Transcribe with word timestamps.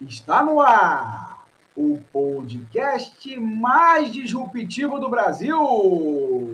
Está 0.00 0.42
no 0.42 0.60
ar 0.60 1.44
o 1.76 1.98
podcast 2.10 3.38
mais 3.38 4.10
disruptivo 4.10 4.98
do 4.98 5.10
Brasil. 5.10 6.49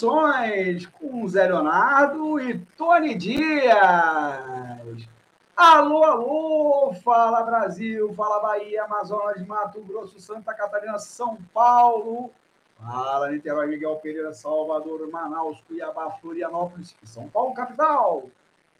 Com 0.00 1.28
Zé 1.28 1.46
Leonardo 1.46 2.40
e 2.40 2.58
Tony 2.74 3.14
Dias. 3.14 3.76
Alô, 5.54 6.04
alô! 6.04 6.94
Fala 7.04 7.42
Brasil, 7.42 8.10
fala 8.14 8.40
Bahia, 8.40 8.84
Amazonas, 8.84 9.46
Mato 9.46 9.82
Grosso, 9.82 10.18
Santa 10.18 10.54
Catarina, 10.54 10.98
São 10.98 11.36
Paulo. 11.52 12.30
Fala 12.78 13.30
Niterói, 13.30 13.66
Miguel 13.66 13.96
Pereira, 13.96 14.32
Salvador, 14.32 15.06
Manaus, 15.10 15.60
Cuiabá, 15.68 16.12
Florianópolis 16.12 16.96
e 17.02 17.06
São 17.06 17.28
Paulo, 17.28 17.52
capital. 17.52 18.30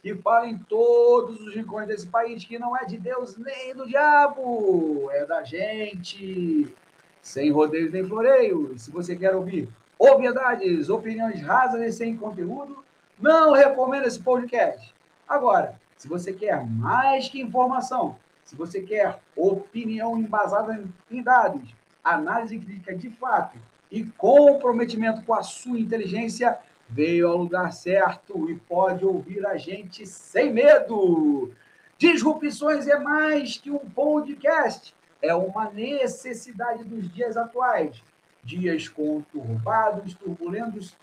Que 0.01 0.15
fala 0.15 0.47
em 0.47 0.57
todos 0.57 1.39
os 1.39 1.53
rincões 1.53 1.87
desse 1.87 2.07
país 2.07 2.43
que 2.43 2.57
não 2.57 2.75
é 2.75 2.83
de 2.85 2.97
Deus 2.97 3.37
nem 3.37 3.75
do 3.75 3.87
diabo, 3.87 5.07
é 5.11 5.23
da 5.23 5.43
gente. 5.43 6.73
Sem 7.21 7.51
rodeios 7.51 7.91
nem 7.91 8.03
floreios. 8.03 8.81
Se 8.81 8.89
você 8.89 9.15
quer 9.15 9.35
ouvir 9.35 9.69
obviedades, 10.01 10.89
opiniões 10.89 11.41
rasas 11.43 11.81
e 11.81 11.91
sem 11.91 12.17
conteúdo, 12.17 12.83
não 13.19 13.53
recomendo 13.53 14.07
esse 14.07 14.19
podcast. 14.19 14.95
Agora, 15.27 15.75
se 15.95 16.07
você 16.07 16.33
quer 16.33 16.65
mais 16.65 17.29
que 17.29 17.39
informação, 17.39 18.17
se 18.43 18.55
você 18.55 18.81
quer 18.81 19.19
opinião 19.35 20.17
embasada 20.17 20.83
em 21.11 21.21
dados, 21.21 21.69
análise 22.03 22.57
crítica 22.57 22.95
de 22.95 23.11
fato 23.11 23.59
e 23.91 24.03
comprometimento 24.03 25.21
com 25.21 25.35
a 25.35 25.43
sua 25.43 25.79
inteligência, 25.79 26.57
veio 26.89 27.27
ao 27.27 27.37
lugar 27.37 27.71
certo 27.71 28.49
e 28.49 28.55
pode 28.55 29.05
ouvir 29.05 29.45
a 29.45 29.55
gente 29.55 30.07
sem 30.07 30.51
medo. 30.51 31.51
Disrupções 31.99 32.87
é 32.87 32.97
mais 32.97 33.57
que 33.57 33.69
um 33.69 33.77
podcast, 33.77 34.95
é 35.21 35.35
uma 35.35 35.69
necessidade 35.69 36.83
dos 36.83 37.07
dias 37.13 37.37
atuais 37.37 38.01
dias 38.43 38.87
conturbados, 38.87 40.13
turbulentos, 40.15 40.95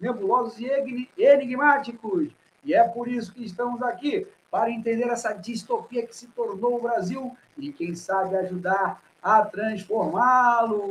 nebulosos 0.00 0.58
e 0.58 0.70
enigmáticos. 1.18 2.28
E 2.64 2.74
é 2.74 2.82
por 2.84 3.08
isso 3.08 3.32
que 3.32 3.44
estamos 3.44 3.82
aqui, 3.82 4.26
para 4.50 4.70
entender 4.70 5.08
essa 5.08 5.32
distopia 5.32 6.06
que 6.06 6.16
se 6.16 6.28
tornou 6.28 6.76
o 6.76 6.82
Brasil 6.82 7.36
e, 7.58 7.72
quem 7.72 7.94
sabe, 7.94 8.36
ajudar 8.36 9.02
a 9.22 9.42
transformá-lo. 9.44 10.86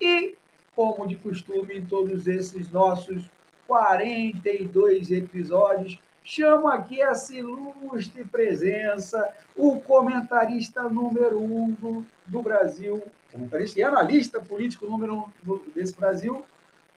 E, 0.00 0.36
como 0.74 1.06
de 1.06 1.16
costume, 1.16 1.78
em 1.78 1.84
todos 1.84 2.26
esses 2.26 2.70
nossos 2.70 3.30
42 3.66 5.10
episódios, 5.10 5.98
chamo 6.22 6.68
aqui 6.68 7.02
essa 7.02 7.34
ilustre 7.34 8.24
presença, 8.24 9.32
o 9.56 9.80
comentarista 9.80 10.82
número 10.88 11.40
um 11.40 11.70
do, 11.72 12.06
do 12.26 12.42
Brasil, 12.42 13.02
comentarista 13.34 13.80
e 13.80 13.82
analista 13.82 14.40
político 14.40 14.86
número 14.86 15.28
um 15.46 15.60
desse 15.74 15.94
Brasil, 15.94 16.44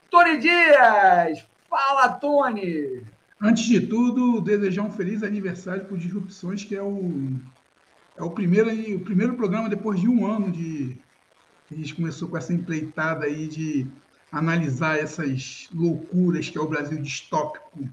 Tony 0.08 0.38
Dias. 0.38 1.44
Fala, 1.68 2.08
Tony! 2.10 3.02
Antes 3.40 3.64
de 3.64 3.80
tudo, 3.80 4.40
desejar 4.40 4.82
um 4.82 4.92
feliz 4.92 5.22
aniversário 5.22 5.84
por 5.84 5.98
Disrupções, 5.98 6.64
que 6.64 6.74
é 6.74 6.82
o, 6.82 7.32
é 8.16 8.22
o, 8.22 8.30
primeiro, 8.30 8.70
o 8.96 9.00
primeiro 9.00 9.34
programa 9.34 9.68
depois 9.68 10.00
de 10.00 10.08
um 10.08 10.26
ano 10.26 10.50
de. 10.50 10.96
A 11.70 11.74
gente 11.74 11.94
começou 11.94 12.28
com 12.28 12.36
essa 12.36 12.52
empreitada 12.52 13.26
aí 13.26 13.46
de 13.46 13.86
analisar 14.32 14.98
essas 14.98 15.68
loucuras 15.74 16.48
que 16.48 16.56
é 16.56 16.60
o 16.60 16.68
Brasil 16.68 17.00
distópico 17.02 17.86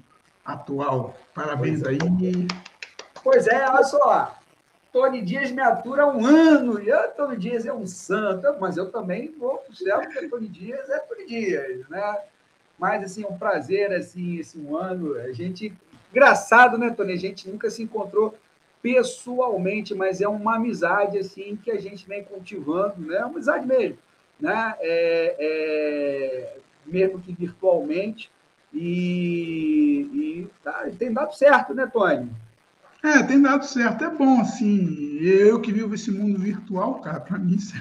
atual. 0.44 1.16
Parabéns 1.34 1.82
pois 1.82 1.88
aí. 1.88 1.98
É. 1.98 2.66
Pois 3.22 3.46
é, 3.46 3.68
olha 3.68 3.84
só. 3.84 4.35
Tony 4.96 5.20
Dias 5.20 5.50
me 5.50 5.60
atura 5.60 6.04
há 6.04 6.06
um 6.06 6.24
ano, 6.24 6.80
e 6.80 6.90
Tony 7.08 7.36
Dias 7.36 7.66
é 7.66 7.72
um 7.72 7.86
santo, 7.86 8.56
mas 8.58 8.78
eu 8.78 8.90
também 8.90 9.30
vou 9.38 9.58
para 9.58 9.70
o 9.70 9.76
céu, 9.76 10.00
porque 10.00 10.26
Tony 10.26 10.48
Dias 10.48 10.88
é 10.88 10.98
Tony 11.00 11.26
Dias, 11.26 11.86
né? 11.90 12.18
Mas, 12.78 13.04
assim, 13.04 13.22
é 13.22 13.26
um 13.26 13.36
prazer, 13.36 13.92
assim, 13.92 14.38
esse 14.38 14.58
um 14.58 14.74
ano. 14.74 15.14
A 15.20 15.32
gente... 15.32 15.70
Engraçado, 16.10 16.78
né, 16.78 16.88
Tony? 16.88 17.12
A 17.12 17.18
gente 17.18 17.46
nunca 17.46 17.68
se 17.68 17.82
encontrou 17.82 18.38
pessoalmente, 18.80 19.94
mas 19.94 20.22
é 20.22 20.28
uma 20.28 20.56
amizade, 20.56 21.18
assim, 21.18 21.56
que 21.62 21.70
a 21.70 21.78
gente 21.78 22.08
vem 22.08 22.24
cultivando, 22.24 22.98
né? 22.98 23.18
Uma 23.18 23.26
amizade 23.26 23.66
mesmo, 23.66 23.98
né? 24.40 24.76
É, 24.80 25.36
é... 25.38 26.56
Mesmo 26.86 27.20
que 27.20 27.34
virtualmente. 27.34 28.30
E, 28.72 30.08
e 30.14 30.48
tá, 30.64 30.88
tem 30.98 31.12
dado 31.12 31.36
certo, 31.36 31.74
né, 31.74 31.86
Tony? 31.86 32.30
É, 33.02 33.22
tem 33.22 33.40
dado 33.40 33.64
certo. 33.64 34.04
É 34.04 34.10
bom, 34.10 34.40
assim. 34.40 35.18
Eu 35.20 35.60
que 35.60 35.72
vivo 35.72 35.94
esse 35.94 36.10
mundo 36.10 36.38
virtual, 36.38 37.00
cara, 37.00 37.20
para 37.20 37.38
mim 37.38 37.56
isso 37.56 37.74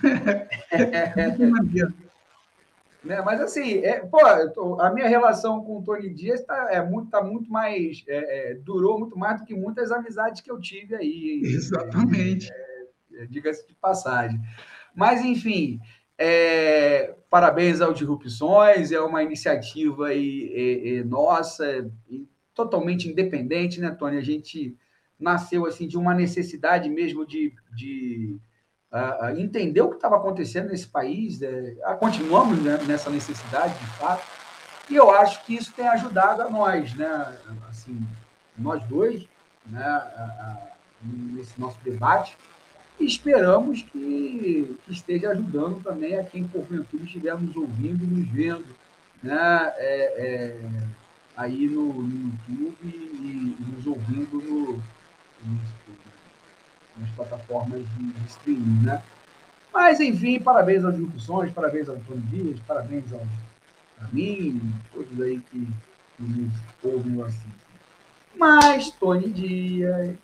é, 0.71 1.13
é 1.15 1.27
muito 1.27 1.51
maneiro. 1.51 1.93
Né? 3.03 3.21
Mas 3.21 3.39
assim, 3.39 3.77
é, 3.79 3.99
pô, 3.99 4.81
a 4.81 4.89
minha 4.91 5.07
relação 5.07 5.63
com 5.63 5.77
o 5.77 5.83
Tony 5.83 6.09
Dias 6.11 6.39
está 6.39 6.69
é 6.71 6.83
muito, 6.83 7.11
tá 7.11 7.23
muito 7.23 7.49
mais. 7.51 8.03
É, 8.07 8.51
é, 8.51 8.53
durou 8.55 8.99
muito 8.99 9.17
mais 9.17 9.39
do 9.39 9.45
que 9.45 9.53
muitas 9.53 9.91
amizades 9.91 10.41
que 10.41 10.51
eu 10.51 10.59
tive 10.59 10.95
aí. 10.95 11.41
Exatamente. 11.43 12.51
É, 12.51 13.23
é, 13.23 13.25
diga-se 13.27 13.67
de 13.67 13.75
passagem. 13.75 14.39
Mas, 14.95 15.21
enfim, 15.23 15.79
parabéns 17.29 17.79
ao 17.79 17.93
Disrupções, 17.93 18.91
é 18.91 18.99
uma 18.99 19.21
iniciativa 19.21 20.07
aí, 20.07 21.03
nossa, 21.05 21.91
totalmente 22.53 23.09
independente, 23.09 23.79
né, 23.81 23.91
Tony? 23.91 24.17
A 24.17 24.21
gente 24.21 24.75
nasceu 25.19 25.65
assim 25.65 25.87
de 25.87 25.97
uma 25.97 26.13
necessidade 26.13 26.89
mesmo 26.89 27.25
de, 27.25 27.53
de 27.75 28.37
uh, 28.91 29.37
entender 29.37 29.81
o 29.81 29.89
que 29.89 29.95
estava 29.95 30.17
acontecendo 30.17 30.69
nesse 30.69 30.87
país. 30.87 31.39
Né? 31.39 31.75
continuamos 31.99 32.61
né, 32.61 32.77
nessa 32.85 33.09
necessidade, 33.09 33.77
de 33.77 33.87
fato. 33.97 34.25
E 34.89 34.95
eu 34.95 35.09
acho 35.09 35.43
que 35.45 35.55
isso 35.55 35.73
tem 35.73 35.87
ajudado 35.87 36.43
a 36.43 36.49
nós, 36.49 36.93
né? 36.93 37.37
Assim, 37.67 38.05
nós 38.57 38.83
dois, 38.83 39.27
né? 39.65 40.01
nesse 41.01 41.59
nosso 41.59 41.77
debate. 41.83 42.37
E 42.99 43.05
esperamos 43.05 43.81
que, 43.81 44.77
que, 44.85 44.91
esteja 44.91 45.29
ajudando 45.29 45.83
também 45.83 46.17
a 46.17 46.23
quem 46.23 46.47
porventura 46.47 47.03
estiver 47.03 47.35
nos 47.35 47.55
ouvindo, 47.55 48.05
nos 48.05 48.27
vendo, 48.29 48.65
né? 49.21 49.73
É, 49.77 50.13
é, 50.17 50.59
aí 51.35 51.67
no, 51.67 51.91
no 51.91 52.39
YouTube 52.47 52.77
e, 52.83 53.57
e 53.59 53.75
nos 53.75 53.85
ouvindo 53.85 54.41
no, 54.41 54.81
nas 56.97 57.09
plataformas 57.11 57.83
de, 57.97 58.25
streaming, 58.27 58.85
né? 58.85 59.01
Mas, 59.73 59.99
enfim, 59.99 60.39
parabéns 60.39 60.85
aos 60.85 60.95
discussões, 60.95 61.51
parabéns 61.51 61.89
ao 61.89 61.95
Antônio 61.95 62.21
Dias, 62.23 62.59
parabéns 62.61 63.11
ao, 63.11 63.21
a 64.01 64.07
mim, 64.11 64.73
todos 64.93 65.21
aí 65.21 65.39
que, 65.51 65.67
nos 66.17 66.53
ouvem 66.81 67.21
assim. 67.23 67.51
Mas, 68.37 68.89
Tony 68.91 69.29
Dias, 69.29 70.17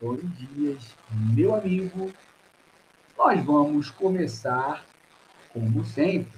Tony 0.00 0.22
Dias, 0.22 0.94
meu 1.32 1.54
amigo, 1.54 2.12
nós 3.16 3.44
vamos 3.44 3.90
começar, 3.90 4.84
como 5.52 5.84
sempre, 5.84 6.32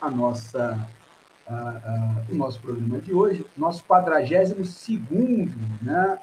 a 0.00 0.08
nossa, 0.08 0.88
a, 1.46 1.54
a, 1.54 2.24
o 2.30 2.34
nosso 2.34 2.60
programa 2.60 3.00
de 3.00 3.12
hoje, 3.12 3.44
nosso 3.56 3.82
42 3.84 4.76
né? 5.82 6.18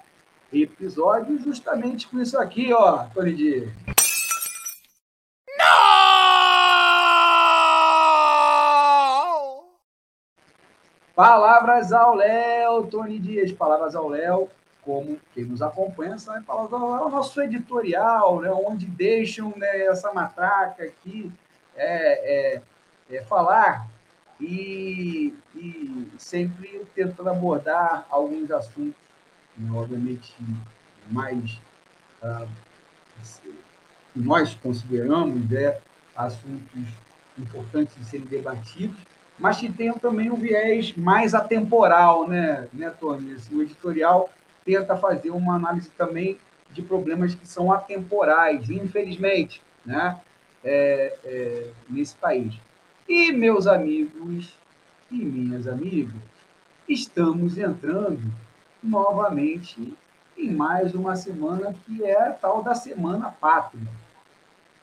Episódio 0.52 1.38
justamente 1.40 2.08
com 2.08 2.22
isso 2.22 2.38
aqui, 2.38 2.72
ó, 2.74 3.06
Tony 3.14 3.34
Dias. 3.34 3.70
Não! 5.58 5.68
Palavras 11.14 11.92
ao 11.92 12.16
Léo, 12.16 12.88
Tony 12.88 13.20
Dias, 13.20 13.52
palavras 13.52 13.96
ao 13.96 14.08
Léo, 14.08 14.50
como 14.82 15.20
quem 15.34 15.44
nos 15.44 15.62
acompanha 15.62 16.18
sabe, 16.18 16.46
palavras 16.46 16.74
ao 16.74 16.92
Léo, 16.92 17.06
o 17.08 17.10
nosso 17.10 17.42
editorial, 17.42 18.40
né, 18.42 18.50
onde 18.52 18.86
deixam 18.86 19.54
né, 19.58 19.82
essa 19.82 20.14
matraca 20.14 20.84
aqui 20.84 21.32
é, 21.76 22.56
é, 22.56 22.62
é 23.10 23.24
falar 23.24 23.88
e, 24.40 25.34
e 25.56 26.08
sempre 26.18 26.86
tentando 26.94 27.30
abordar 27.30 28.06
alguns 28.10 28.50
assuntos 28.52 29.07
obviamente, 29.72 30.34
mais 31.10 31.60
ah, 32.22 32.48
nós 34.16 34.56
consideramos 34.56 35.50
né, 35.50 35.78
assuntos 36.16 36.84
importantes 37.38 37.96
de 37.96 38.06
serem 38.06 38.26
debatidos, 38.26 38.98
mas 39.38 39.58
que 39.58 39.72
tenham 39.72 39.98
também 39.98 40.32
um 40.32 40.36
viés 40.36 40.96
mais 40.96 41.34
atemporal, 41.36 42.28
né, 42.28 42.68
né 42.74 42.90
Tony? 42.90 43.34
Assim, 43.34 43.56
o 43.56 43.62
editorial 43.62 44.30
tenta 44.66 44.98
fazer 44.98 45.30
uma 45.30 45.56
análise 45.56 45.90
também 45.92 46.40
de 46.72 46.82
problemas 46.82 47.36
que 47.36 47.48
são 47.48 47.72
atemporais, 47.72 48.70
infelizmente, 48.70 49.62
né, 49.86 50.20
é, 50.64 51.16
é, 51.24 51.70
nesse 51.90 52.16
país. 52.16 52.56
E, 53.08 53.32
meus 53.32 53.68
amigos 53.68 54.58
e 55.10 55.16
minhas 55.16 55.68
amigas, 55.68 56.16
estamos 56.90 57.58
entrando 57.58 58.22
novamente 58.82 59.98
em 60.38 60.52
mais 60.52 60.94
uma 60.94 61.16
semana 61.16 61.76
que 61.86 62.04
é 62.04 62.28
a 62.28 62.34
tal 62.34 62.62
da 62.64 62.76
Semana 62.76 63.32
Pátria, 63.32 63.88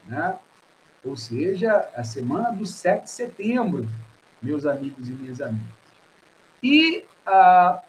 né? 0.05 0.39
ou 1.05 1.17
seja, 1.17 1.89
a 1.95 2.03
semana 2.03 2.51
do 2.51 2.67
7 2.67 3.05
de 3.05 3.11
setembro, 3.11 3.89
meus 4.43 4.67
amigos 4.67 5.09
e 5.09 5.13
minhas 5.13 5.41
amigas. 5.41 5.69
E 6.63 7.05
ah, 7.27 7.83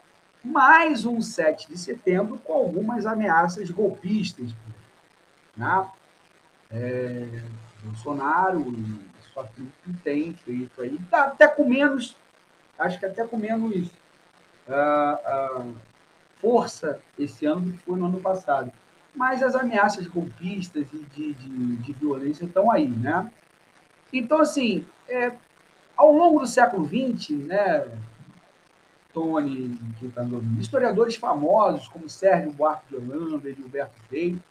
mais 0.44 1.06
um 1.06 1.22
7 1.22 1.70
de 1.70 1.78
setembro 1.78 2.38
com 2.38 2.54
algumas 2.54 3.06
ameaças 3.06 3.72
golpistas. 3.72 4.54
Né? 5.56 5.90
É, 6.72 7.42
Bolsonaro 7.84 8.62
e 8.74 9.32
sua 9.34 9.46
trupe 9.46 9.72
tem 10.04 10.34
feito 10.34 10.82
aí, 10.82 11.00
tá 11.10 11.26
até 11.26 11.48
com 11.48 11.68
menos, 11.68 12.16
acho 12.78 13.00
que 13.00 13.06
até 13.06 13.26
com 13.26 13.38
menos 13.38 13.90
ah, 14.68 15.20
ah, 15.26 15.66
força 16.40 17.00
esse 17.18 17.46
ano 17.46 17.62
do 17.62 17.72
que 17.74 17.80
foi 17.80 17.98
no 17.98 18.06
ano 18.06 18.20
passado. 18.20 18.72
Mas 19.16 19.42
as 19.42 19.56
ameaças 19.56 20.08
golpistas 20.08 20.86
e 20.94 20.98
de, 20.98 21.34
de, 21.34 21.76
de 21.78 21.94
violência 21.94 22.46
estão 22.46 22.70
aí, 22.70 22.88
né? 22.88 23.32
Então, 24.12 24.40
assim, 24.40 24.86
é, 25.08 25.32
ao 25.96 26.12
longo 26.12 26.40
do 26.40 26.48
século 26.48 26.86
XX, 26.86 27.30
né, 27.40 27.88
Tony, 29.14 29.80
historiadores 30.60 31.16
famosos 31.16 31.88
como 31.88 32.10
Sérgio 32.10 32.52
Buarque 32.52 32.90
de 32.90 32.96
Holanda 32.98 33.50
e 33.50 33.54
Gilberto 33.54 33.98
Freire 34.08 34.42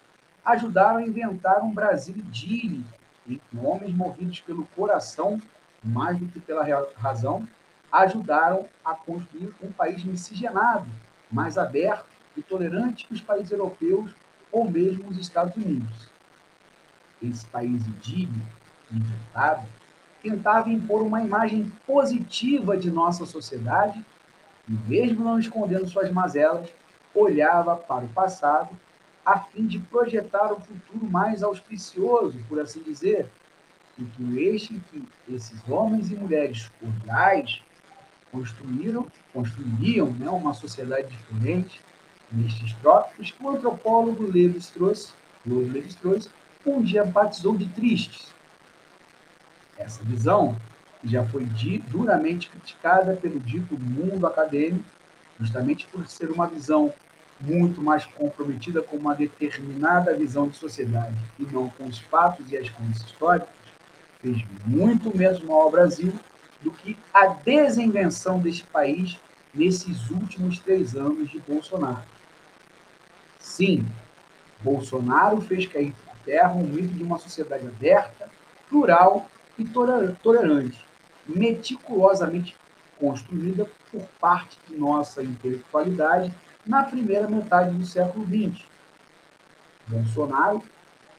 ajudaram 0.45 0.99
a 0.99 1.03
inventar 1.03 1.63
um 1.63 1.73
Brasil 1.73 2.17
idílico, 2.17 2.89
em 3.29 3.37
que 3.37 3.57
homens 3.59 3.95
movidos 3.95 4.41
pelo 4.41 4.67
coração, 4.75 5.41
mais 5.83 6.19
do 6.19 6.27
que 6.27 6.41
pela 6.41 6.65
razão, 6.97 7.47
ajudaram 7.93 8.67
a 8.85 8.95
construir 8.95 9.55
um 9.63 9.71
país 9.71 10.03
miscigenado, 10.03 10.87
mais 11.35 11.59
aberto 11.59 12.07
e 12.37 12.43
tolerante 12.43 13.07
que 13.07 13.15
os 13.15 13.21
países 13.21 13.51
europeus 13.51 14.15
ou 14.51 14.71
mesmo 14.71 15.09
os 15.09 15.19
Estados 15.19 15.57
Unidos. 15.57 16.09
Esse 17.23 17.45
país 17.47 17.85
idílico, 17.87 18.47
inventado, 18.93 19.67
tentava 20.23 20.71
impor 20.71 21.03
uma 21.03 21.23
imagem 21.23 21.71
positiva 21.87 22.77
de 22.77 22.91
nossa 22.91 23.27
sociedade 23.27 24.05
e, 24.69 24.73
mesmo 24.89 25.25
não 25.25 25.39
escondendo 25.39 25.89
suas 25.89 26.11
mazelas, 26.11 26.69
olhava 27.15 27.77
para 27.77 28.05
o 28.05 28.09
passado 28.09 28.71
a 29.25 29.39
fim 29.41 29.67
de 29.67 29.79
projetar 29.79 30.53
um 30.53 30.61
futuro 30.61 31.05
mais 31.07 31.43
auspicioso, 31.43 32.39
por 32.49 32.61
assim 32.61 32.83
dizer, 32.83 33.29
e 33.99 34.05
que 34.05 34.45
este 34.49 34.81
que 34.91 35.03
esses 35.29 35.67
homens 35.69 36.11
e 36.11 36.17
mulheres 36.17 36.71
cordiais 36.81 37.63
construíram, 38.35 39.07
construiriam 39.33 40.11
né, 40.11 40.29
uma 40.29 40.53
sociedade 40.53 41.07
diferente 41.07 41.81
nestes 42.33 42.73
trópicos 42.75 43.33
o 43.41 43.49
antropólogo 43.49 44.25
Levi-Strauss, 44.25 45.15
Levi-Strauss, 45.47 46.29
um 46.67 46.83
dia 46.83 47.05
batizou 47.05 47.57
de 47.57 47.67
tristes, 47.67 48.35
essa 49.79 50.03
visão 50.03 50.57
já 51.05 51.25
foi 51.27 51.45
duramente 51.89 52.49
criticada 52.49 53.15
pelo 53.15 53.39
dito 53.39 53.79
mundo 53.79 54.27
acadêmico, 54.27 54.85
justamente 55.39 55.87
por 55.87 56.07
ser 56.07 56.31
uma 56.31 56.47
visão 56.47 56.93
muito 57.41 57.83
mais 57.83 58.07
comprometida 58.07 58.81
com 58.83 58.97
uma 58.97 59.15
determinada 59.15 60.17
visão 60.17 60.49
de 60.49 60.57
sociedade 60.57 61.17
e 61.39 61.45
não 61.45 61.69
com 61.69 61.85
os 61.85 61.99
fatos 61.99 62.51
e 62.51 62.57
as 62.57 62.71
contas 62.71 63.03
históricas, 63.03 63.49
fez 64.21 64.43
muito 64.65 65.15
menos 65.17 65.43
mal 65.43 65.63
ao 65.63 65.71
Brasil 65.71 66.13
do 66.65 66.73
que 66.73 66.97
a 67.13 67.27
desinvenção 67.27 68.41
deste 68.41 68.65
país 68.65 69.19
nesses 69.55 70.11
últimos 70.11 70.59
três 70.59 70.97
anos 70.97 71.31
de 71.31 71.39
Bolsonaro. 71.39 72.03
Sim, 73.39 73.87
Bolsonaro 74.63 75.41
fez 75.43 75.67
cair 75.67 75.95
por 76.05 76.17
terra 76.25 76.55
um 76.55 76.65
mito 76.65 76.95
de 76.95 77.03
uma 77.03 77.19
sociedade 77.19 77.67
aberta, 77.67 78.29
plural 78.69 79.29
e 79.59 79.65
tolerante, 79.65 80.85
meticulosamente 81.27 82.57
construída 82.99 83.69
por 83.93 84.03
parte 84.19 84.59
de 84.67 84.77
nossa 84.77 85.23
intelectualidade 85.23 86.33
na 86.67 86.83
primeira 86.83 87.29
metade 87.29 87.77
do 87.77 87.85
século 87.85 88.25
XX. 88.27 88.65
Bolsonaro 89.87 90.63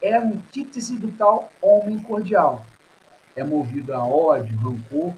é 0.01 0.15
a 0.15 0.21
antítese 0.21 0.97
do 0.97 1.11
tal 1.11 1.51
homem 1.61 1.99
cordial. 1.99 2.65
É 3.35 3.43
movido 3.43 3.93
a 3.93 4.03
ódio, 4.03 4.57
rancor, 4.57 5.13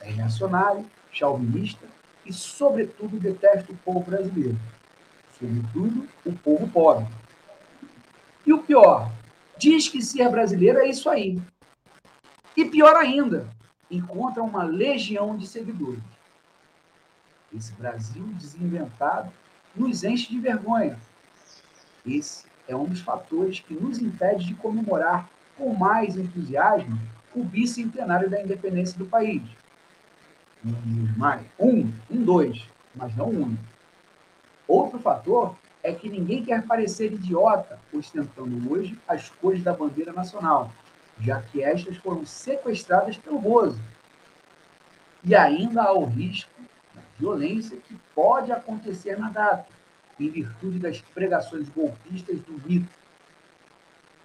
é 0.00 0.10
reacionário, 0.10 0.84
chauvinista 1.10 1.84
e, 2.24 2.32
sobretudo, 2.32 3.18
detesta 3.18 3.72
o 3.72 3.76
povo 3.76 4.00
brasileiro. 4.00 4.58
Sobretudo, 5.38 6.08
o 6.24 6.32
povo 6.32 6.68
pobre. 6.68 7.06
E 8.46 8.52
o 8.52 8.62
pior, 8.62 9.10
diz 9.58 9.88
que 9.88 10.02
ser 10.02 10.28
brasileiro 10.30 10.78
é 10.78 10.88
isso 10.88 11.08
aí, 11.08 11.40
e 12.58 12.64
pior 12.64 12.96
ainda, 12.96 13.48
encontra 13.88 14.42
uma 14.42 14.64
legião 14.64 15.36
de 15.36 15.46
seguidores. 15.46 16.02
Esse 17.54 17.72
Brasil 17.74 18.24
desinventado 18.32 19.32
nos 19.76 20.02
enche 20.02 20.28
de 20.28 20.40
vergonha. 20.40 20.98
Esse 22.04 22.46
é 22.66 22.74
um 22.74 22.86
dos 22.86 23.00
fatores 23.00 23.60
que 23.60 23.74
nos 23.74 24.00
impede 24.00 24.44
de 24.44 24.54
comemorar 24.54 25.30
com 25.56 25.72
mais 25.72 26.16
entusiasmo 26.16 26.98
o 27.32 27.44
bicentenário 27.44 28.28
da 28.28 28.42
independência 28.42 28.98
do 28.98 29.06
país. 29.06 29.42
Um, 31.58 31.92
um, 32.10 32.24
dois, 32.24 32.68
mas 32.94 33.14
não 33.16 33.28
um. 33.30 33.56
Outro 34.66 34.98
fator 34.98 35.56
é 35.82 35.92
que 35.92 36.08
ninguém 36.08 36.44
quer 36.44 36.66
parecer 36.66 37.12
idiota 37.12 37.78
ostentando 37.92 38.70
hoje 38.70 38.98
as 39.06 39.30
cores 39.30 39.62
da 39.62 39.72
bandeira 39.72 40.12
nacional, 40.12 40.72
já 41.20 41.40
que 41.40 41.62
estas 41.62 41.96
foram 41.96 42.26
sequestradas 42.26 43.16
pelo 43.16 43.38
Bozo. 43.38 43.80
E 45.24 45.34
ainda 45.34 45.82
há 45.82 45.92
o 45.92 46.04
risco 46.04 46.50
da 46.94 47.02
violência 47.18 47.76
que 47.76 47.96
pode 48.14 48.52
acontecer 48.52 49.18
na 49.18 49.30
data, 49.30 49.66
em 50.18 50.28
virtude 50.28 50.78
das 50.78 51.00
pregações 51.00 51.68
golpistas 51.68 52.40
do 52.40 52.60
mito. 52.66 52.98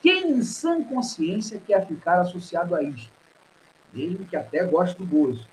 Quem 0.02 0.32
em 0.32 0.42
sã 0.42 0.84
consciência 0.84 1.62
quer 1.66 1.88
ficar 1.88 2.20
associado 2.20 2.76
a 2.76 2.84
isto? 2.84 3.12
Mesmo 3.94 4.26
que 4.26 4.36
até 4.36 4.66
goste 4.66 4.98
do 4.98 5.06
Bozo. 5.06 5.48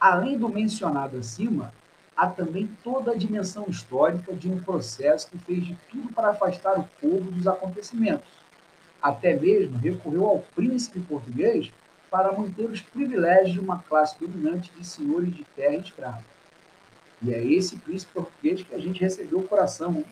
Além 0.00 0.38
do 0.38 0.48
mencionado 0.48 1.18
acima, 1.18 1.72
há 2.16 2.26
também 2.26 2.66
toda 2.82 3.12
a 3.12 3.16
dimensão 3.16 3.66
histórica 3.68 4.32
de 4.32 4.50
um 4.50 4.58
processo 4.58 5.30
que 5.30 5.38
fez 5.38 5.66
de 5.66 5.76
tudo 5.90 6.12
para 6.12 6.30
afastar 6.30 6.78
o 6.78 6.88
povo 7.00 7.30
dos 7.30 7.46
acontecimentos 7.46 8.40
até 9.02 9.34
mesmo 9.34 9.78
recorreu 9.78 10.26
ao 10.26 10.38
príncipe 10.54 11.00
português 11.00 11.72
para 12.10 12.32
manter 12.32 12.66
os 12.66 12.80
privilégios 12.80 13.52
de 13.52 13.60
uma 13.60 13.78
classe 13.78 14.18
dominante 14.18 14.70
de 14.76 14.84
senhores 14.84 15.34
de 15.34 15.44
terra 15.56 15.76
e 15.76 15.80
escravos. 15.80 16.24
E 17.22 17.32
é 17.32 17.44
esse 17.44 17.76
príncipe 17.76 18.12
português 18.12 18.62
que 18.62 18.74
a 18.74 18.78
gente 18.78 19.00
recebeu 19.00 19.38
o 19.38 19.48
coração. 19.48 20.04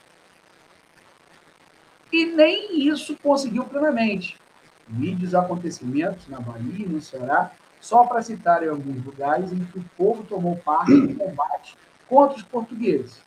E 2.12 2.26
nem 2.26 2.86
isso 2.88 3.16
conseguiu 3.22 3.64
plenamente. 3.64 4.38
Vídeos 4.86 5.34
acontecimentos 5.34 6.28
na 6.28 6.40
Bahia 6.40 6.86
no 6.86 7.00
Ceará, 7.00 7.52
só 7.80 8.04
para 8.04 8.22
citar 8.22 8.62
em 8.62 8.68
alguns 8.68 9.04
lugares 9.04 9.52
em 9.52 9.64
que 9.64 9.78
o 9.78 9.84
povo 9.96 10.24
tomou 10.24 10.56
parte 10.56 10.92
no 10.92 11.14
combate 11.14 11.76
contra 12.08 12.36
os 12.36 12.42
portugueses. 12.42 13.20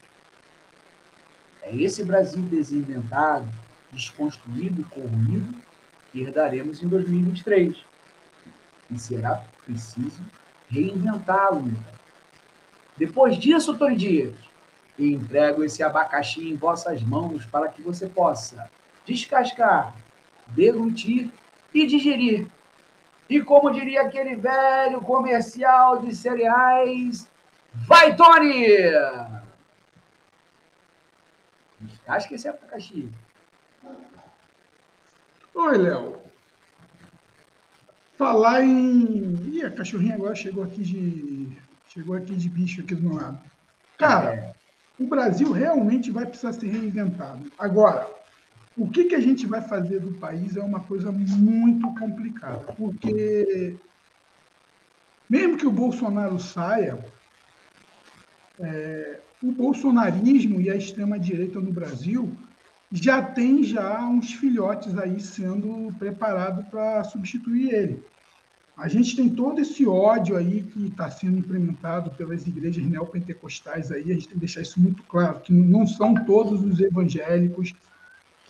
É 1.62 1.76
esse 1.76 2.04
Brasil 2.04 2.42
desinventado, 2.44 3.48
desconstruído 3.92 4.82
e 4.82 4.84
corroído 4.86 5.56
que 6.12 6.22
herdaremos 6.22 6.82
em 6.82 6.88
2023. 6.88 7.78
E 8.90 9.00
será 9.00 9.44
preciso 9.66 10.22
reinventá-lo. 10.70 11.72
Depois 12.98 13.38
disso, 13.38 13.78
Tony 13.78 13.96
Dias, 13.96 14.34
entrego 14.98 15.64
esse 15.64 15.82
abacaxi 15.82 16.50
em 16.50 16.56
vossas 16.56 17.02
mãos 17.02 17.46
para 17.46 17.70
que 17.70 17.82
você 17.82 18.08
possa 18.08 18.70
descascar, 19.06 19.96
deglutir 20.48 21.32
e 21.74 21.86
digerir. 21.86 22.48
E 23.32 23.42
como 23.42 23.72
diria 23.72 24.02
aquele 24.02 24.36
velho 24.36 25.00
comercial 25.00 26.02
de 26.02 26.14
cereais, 26.14 27.30
vai, 27.88 28.14
Tony! 28.14 28.66
Descasca 31.80 32.36
esse 32.36 32.50
abacaxi. 32.50 33.10
Oi, 35.56 35.78
Léo. 35.78 36.20
falar 38.18 38.66
em. 38.66 39.38
Ih, 39.54 39.64
a 39.64 39.72
cachorrinha 39.72 40.16
agora 40.16 40.36
chegou 40.36 40.66
aqui 40.66 40.84
de. 40.84 41.58
Chegou 41.88 42.18
aqui 42.18 42.36
de 42.36 42.50
bicho 42.50 42.82
aqui 42.82 42.96
do 42.96 43.02
meu 43.02 43.16
lado. 43.16 43.40
Cara, 43.98 44.54
o 45.00 45.08
Brasil 45.08 45.54
realmente 45.54 46.12
vai 46.12 46.26
precisar 46.26 46.52
ser 46.52 46.68
reinventado. 46.68 47.50
Agora, 47.58 48.10
o 48.78 48.90
que, 48.90 49.06
que 49.06 49.16
a 49.16 49.20
gente 49.20 49.46
vai 49.46 49.62
fazer 49.62 50.00
do 50.00 50.14
país 50.14 50.56
é 50.56 50.62
uma 50.62 50.80
coisa 50.80 51.12
muito 51.12 51.94
complicada, 51.96 52.74
porque 52.74 53.76
mesmo 55.30 55.58
que 55.58 55.68
o 55.68 55.72
Bolsonaro 55.72 56.40
saia, 56.40 57.04
é, 58.60 59.20
o 59.42 59.52
bolsonarismo 59.52 60.62
e 60.62 60.70
a 60.70 60.76
extrema-direita 60.76 61.60
no 61.60 61.72
Brasil 61.72 62.32
já 62.92 63.22
tem 63.22 63.64
já 63.64 64.06
uns 64.06 64.34
filhotes 64.34 64.98
aí 64.98 65.20
sendo 65.20 65.94
preparados 65.98 66.66
para 66.68 67.04
substituir 67.06 67.74
ele. 67.74 68.04
A 68.78 68.88
gente 68.88 69.16
tem 69.16 69.30
todo 69.30 69.62
esse 69.62 69.86
ódio 69.86 70.36
aí 70.36 70.64
que 70.64 70.88
está 70.88 71.10
sendo 71.10 71.38
implementado 71.38 72.12
pelas 72.12 72.46
igrejas 72.48 72.84
neopentecostais 72.86 73.92
aí, 73.92 74.12
a 74.12 74.14
gente 74.14 74.28
tem 74.28 74.34
que 74.34 74.40
deixar 74.40 74.62
isso 74.62 74.80
muito 74.80 75.04
claro, 75.04 75.40
que 75.40 75.54
não 75.54 75.86
são 75.86 76.14
todos 76.26 76.64
os 76.64 76.80
evangélicos 76.80 77.74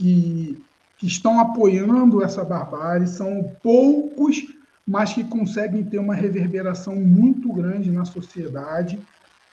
que, 0.01 0.58
que 0.98 1.05
estão 1.05 1.39
apoiando 1.39 2.24
essa 2.24 2.43
barbárie, 2.43 3.08
são 3.08 3.55
poucos, 3.62 4.43
mas 4.86 5.13
que 5.13 5.24
conseguem 5.24 5.84
ter 5.84 6.00
uma 6.00 6.15
reverberação 6.15 6.96
muito 6.96 7.53
grande 7.53 7.91
na 7.91 8.03
sociedade. 8.03 9.00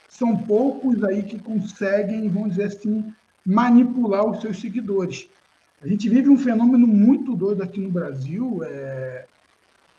São 0.09 0.35
poucos 0.35 1.03
aí 1.03 1.21
que 1.21 1.37
conseguem, 1.37 2.27
vamos 2.27 2.49
dizer 2.49 2.63
assim, 2.63 3.13
manipular 3.45 4.25
os 4.25 4.41
seus 4.41 4.59
seguidores. 4.59 5.29
A 5.83 5.87
gente 5.87 6.09
vive 6.09 6.29
um 6.29 6.37
fenômeno 6.37 6.87
muito 6.87 7.35
doido 7.35 7.61
aqui 7.61 7.79
no 7.79 7.91
Brasil, 7.91 8.61
é, 8.63 9.25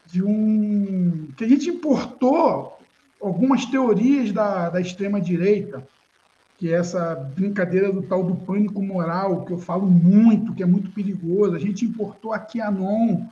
de 0.06 0.22
um 0.24 1.28
que 1.36 1.44
a 1.44 1.48
gente 1.48 1.70
importou 1.70 2.76
algumas 3.22 3.64
teorias 3.66 4.32
da, 4.32 4.68
da 4.68 4.80
extrema 4.80 5.20
direita, 5.20 5.86
que 6.60 6.70
é 6.70 6.76
essa 6.76 7.14
brincadeira 7.14 7.90
do 7.90 8.02
tal 8.02 8.22
do 8.22 8.36
pânico 8.36 8.82
moral, 8.82 9.46
que 9.46 9.52
eu 9.54 9.56
falo 9.56 9.86
muito, 9.86 10.52
que 10.52 10.62
é 10.62 10.66
muito 10.66 10.90
perigoso. 10.90 11.56
A 11.56 11.58
gente 11.58 11.86
importou 11.86 12.34
aqui 12.34 12.60
a 12.60 12.70
NON. 12.70 13.26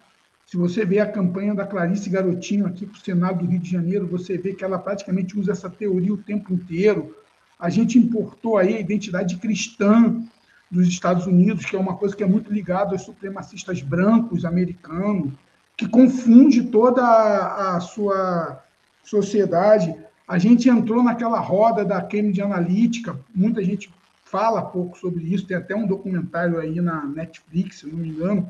Se 0.46 0.56
você 0.56 0.82
vê 0.82 0.98
a 0.98 1.12
campanha 1.12 1.54
da 1.54 1.66
Clarice 1.66 2.08
Garotinho 2.08 2.66
aqui 2.66 2.86
para 2.86 2.96
o 2.96 3.00
Senado 3.02 3.40
do 3.40 3.50
Rio 3.50 3.60
de 3.60 3.70
Janeiro, 3.70 4.06
você 4.06 4.38
vê 4.38 4.54
que 4.54 4.64
ela 4.64 4.78
praticamente 4.78 5.38
usa 5.38 5.52
essa 5.52 5.68
teoria 5.68 6.14
o 6.14 6.16
tempo 6.16 6.54
inteiro. 6.54 7.14
A 7.58 7.68
gente 7.68 7.98
importou 7.98 8.56
aí 8.56 8.74
a 8.74 8.80
identidade 8.80 9.36
cristã 9.36 10.22
dos 10.70 10.88
Estados 10.88 11.26
Unidos, 11.26 11.66
que 11.66 11.76
é 11.76 11.78
uma 11.78 11.96
coisa 11.98 12.16
que 12.16 12.24
é 12.24 12.26
muito 12.26 12.50
ligada 12.50 12.92
aos 12.92 13.02
supremacistas 13.02 13.82
brancos 13.82 14.46
americanos, 14.46 15.34
que 15.76 15.86
confunde 15.86 16.62
toda 16.70 17.02
a 17.04 17.78
sua 17.80 18.64
sociedade. 19.04 19.94
A 20.28 20.36
gente 20.36 20.68
entrou 20.68 21.02
naquela 21.02 21.40
roda 21.40 21.86
da 21.86 22.02
Cambridge 22.02 22.42
Analytica, 22.42 23.18
muita 23.34 23.64
gente 23.64 23.90
fala 24.24 24.60
pouco 24.60 24.98
sobre 24.98 25.24
isso, 25.24 25.46
tem 25.46 25.56
até 25.56 25.74
um 25.74 25.86
documentário 25.86 26.58
aí 26.58 26.82
na 26.82 27.02
Netflix, 27.06 27.78
se 27.78 27.86
não 27.86 27.96
me 27.96 28.10
engano, 28.10 28.46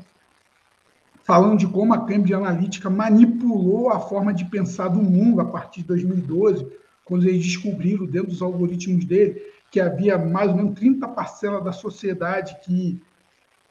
falando 1.23 1.57
de 1.57 1.67
como 1.67 1.93
a 1.93 2.05
Cambridge 2.05 2.33
Analytica 2.33 2.89
manipulou 2.89 3.89
a 3.89 3.99
forma 4.01 4.33
de 4.33 4.43
pensar 4.43 4.89
do 4.89 5.01
mundo 5.01 5.39
a 5.39 5.45
partir 5.45 5.81
de 5.81 5.87
2012, 5.87 6.67
quando 7.05 7.25
eles 7.25 7.45
descobriram 7.45 8.05
dentro 8.05 8.29
dos 8.29 8.41
algoritmos 8.41 9.05
dele 9.05 9.41
que 9.71 9.79
havia 9.79 10.17
mais 10.17 10.49
ou 10.49 10.57
menos 10.57 10.77
30 10.77 11.07
parcelas 11.07 11.63
da 11.63 11.71
sociedade 11.71 12.57
que 12.61 13.01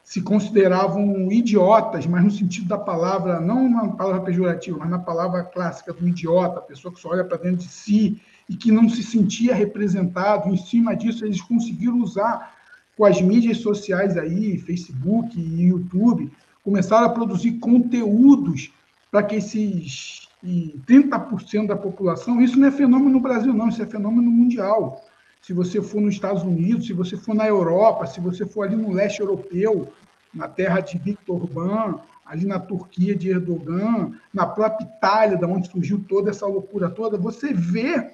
se 0.09 0.23
consideravam 0.23 1.31
idiotas, 1.31 2.07
mas 2.07 2.25
no 2.25 2.31
sentido 2.31 2.67
da 2.67 2.79
palavra, 2.79 3.43
não 3.43 3.69
na 3.69 3.89
palavra 3.89 4.23
pejorativa, 4.23 4.79
mas 4.79 4.89
na 4.89 4.99
palavra 4.99 5.45
clássica 5.45 5.93
do 5.93 6.09
idiota, 6.09 6.61
a 6.61 6.63
pessoa 6.63 6.95
que 6.95 6.99
só 6.99 7.11
olha 7.11 7.27
para 7.27 7.37
dentro 7.37 7.59
de 7.59 7.69
si 7.69 8.19
e 8.49 8.57
que 8.57 8.73
não 8.73 8.89
se 8.89 9.03
sentia 9.03 9.55
representado. 9.55 10.49
Em 10.49 10.57
cima 10.57 10.97
disso, 10.97 11.27
eles 11.27 11.43
conseguiram 11.43 12.01
usar 12.01 12.55
com 12.97 13.05
as 13.05 13.21
mídias 13.21 13.59
sociais 13.59 14.17
aí, 14.17 14.57
Facebook 14.57 15.39
e 15.39 15.65
YouTube, 15.67 16.33
começaram 16.65 17.07
a 17.07 17.11
produzir 17.11 17.59
conteúdos 17.59 18.73
para 19.11 19.23
que 19.23 19.35
esses 19.35 20.27
30% 20.43 21.67
da 21.67 21.77
população, 21.77 22.41
isso 22.41 22.59
não 22.59 22.69
é 22.69 22.71
fenômeno 22.71 23.11
no 23.11 23.21
Brasil, 23.21 23.53
não, 23.53 23.69
isso 23.69 23.83
é 23.83 23.87
fenômeno 23.87 24.31
mundial 24.31 25.05
se 25.41 25.53
você 25.53 25.81
for 25.81 26.01
nos 26.01 26.15
Estados 26.15 26.43
Unidos, 26.43 26.87
se 26.87 26.93
você 26.93 27.17
for 27.17 27.35
na 27.35 27.47
Europa, 27.47 28.07
se 28.07 28.21
você 28.21 28.45
for 28.45 28.67
ali 28.67 28.77
no 28.77 28.93
leste 28.93 29.21
europeu, 29.21 29.91
na 30.35 30.49
terra 30.49 30.81
de 30.81 30.99
Viktor 30.99 31.43
Orbán, 31.43 32.01
ali 32.25 32.45
na 32.45 32.59
Turquia 32.59 33.17
de 33.17 33.31
Erdogan, 33.31 34.13
na 34.33 34.47
própria 34.47 34.85
Itália, 34.85 35.39
da 35.39 35.47
onde 35.47 35.71
surgiu 35.71 36.05
toda 36.07 36.31
essa 36.31 36.47
loucura 36.47 36.91
toda, 36.91 37.17
você 37.17 37.53
vê 37.53 38.11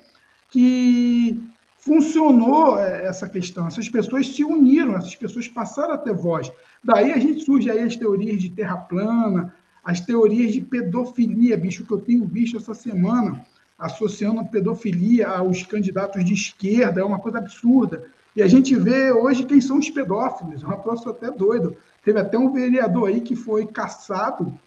que 0.50 1.42
funcionou 1.78 2.78
é, 2.78 3.06
essa 3.06 3.28
questão. 3.28 3.66
Essas 3.66 3.88
pessoas 3.88 4.28
se 4.28 4.44
uniram, 4.44 4.96
essas 4.96 5.14
pessoas 5.14 5.48
passaram 5.48 5.94
a 5.94 5.98
ter 5.98 6.14
voz. 6.14 6.50
Daí 6.82 7.12
a 7.12 7.18
gente 7.18 7.44
surge 7.44 7.70
aí 7.70 7.80
as 7.80 7.96
teorias 7.96 8.40
de 8.40 8.50
terra 8.50 8.76
plana, 8.76 9.52
as 9.82 10.00
teorias 10.00 10.52
de 10.52 10.60
pedofilia, 10.60 11.56
bicho, 11.56 11.84
que 11.84 11.92
eu 11.92 12.00
tenho 12.00 12.24
visto 12.24 12.56
essa 12.56 12.72
semana 12.72 13.44
associando 13.78 14.40
a 14.40 14.44
pedofilia 14.44 15.28
aos 15.28 15.64
candidatos 15.64 16.24
de 16.24 16.32
esquerda, 16.32 17.00
é 17.00 17.04
uma 17.04 17.18
coisa 17.18 17.38
absurda. 17.38 18.04
E 18.34 18.42
a 18.42 18.46
gente 18.46 18.74
vê 18.74 19.12
hoje 19.12 19.44
quem 19.44 19.60
são 19.60 19.78
os 19.78 19.90
pedófilos, 19.90 20.62
é 20.62 20.66
uma 20.66 20.78
coisa 20.78 21.10
até 21.10 21.30
doido. 21.30 21.76
Teve 22.04 22.20
até 22.20 22.38
um 22.38 22.52
vereador 22.52 23.08
aí 23.08 23.20
que 23.20 23.34
foi 23.34 23.66
caçado 23.66 24.58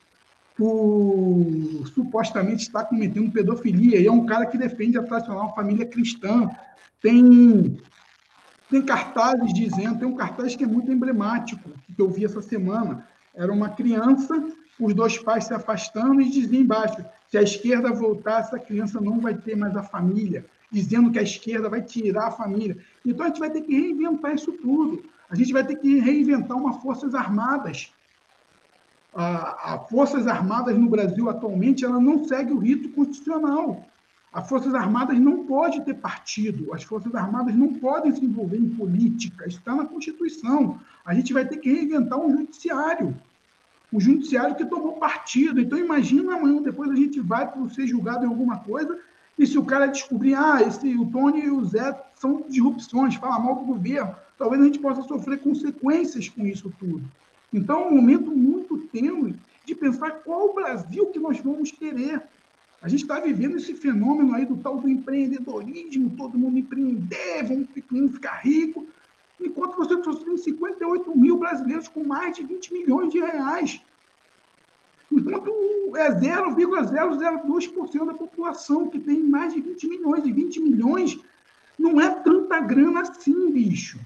por 0.57 1.83
supostamente 1.93 2.63
estar 2.63 2.85
cometendo 2.85 3.31
pedofilia, 3.31 4.01
e 4.01 4.07
é 4.07 4.11
um 4.11 4.25
cara 4.25 4.47
que 4.47 4.57
defende 4.57 4.97
a 4.97 5.03
tradicional 5.03 5.53
família 5.53 5.85
cristã. 5.85 6.49
Tem, 6.99 7.77
tem 8.71 8.81
cartazes 8.81 9.53
dizendo, 9.53 9.99
tem 9.99 10.07
um 10.07 10.15
cartaz 10.15 10.55
que 10.55 10.63
é 10.63 10.67
muito 10.67 10.91
emblemático, 10.91 11.69
que 11.95 12.01
eu 12.01 12.09
vi 12.09 12.25
essa 12.25 12.41
semana. 12.41 13.07
Era 13.35 13.53
uma 13.53 13.69
criança, 13.69 14.33
os 14.79 14.95
dois 14.95 15.19
pais 15.19 15.43
se 15.43 15.53
afastando 15.53 16.19
e 16.21 16.29
dizia 16.29 16.59
embaixo: 16.59 17.05
se 17.29 17.37
a 17.37 17.43
esquerda 17.43 17.93
voltar, 17.93 18.39
essa 18.39 18.57
criança 18.57 18.99
não 18.99 19.19
vai 19.19 19.35
ter 19.35 19.55
mais 19.55 19.75
a 19.75 19.83
família, 19.83 20.43
dizendo 20.71 21.11
que 21.11 21.19
a 21.19 21.23
esquerda 21.23 21.69
vai 21.69 21.83
tirar 21.83 22.29
a 22.29 22.31
família. 22.31 22.77
Então 23.05 23.25
a 23.25 23.29
gente 23.29 23.39
vai 23.39 23.51
ter 23.51 23.61
que 23.61 23.79
reinventar 23.79 24.33
isso 24.33 24.51
tudo. 24.53 25.03
A 25.29 25.35
gente 25.35 25.53
vai 25.53 25.65
ter 25.65 25.75
que 25.75 25.99
reinventar 25.99 26.57
uma 26.57 26.79
Forças 26.79 27.13
Armadas. 27.13 27.91
A, 29.13 29.73
a 29.73 29.79
Forças 29.79 30.27
Armadas 30.27 30.77
no 30.77 30.89
Brasil 30.89 31.29
atualmente 31.29 31.83
ela 31.83 31.99
não 31.99 32.23
segue 32.25 32.53
o 32.53 32.59
rito 32.59 32.89
constitucional. 32.89 33.85
As 34.31 34.47
Forças 34.47 34.75
Armadas 34.75 35.19
não 35.19 35.45
pode 35.45 35.81
ter 35.81 35.95
partido, 35.95 36.73
as 36.73 36.83
Forças 36.83 37.15
Armadas 37.15 37.55
não 37.55 37.73
podem 37.73 38.13
se 38.13 38.23
envolver 38.23 38.57
em 38.57 38.69
política, 38.69 39.47
está 39.47 39.73
na 39.73 39.85
Constituição. 39.85 40.79
A 41.05 41.13
gente 41.13 41.33
vai 41.33 41.45
ter 41.45 41.57
que 41.57 41.71
reinventar 41.71 42.19
um 42.19 42.29
judiciário 42.29 43.15
o 43.91 43.99
judiciário 43.99 44.55
que 44.55 44.65
tomou 44.65 44.93
partido. 44.93 45.59
Então, 45.59 45.77
imagina 45.77 46.35
amanhã, 46.35 46.61
depois 46.61 46.91
a 46.91 46.95
gente 46.95 47.19
vai 47.19 47.49
para 47.49 47.69
ser 47.69 47.87
julgado 47.87 48.25
em 48.25 48.27
alguma 48.27 48.59
coisa, 48.59 48.99
e 49.37 49.45
se 49.45 49.57
o 49.57 49.65
cara 49.65 49.85
descobrir, 49.85 50.33
ah, 50.33 50.61
esse, 50.61 50.95
o 50.97 51.05
Tony 51.05 51.45
e 51.45 51.51
o 51.51 51.63
Zé 51.63 51.95
são 52.15 52.43
disrupções, 52.49 53.15
fala 53.15 53.39
mal 53.39 53.55
do 53.55 53.65
governo, 53.65 54.15
talvez 54.37 54.61
a 54.61 54.65
gente 54.65 54.79
possa 54.79 55.01
sofrer 55.03 55.39
consequências 55.39 56.29
com 56.29 56.45
isso 56.45 56.71
tudo. 56.79 57.03
Então, 57.51 57.83
é 57.83 57.87
um 57.87 57.95
momento 57.95 58.31
muito 58.31 58.77
tênue 58.91 59.35
de 59.65 59.73
pensar 59.75 60.11
qual 60.23 60.49
o 60.49 60.53
Brasil 60.53 61.07
que 61.07 61.19
nós 61.19 61.39
vamos 61.39 61.71
querer. 61.71 62.21
A 62.81 62.87
gente 62.87 63.01
está 63.01 63.19
vivendo 63.19 63.57
esse 63.57 63.73
fenômeno 63.73 64.33
aí 64.35 64.45
do 64.45 64.57
tal 64.57 64.77
do 64.77 64.87
empreendedorismo, 64.87 66.15
todo 66.15 66.37
mundo 66.37 66.59
empreender, 66.59 67.43
vamos, 67.43 67.67
ficar 68.13 68.35
rico 68.35 68.85
enquanto 69.39 69.75
você 69.75 69.95
tem 70.23 70.37
58 70.37 71.17
mil 71.17 71.37
brasileiros 71.37 71.87
com 71.87 72.03
mais 72.03 72.35
de 72.35 72.43
20 72.43 72.73
milhões 72.73 73.11
de 73.11 73.19
reais. 73.19 73.81
Enquanto 75.11 75.51
é 75.95 76.11
0,002% 76.11 78.05
da 78.05 78.13
população 78.13 78.89
que 78.89 78.99
tem 78.99 79.23
mais 79.23 79.53
de 79.53 79.61
20 79.61 79.87
milhões. 79.87 80.25
E 80.25 80.31
20 80.31 80.59
milhões 80.59 81.19
não 81.77 82.01
é 82.01 82.09
tanta 82.09 82.59
grana 82.59 83.01
assim, 83.01 83.51
bicho. 83.51 83.99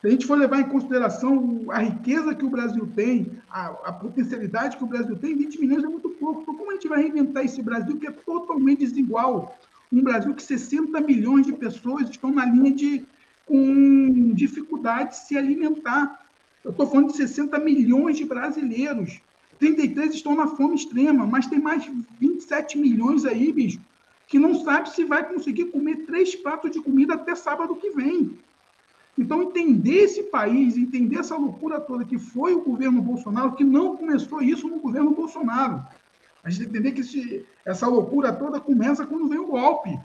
Se 0.00 0.06
a 0.06 0.10
gente 0.10 0.26
for 0.26 0.38
levar 0.38 0.60
em 0.60 0.68
consideração 0.68 1.64
a 1.68 1.78
riqueza 1.78 2.34
que 2.34 2.44
o 2.44 2.48
Brasil 2.48 2.88
tem, 2.96 3.32
a, 3.50 3.66
a, 3.66 3.92
potencialidade 3.92 4.78
que 4.78 4.84
o 4.84 4.86
Brasil 4.86 5.14
tem, 5.16 5.36
20 5.36 5.60
milhões 5.60 5.84
é 5.84 5.88
muito 5.88 6.08
pouco. 6.08 6.40
Então, 6.40 6.54
como 6.54 6.70
a 6.70 6.74
gente 6.74 6.88
vai 6.88 7.02
reinventar 7.02 7.44
esse 7.44 7.60
Brasil 7.60 7.98
que 7.98 8.06
é 8.06 8.10
totalmente 8.10 8.78
desigual? 8.78 9.58
Um 9.92 10.02
Brasil 10.02 10.34
que 10.34 10.42
60 10.42 10.98
milhões 11.02 11.46
de 11.46 11.52
pessoas 11.52 12.08
estão 12.08 12.32
na 12.32 12.46
linha 12.46 12.72
de 12.72 13.04
com 13.44 14.32
dificuldade 14.32 15.10
de 15.10 15.16
se 15.26 15.36
alimentar. 15.36 16.24
Eu 16.64 16.70
estou 16.70 16.86
falando 16.86 17.08
de 17.08 17.16
60 17.16 17.58
milhões 17.58 18.16
de 18.16 18.24
brasileiros. 18.24 19.20
33 19.58 20.14
estão 20.14 20.34
na 20.34 20.46
fome 20.46 20.76
extrema, 20.76 21.26
mas 21.26 21.46
tem 21.46 21.60
mais 21.60 21.84
27 22.18 22.78
milhões 22.78 23.26
aí, 23.26 23.52
bicho, 23.52 23.80
que 24.26 24.38
não 24.38 24.54
sabe 24.64 24.88
se 24.88 25.04
vai 25.04 25.28
conseguir 25.28 25.66
comer 25.66 26.06
três 26.06 26.34
pratos 26.34 26.70
de 26.70 26.80
comida 26.80 27.14
até 27.14 27.34
sábado 27.34 27.74
que 27.74 27.90
vem. 27.90 28.38
Então, 29.20 29.42
entender 29.42 30.04
esse 30.04 30.22
país, 30.22 30.78
entender 30.78 31.18
essa 31.18 31.36
loucura 31.36 31.78
toda 31.78 32.06
que 32.06 32.18
foi 32.18 32.54
o 32.54 32.62
governo 32.62 33.02
Bolsonaro, 33.02 33.54
que 33.54 33.62
não 33.62 33.94
começou 33.94 34.40
isso 34.40 34.66
no 34.66 34.78
governo 34.78 35.10
Bolsonaro. 35.10 35.84
A 36.42 36.48
gente 36.48 36.62
tem 36.62 36.72
que 36.72 36.78
entender 36.78 36.92
que 36.92 37.02
esse, 37.02 37.44
essa 37.62 37.86
loucura 37.86 38.32
toda 38.32 38.58
começa 38.58 39.06
quando 39.06 39.28
vem 39.28 39.38
o 39.38 39.48
golpe. 39.48 40.00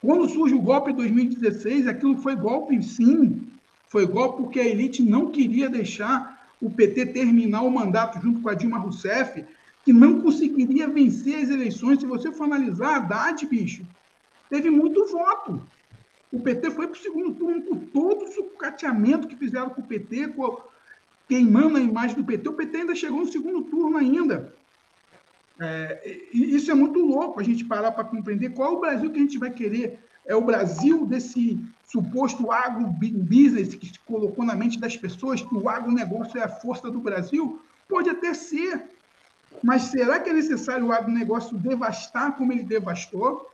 Quando 0.00 0.26
surge 0.30 0.54
o 0.54 0.62
golpe 0.62 0.92
em 0.92 0.94
2016, 0.94 1.86
aquilo 1.86 2.16
foi 2.16 2.34
golpe 2.34 2.82
sim. 2.82 3.46
Foi 3.88 4.06
golpe 4.06 4.38
porque 4.38 4.60
a 4.60 4.66
elite 4.66 5.02
não 5.02 5.30
queria 5.30 5.68
deixar 5.68 6.48
o 6.62 6.70
PT 6.70 7.12
terminar 7.12 7.60
o 7.64 7.70
mandato 7.70 8.18
junto 8.18 8.40
com 8.40 8.48
a 8.48 8.54
Dilma 8.54 8.78
Rousseff, 8.78 9.44
que 9.84 9.92
não 9.92 10.22
conseguiria 10.22 10.88
vencer 10.88 11.36
as 11.36 11.50
eleições. 11.50 12.00
Se 12.00 12.06
você 12.06 12.32
for 12.32 12.44
analisar, 12.44 12.94
a 12.94 12.96
Haddad, 12.96 13.44
bicho, 13.44 13.86
teve 14.48 14.70
muito 14.70 15.04
voto. 15.06 15.62
O 16.34 16.40
PT 16.40 16.72
foi 16.72 16.88
para 16.88 16.98
o 16.98 17.02
segundo 17.02 17.32
turno 17.32 17.62
com 17.62 17.76
todo 17.76 18.24
o 18.24 18.32
sucateamento 18.32 19.28
que 19.28 19.36
fizeram 19.36 19.70
com 19.70 19.80
o 19.80 19.86
PT, 19.86 20.28
com, 20.28 20.60
queimando 21.28 21.76
a 21.76 21.80
imagem 21.80 22.16
do 22.16 22.24
PT. 22.24 22.48
O 22.48 22.54
PT 22.54 22.76
ainda 22.78 22.94
chegou 22.96 23.20
no 23.20 23.30
segundo 23.30 23.62
turno 23.62 23.96
ainda. 23.96 24.52
É, 25.60 26.28
isso 26.32 26.72
é 26.72 26.74
muito 26.74 26.98
louco 26.98 27.38
a 27.38 27.44
gente 27.44 27.64
parar 27.64 27.92
para 27.92 28.02
compreender 28.02 28.50
qual 28.50 28.72
é 28.72 28.76
o 28.76 28.80
Brasil 28.80 29.12
que 29.12 29.18
a 29.18 29.22
gente 29.22 29.38
vai 29.38 29.50
querer. 29.50 30.00
É 30.26 30.34
o 30.34 30.40
Brasil 30.40 31.06
desse 31.06 31.60
suposto 31.86 32.50
agrobusiness 32.50 33.76
que 33.76 33.86
se 33.86 34.00
colocou 34.00 34.44
na 34.44 34.56
mente 34.56 34.80
das 34.80 34.96
pessoas 34.96 35.40
que 35.40 35.54
o 35.54 35.68
agronegócio 35.68 36.36
é 36.36 36.42
a 36.42 36.48
força 36.48 36.90
do 36.90 36.98
Brasil? 36.98 37.62
Pode 37.88 38.10
até 38.10 38.34
ser. 38.34 38.90
Mas 39.62 39.82
será 39.82 40.18
que 40.18 40.30
é 40.30 40.32
necessário 40.32 40.86
o 40.86 40.92
agronegócio 40.92 41.56
devastar 41.56 42.36
como 42.36 42.52
ele 42.52 42.64
devastou? 42.64 43.53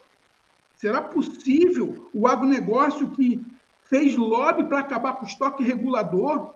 Será 0.81 1.03
possível 1.03 2.09
o 2.15 2.27
agronegócio 2.27 3.11
que 3.11 3.39
fez 3.83 4.17
lobby 4.17 4.65
para 4.65 4.79
acabar 4.79 5.13
com 5.13 5.27
o 5.27 5.29
estoque 5.29 5.63
regulador, 5.63 6.55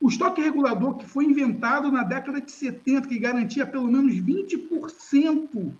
o 0.00 0.08
estoque 0.08 0.40
regulador 0.40 0.94
que 0.94 1.08
foi 1.08 1.24
inventado 1.24 1.90
na 1.90 2.04
década 2.04 2.40
de 2.40 2.52
70, 2.52 3.08
que 3.08 3.18
garantia 3.18 3.66
pelo 3.66 3.90
menos 3.90 4.14
20% 4.14 5.74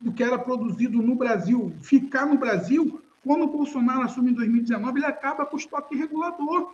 do 0.00 0.12
que 0.12 0.22
era 0.22 0.38
produzido 0.38 1.02
no 1.02 1.16
Brasil, 1.16 1.74
ficar 1.80 2.24
no 2.24 2.38
Brasil, 2.38 3.02
quando 3.24 3.42
o 3.42 3.48
Bolsonaro 3.48 4.02
assume 4.02 4.30
em 4.30 4.34
2019, 4.34 5.00
ele 5.00 5.06
acaba 5.06 5.44
com 5.44 5.56
o 5.56 5.58
estoque 5.58 5.96
regulador. 5.96 6.72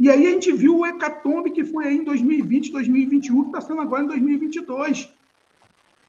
E 0.00 0.08
aí 0.08 0.26
a 0.26 0.30
gente 0.30 0.50
viu 0.50 0.78
o 0.78 0.86
hecatombe 0.86 1.50
que 1.50 1.62
foi 1.62 1.88
aí 1.88 1.98
em 1.98 2.04
2020, 2.04 2.72
2021, 2.72 3.42
que 3.42 3.48
está 3.48 3.60
sendo 3.60 3.82
agora 3.82 4.02
em 4.02 4.06
2022. 4.06 5.12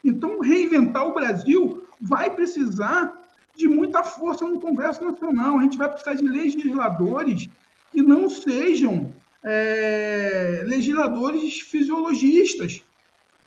Então, 0.01 0.39
reinventar 0.39 1.05
o 1.05 1.13
Brasil 1.13 1.84
vai 2.00 2.29
precisar 2.29 3.25
de 3.56 3.68
muita 3.68 4.04
força 4.04 4.46
no 4.46 4.60
Congresso 4.60 5.04
Nacional. 5.04 5.58
A 5.58 5.64
gente 5.64 5.78
vai 5.78 5.90
precisar 5.90 6.14
de 6.14 6.28
legisladores 6.28 7.50
que 7.92 8.02
não 8.02 8.30
sejam 8.30 9.14
é, 9.44 10.64
legisladores 10.66 11.60
fisiologistas. 11.62 12.84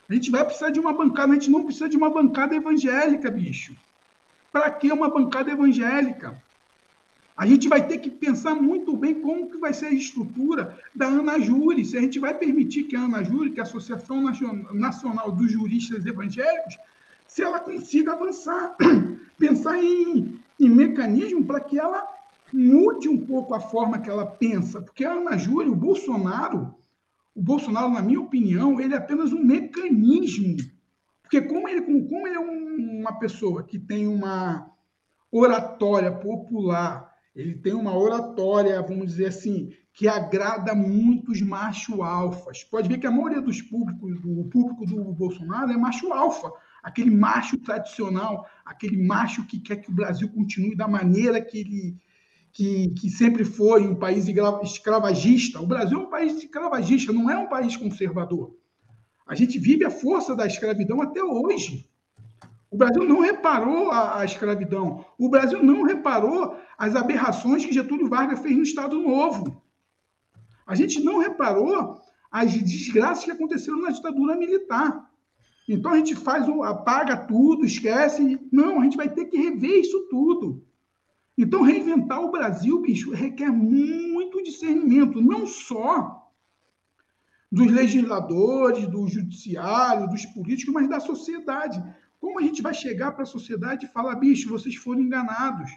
A 0.09 0.13
gente 0.13 0.31
vai 0.31 0.43
precisar 0.43 0.71
de 0.71 0.79
uma 0.79 0.93
bancada, 0.93 1.31
a 1.31 1.35
gente 1.35 1.51
não 1.51 1.63
precisa 1.63 1.87
de 1.87 1.97
uma 1.97 2.09
bancada 2.09 2.55
evangélica, 2.55 3.29
bicho. 3.29 3.75
Para 4.51 4.71
que 4.71 4.91
uma 4.91 5.09
bancada 5.09 5.51
evangélica? 5.51 6.41
A 7.37 7.45
gente 7.45 7.69
vai 7.69 7.87
ter 7.87 7.99
que 7.99 8.09
pensar 8.09 8.53
muito 8.55 8.97
bem 8.97 9.21
como 9.21 9.49
que 9.49 9.57
vai 9.57 9.73
ser 9.73 9.85
a 9.85 9.93
estrutura 9.93 10.77
da 10.93 11.05
Ana 11.05 11.39
Júri, 11.39 11.85
se 11.85 11.97
a 11.97 12.01
gente 12.01 12.19
vai 12.19 12.33
permitir 12.33 12.83
que 12.83 12.97
a 12.97 13.01
Ana 13.01 13.23
Júri, 13.23 13.51
que 13.51 13.59
é 13.59 13.63
a 13.63 13.65
Associação 13.65 14.21
Nacional 14.73 15.31
dos 15.31 15.49
Juristas 15.49 16.05
Evangélicos, 16.05 16.77
se 17.29 17.43
ela 17.43 17.59
consiga 17.59 18.13
avançar, 18.13 18.75
pensar 19.37 19.77
em, 19.81 20.39
em 20.59 20.69
mecanismo 20.69 21.45
para 21.45 21.61
que 21.61 21.79
ela 21.79 22.03
mude 22.51 23.07
um 23.07 23.23
pouco 23.23 23.53
a 23.53 23.59
forma 23.59 23.99
que 23.99 24.09
ela 24.09 24.25
pensa, 24.25 24.81
porque 24.81 25.05
a 25.05 25.13
Ana 25.13 25.37
Júlia, 25.37 25.71
o 25.71 25.75
Bolsonaro, 25.75 26.73
o 27.35 27.41
Bolsonaro, 27.41 27.89
na 27.89 28.01
minha 28.01 28.19
opinião, 28.19 28.81
ele 28.81 28.95
é 28.95 28.97
apenas 28.97 29.31
um 29.31 29.43
mecanismo, 29.43 30.57
porque 31.21 31.39
como 31.39 31.69
ele, 31.69 31.81
como 31.81 32.27
ele 32.27 32.35
é 32.35 32.39
um, 32.39 32.99
uma 32.99 33.19
pessoa 33.19 33.63
que 33.63 33.77
tem 33.77 34.07
uma 34.07 34.67
oratória 35.31 36.11
popular, 36.11 37.13
ele 37.35 37.53
tem 37.53 37.75
uma 37.75 37.95
oratória, 37.95 38.81
vamos 38.81 39.05
dizer 39.05 39.27
assim, 39.27 39.71
que 39.93 40.07
agrada 40.07 40.73
muitos 40.73 41.41
macho 41.41 42.01
alfas. 42.01 42.63
Pode 42.63 42.89
ver 42.89 42.97
que 42.97 43.05
a 43.05 43.11
maioria 43.11 43.39
dos 43.39 43.61
públicos, 43.61 44.19
do 44.19 44.45
público 44.45 44.83
do 44.87 45.13
Bolsonaro 45.13 45.71
é 45.71 45.77
macho 45.77 46.11
alfa, 46.11 46.51
aquele 46.83 47.11
macho 47.11 47.57
tradicional, 47.57 48.47
aquele 48.65 49.01
macho 49.01 49.45
que 49.45 49.59
quer 49.59 49.77
que 49.77 49.89
o 49.89 49.93
Brasil 49.93 50.29
continue 50.29 50.75
da 50.75 50.87
maneira 50.87 51.41
que 51.41 51.59
ele 51.59 51.97
que, 52.51 52.89
que 52.89 53.09
sempre 53.09 53.45
foi 53.45 53.87
um 53.87 53.95
país 53.95 54.27
escravagista. 54.63 55.61
O 55.61 55.67
Brasil 55.67 55.99
é 55.99 56.03
um 56.03 56.09
país 56.09 56.35
escravagista, 56.35 57.13
não 57.13 57.29
é 57.29 57.37
um 57.37 57.47
país 57.47 57.77
conservador. 57.77 58.55
A 59.27 59.35
gente 59.35 59.59
vive 59.59 59.85
a 59.85 59.91
força 59.91 60.35
da 60.35 60.47
escravidão 60.47 61.01
até 61.01 61.23
hoje. 61.23 61.87
O 62.71 62.77
Brasil 62.77 63.03
não 63.03 63.19
reparou 63.19 63.91
a, 63.91 64.19
a, 64.19 64.25
escravidão. 64.25 65.05
O 65.17 65.29
Brasil 65.29 65.63
não 65.63 65.83
reparou 65.83 66.57
as 66.77 66.95
aberrações 66.95 67.65
que 67.65 67.73
Getúlio 67.73 68.07
Vargas 68.07 68.39
fez 68.39 68.55
no 68.55 68.63
Estado 68.63 68.99
Novo. 68.99 69.63
A 70.65 70.75
gente 70.75 70.99
não 70.99 71.19
reparou 71.19 71.99
as 72.31 72.53
desgraças 72.53 73.25
que 73.25 73.31
aconteceram 73.31 73.81
na 73.81 73.89
ditadura 73.89 74.35
militar. 74.35 75.08
Então 75.71 75.91
a 75.91 75.97
gente 75.97 76.15
faz, 76.15 76.47
apaga 76.63 77.15
tudo, 77.15 77.63
esquece. 77.63 78.39
Não, 78.51 78.81
a 78.81 78.83
gente 78.83 78.97
vai 78.97 79.07
ter 79.07 79.25
que 79.25 79.37
rever 79.37 79.81
isso 79.81 80.07
tudo. 80.09 80.65
Então, 81.37 81.61
reinventar 81.61 82.21
o 82.21 82.31
Brasil, 82.31 82.81
bicho, 82.81 83.11
requer 83.11 83.49
muito 83.49 84.43
discernimento, 84.43 85.21
não 85.21 85.47
só 85.47 86.27
dos 87.51 87.71
legisladores, 87.71 88.87
do 88.87 89.07
judiciário, 89.07 90.09
dos 90.09 90.25
políticos, 90.25 90.73
mas 90.73 90.89
da 90.89 90.99
sociedade. 90.99 91.81
Como 92.19 92.39
a 92.39 92.41
gente 92.41 92.61
vai 92.61 92.73
chegar 92.73 93.13
para 93.13 93.23
a 93.23 93.27
sociedade 93.27 93.85
e 93.85 93.89
falar, 93.89 94.15
bicho, 94.15 94.49
vocês 94.49 94.75
foram 94.75 95.01
enganados, 95.01 95.71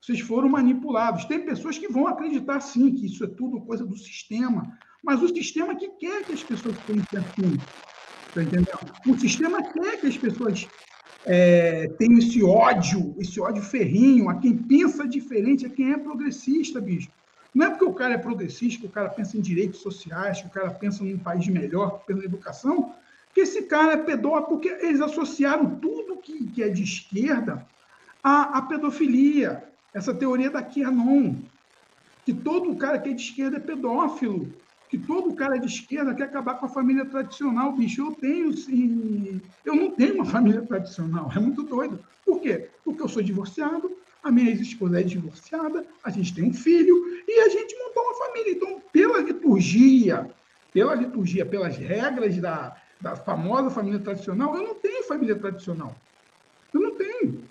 vocês 0.00 0.20
foram 0.20 0.48
manipulados? 0.48 1.26
Tem 1.26 1.44
pessoas 1.44 1.78
que 1.78 1.86
vão 1.86 2.08
acreditar, 2.08 2.60
sim, 2.60 2.92
que 2.94 3.06
isso 3.06 3.22
é 3.22 3.28
tudo 3.28 3.60
coisa 3.60 3.86
do 3.86 3.96
sistema, 3.96 4.76
mas 5.04 5.22
o 5.22 5.28
sistema 5.28 5.76
que 5.76 5.88
quer 5.90 6.24
que 6.24 6.32
as 6.32 6.42
pessoas 6.42 6.76
pensem 6.78 7.18
assim. 7.18 7.91
Está 8.32 8.42
entendendo? 8.42 8.78
O 9.06 9.18
sistema 9.18 9.62
quer 9.62 10.00
que 10.00 10.06
as 10.06 10.16
pessoas 10.16 10.66
é, 11.26 11.86
tenham 11.98 12.18
esse 12.18 12.42
ódio, 12.42 13.14
esse 13.18 13.38
ódio 13.38 13.62
ferrinho 13.62 14.30
a 14.30 14.36
quem 14.36 14.56
pensa 14.56 15.06
diferente, 15.06 15.66
a 15.66 15.68
quem 15.68 15.92
é 15.92 15.98
progressista, 15.98 16.80
bicho. 16.80 17.10
Não 17.54 17.66
é 17.66 17.68
porque 17.68 17.84
o 17.84 17.92
cara 17.92 18.14
é 18.14 18.18
progressista, 18.18 18.80
que 18.80 18.86
o 18.86 18.90
cara 18.90 19.10
pensa 19.10 19.36
em 19.36 19.42
direitos 19.42 19.80
sociais, 19.80 20.40
que 20.40 20.46
o 20.46 20.50
cara 20.50 20.70
pensa 20.70 21.04
num 21.04 21.18
país 21.18 21.46
melhor, 21.46 22.04
pela 22.06 22.24
educação, 22.24 22.94
que 23.34 23.42
esse 23.42 23.64
cara 23.64 23.92
é 23.92 23.96
pedófilo, 23.98 24.46
porque 24.46 24.68
eles 24.68 25.02
associaram 25.02 25.78
tudo 25.78 26.16
que, 26.16 26.46
que 26.46 26.62
é 26.62 26.70
de 26.70 26.82
esquerda 26.82 27.66
à, 28.24 28.56
à 28.56 28.62
pedofilia, 28.62 29.62
essa 29.92 30.14
teoria 30.14 30.50
da 30.50 30.62
QAnon, 30.62 31.34
que 32.24 32.32
todo 32.32 32.74
cara 32.76 32.98
que 32.98 33.10
é 33.10 33.12
de 33.12 33.22
esquerda 33.22 33.58
é 33.58 33.60
pedófilo 33.60 34.50
que 34.92 34.98
todo 34.98 35.34
cara 35.34 35.56
de 35.56 35.68
esquerda 35.68 36.14
quer 36.14 36.24
acabar 36.24 36.56
com 36.56 36.66
a 36.66 36.68
família 36.68 37.06
tradicional, 37.06 37.72
bicho. 37.72 38.02
Eu 38.02 38.12
tenho, 38.12 38.52
sim. 38.52 39.40
Eu 39.64 39.74
não 39.74 39.90
tenho 39.90 40.16
uma 40.16 40.26
família 40.26 40.60
tradicional, 40.60 41.32
é 41.34 41.40
muito 41.40 41.62
doido. 41.62 41.98
Por 42.26 42.42
quê? 42.42 42.68
Porque 42.84 43.00
eu 43.00 43.08
sou 43.08 43.22
divorciado, 43.22 43.90
a 44.22 44.30
minha 44.30 44.50
ex-esposa 44.50 45.00
é 45.00 45.02
divorciada, 45.02 45.86
a 46.04 46.10
gente 46.10 46.34
tem 46.34 46.44
um 46.44 46.52
filho 46.52 46.94
e 47.26 47.40
a 47.40 47.48
gente 47.48 47.74
montou 47.78 48.02
uma 48.02 48.26
família. 48.26 48.52
Então, 48.52 48.82
pela 48.92 49.18
liturgia, 49.20 50.30
pela 50.74 50.94
liturgia, 50.94 51.46
pelas 51.46 51.74
regras 51.74 52.36
da, 52.36 52.76
da 53.00 53.16
famosa 53.16 53.70
família 53.70 53.98
tradicional, 53.98 54.54
eu 54.54 54.62
não 54.62 54.74
tenho 54.74 55.04
família 55.04 55.36
tradicional. 55.36 55.96
Eu 56.74 56.82
não 56.82 56.94
tenho. 56.96 57.42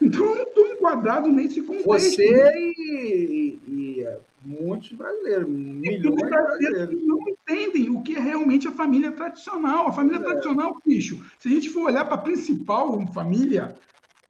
Então, 0.00 0.24
eu 0.24 0.34
não 0.34 0.42
estou 0.44 0.66
enquadrado 0.66 1.28
nesse 1.28 1.60
contexto. 1.60 1.88
Você 1.88 2.54
e, 2.56 3.58
e 3.68 4.06
muitos 4.44 4.92
brasileiros, 4.92 5.48
milhões 5.48 6.16
de 6.16 6.28
brasileiros. 6.28 7.06
Não 7.06 7.20
entendem 7.28 7.90
o 7.90 8.02
que 8.02 8.16
é 8.16 8.20
realmente 8.20 8.68
a 8.68 8.72
família 8.72 9.12
tradicional. 9.12 9.88
A 9.88 9.92
família 9.92 10.18
é. 10.18 10.22
tradicional, 10.22 10.80
bicho, 10.84 11.24
se 11.38 11.48
a 11.48 11.50
gente 11.50 11.68
for 11.70 11.84
olhar 11.84 12.04
para 12.04 12.14
a 12.14 12.18
principal 12.18 13.06
família, 13.12 13.76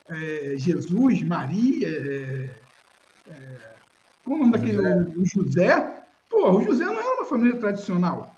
é, 0.08 0.54
Jesus, 0.56 1.22
Maria, 1.22 1.88
é, 1.88 2.50
é, 3.28 3.56
como 4.24 4.36
é 4.36 4.40
o 4.40 4.46
nome 4.46 4.52
daquele? 4.52 4.82
José. 4.82 5.12
O 5.16 5.26
José. 5.26 6.04
Pô, 6.28 6.50
o 6.50 6.64
José 6.64 6.84
não 6.84 6.98
era 6.98 7.14
uma 7.14 7.24
família 7.24 7.56
tradicional. 7.58 8.36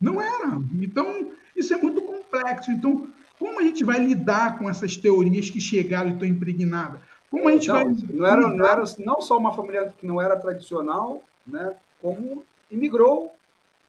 Não 0.00 0.20
era. 0.20 0.58
Então, 0.80 1.32
isso 1.56 1.72
é 1.72 1.76
muito 1.76 2.02
complexo. 2.02 2.70
Então, 2.70 3.08
como 3.38 3.60
a 3.60 3.62
gente 3.62 3.84
vai 3.84 3.98
lidar 3.98 4.58
com 4.58 4.68
essas 4.68 4.96
teorias 4.96 5.50
que 5.50 5.60
chegaram 5.60 6.10
e 6.10 6.12
estão 6.12 6.28
impregnadas? 6.28 7.00
Como 7.34 7.48
a 7.48 7.52
gente 7.52 7.66
não, 7.66 7.74
vai. 7.74 7.84
Não 7.84 8.26
era, 8.26 8.48
não 8.48 8.66
era 8.66 8.84
não 8.98 9.20
só 9.20 9.36
uma 9.36 9.52
família 9.52 9.92
que 9.98 10.06
não 10.06 10.22
era 10.22 10.36
tradicional, 10.36 11.22
né, 11.44 11.74
como 12.00 12.44
imigrou, 12.70 13.34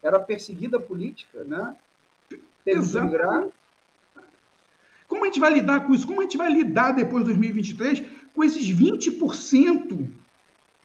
era 0.01 0.19
perseguida 0.19 0.79
política, 0.79 1.43
né? 1.43 1.75
Teve 2.63 2.91
que 2.91 3.01
migrar. 3.01 3.45
Como 5.07 5.23
a 5.23 5.27
gente 5.27 5.39
vai 5.39 5.53
lidar 5.53 5.85
com 5.85 5.93
isso? 5.93 6.07
Como 6.07 6.21
a 6.21 6.23
gente 6.23 6.37
vai 6.37 6.51
lidar 6.51 6.93
depois 6.93 7.23
de 7.23 7.29
2023 7.29 8.03
com 8.33 8.43
esses 8.43 8.67
20% 8.67 10.09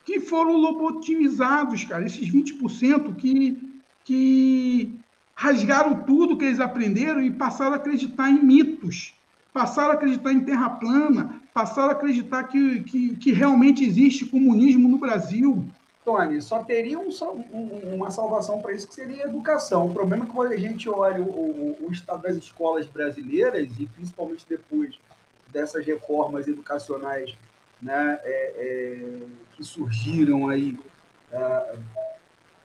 que 0.05 0.21
foram 0.21 0.57
lobotomizados, 0.57 1.85
cara? 1.85 2.05
Esses 2.05 2.31
20% 2.31 3.17
que, 3.17 3.83
que 4.05 5.01
rasgaram 5.35 6.03
tudo 6.03 6.37
que 6.37 6.45
eles 6.45 6.61
aprenderam 6.61 7.23
e 7.23 7.31
passaram 7.31 7.73
a 7.73 7.77
acreditar 7.77 8.31
em 8.31 8.43
mitos, 8.43 9.15
passaram 9.53 9.93
a 9.93 9.95
acreditar 9.95 10.33
em 10.33 10.45
terra 10.45 10.69
plana, 10.69 11.40
passaram 11.53 11.91
a 11.91 11.93
acreditar 11.93 12.45
que, 12.45 12.83
que, 12.85 13.17
que 13.17 13.33
realmente 13.33 13.85
existe 13.85 14.27
comunismo 14.27 14.89
no 14.89 14.99
Brasil. 14.99 15.67
Tony, 16.05 16.41
só 16.41 16.63
teria 16.65 16.99
um, 16.99 17.11
um, 17.53 17.95
uma 17.95 18.11
salvação 18.11 18.61
para 18.61 18.73
isso 18.73 18.89
que 18.89 18.95
seria 18.95 19.25
a 19.25 19.29
educação. 19.29 19.87
O 19.87 19.93
problema 19.93 20.25
é 20.25 20.27
que 20.27 20.33
quando 20.33 20.53
a 20.53 20.57
gente 20.57 20.89
olha 20.89 21.23
o, 21.23 21.77
o, 21.81 21.93
estado 21.93 22.23
das 22.23 22.37
escolas 22.37 22.87
brasileiras, 22.87 23.69
e 23.79 23.87
principalmente 23.87 24.47
depois 24.49 24.99
dessas 25.53 25.85
reformas 25.85 26.49
educacionais 26.49 27.37
né, 27.83 28.19
é, 28.23 28.55
é, 28.57 29.23
que 29.55 29.65
surgiram 29.65 30.49
aí, 30.49 30.79
é, 31.33 31.75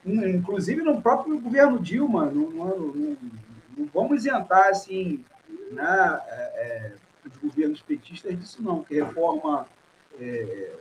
inclusive 0.04 0.82
no 0.82 1.02
próprio 1.02 1.38
governo 1.38 1.78
Dilma, 1.78 2.26
não 2.26 3.86
vamos 3.92 4.18
isentar 4.18 4.68
assim, 4.68 5.24
né, 5.70 6.20
é, 6.28 6.32
é, 6.32 6.92
os 7.28 7.36
governos 7.36 7.80
petistas 7.80 8.38
disso 8.38 8.62
não, 8.62 8.82
que 8.82 8.94
reforma 8.94 9.66
é, 10.18 10.72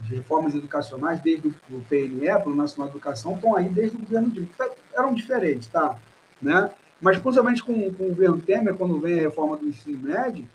de 0.00 0.16
reformas 0.16 0.54
educacionais, 0.54 1.20
desde 1.20 1.48
o 1.48 1.80
PNE, 1.88 2.26
Plano 2.42 2.56
Nacional 2.56 2.90
de 2.90 2.96
Educação, 2.96 3.34
estão 3.34 3.56
aí 3.56 3.68
desde 3.68 3.96
o 3.96 4.00
governo 4.00 4.30
Dilma. 4.30 4.48
Eram 4.94 5.14
diferentes, 5.14 5.68
tá? 5.68 5.96
Né? 6.40 6.70
Mas, 7.00 7.18
principalmente 7.18 7.62
com, 7.62 7.92
com 7.94 8.04
o 8.04 8.08
governo 8.08 8.40
Temer, 8.40 8.74
quando 8.74 9.00
vem 9.00 9.18
a 9.18 9.22
reforma 9.22 9.56
do 9.56 9.66
ensino 9.66 9.98
médio, 9.98 10.48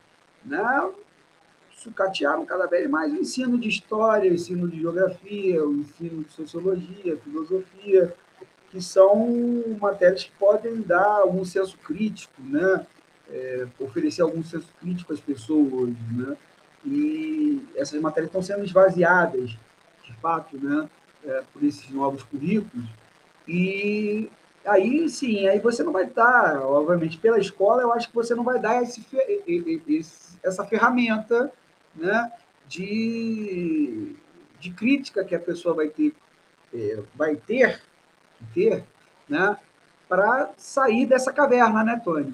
né, 0.46 0.90
sucatearam 1.78 2.46
cada 2.46 2.66
vez 2.66 2.90
mais 2.90 3.12
o 3.12 3.18
ensino 3.18 3.58
de 3.58 3.70
história, 3.70 4.32
o 4.32 4.34
ensino 4.34 4.68
de 4.68 4.80
geografia, 4.80 5.64
o 5.64 5.74
ensino 5.76 6.24
de 6.24 6.32
sociologia, 6.32 7.18
filosofia, 7.18 8.14
que 8.70 8.82
são 8.82 9.78
matérias 9.80 10.26
que 10.26 10.32
podem 10.32 10.82
dar 10.82 11.22
algum 11.22 11.46
senso 11.46 11.78
crítico, 11.78 12.34
né? 12.40 12.86
É, 13.30 13.68
oferecer 13.80 14.22
algum 14.22 14.44
senso 14.44 14.70
crítico 14.80 15.12
às 15.12 15.20
pessoas, 15.20 15.90
né? 16.12 16.38
e 16.86 17.68
essas 17.76 18.00
matérias 18.00 18.30
estão 18.30 18.42
sendo 18.42 18.64
esvaziadas, 18.64 19.58
de 20.04 20.14
fato, 20.22 20.58
né, 20.58 20.90
é, 21.26 21.44
por 21.52 21.64
esses 21.64 21.90
novos 21.90 22.24
currículos, 22.24 22.86
e 23.48 24.30
aí 24.66 25.10
sim, 25.10 25.48
aí 25.48 25.60
você 25.60 25.84
não 25.84 25.92
vai 25.92 26.06
dar, 26.06 26.62
obviamente, 26.62 27.18
pela 27.18 27.40
escola, 27.40 27.82
eu 27.82 27.92
acho 27.94 28.08
que 28.10 28.16
você 28.16 28.34
não 28.34 28.44
vai 28.44 28.60
dar 28.60 28.82
esse, 28.82 29.06
esse, 29.46 30.38
essa 30.44 30.66
ferramenta 30.66 31.52
né, 31.96 32.32
de, 32.68 34.16
de 34.60 34.72
crítica 34.72 35.26
que 35.26 35.36
a 35.36 35.40
pessoa 35.40 35.76
vai 35.76 35.90
ter, 35.90 36.14
é, 36.74 37.04
vai 37.16 37.36
ter, 37.36 37.82
ter 38.54 38.84
né, 39.28 39.58
para 40.08 40.52
sair 40.58 41.06
dessa 41.06 41.34
caverna, 41.34 41.84
né, 41.84 42.02
Tony? 42.04 42.34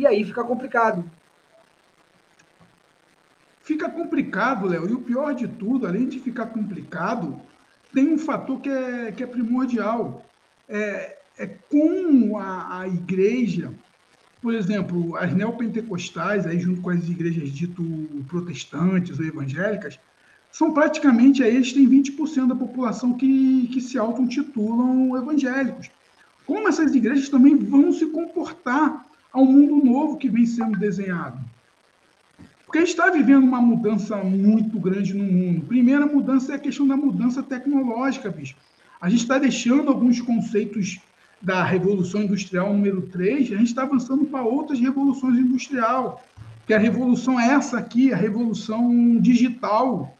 E 0.00 0.06
aí 0.06 0.24
fica 0.24 0.42
complicado, 0.42 1.04
Fica 3.62 3.88
complicado, 3.88 4.66
Léo, 4.66 4.88
e 4.88 4.94
o 4.94 5.00
pior 5.02 5.34
de 5.34 5.46
tudo, 5.46 5.86
além 5.86 6.08
de 6.08 6.18
ficar 6.18 6.46
complicado, 6.46 7.38
tem 7.92 8.08
um 8.08 8.18
fator 8.18 8.58
que 8.60 8.70
é, 8.70 9.12
que 9.12 9.22
é 9.22 9.26
primordial. 9.26 10.24
É, 10.66 11.18
é 11.38 11.46
com 11.46 12.38
a, 12.38 12.80
a 12.80 12.88
igreja, 12.88 13.72
por 14.40 14.54
exemplo, 14.54 15.14
as 15.16 15.34
neopentecostais, 15.34 16.46
aí 16.46 16.58
junto 16.58 16.80
com 16.80 16.88
as 16.88 17.06
igrejas 17.08 17.50
dito 17.50 17.84
protestantes 18.26 19.18
ou 19.18 19.26
evangélicas, 19.26 20.00
são 20.50 20.72
praticamente, 20.72 21.42
aí 21.42 21.54
eles 21.54 21.74
têm 21.74 21.86
20% 21.86 22.48
da 22.48 22.56
população 22.56 23.12
que, 23.12 23.68
que 23.68 23.82
se 23.82 23.98
auto-intitulam 23.98 25.14
evangélicos. 25.16 25.90
Como 26.46 26.66
essas 26.66 26.94
igrejas 26.94 27.28
também 27.28 27.54
vão 27.54 27.92
se 27.92 28.06
comportar 28.06 29.09
ao 29.32 29.44
mundo 29.44 29.84
novo 29.84 30.16
que 30.16 30.28
vem 30.28 30.46
sendo 30.46 30.78
desenhado? 30.78 31.38
Porque 32.64 32.78
a 32.78 32.80
gente 32.82 32.90
está 32.90 33.10
vivendo 33.10 33.44
uma 33.44 33.60
mudança 33.60 34.16
muito 34.18 34.78
grande 34.78 35.12
no 35.12 35.24
mundo. 35.24 35.66
Primeira 35.66 36.06
mudança 36.06 36.52
é 36.52 36.54
a 36.54 36.58
questão 36.58 36.86
da 36.86 36.96
mudança 36.96 37.42
tecnológica, 37.42 38.30
bicho. 38.30 38.54
A 39.00 39.08
gente 39.08 39.22
está 39.22 39.38
deixando 39.38 39.88
alguns 39.88 40.20
conceitos 40.20 41.00
da 41.42 41.64
Revolução 41.64 42.22
Industrial 42.22 42.72
número 42.72 43.02
3, 43.02 43.52
a 43.52 43.56
gente 43.56 43.68
está 43.68 43.82
avançando 43.82 44.24
para 44.26 44.42
outras 44.42 44.78
revoluções 44.78 45.38
industrial, 45.38 46.22
que 46.66 46.74
a 46.74 46.78
revolução 46.78 47.40
é 47.40 47.48
essa 47.48 47.78
aqui, 47.78 48.12
a 48.12 48.16
revolução 48.16 49.18
digital. 49.20 50.16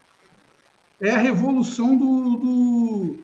É 0.99 1.11
a 1.11 1.17
revolução 1.17 1.95
do, 1.95 2.35
do 2.35 3.19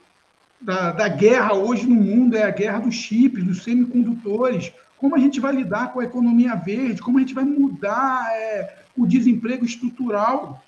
da, 0.61 0.91
da 0.91 1.07
guerra 1.07 1.53
hoje 1.53 1.85
no 1.85 1.95
mundo, 1.95 2.35
é 2.35 2.43
a 2.43 2.51
guerra 2.51 2.79
dos 2.79 2.95
chips, 2.95 3.43
dos 3.43 3.63
semicondutores. 3.63 4.71
Como 4.97 5.15
a 5.15 5.19
gente 5.19 5.39
vai 5.39 5.53
lidar 5.53 5.93
com 5.93 5.99
a 5.99 6.03
economia 6.03 6.55
verde, 6.55 7.01
como 7.01 7.17
a 7.17 7.21
gente 7.21 7.33
vai 7.33 7.43
mudar 7.43 8.27
é, 8.33 8.83
o 8.97 9.05
desemprego 9.05 9.63
estrutural. 9.63 10.63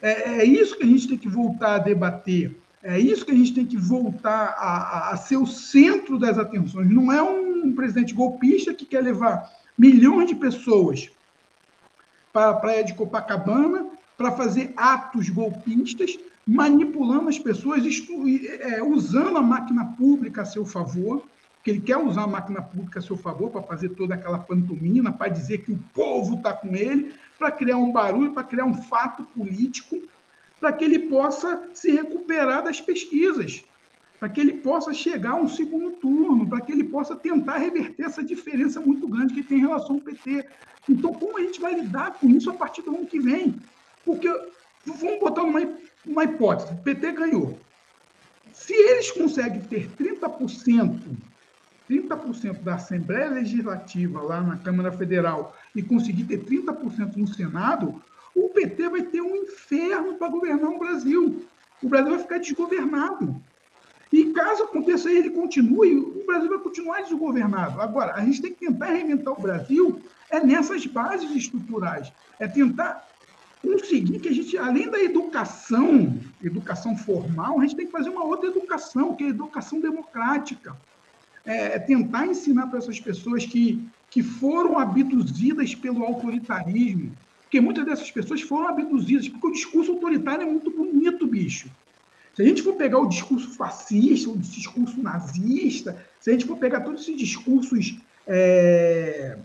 É, 0.00 0.40
é, 0.40 0.44
isso 0.44 0.76
que 0.76 0.84
a 0.84 0.86
gente 0.86 1.08
tem 1.08 1.18
que 1.18 1.28
voltar 1.28 1.74
a 1.74 1.78
debater. 1.78 2.56
É 2.82 2.98
isso 2.98 3.24
que 3.24 3.32
a 3.32 3.34
gente 3.34 3.54
tem 3.54 3.66
que 3.66 3.76
voltar 3.76 4.54
a, 4.58 5.10
a 5.10 5.16
ser 5.16 5.38
o 5.38 5.46
centro 5.46 6.18
das 6.18 6.38
atenções. 6.38 6.90
Não 6.90 7.10
é 7.10 7.22
um 7.22 7.72
presidente 7.72 8.14
golpista 8.14 8.74
que 8.74 8.84
quer 8.84 9.02
levar 9.02 9.50
milhões 9.76 10.28
de 10.28 10.34
pessoas 10.34 11.10
para 12.32 12.50
a 12.50 12.54
praia 12.54 12.84
de 12.84 12.94
Copacabana 12.94 13.86
para 14.16 14.32
fazer 14.32 14.72
atos 14.76 15.28
golpistas, 15.28 16.18
manipulando 16.46 17.28
as 17.28 17.38
pessoas, 17.38 17.82
é, 18.60 18.82
usando 18.82 19.38
a 19.38 19.42
máquina 19.42 19.86
pública 19.96 20.42
a 20.42 20.44
seu 20.44 20.64
favor, 20.64 21.24
que 21.64 21.70
ele 21.70 21.80
quer 21.80 21.96
usar 21.96 22.24
a 22.24 22.26
máquina 22.26 22.60
pública 22.60 22.98
a 22.98 23.02
seu 23.02 23.16
favor 23.16 23.50
para 23.50 23.62
fazer 23.62 23.88
toda 23.90 24.14
aquela 24.14 24.38
pantomina, 24.38 25.10
para 25.10 25.32
dizer 25.32 25.64
que 25.64 25.72
o 25.72 25.78
povo 25.94 26.34
está 26.34 26.52
com 26.52 26.76
ele, 26.76 27.14
para 27.38 27.50
criar 27.50 27.78
um 27.78 27.90
barulho, 27.90 28.34
para 28.34 28.44
criar 28.44 28.66
um 28.66 28.82
fato 28.82 29.24
político, 29.24 29.98
para 30.60 30.72
que 30.72 30.84
ele 30.84 30.98
possa 31.08 31.70
se 31.72 31.90
recuperar 31.90 32.62
das 32.62 32.82
pesquisas, 32.82 33.64
para 34.20 34.28
que 34.28 34.42
ele 34.42 34.52
possa 34.58 34.92
chegar 34.92 35.32
a 35.32 35.36
um 35.36 35.48
segundo 35.48 35.92
turno, 35.92 36.46
para 36.46 36.60
que 36.60 36.70
ele 36.70 36.84
possa 36.84 37.16
tentar 37.16 37.56
reverter 37.56 38.04
essa 38.04 38.22
diferença 38.22 38.78
muito 38.78 39.08
grande 39.08 39.32
que 39.32 39.42
tem 39.42 39.56
em 39.56 39.62
relação 39.62 39.96
ao 39.96 40.02
PT. 40.02 40.46
Então, 40.86 41.14
como 41.14 41.38
a 41.38 41.40
gente 41.40 41.62
vai 41.62 41.74
lidar 41.74 42.18
com 42.20 42.28
isso 42.28 42.50
a 42.50 42.54
partir 42.54 42.82
do 42.82 42.94
ano 42.94 43.06
que 43.06 43.18
vem? 43.18 43.56
Porque, 44.04 44.28
vamos 44.84 45.18
botar 45.18 45.42
uma, 45.42 45.60
uma 46.04 46.24
hipótese: 46.24 46.74
o 46.74 46.76
PT 46.76 47.12
ganhou. 47.12 47.58
Se 48.52 48.74
eles 48.74 49.10
conseguem 49.10 49.62
ter 49.62 49.88
30%, 49.90 51.00
30% 51.88 52.62
da 52.62 52.74
Assembleia 52.74 53.30
Legislativa 53.30 54.22
lá 54.22 54.40
na 54.40 54.56
Câmara 54.56 54.90
Federal 54.92 55.56
e 55.74 55.82
conseguir 55.82 56.24
ter 56.24 56.44
30% 56.44 57.16
no 57.16 57.26
Senado, 57.26 58.02
o 58.34 58.48
PT 58.48 58.88
vai 58.88 59.02
ter 59.02 59.20
um 59.20 59.36
inferno 59.36 60.14
para 60.14 60.28
governar 60.28 60.70
o 60.70 60.78
Brasil. 60.78 61.44
O 61.82 61.88
Brasil 61.88 62.10
vai 62.10 62.18
ficar 62.20 62.38
desgovernado. 62.38 63.40
E 64.12 64.32
caso 64.32 64.64
aconteça 64.64 65.10
ele 65.10 65.30
continue, 65.30 65.96
o 65.96 66.24
Brasil 66.26 66.48
vai 66.48 66.58
continuar 66.58 67.02
desgovernado. 67.02 67.80
Agora, 67.80 68.14
a 68.14 68.20
gente 68.24 68.40
tem 68.40 68.52
que 68.52 68.66
tentar 68.66 68.86
reinventar 68.86 69.34
o 69.34 69.42
Brasil 69.42 70.00
é 70.30 70.40
nessas 70.40 70.86
bases 70.86 71.30
estruturais. 71.30 72.12
É 72.38 72.46
tentar 72.46 73.06
conseguir 73.60 74.18
que 74.20 74.28
a 74.28 74.32
gente, 74.32 74.56
além 74.58 74.90
da 74.90 75.02
educação, 75.02 76.18
educação 76.42 76.96
formal, 76.96 77.58
a 77.58 77.62
gente 77.62 77.76
tem 77.76 77.86
que 77.86 77.92
fazer 77.92 78.10
uma 78.10 78.24
outra 78.24 78.48
educação, 78.48 79.14
que 79.16 79.24
é 79.24 79.26
a 79.28 79.30
educação 79.30 79.80
democrática. 79.80 80.76
É, 81.46 81.76
é 81.76 81.78
tentar 81.78 82.26
ensinar 82.26 82.68
para 82.68 82.78
essas 82.78 82.98
pessoas 82.98 83.44
que 83.44 83.86
que 84.14 84.22
foram 84.22 84.78
abduzidas 84.78 85.74
pelo 85.74 86.04
autoritarismo, 86.04 87.10
porque 87.42 87.60
muitas 87.60 87.84
dessas 87.84 88.12
pessoas 88.12 88.42
foram 88.42 88.68
abduzidas, 88.68 89.28
porque 89.28 89.48
o 89.48 89.50
discurso 89.50 89.90
autoritário 89.90 90.42
é 90.42 90.46
muito 90.46 90.70
bonito, 90.70 91.26
bicho. 91.26 91.68
Se 92.32 92.40
a 92.40 92.44
gente 92.44 92.62
for 92.62 92.74
pegar 92.74 93.00
o 93.00 93.08
discurso 93.08 93.50
fascista, 93.56 94.30
o 94.30 94.38
discurso 94.38 95.02
nazista, 95.02 96.00
se 96.20 96.30
a 96.30 96.32
gente 96.32 96.44
for 96.44 96.56
pegar 96.56 96.82
todos 96.82 97.02
esses 97.02 97.16
discursos, 97.16 97.96
é, 98.24 99.36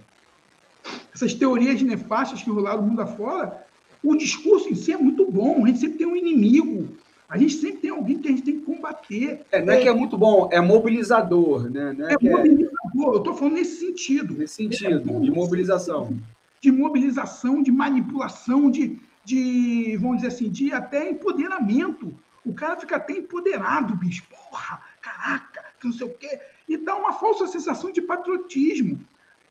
essas 1.15 1.33
teorias 1.33 1.81
nefastas 1.81 2.43
que 2.43 2.51
rolaram 2.51 2.83
no 2.83 2.89
mundo 2.89 3.01
afora, 3.01 3.65
o 4.03 4.15
discurso 4.15 4.69
em 4.69 4.75
si 4.75 4.91
é 4.91 4.97
muito 4.97 5.25
bom, 5.31 5.65
a 5.65 5.67
gente 5.67 5.79
sempre 5.79 5.97
tem 5.97 6.05
um 6.05 6.15
inimigo, 6.15 6.95
a 7.29 7.37
gente 7.37 7.53
sempre 7.53 7.77
tem 7.81 7.91
alguém 7.91 8.17
que 8.17 8.27
a 8.27 8.31
gente 8.31 8.41
tem 8.41 8.59
que 8.59 8.65
combater. 8.65 9.45
É, 9.51 9.61
não 9.61 9.71
é, 9.71 9.77
é 9.77 9.81
que 9.83 9.87
é 9.87 9.93
muito 9.93 10.17
bom, 10.17 10.49
é 10.51 10.59
mobilizador, 10.59 11.69
né? 11.69 11.95
é, 11.99 12.13
é 12.13 12.29
mobilizador, 12.29 13.13
eu 13.13 13.17
estou 13.17 13.35
falando 13.35 13.53
nesse 13.53 13.79
sentido. 13.79 14.33
Nesse 14.33 14.55
sentido, 14.55 15.17
é, 15.17 15.19
de 15.19 15.29
mobilização. 15.29 16.17
De 16.59 16.71
mobilização, 16.71 17.61
de 17.61 17.71
manipulação, 17.71 18.71
de, 18.71 18.99
de, 19.23 19.95
vamos 19.97 20.17
dizer 20.17 20.29
assim, 20.29 20.49
de 20.49 20.73
até 20.73 21.07
empoderamento. 21.11 22.15
O 22.43 22.51
cara 22.51 22.77
fica 22.77 22.95
até 22.95 23.13
empoderado, 23.13 23.95
bicho. 23.95 24.23
Porra, 24.27 24.81
caraca, 24.99 25.63
não 25.83 25.93
sei 25.93 26.07
o 26.07 26.09
quê. 26.09 26.39
E 26.67 26.77
dá 26.77 26.95
uma 26.95 27.13
falsa 27.13 27.45
sensação 27.45 27.91
de 27.91 28.01
patriotismo. 28.01 28.99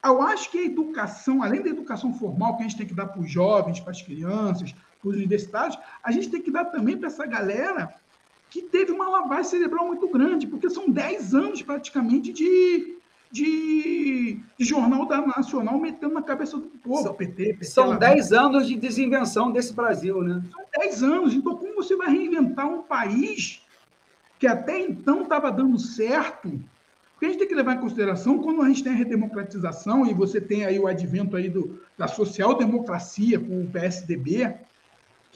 Eu 0.05 0.21
acho 0.21 0.51
que 0.51 0.59
a 0.59 0.64
educação, 0.64 1.45
além 1.45 1.62
da 1.62 1.71
educação 1.71 2.12
formal 2.12 2.57
que 2.57 2.64
a 2.64 2.69
gente 2.69 2.77
tem 2.77 2.87
que 2.87 2.95
dar 2.95 3.07
para 3.07 3.21
os 3.21 3.31
jovens, 3.31 3.79
para 3.79 3.93
as 3.93 4.03
crianças, 4.03 4.75
os 5.04 5.14
universitários, 5.14 5.78
a 6.02 6.11
gente 6.11 6.30
tem 6.30 6.42
que 6.42 6.50
dar 6.50 6.64
também 6.66 6.96
para 6.96 7.06
essa 7.06 7.26
galera 7.26 7.94
que 8.50 8.62
teve 8.62 8.92
uma 8.92 9.08
lavagem 9.08 9.44
cerebral 9.44 9.87
muito 9.87 10.08
grande, 10.08 10.46
porque 10.46 10.70
são 10.70 10.88
10 10.88 11.34
anos 11.34 11.62
praticamente 11.62 12.32
de, 12.32 12.96
de, 13.30 14.40
de 14.58 14.64
jornal 14.64 15.06
da 15.06 15.20
Nacional 15.26 15.78
metendo 15.78 16.14
na 16.14 16.22
cabeça 16.22 16.56
do 16.56 16.66
povo. 16.66 17.02
São, 17.02 17.14
PT, 17.14 17.44
PT 17.44 17.64
são 17.66 17.96
10 17.96 18.32
anos 18.32 18.66
de 18.66 18.74
desinvenção 18.74 19.52
desse 19.52 19.72
Brasil, 19.74 20.22
né? 20.22 20.42
São 20.50 20.64
10 20.82 21.02
anos. 21.02 21.34
Então, 21.34 21.56
como 21.56 21.74
você 21.74 21.94
vai 21.94 22.08
reinventar 22.08 22.66
um 22.66 22.82
país 22.82 23.62
que 24.38 24.46
até 24.46 24.80
então 24.80 25.22
estava 25.22 25.50
dando 25.52 25.78
certo? 25.78 26.58
Porque 27.12 27.26
a 27.26 27.28
gente 27.30 27.38
tem 27.40 27.48
que 27.48 27.54
levar 27.54 27.74
em 27.74 27.80
consideração 27.80 28.38
quando 28.38 28.62
a 28.62 28.68
gente 28.68 28.84
tem 28.84 28.92
a 28.92 28.96
redemocratização 28.96 30.06
e 30.06 30.14
você 30.14 30.40
tem 30.40 30.64
aí 30.64 30.78
o 30.78 30.87
advento 30.87 31.37
aí 31.37 31.50
do, 31.50 31.80
da 31.98 32.06
social-democracia 32.06 33.40
com 33.40 33.62
o 33.62 33.66
PSDB, 33.66 34.54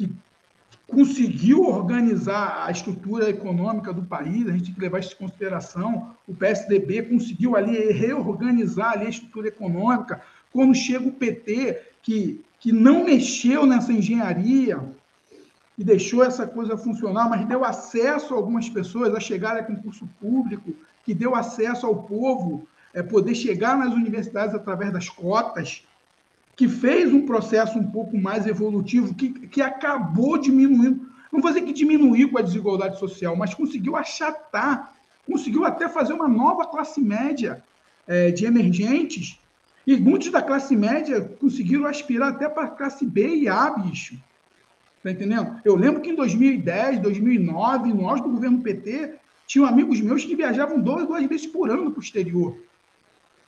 que 0.06 0.12
conseguiu 0.86 1.64
organizar 1.64 2.64
a 2.66 2.70
estrutura 2.70 3.30
econômica 3.30 3.92
do 3.92 4.02
país, 4.02 4.46
a 4.46 4.52
gente 4.52 4.66
tem 4.66 4.74
que 4.74 4.80
levar 4.80 4.98
isso 4.98 5.14
em 5.14 5.26
consideração. 5.26 6.14
O 6.26 6.34
PSDB 6.34 7.02
conseguiu 7.02 7.56
ali 7.56 7.92
reorganizar 7.92 8.92
ali 8.92 9.06
a 9.06 9.10
estrutura 9.10 9.48
econômica. 9.48 10.20
Quando 10.52 10.74
chega 10.74 11.08
o 11.08 11.12
PT, 11.12 11.80
que, 12.02 12.44
que 12.60 12.72
não 12.72 13.04
mexeu 13.04 13.64
nessa 13.64 13.92
engenharia 13.92 14.80
e 15.78 15.84
deixou 15.84 16.22
essa 16.22 16.46
coisa 16.46 16.76
funcionar, 16.76 17.28
mas 17.28 17.46
deu 17.46 17.64
acesso 17.64 18.34
a 18.34 18.36
algumas 18.36 18.68
pessoas 18.68 19.14
a 19.14 19.20
chegarem 19.20 19.62
a 19.62 19.66
concurso 19.66 20.06
público, 20.20 20.74
que 21.04 21.14
deu 21.14 21.34
acesso 21.34 21.86
ao 21.86 22.02
povo 22.02 22.68
é, 22.92 23.02
poder 23.02 23.34
chegar 23.34 23.78
nas 23.78 23.94
universidades 23.94 24.54
através 24.54 24.92
das 24.92 25.08
cotas, 25.08 25.84
que 26.56 26.68
fez 26.68 27.12
um 27.12 27.24
processo 27.24 27.78
um 27.78 27.90
pouco 27.90 28.16
mais 28.16 28.46
evolutivo, 28.46 29.14
que, 29.14 29.30
que 29.30 29.62
acabou 29.62 30.38
diminuindo, 30.38 31.10
não 31.32 31.40
vou 31.40 31.50
dizer 31.50 31.64
que 31.64 31.72
diminuiu 31.72 32.30
com 32.30 32.38
a 32.38 32.42
desigualdade 32.42 32.98
social, 32.98 33.34
mas 33.34 33.54
conseguiu 33.54 33.96
achatar, 33.96 34.94
conseguiu 35.26 35.64
até 35.64 35.88
fazer 35.88 36.12
uma 36.12 36.28
nova 36.28 36.66
classe 36.66 37.00
média 37.00 37.62
é, 38.06 38.30
de 38.30 38.44
emergentes, 38.44 39.38
e 39.86 39.96
muitos 39.96 40.30
da 40.30 40.42
classe 40.42 40.76
média 40.76 41.20
conseguiram 41.40 41.86
aspirar 41.86 42.28
até 42.28 42.48
para 42.48 42.64
a 42.64 42.70
classe 42.70 43.04
B 43.04 43.36
e 43.36 43.48
A, 43.48 43.70
bicho. 43.70 44.16
Tá 45.02 45.10
entendendo? 45.10 45.60
Eu 45.64 45.74
lembro 45.74 46.00
que 46.00 46.10
em 46.10 46.14
2010, 46.14 47.00
2009, 47.00 47.92
nós 47.92 48.20
do 48.20 48.28
governo 48.28 48.60
PT, 48.60 49.14
tinham 49.46 49.66
amigos 49.66 50.00
meus 50.00 50.24
que 50.24 50.36
viajavam 50.36 50.80
duas, 50.80 51.06
duas 51.06 51.26
vezes 51.26 51.46
por 51.46 51.68
ano 51.68 51.90
para 51.90 51.98
o 51.98 52.02
exterior. 52.02 52.56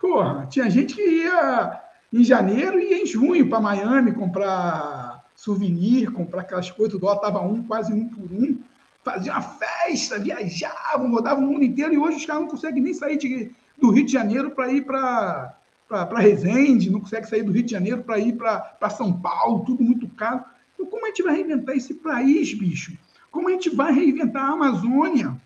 Porra, 0.00 0.46
tinha 0.46 0.68
gente 0.68 0.96
que 0.96 1.02
ia 1.02 1.83
em 2.14 2.22
janeiro 2.22 2.78
e 2.78 2.94
em 2.94 3.04
junho 3.04 3.48
para 3.48 3.60
Miami 3.60 4.12
comprar 4.12 5.24
souvenir, 5.34 6.12
comprar 6.12 6.42
aquelas 6.42 6.70
coisas, 6.70 6.94
o 6.94 6.98
dólar 7.00 7.16
estava 7.16 7.40
um, 7.40 7.64
quase 7.64 7.92
um 7.92 8.08
por 8.08 8.32
um. 8.32 8.56
Fazia 9.02 9.32
uma 9.32 9.42
festa, 9.42 10.18
viajavam, 10.18 11.10
rodavam 11.10 11.44
o 11.44 11.48
mundo 11.48 11.64
inteiro 11.64 11.92
e 11.92 11.98
hoje 11.98 12.18
os 12.18 12.24
caras 12.24 12.42
não 12.42 12.48
conseguem 12.48 12.82
nem 12.82 12.94
sair 12.94 13.16
de, 13.16 13.50
do 13.76 13.90
Rio 13.90 14.06
de 14.06 14.12
Janeiro 14.12 14.52
para 14.52 14.72
ir 14.72 14.82
para 14.82 15.56
para 15.86 16.18
Resende, 16.18 16.90
não 16.90 16.98
consegue 16.98 17.28
sair 17.28 17.42
do 17.42 17.52
Rio 17.52 17.62
de 17.62 17.70
Janeiro 17.70 18.02
para 18.02 18.18
ir 18.18 18.32
para 18.32 18.90
São 18.90 19.12
Paulo, 19.12 19.64
tudo 19.64 19.84
muito 19.84 20.08
caro. 20.08 20.42
Então, 20.72 20.86
como 20.86 21.04
a 21.04 21.08
gente 21.08 21.22
vai 21.22 21.36
reinventar 21.36 21.76
esse 21.76 21.94
país, 21.94 22.54
bicho? 22.54 22.96
Como 23.30 23.48
a 23.48 23.52
gente 23.52 23.70
vai 23.70 23.92
reinventar 23.92 24.44
a 24.44 24.54
Amazônia, 24.54 25.36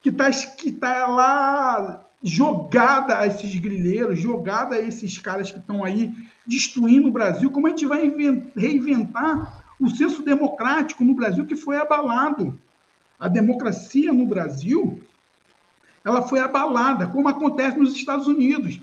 que 0.00 0.08
está 0.08 0.30
que 0.30 0.70
tá 0.70 1.06
lá 1.08 1.99
jogada 2.22 3.18
a 3.18 3.26
esses 3.26 3.54
grileiros, 3.56 4.18
jogada 4.18 4.76
a 4.76 4.80
esses 4.80 5.16
caras 5.18 5.50
que 5.50 5.58
estão 5.58 5.82
aí 5.82 6.12
destruindo 6.46 7.08
o 7.08 7.12
Brasil, 7.12 7.50
como 7.50 7.66
a 7.66 7.70
gente 7.70 7.86
vai 7.86 8.12
reinventar 8.56 9.64
o 9.78 9.88
senso 9.88 10.22
democrático 10.22 11.04
no 11.04 11.14
Brasil 11.14 11.46
que 11.46 11.56
foi 11.56 11.78
abalado. 11.78 12.58
A 13.18 13.28
democracia 13.28 14.12
no 14.12 14.26
Brasil, 14.26 15.00
ela 16.04 16.22
foi 16.22 16.40
abalada, 16.40 17.06
como 17.06 17.28
acontece 17.28 17.78
nos 17.78 17.94
Estados 17.94 18.26
Unidos. 18.26 18.80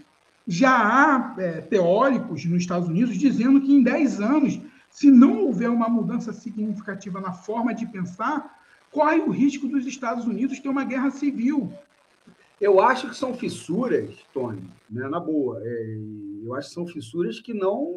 Já 0.47 0.71
há 0.71 1.35
é, 1.37 1.61
teóricos 1.61 2.45
nos 2.45 2.61
Estados 2.61 2.87
Unidos 2.87 3.17
dizendo 3.17 3.61
que 3.61 3.71
em 3.71 3.83
10 3.83 4.21
anos, 4.21 4.59
se 4.89 5.11
não 5.11 5.43
houver 5.43 5.69
uma 5.69 5.89
mudança 5.89 6.31
significativa 6.33 7.19
na 7.19 7.33
forma 7.33 7.73
de 7.73 7.85
pensar, 7.85 8.57
corre 8.91 9.19
o 9.19 9.29
risco 9.29 9.67
dos 9.67 9.85
Estados 9.85 10.25
Unidos 10.25 10.59
ter 10.59 10.69
uma 10.69 10.85
guerra 10.85 11.11
civil. 11.11 11.71
Eu 12.59 12.81
acho 12.81 13.09
que 13.09 13.15
são 13.15 13.35
fissuras, 13.35 14.15
Tony, 14.33 14.67
né, 14.89 15.07
na 15.07 15.19
boa. 15.19 15.61
É, 15.63 15.97
eu 16.43 16.55
acho 16.55 16.69
que 16.69 16.73
são 16.73 16.87
fissuras 16.87 17.39
que 17.39 17.53
não 17.53 17.95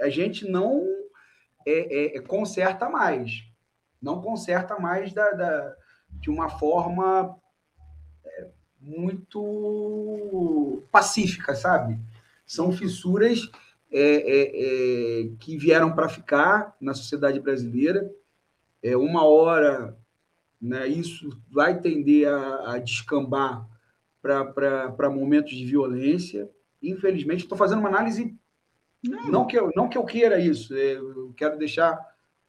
a 0.00 0.08
gente 0.08 0.48
não 0.48 0.86
é, 1.66 2.14
é, 2.14 2.16
é 2.16 2.20
conserta 2.20 2.88
mais. 2.88 3.44
Não 4.00 4.20
conserta 4.20 4.78
mais 4.78 5.12
da, 5.12 5.30
da 5.32 5.76
de 6.10 6.30
uma 6.30 6.48
forma 6.48 7.36
é, 8.24 8.48
muito 8.80 10.84
pacífica, 10.90 11.54
sabe? 11.54 11.98
São 12.46 12.72
fissuras 12.72 13.50
é, 13.90 15.28
que 15.40 15.56
vieram 15.56 15.94
para 15.94 16.08
ficar 16.08 16.76
na 16.80 16.94
sociedade 16.94 17.40
brasileira. 17.40 18.10
É, 18.82 18.96
uma 18.96 19.24
hora 19.24 19.96
né? 20.64 20.88
Isso 20.88 21.28
vai 21.50 21.78
tender 21.78 22.26
a, 22.26 22.72
a 22.72 22.78
descambar 22.78 23.68
para 24.22 25.10
momentos 25.10 25.52
de 25.52 25.66
violência. 25.66 26.50
Infelizmente, 26.82 27.42
estou 27.42 27.58
fazendo 27.58 27.80
uma 27.80 27.90
análise. 27.90 28.34
Não. 29.02 29.26
não, 29.26 29.46
que 29.46 29.58
eu, 29.58 29.70
não 29.76 29.88
que 29.88 29.98
eu 29.98 30.04
queira 30.04 30.40
isso, 30.40 30.74
é, 30.74 30.94
eu 30.94 31.34
quero 31.36 31.58
deixar 31.58 32.00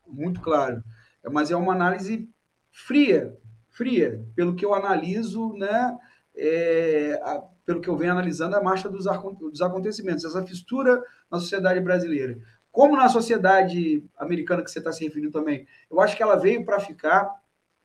muito 0.08 0.40
claro, 0.40 0.82
mas 1.30 1.52
é 1.52 1.56
uma 1.58 1.74
análise 1.74 2.30
fria, 2.72 3.38
fria, 3.72 4.26
pelo 4.34 4.56
que 4.56 4.64
eu 4.64 4.74
analiso, 4.74 5.52
né? 5.58 5.98
É, 6.34 7.20
a, 7.22 7.44
pelo 7.66 7.82
que 7.82 7.90
eu 7.90 7.98
venho 7.98 8.14
analisando 8.14 8.56
a 8.56 8.64
marcha 8.64 8.88
dos, 8.88 9.04
dos 9.38 9.62
acontecimentos, 9.62 10.24
essa 10.24 10.46
fistura 10.46 11.04
na 11.30 11.40
sociedade 11.40 11.82
brasileira. 11.82 12.38
Como 12.72 12.96
na 12.96 13.10
sociedade 13.10 14.06
americana 14.16 14.64
que 14.64 14.72
você 14.72 14.80
está 14.80 14.94
se 14.94 15.04
referindo 15.04 15.32
também, 15.32 15.68
eu 15.92 16.00
acho 16.00 16.16
que 16.16 16.24
ela 16.24 16.38
veio 16.38 16.64
para 16.64 16.80
ficar 16.80 17.30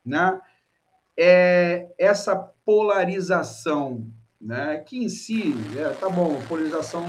né? 0.05 0.39
É 1.17 1.87
essa 1.97 2.35
polarização, 2.35 4.07
né? 4.39 4.77
que 4.85 5.03
em 5.03 5.09
si, 5.09 5.53
é, 5.77 5.89
tá 5.93 6.09
bom, 6.09 6.41
polarização 6.47 7.05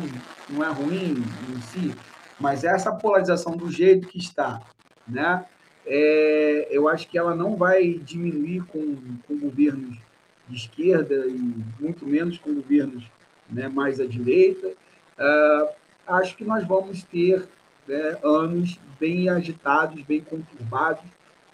não 0.49 0.65
é 0.65 0.71
ruim 0.71 1.15
em 1.51 1.61
si, 1.63 1.95
mas 2.39 2.65
essa 2.65 2.93
polarização 2.93 3.57
do 3.57 3.71
jeito 3.71 4.09
que 4.09 4.19
está, 4.19 4.61
né? 5.07 5.47
É, 5.85 6.69
eu 6.71 6.89
acho 6.89 7.09
que 7.09 7.19
ela 7.19 7.35
não 7.35 7.57
vai 7.57 7.95
diminuir 7.95 8.65
com, 8.67 8.97
com 9.27 9.39
governos 9.39 9.99
de 10.49 10.57
esquerda 10.57 11.27
e 11.27 11.39
muito 11.81 12.07
menos 12.07 12.39
com 12.39 12.55
governos 12.55 13.05
né, 13.51 13.69
mais 13.69 14.01
à 14.01 14.07
direita. 14.07 14.69
Uh, 14.69 15.69
acho 16.07 16.37
que 16.37 16.45
nós 16.45 16.67
vamos 16.67 17.03
ter 17.05 17.49
né, 17.87 18.19
anos 18.23 18.79
bem 18.99 19.29
agitados, 19.29 20.03
bem 20.03 20.21
conturbados, 20.21 21.05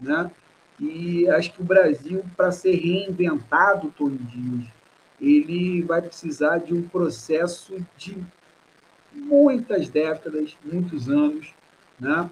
né? 0.01 0.31
E 0.81 1.29
acho 1.31 1.53
que 1.53 1.61
o 1.61 1.65
Brasil, 1.65 2.25
para 2.37 2.53
ser 2.53 2.77
reinventado, 2.77 3.93
Tony 3.97 4.19
Dias, 4.19 4.69
ele 5.21 5.83
vai 5.83 6.01
precisar 6.01 6.59
de 6.59 6.73
um 6.73 6.83
processo 6.83 7.85
de 7.97 8.17
muitas 9.13 9.89
décadas, 9.89 10.57
muitos 10.65 11.09
anos. 11.09 11.53
Né? 11.99 12.31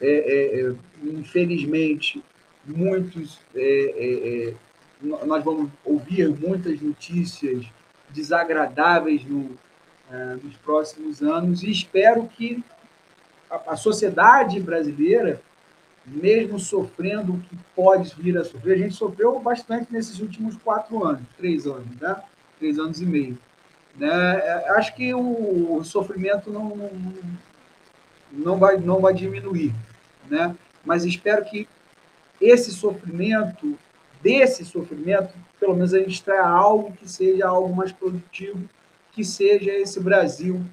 É, 0.00 0.08
é, 0.08 0.60
é 0.60 0.74
infelizmente, 1.02 2.22
muitos. 2.64 3.40
É, 3.54 3.60
é, 3.60 4.50
é, 4.50 4.54
nós 5.02 5.42
vamos 5.42 5.70
ouvir 5.84 6.28
muitas 6.28 6.80
notícias 6.80 7.66
desagradáveis 8.10 9.24
no, 9.24 9.58
nos 10.42 10.56
próximos 10.56 11.22
anos 11.22 11.62
e 11.62 11.70
espero 11.70 12.26
que 12.26 12.62
a, 13.50 13.72
a 13.72 13.76
sociedade 13.76 14.60
brasileira 14.60 15.40
mesmo 16.06 16.58
sofrendo 16.58 17.34
o 17.34 17.40
que 17.40 17.56
pode 17.74 18.14
vir 18.16 18.36
a 18.38 18.44
sofrer. 18.44 18.74
A 18.74 18.78
gente 18.78 18.94
sofreu 18.94 19.38
bastante 19.38 19.92
nesses 19.92 20.20
últimos 20.20 20.56
quatro 20.56 21.04
anos, 21.04 21.22
três 21.36 21.66
anos, 21.66 21.96
né? 22.00 22.16
Três 22.58 22.78
anos 22.78 23.00
e 23.00 23.06
meio. 23.06 23.38
Né? 23.96 24.08
É, 24.08 24.70
acho 24.70 24.94
que 24.94 25.14
o 25.14 25.82
sofrimento 25.84 26.50
não, 26.50 26.90
não, 28.32 28.58
vai, 28.58 28.76
não 28.76 29.00
vai 29.00 29.12
diminuir, 29.12 29.74
né? 30.28 30.56
Mas 30.84 31.04
espero 31.04 31.44
que 31.44 31.68
esse 32.40 32.72
sofrimento, 32.72 33.78
desse 34.22 34.64
sofrimento, 34.64 35.34
pelo 35.58 35.74
menos 35.74 35.92
a 35.92 35.98
gente 35.98 36.12
extraia 36.12 36.46
algo 36.46 36.92
que 36.92 37.08
seja 37.08 37.46
algo 37.46 37.74
mais 37.74 37.92
produtivo, 37.92 38.68
que 39.12 39.24
seja 39.24 39.70
esse 39.72 40.00
Brasil 40.00 40.64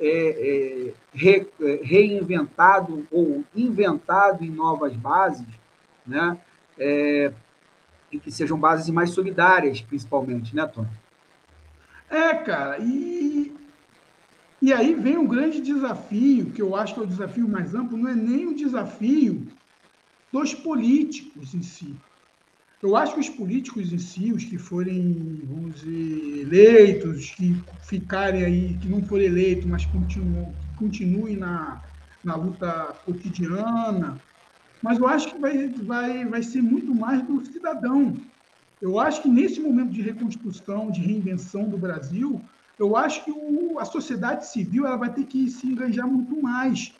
é, 0.00 0.90
é, 0.90 0.94
re, 1.12 1.46
é, 1.60 1.80
reinventado 1.82 3.06
ou 3.10 3.44
inventado 3.54 4.44
em 4.44 4.50
novas 4.50 4.94
bases, 4.94 5.46
né? 6.06 6.38
É, 6.78 7.32
e 8.10 8.18
que 8.18 8.30
sejam 8.30 8.58
bases 8.58 8.88
mais 8.90 9.10
solidárias, 9.10 9.80
principalmente, 9.80 10.54
né, 10.54 10.66
Tony? 10.66 10.88
É, 12.08 12.34
cara, 12.34 12.78
e, 12.78 13.54
e 14.62 14.72
aí 14.72 14.94
vem 14.94 15.18
um 15.18 15.26
grande 15.26 15.60
desafio, 15.60 16.50
que 16.52 16.62
eu 16.62 16.74
acho 16.74 16.94
que 16.94 17.00
é 17.00 17.02
o 17.02 17.06
desafio 17.06 17.48
mais 17.48 17.74
amplo, 17.74 17.98
não 17.98 18.08
é 18.08 18.14
nem 18.14 18.46
o 18.46 18.54
desafio 18.54 19.46
dos 20.32 20.54
políticos 20.54 21.54
em 21.54 21.62
si. 21.62 21.94
Eu 22.80 22.94
acho 22.94 23.14
que 23.14 23.20
os 23.20 23.28
políticos 23.28 23.92
em 23.92 23.98
si, 23.98 24.32
os 24.32 24.44
que 24.44 24.56
forem, 24.56 25.40
vamos 25.44 25.80
dizer, 25.80 26.42
eleitos, 26.42 27.30
que 27.32 27.64
ficarem 27.80 28.44
aí, 28.44 28.78
que 28.78 28.88
não 28.88 29.02
forem 29.02 29.26
eleitos, 29.26 29.66
mas 29.66 29.84
continuam, 29.84 30.56
continuem 30.76 31.36
na, 31.36 31.82
na 32.22 32.36
luta 32.36 32.92
cotidiana, 33.04 34.22
mas 34.80 34.98
eu 34.98 35.08
acho 35.08 35.32
que 35.32 35.40
vai, 35.40 35.68
vai, 35.70 36.26
vai 36.26 36.42
ser 36.42 36.62
muito 36.62 36.94
mais 36.94 37.26
do 37.26 37.44
cidadão. 37.44 38.24
Eu 38.80 39.00
acho 39.00 39.22
que 39.22 39.28
nesse 39.28 39.60
momento 39.60 39.90
de 39.90 40.02
reconstrução, 40.02 40.90
de 40.90 41.00
reinvenção 41.00 41.68
do 41.68 41.76
Brasil, 41.76 42.44
eu 42.78 42.96
acho 42.96 43.24
que 43.24 43.32
o, 43.32 43.78
a 43.80 43.84
sociedade 43.84 44.46
civil 44.46 44.86
ela 44.86 44.96
vai 44.96 45.12
ter 45.12 45.24
que 45.24 45.50
se 45.50 45.66
engajar 45.66 46.06
muito 46.06 46.40
mais. 46.40 46.92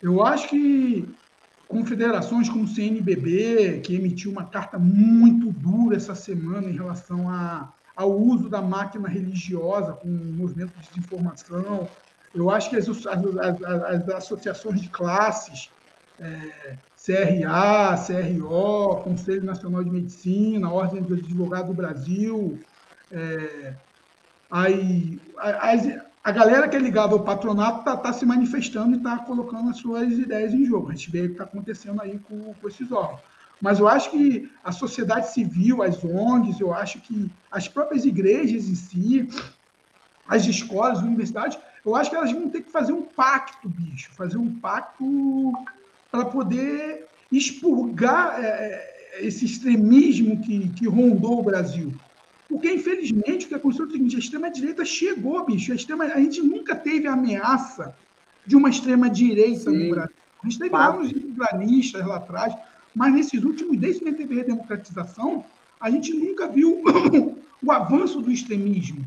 Eu 0.00 0.22
acho 0.22 0.48
que 0.48 1.16
confederações 1.72 2.50
como 2.50 2.64
o 2.64 2.68
CNBB, 2.68 3.80
que 3.82 3.94
emitiu 3.94 4.30
uma 4.30 4.44
carta 4.44 4.78
muito 4.78 5.50
dura 5.50 5.96
essa 5.96 6.14
semana 6.14 6.68
em 6.68 6.74
relação 6.74 7.30
a, 7.30 7.72
ao 7.96 8.12
uso 8.12 8.50
da 8.50 8.60
máquina 8.60 9.08
religiosa 9.08 9.94
com 9.94 10.06
o 10.06 10.32
movimento 10.34 10.78
de 10.78 10.88
desinformação. 10.88 11.88
Eu 12.34 12.50
acho 12.50 12.68
que 12.68 12.76
as, 12.76 12.86
as, 12.88 13.06
as, 13.06 13.62
as 13.62 14.08
associações 14.10 14.82
de 14.82 14.90
classes, 14.90 15.70
é, 16.20 16.76
CRA, 17.02 17.96
CRO, 17.96 18.96
Conselho 19.02 19.44
Nacional 19.44 19.82
de 19.82 19.90
Medicina, 19.90 20.70
Ordem 20.70 21.02
dos 21.02 21.20
Advogados 21.20 21.68
do 21.68 21.74
Brasil, 21.74 22.60
é, 23.10 23.74
aí, 24.50 25.18
as, 25.38 25.86
a 26.24 26.30
galera 26.30 26.68
que 26.68 26.76
é 26.76 26.78
ligada 26.78 27.14
ao 27.14 27.24
patronato 27.24 27.80
está 27.80 27.96
tá 27.96 28.12
se 28.12 28.24
manifestando 28.24 28.94
e 28.94 28.98
está 28.98 29.18
colocando 29.18 29.70
as 29.70 29.78
suas 29.78 30.12
ideias 30.12 30.54
em 30.54 30.64
jogo. 30.64 30.90
A 30.90 30.94
gente 30.94 31.10
vê 31.10 31.22
o 31.22 31.26
que 31.26 31.32
está 31.32 31.44
acontecendo 31.44 32.00
aí 32.00 32.18
com, 32.20 32.54
com 32.54 32.68
esses 32.68 32.92
órgãos. 32.92 33.20
Mas 33.60 33.78
eu 33.78 33.88
acho 33.88 34.10
que 34.10 34.50
a 34.62 34.72
sociedade 34.72 35.32
civil, 35.32 35.82
as 35.82 36.02
ONGs, 36.04 36.60
eu 36.60 36.72
acho 36.72 37.00
que 37.00 37.30
as 37.50 37.68
próprias 37.68 38.04
igrejas 38.04 38.68
em 38.68 38.74
si, 38.74 39.28
as 40.26 40.46
escolas, 40.46 40.98
as 40.98 41.04
universidades, 41.04 41.58
eu 41.84 41.96
acho 41.96 42.10
que 42.10 42.16
elas 42.16 42.32
vão 42.32 42.48
ter 42.48 42.62
que 42.62 42.70
fazer 42.70 42.92
um 42.92 43.02
pacto, 43.02 43.68
bicho, 43.68 44.12
fazer 44.12 44.36
um 44.36 44.54
pacto 44.54 45.52
para 46.10 46.24
poder 46.24 47.06
expurgar 47.30 48.42
é, 48.42 48.46
é, 48.46 49.26
esse 49.26 49.44
extremismo 49.44 50.40
que, 50.40 50.68
que 50.70 50.86
rondou 50.86 51.40
o 51.40 51.42
Brasil. 51.42 51.92
Porque, 52.52 52.70
infelizmente, 52.70 53.46
o 53.46 53.48
que 53.48 53.54
aconteceu 53.54 53.86
é 53.86 53.88
o 53.88 53.90
seguinte: 53.92 54.16
a 54.16 54.18
extrema-direita 54.18 54.84
chegou, 54.84 55.42
bicho. 55.46 55.72
A, 55.72 55.74
extrema, 55.74 56.04
a 56.04 56.20
gente 56.20 56.42
nunca 56.42 56.76
teve 56.76 57.08
ameaça 57.08 57.96
de 58.46 58.54
uma 58.54 58.68
extrema-direita 58.68 59.70
no 59.70 59.88
Brasil. 59.88 60.14
A 60.44 60.46
gente 60.46 60.58
teve 60.58 60.76
lá 60.76 60.92
nos 60.92 61.92
lá 62.06 62.16
atrás, 62.16 62.54
mas 62.94 63.14
nesses 63.14 63.42
últimos, 63.42 63.78
desde 63.78 64.02
que 64.02 64.08
a 64.10 64.12
teve 64.12 64.40
a 64.42 64.44
democratização, 64.44 65.46
a 65.80 65.88
gente 65.88 66.12
nunca 66.12 66.46
viu 66.46 66.82
o 67.64 67.72
avanço 67.72 68.20
do 68.20 68.30
extremismo. 68.30 69.02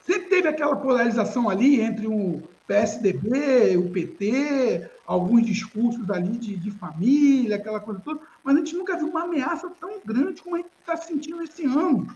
Sempre 0.00 0.30
teve 0.30 0.48
aquela 0.48 0.74
polarização 0.74 1.50
ali 1.50 1.82
entre 1.82 2.06
o 2.06 2.42
PSDB, 2.66 3.76
o 3.76 3.90
PT, 3.90 4.88
alguns 5.06 5.44
discursos 5.44 6.08
ali 6.08 6.38
de, 6.38 6.56
de 6.56 6.70
família, 6.70 7.56
aquela 7.56 7.78
coisa 7.80 8.00
toda, 8.02 8.20
mas 8.42 8.56
a 8.56 8.58
gente 8.60 8.74
nunca 8.74 8.96
viu 8.96 9.08
uma 9.08 9.24
ameaça 9.24 9.70
tão 9.78 10.00
grande 10.02 10.40
como 10.40 10.56
a 10.56 10.60
gente 10.60 10.70
está 10.80 10.96
sentindo 10.96 11.42
esse 11.42 11.66
ano. 11.66 12.08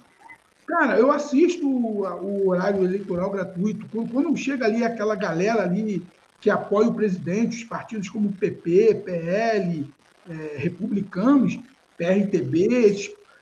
Cara, 0.67 0.99
eu 0.99 1.13
assisto 1.13 1.69
o 1.69 2.49
horário 2.49 2.85
eleitoral 2.85 3.31
gratuito. 3.31 3.87
Quando 3.89 4.37
chega 4.37 4.65
ali 4.65 4.83
aquela 4.83 5.15
galera 5.15 5.63
ali 5.63 6.07
que 6.41 6.51
apoia 6.51 6.89
o 6.89 6.95
presidente, 6.95 7.57
os 7.57 7.65
partidos 7.65 8.09
como 8.09 8.33
PP, 8.33 9.03
PL, 9.05 9.95
é, 10.29 10.57
republicanos, 10.57 11.59
PRTB, 11.97 12.97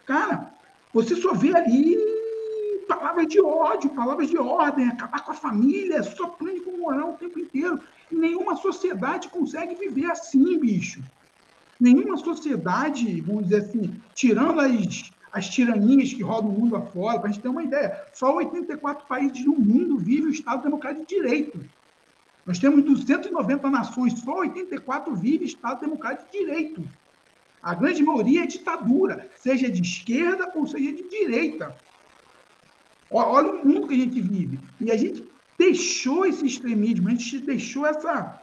cara, 0.07 0.53
você 0.93 1.17
só 1.17 1.33
vê 1.33 1.57
ali 1.57 1.97
palavras 2.89 3.27
de 3.27 3.41
ódio, 3.41 3.91
palavras 3.91 4.29
de 4.29 4.39
ordem, 4.39 4.89
acabar 4.89 5.25
com 5.25 5.33
a 5.33 5.35
família, 5.35 6.03
só 6.03 6.29
pânico 6.29 6.77
moral 6.77 7.13
o 7.13 7.17
tempo 7.17 7.39
inteiro. 7.39 7.81
E 8.11 8.15
nenhuma 8.15 8.57
sociedade 8.57 9.29
consegue 9.29 9.75
viver 9.75 10.11
assim, 10.11 10.59
bicho. 10.59 11.03
Nenhuma 11.81 12.17
sociedade, 12.17 13.21
vamos 13.21 13.45
dizer 13.45 13.63
assim, 13.63 14.01
tirando 14.15 14.61
as 14.61 15.13
as 15.33 15.49
tiranias 15.49 16.13
que 16.13 16.23
rodam 16.23 16.51
o 16.51 16.61
mundo 16.61 16.77
afora, 16.77 17.19
para 17.19 17.31
a 17.31 17.33
gente 17.33 17.43
ter 17.43 17.49
uma 17.49 17.63
ideia. 17.63 18.05
Só 18.13 18.35
84 18.37 19.07
países 19.07 19.45
no 19.45 19.55
mundo 19.55 19.97
vivem 19.99 20.27
o 20.27 20.31
Estado 20.31 20.65
Democrático 20.65 21.07
de 21.07 21.15
Direito. 21.15 21.65
Nós 22.45 22.59
temos 22.59 22.85
290 22.85 23.71
nações, 23.71 24.19
só 24.21 24.41
84 24.41 25.15
vivem 25.17 25.47
Estado 25.47 25.81
Democrático 25.81 26.31
de 26.31 26.39
Direito. 26.39 26.85
A 27.63 27.75
grande 27.75 28.03
maioria 28.03 28.43
é 28.43 28.47
ditadura, 28.47 29.31
seja 29.37 29.71
de 29.71 29.81
esquerda 29.81 30.51
ou 30.55 30.67
seja 30.67 30.93
de 30.93 31.09
direita. 31.09 31.75
Olha 33.09 33.53
o 33.53 33.67
mundo 33.67 33.87
que 33.87 33.95
a 33.95 33.99
gente 33.99 34.21
vive. 34.21 34.59
E 34.81 34.91
a 34.91 34.97
gente 34.97 35.25
deixou 35.57 36.27
esse 36.27 36.45
extremismo, 36.45 37.09
a 37.09 37.13
gente 37.13 37.39
deixou 37.39 37.87
essa, 37.87 38.43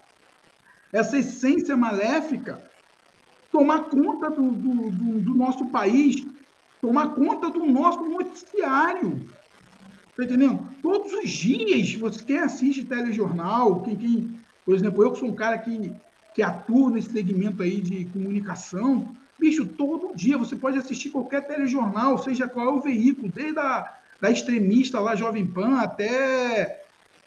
essa 0.93 1.17
essência 1.17 1.75
maléfica 1.75 2.63
tomar 3.51 3.85
conta 3.85 4.29
do, 4.29 4.51
do, 4.51 4.91
do, 4.91 5.19
do 5.19 5.35
nosso 5.35 5.65
país, 5.65 6.25
tomar 6.81 7.09
conta 7.09 7.49
do 7.49 7.65
nosso 7.65 8.03
noticiário. 8.03 9.29
Está 10.09 10.23
entendendo? 10.23 10.67
Todos 10.81 11.13
os 11.13 11.29
dias, 11.29 11.93
você 11.95 12.23
quem 12.23 12.39
assiste 12.39 12.83
telejornal, 12.83 13.81
quem, 13.81 13.95
quem, 13.95 14.39
por 14.65 14.75
exemplo, 14.75 15.03
eu 15.03 15.11
que 15.11 15.19
sou 15.19 15.29
um 15.29 15.35
cara 15.35 15.57
que, 15.57 15.93
que 16.33 16.41
atua 16.41 16.91
nesse 16.91 17.11
segmento 17.11 17.63
aí 17.63 17.79
de 17.81 18.05
comunicação, 18.05 19.15
bicho, 19.39 19.65
todo 19.65 20.15
dia 20.15 20.37
você 20.37 20.55
pode 20.55 20.77
assistir 20.77 21.09
qualquer 21.09 21.47
telejornal, 21.47 22.17
seja 22.17 22.47
qual 22.47 22.67
é 22.67 22.71
o 22.71 22.81
veículo, 22.81 23.31
desde 23.31 23.59
a 23.59 23.95
da 24.19 24.29
extremista 24.29 24.99
lá, 24.99 25.15
Jovem 25.15 25.47
Pan, 25.47 25.77
até 25.77 26.83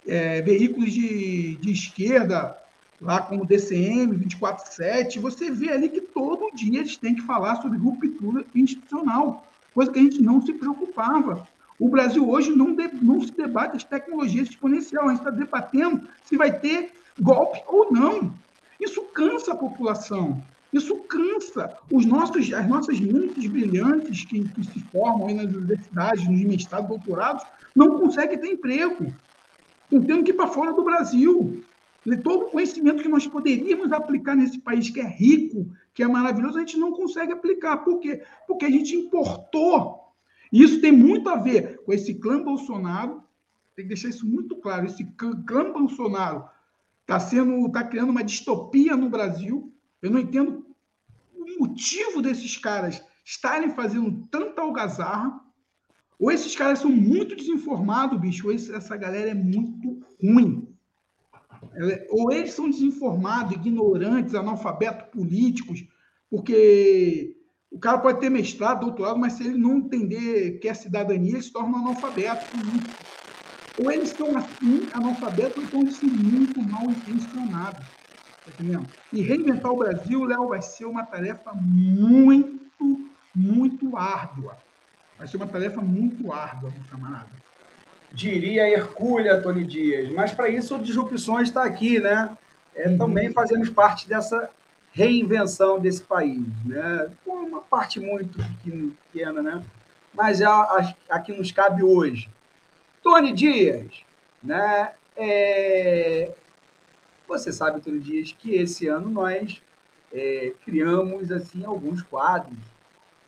é, 0.07 0.43
veículos 0.43 0.93
de, 0.93 1.57
de 1.57 1.73
esquerda, 1.73 2.57
lá 3.03 3.21
como 3.21 3.45
DCM, 3.45 4.17
24-7, 4.17 5.19
você 5.19 5.51
vê 5.51 5.71
ali 5.71 5.88
que 5.88 6.01
todo 6.01 6.55
dia 6.55 6.79
eles 6.79 6.97
têm 6.97 7.17
que 7.17 7.23
falar 7.23 7.57
sobre 7.61 7.77
ruptura 7.77 8.45
institucional, 8.55 9.45
coisa 9.75 9.91
que 9.91 9.99
a 9.99 10.03
gente 10.03 10.23
não 10.23 10.41
se 10.41 10.53
preocupava. 10.53 11.47
O 11.81 11.88
Brasil 11.88 12.29
hoje 12.31 12.55
não, 12.55 12.75
de, 12.77 12.88
não 13.03 13.21
se 13.21 13.33
debate 13.33 13.77
as 13.77 13.83
tecnologias 13.83 14.49
exponenciais, 14.49 15.05
a 15.05 15.11
gente 15.11 15.19
está 15.19 15.31
debatendo 15.31 16.09
se 16.25 16.37
vai 16.37 16.57
ter 16.57 16.93
golpe 17.21 17.61
ou 17.67 17.93
não. 17.93 18.33
Isso 18.81 19.03
cansa 19.12 19.53
a 19.53 19.57
população, 19.57 20.41
isso 20.73 20.97
cansa 20.99 21.77
os 21.91 22.07
nossos, 22.07 22.53
as 22.53 22.69
nossas 22.69 23.01
mentes 23.01 23.47
brilhantes 23.49 24.25
que, 24.25 24.49
que 24.49 24.65
se 24.65 24.79
formam 24.93 25.35
nas 25.35 25.53
universidades, 25.53 26.29
nos 26.29 26.41
mestrados, 26.43 26.88
doutorados, 26.88 27.45
não 27.75 27.99
conseguem 27.99 28.38
ter 28.38 28.49
emprego. 28.49 29.12
Estão 29.85 30.07
tendo 30.07 30.23
que 30.23 30.31
ir 30.31 30.35
para 30.35 30.47
fora 30.47 30.73
do 30.73 30.85
Brasil 30.85 31.65
todo 32.23 32.47
o 32.47 32.51
conhecimento 32.51 33.03
que 33.03 33.09
nós 33.09 33.27
poderíamos 33.27 33.93
aplicar 33.93 34.35
nesse 34.35 34.59
país 34.59 34.91
que 34.91 35.01
é 35.01 35.07
rico, 35.07 35.73
que 35.95 36.03
é 36.03 36.09
maravilhoso, 36.09 36.57
a 36.57 36.61
gente 36.61 36.77
não 36.77 36.93
consegue 36.93 37.33
aplicar. 37.33 37.79
Por 37.79 38.01
quê? 38.01 38.23
Porque 38.47 38.65
a 38.65 38.71
gente 38.71 38.97
importou. 38.97 40.12
E 40.51 40.62
isso 40.62 40.81
tem 40.81 40.91
muito 40.91 41.29
a 41.29 41.37
ver 41.37 41.81
com 41.85 41.93
esse 41.93 42.15
clã 42.15 42.43
Bolsonaro. 42.43 43.23
Tem 43.77 43.85
que 43.85 43.91
deixar 43.91 44.09
isso 44.09 44.27
muito 44.27 44.57
claro. 44.57 44.87
Esse 44.87 45.05
clã 45.47 45.73
Bolsonaro 45.73 46.45
está 47.03 47.21
sendo, 47.21 47.67
está 47.67 47.85
criando 47.85 48.11
uma 48.11 48.25
distopia 48.25 48.97
no 48.97 49.09
Brasil. 49.09 49.73
Eu 50.03 50.11
não 50.11 50.19
entendo 50.19 50.67
o 51.35 51.61
motivo 51.61 52.21
desses 52.21 52.57
caras 52.57 53.01
estarem 53.25 53.71
fazendo 53.71 54.27
tanta 54.29 54.61
algazarra. 54.61 55.41
Ou 56.19 56.33
esses 56.33 56.55
caras 56.55 56.81
são 56.81 56.91
muito 56.91 57.37
desinformados, 57.37 58.21
bicho, 58.21 58.49
ou 58.49 58.53
essa 58.53 58.97
galera 58.97 59.31
é 59.31 59.35
muito 59.35 60.05
ruim 60.21 60.72
ou 62.11 62.33
eles 62.33 62.53
são 62.53 62.69
desinformados, 62.69 63.55
ignorantes, 63.55 64.35
analfabetos 64.35 65.09
políticos, 65.11 65.85
porque 66.31 67.37
o 67.71 67.79
cara 67.79 67.99
pode 67.99 68.21
ter 68.21 68.31
mestrado, 68.31 68.81
doutorado, 68.81 69.19
mas 69.19 69.35
se 69.35 69.47
ele 69.47 69.57
não 69.57 69.79
entender 69.79 70.59
que 70.59 70.69
é 70.69 70.75
cidadania, 70.75 71.33
ele 71.33 71.43
se 71.43 71.53
torna 71.53 71.79
analfabeto 71.79 72.51
político. 72.51 73.03
Ou 73.79 73.91
eles 73.91 74.11
estão 74.11 74.37
assim, 74.37 74.89
analfabetos, 74.93 75.57
ou 75.57 75.64
estão 75.64 75.83
assim, 75.83 76.11
muito 76.11 76.62
mal 76.62 76.91
intencionados. 76.91 77.87
Tá? 78.45 78.85
E 79.11 79.23
reinventar 79.23 79.73
o 79.73 79.79
Brasil, 79.79 80.25
Léo, 80.25 80.49
vai 80.49 80.61
ser 80.61 80.85
uma 80.85 81.07
tarefa 81.07 81.55
muito, 81.55 83.11
muito 83.35 83.97
árdua. 83.97 84.62
Vai 85.16 85.27
ser 85.27 85.39
uma 85.39 85.47
tarefa 85.47 85.81
muito 85.81 86.31
árdua, 86.31 86.70
meu 86.70 86.85
camarada 86.91 87.41
diria 88.13 88.69
Hercúlea 88.69 89.41
Tony 89.41 89.65
Dias. 89.65 90.11
Mas 90.13 90.33
para 90.33 90.49
isso 90.49 90.77
o 90.77 90.83
Disrupções 90.83 91.49
está 91.49 91.65
aqui, 91.65 91.99
né? 91.99 92.37
É, 92.75 92.89
uhum. 92.89 92.99
Também 92.99 93.33
fazemos 93.33 93.69
parte 93.69 94.09
dessa 94.09 94.51
reinvenção 94.93 95.81
desse 95.81 96.03
país, 96.03 96.45
né? 96.65 97.11
uma 97.27 97.61
parte 97.63 97.99
muito 97.99 98.39
pequena, 98.63 99.43
né? 99.43 99.65
Mas 100.15 100.41
é 100.41 100.45
a, 100.45 100.95
a, 101.09 101.19
que 101.21 101.33
nos 101.33 101.51
cabe 101.51 101.83
hoje. 101.83 102.29
Tony 103.03 103.33
Dias, 103.33 104.03
né? 104.43 104.93
É... 105.17 106.33
Você 107.27 107.51
sabe, 107.51 107.81
Tony 107.81 107.99
Dias, 107.99 108.33
que 108.33 108.55
esse 108.55 108.87
ano 108.89 109.09
nós 109.09 109.63
é, 110.13 110.53
criamos 110.65 111.33
assim 111.33 111.65
alguns 111.65 112.03
quadros 112.03 112.59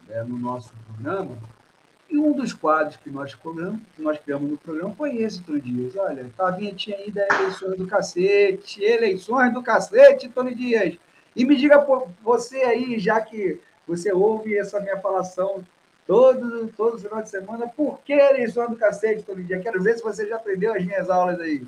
né, 0.07 0.23
no 0.25 0.37
nosso 0.37 0.73
programa, 0.87 1.39
e 2.15 2.19
um 2.19 2.33
dos 2.33 2.53
quadros 2.53 2.97
que 2.97 3.11
nós, 3.11 3.35
programa, 3.35 3.81
que 3.97 4.01
nós 4.01 4.17
criamos 4.19 4.49
no 4.49 4.57
programa 4.57 4.95
foi 4.95 5.17
esse, 5.17 5.43
Tony 5.43 5.61
Dias. 5.61 5.97
Olha, 5.97 6.31
tá 6.37 6.49
a 6.49 6.51
vinhetinha 6.53 6.97
aí 6.97 7.11
das 7.11 7.29
eleições 7.41 7.77
do 7.77 7.87
cacete, 7.89 8.85
eleições 8.85 9.53
do 9.53 9.61
cacete, 9.61 10.29
Tony 10.29 10.55
Dias. 10.55 10.97
E 11.35 11.45
me 11.45 11.57
diga 11.57 11.85
você 12.23 12.59
aí, 12.59 13.01
já 13.01 13.21
que 13.21 13.61
você 13.87 14.13
ouve 14.13 14.57
essa 14.57 14.79
minha 14.79 14.97
falação 14.99 15.65
todo, 16.07 16.69
todo 16.77 17.01
final 17.01 17.21
de 17.21 17.31
semana, 17.31 17.67
por 17.67 17.99
que 18.05 18.13
eleições 18.13 18.71
do 18.71 18.77
cacete, 18.77 19.25
Tony 19.25 19.43
Dias? 19.43 19.63
Quero 19.63 19.83
ver 19.83 19.97
se 19.97 20.05
você 20.05 20.29
já 20.29 20.37
aprendeu 20.37 20.73
as 20.73 20.85
minhas 20.85 21.11
aulas 21.11 21.41
aí. 21.41 21.67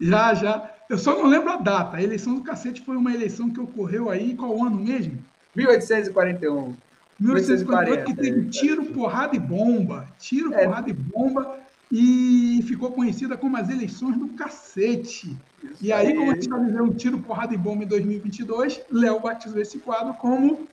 Já, 0.00 0.32
já. 0.32 0.70
Eu 0.88 0.96
só 0.96 1.18
não 1.18 1.26
lembro 1.26 1.50
a 1.50 1.56
data. 1.56 1.96
A 1.96 2.02
eleição 2.02 2.36
do 2.36 2.44
cacete 2.44 2.84
foi 2.84 2.96
uma 2.96 3.12
eleição 3.12 3.50
que 3.50 3.58
ocorreu 3.58 4.08
aí, 4.08 4.36
qual 4.36 4.62
ano 4.62 4.76
mesmo? 4.76 5.18
1841. 5.56 6.76
1840, 7.20 8.04
que 8.04 8.14
teve 8.14 8.40
é, 8.40 8.50
tiro, 8.50 8.84
porrada 8.86 9.34
e 9.34 9.38
bomba. 9.38 10.06
Tiro, 10.18 10.54
é. 10.54 10.64
porrada 10.64 10.88
e 10.88 10.92
bomba. 10.92 11.58
E 11.90 12.62
ficou 12.66 12.92
conhecida 12.92 13.36
como 13.36 13.56
as 13.56 13.68
eleições 13.68 14.16
do 14.16 14.28
cacete. 14.28 15.36
Isso 15.62 15.84
e 15.84 15.92
aí, 15.92 16.08
aí, 16.08 16.14
como 16.14 16.30
a 16.30 16.34
gente 16.34 16.44
está 16.44 16.56
vivendo 16.58 16.94
tiro, 16.94 17.18
porrada 17.18 17.54
e 17.54 17.56
bomba 17.56 17.84
em 17.84 17.86
2022, 17.88 18.82
Léo 18.92 19.20
batizou 19.20 19.60
esse 19.60 19.78
quadro 19.78 20.14
como. 20.14 20.68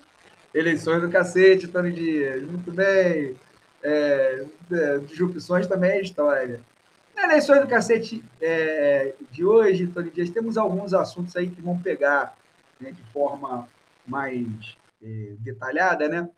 Eleições 0.53 1.01
do 1.01 1.09
cacete, 1.09 1.67
Tony 1.67 1.91
Dias. 1.91 2.43
Muito 2.43 2.71
bem. 2.71 3.35
É, 3.81 4.45
é 4.71 4.99
disrupções 4.99 5.67
também 5.67 5.91
é 5.91 6.01
história. 6.01 6.59
Na 7.15 7.23
eleições 7.23 7.61
do 7.61 7.67
cacete 7.67 8.23
é, 8.41 9.13
de 9.31 9.45
hoje, 9.45 9.87
Tony 9.87 10.11
Dias, 10.11 10.29
temos 10.29 10.57
alguns 10.57 10.93
assuntos 10.93 11.35
aí 11.35 11.49
que 11.49 11.61
vão 11.61 11.77
pegar 11.77 12.35
né, 12.79 12.91
de 12.91 13.01
forma 13.13 13.67
mais 14.05 14.47
é, 14.47 14.84
detalhada, 15.39 16.07
né? 16.07 16.29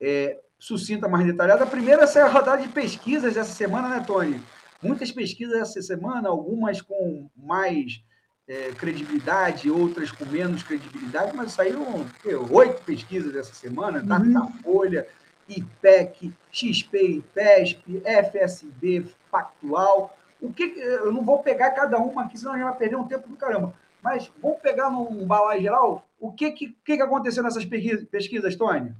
É, 0.00 0.38
sucinta, 0.58 1.08
mais 1.08 1.26
detalhada. 1.26 1.64
A 1.64 1.66
primeira 1.66 2.04
é 2.04 2.20
a 2.20 2.28
rodada 2.28 2.62
de 2.62 2.68
pesquisas 2.68 3.34
dessa 3.34 3.52
semana, 3.52 3.88
né, 3.88 4.04
Tony? 4.06 4.40
Muitas 4.82 5.10
pesquisas 5.10 5.60
essa 5.60 5.80
semana, 5.82 6.28
algumas 6.28 6.80
com 6.80 7.28
mais 7.36 8.02
é, 8.46 8.70
credibilidade, 8.72 9.70
outras 9.70 10.10
com 10.10 10.24
menos 10.26 10.62
credibilidade, 10.62 11.34
mas 11.34 11.52
saíram 11.52 12.06
oito 12.50 12.82
pesquisas 12.82 13.34
essa 13.34 13.54
semana, 13.54 14.00
uhum. 14.00 14.32
Datafolha, 14.32 15.06
IPEC, 15.48 16.32
XP, 16.50 17.02
IPESP, 17.02 18.02
FSB, 18.04 19.06
Factual, 19.30 20.16
o 20.40 20.52
que, 20.52 20.62
eu 20.62 21.10
não 21.12 21.24
vou 21.24 21.38
pegar 21.42 21.70
cada 21.70 21.98
uma 21.98 22.24
aqui, 22.24 22.38
senão 22.38 22.52
a 22.52 22.56
gente 22.56 22.64
vai 22.64 22.76
perder 22.76 22.96
um 22.96 23.08
tempo 23.08 23.28
do 23.28 23.36
caramba. 23.36 23.74
Mas 24.04 24.30
vamos 24.42 24.60
pegar 24.60 24.90
num 24.90 25.26
balai 25.26 25.62
geral. 25.62 26.06
O 26.20 26.30
que, 26.30 26.50
que, 26.52 26.76
que 26.84 26.92
aconteceu 27.00 27.42
nessas 27.42 27.64
pesquisas, 27.64 28.54
Tony? 28.54 28.92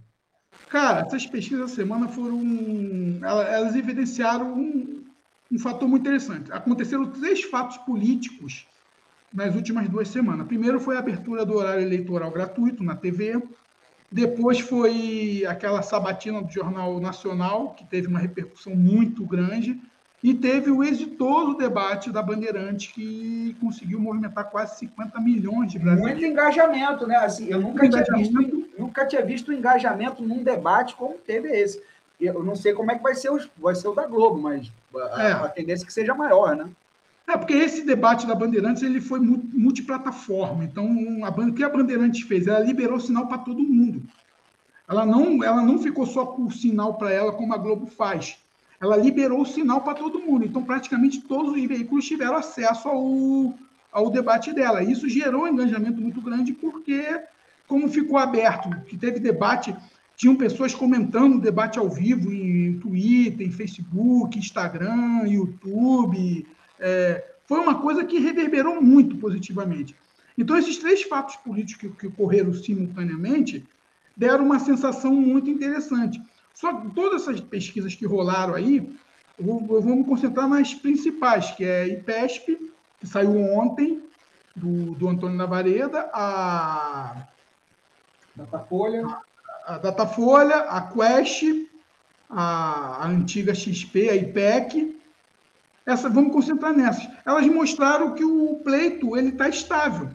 Cara, 0.71 1.01
essas 1.01 1.27
pesquisas 1.27 1.71
da 1.71 1.77
semana 1.77 2.09
foram. 2.09 2.41
Elas 3.23 3.77
evidenciaram 3.77 4.55
um, 4.55 5.05
um 5.53 5.59
fator 5.59 5.87
muito 5.87 6.03
interessante. 6.05 6.51
Aconteceram 6.51 7.11
três 7.11 7.43
fatos 7.43 7.77
políticos 7.79 8.67
nas 9.33 9.55
últimas 9.55 9.87
duas 9.91 10.09
semanas. 10.09 10.47
Primeiro 10.47 10.81
foi 10.81 10.97
a 10.97 11.01
abertura 11.01 11.45
do 11.45 11.55
horário 11.55 11.83
eleitoral 11.83 12.31
gratuito 12.31 12.83
na 12.83 12.97
TV. 12.97 13.43
Depois 14.11 14.61
foi 14.61 15.45
aquela 15.47 15.83
sabatina 15.83 16.41
do 16.41 16.51
Jornal 16.51 16.99
Nacional, 16.99 17.75
que 17.75 17.85
teve 17.85 18.07
uma 18.07 18.21
repercussão 18.21 18.75
muito 18.75 19.27
grande. 19.27 19.79
E 20.25 20.33
teve 20.33 20.71
o 20.71 20.83
exitoso 20.83 21.55
debate 21.55 22.11
da 22.11 22.23
Bandeirante, 22.23 22.91
que 22.95 23.55
conseguiu 23.61 24.01
movimentar 24.01 24.51
quase 24.51 24.79
50 24.79 25.21
milhões 25.21 25.71
de 25.71 25.79
brasileiros. 25.79 26.19
Muito 26.19 26.33
engajamento, 26.33 27.07
né? 27.07 27.17
Assim, 27.17 27.47
eu 27.51 27.61
nunca 27.61 27.87
tinha, 27.87 28.17
visto, 28.17 28.69
nunca 28.79 29.07
tinha 29.07 29.23
visto 29.23 29.53
engajamento 29.53 30.23
num 30.23 30.43
debate 30.43 30.97
como 30.97 31.19
teve 31.19 31.51
esse. 31.51 31.83
Eu 32.19 32.43
não 32.43 32.57
sei 32.57 32.73
como 32.73 32.91
é 32.91 32.95
que 32.95 33.03
vai 33.03 33.15
ser, 33.15 33.29
o, 33.29 33.39
vai 33.59 33.75
ser 33.75 33.87
o 33.87 33.95
da 33.95 34.07
Globo, 34.07 34.41
mas 34.41 34.73
a, 35.13 35.23
é. 35.23 35.33
a 35.33 35.49
tendência 35.49 35.85
é 35.85 35.87
que 35.87 35.93
seja 35.93 36.15
maior, 36.15 36.57
né? 36.57 36.71
É, 37.29 37.37
porque 37.37 37.53
esse 37.53 37.85
debate 37.85 38.27
da 38.27 38.35
Bandeirantes 38.35 38.83
ele 38.83 39.03
foi 39.03 39.21
multiplataforma. 39.21 40.65
Então, 40.65 40.89
a, 41.23 41.29
o 41.29 41.53
que 41.53 41.63
a 41.63 41.69
Bandeirantes 41.69 42.23
fez? 42.23 42.47
Ela 42.47 42.61
liberou 42.61 42.99
sinal 42.99 43.27
para 43.27 43.37
todo 43.37 43.63
mundo. 43.63 44.03
Ela 44.89 45.05
não, 45.05 45.45
ela 45.45 45.61
não 45.61 45.79
ficou 45.79 46.07
só 46.07 46.25
com 46.25 46.47
o 46.47 46.51
sinal 46.51 46.95
para 46.95 47.13
ela, 47.13 47.33
como 47.33 47.53
a 47.53 47.59
Globo 47.59 47.87
faz 47.87 48.39
ela 48.85 48.97
liberou 48.97 49.41
o 49.41 49.47
sinal 49.47 49.81
para 49.81 49.95
todo 49.95 50.21
mundo. 50.21 50.45
Então, 50.45 50.63
praticamente 50.63 51.23
todos 51.23 51.55
os 51.55 51.65
veículos 51.65 52.07
tiveram 52.07 52.37
acesso 52.37 52.87
ao, 52.87 53.55
ao 53.91 54.11
debate 54.11 54.53
dela. 54.53 54.83
Isso 54.83 55.09
gerou 55.09 55.45
um 55.45 55.49
engajamento 55.49 56.01
muito 56.01 56.21
grande, 56.21 56.53
porque, 56.53 57.03
como 57.67 57.89
ficou 57.89 58.19
aberto, 58.19 58.69
que 58.87 58.97
teve 58.97 59.19
debate, 59.19 59.75
tinham 60.17 60.37
pessoas 60.37 60.75
comentando 60.75 61.37
o 61.37 61.41
debate 61.41 61.79
ao 61.79 61.89
vivo 61.89 62.31
em 62.31 62.79
Twitter, 62.79 63.47
em 63.47 63.51
Facebook, 63.51 64.39
Instagram, 64.39 65.27
YouTube. 65.27 66.47
É, 66.79 67.25
foi 67.47 67.61
uma 67.61 67.77
coisa 67.77 68.05
que 68.05 68.19
reverberou 68.19 68.83
muito 68.83 69.17
positivamente. 69.17 69.97
Então, 70.37 70.59
esses 70.59 70.77
três 70.77 71.03
fatos 71.05 71.37
políticos 71.37 71.81
que, 71.81 71.97
que 71.97 72.07
ocorreram 72.07 72.53
simultaneamente 72.53 73.65
deram 74.15 74.45
uma 74.45 74.59
sensação 74.59 75.15
muito 75.15 75.49
interessante. 75.49 76.21
Só 76.55 76.73
que 76.81 76.91
todas 76.91 77.23
essas 77.23 77.41
pesquisas 77.41 77.95
que 77.95 78.07
rolaram 78.07 78.55
aí, 78.55 78.97
eu 79.39 79.45
vou, 79.45 79.77
eu 79.77 79.83
vou 79.83 79.97
me 79.97 80.05
concentrar 80.05 80.49
nas 80.49 80.73
principais, 80.73 81.51
que 81.51 81.65
é 81.65 81.83
a 81.83 81.89
IPESP, 81.89 82.73
que 83.01 83.07
saiu 83.07 83.37
ontem, 83.53 84.03
do, 84.55 84.95
do 84.95 85.09
Antônio 85.09 85.37
Navareda, 85.37 86.09
a 86.13 87.27
Datafolha, 88.37 89.05
a, 89.67 89.75
a 89.75 89.79
Datafolha, 89.79 90.57
a 90.57 90.83
Quest, 90.83 91.43
a, 92.31 93.05
a 93.05 93.09
antiga 93.09 93.55
XP, 93.55 94.11
a 94.11 94.15
IPEC. 94.15 95.01
Essa, 95.85 96.09
vamos 96.09 96.33
concentrar 96.33 96.73
nessas. 96.73 97.09
Elas 97.27 97.47
mostraram 97.47 98.15
que 98.15 98.25
o 98.25 98.61
pleito 98.65 99.17
ele 99.17 99.31
está 99.31 99.49
estável. 99.49 100.09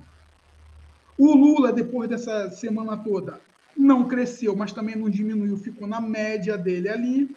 O 1.18 1.36
Lula, 1.36 1.72
depois 1.72 2.10
dessa 2.10 2.50
semana 2.50 2.98
toda, 2.98 3.42
não 3.80 4.10
cresceu, 4.10 4.54
mas 4.58 4.74
também 4.74 4.98
não 4.98 5.10
diminuiu, 5.10 5.56
ficou 5.56 5.88
na 5.88 6.02
média 6.02 6.58
dele 6.58 6.90
ali. 6.90 7.36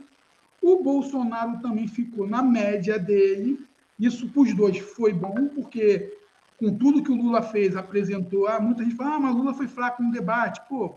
O 0.60 0.82
Bolsonaro 0.82 1.60
também 1.60 1.86
ficou 1.86 2.26
na 2.26 2.42
média 2.42 2.98
dele. 2.98 3.64
Isso 3.96 4.28
para 4.28 4.42
os 4.42 4.52
dois 4.52 4.76
foi 4.78 5.12
bom, 5.12 5.48
porque 5.54 6.18
com 6.58 6.76
tudo 6.76 7.02
que 7.02 7.12
o 7.12 7.16
Lula 7.16 7.42
fez, 7.42 7.76
apresentou, 7.76 8.48
ah, 8.48 8.60
muita 8.60 8.82
gente 8.82 8.96
fala, 8.96 9.14
ah, 9.14 9.20
mas 9.20 9.36
Lula 9.36 9.54
foi 9.54 9.68
fraco 9.68 10.02
no 10.02 10.10
debate. 10.10 10.60
Pô, 10.68 10.96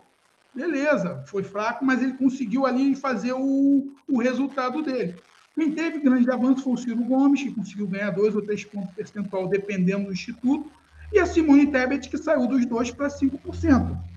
beleza, 0.53 1.23
foi 1.27 1.43
fraco, 1.43 1.85
mas 1.85 2.01
ele 2.01 2.13
conseguiu 2.13 2.65
ali 2.65 2.95
fazer 2.95 3.33
o, 3.33 3.93
o 4.07 4.17
resultado 4.17 4.81
dele. 4.81 5.15
Quem 5.53 5.71
teve 5.73 5.99
grande 5.99 6.29
avanço 6.31 6.63
foi 6.63 6.73
o 6.73 6.77
Ciro 6.77 7.03
Gomes, 7.03 7.43
que 7.43 7.53
conseguiu 7.53 7.87
ganhar 7.87 8.09
dois 8.09 8.35
ou 8.35 8.41
três 8.41 8.65
pontos 8.65 8.93
percentual, 8.95 9.47
dependendo 9.47 10.07
do 10.07 10.13
instituto, 10.13 10.71
e 11.13 11.19
a 11.19 11.25
Simone 11.27 11.67
Tebet, 11.67 12.09
que 12.09 12.17
saiu 12.17 12.47
dos 12.47 12.65
dois 12.65 12.89
para 12.89 13.07
5%. 13.07 14.14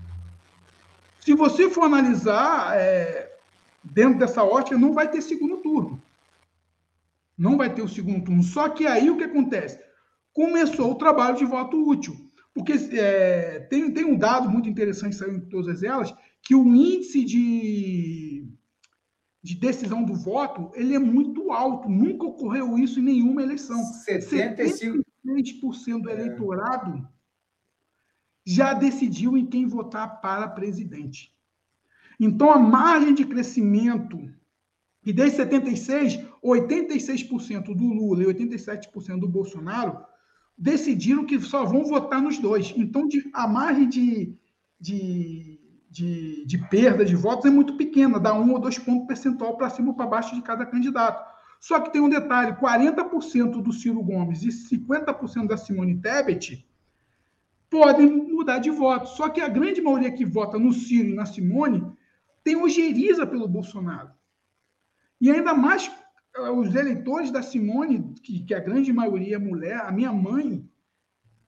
Se 1.19 1.33
você 1.33 1.69
for 1.69 1.83
analisar 1.83 2.77
é, 2.77 3.31
dentro 3.83 4.19
dessa 4.19 4.43
ótica, 4.43 4.77
não 4.77 4.93
vai 4.93 5.09
ter 5.09 5.21
segundo 5.21 5.57
turno. 5.57 6.01
Não 7.37 7.57
vai 7.57 7.73
ter 7.73 7.81
o 7.81 7.87
segundo 7.87 8.23
turno. 8.23 8.43
Só 8.43 8.69
que 8.69 8.85
aí 8.85 9.09
o 9.09 9.17
que 9.17 9.23
acontece? 9.23 9.79
Começou 10.33 10.91
o 10.91 10.95
trabalho 10.95 11.37
de 11.37 11.45
voto 11.45 11.77
útil. 11.87 12.15
Porque 12.53 12.73
é, 12.73 13.59
tem, 13.69 13.91
tem 13.93 14.05
um 14.05 14.17
dado 14.17 14.49
muito 14.49 14.67
interessante 14.67 15.15
saindo 15.15 15.37
em 15.37 15.49
todas 15.49 15.83
elas, 15.83 16.13
que 16.41 16.55
o 16.55 16.75
índice 16.75 17.23
de, 17.23 18.47
de 19.41 19.55
decisão 19.55 20.03
do 20.03 20.15
voto 20.15 20.71
ele 20.73 20.95
é 20.95 20.99
muito 20.99 21.51
alto. 21.51 21.87
Nunca 21.87 22.25
ocorreu 22.25 22.77
isso 22.77 22.99
em 22.99 23.03
nenhuma 23.03 23.41
eleição. 23.41 23.81
75% 24.07 26.01
do 26.01 26.09
eleitorado 26.09 27.07
já 28.49 28.73
decidiu 28.73 29.37
em 29.37 29.45
quem 29.45 29.67
votar 29.67 30.21
para 30.21 30.47
presidente. 30.47 31.31
Então, 32.19 32.49
a 32.51 32.57
margem 32.57 33.13
de 33.13 33.23
crescimento, 33.23 34.17
que 35.03 35.13
desde 35.13 35.37
76, 35.37 36.19
86% 36.43 37.75
do 37.75 37.85
Lula 37.85 38.23
e 38.23 38.25
87% 38.25 39.19
do 39.19 39.27
Bolsonaro 39.27 39.99
decidiram 40.57 41.27
que 41.27 41.39
só 41.39 41.63
vão 41.63 41.85
votar 41.85 42.23
nos 42.23 42.39
dois. 42.39 42.73
Então, 42.75 43.07
a 43.33 43.47
margem 43.47 43.87
de, 43.87 44.35
de, 44.81 45.59
de, 45.87 46.43
de 46.47 46.57
perda 46.69 47.05
de 47.05 47.15
votos 47.15 47.45
é 47.45 47.53
muito 47.53 47.77
pequena, 47.77 48.19
dá 48.19 48.33
um 48.33 48.51
ou 48.51 48.59
dois 48.59 48.79
pontos 48.79 49.05
percentual 49.05 49.57
para 49.57 49.69
cima 49.69 49.89
ou 49.89 49.93
para 49.93 50.07
baixo 50.07 50.33
de 50.33 50.41
cada 50.41 50.65
candidato. 50.65 51.23
Só 51.61 51.79
que 51.79 51.93
tem 51.93 52.01
um 52.01 52.09
detalhe: 52.09 52.53
40% 52.53 53.61
do 53.61 53.71
Ciro 53.71 54.01
Gomes 54.01 54.41
e 54.41 54.47
50% 54.47 55.45
da 55.45 55.55
Simone 55.55 56.01
Tebet 56.01 56.67
podem 57.69 58.07
mudar 58.07 58.59
de 58.59 58.69
voto. 58.69 59.07
Só 59.09 59.29
que 59.29 59.41
a 59.41 59.47
grande 59.47 59.81
maioria 59.81 60.11
que 60.11 60.25
vota 60.25 60.57
no 60.57 60.73
Ciro 60.73 61.09
e 61.09 61.13
na 61.13 61.25
Simone 61.25 61.85
tem 62.43 62.55
ojeriza 62.55 63.27
pelo 63.27 63.47
Bolsonaro. 63.47 64.11
E 65.21 65.29
ainda 65.29 65.53
mais 65.53 65.91
eh, 66.35 66.49
os 66.49 66.73
eleitores 66.73 67.31
da 67.31 67.41
Simone, 67.41 68.13
que, 68.23 68.43
que 68.43 68.53
a 68.53 68.59
grande 68.59 68.91
maioria 68.91 69.35
é 69.35 69.39
mulher, 69.39 69.77
a 69.81 69.91
minha 69.91 70.11
mãe 70.11 70.67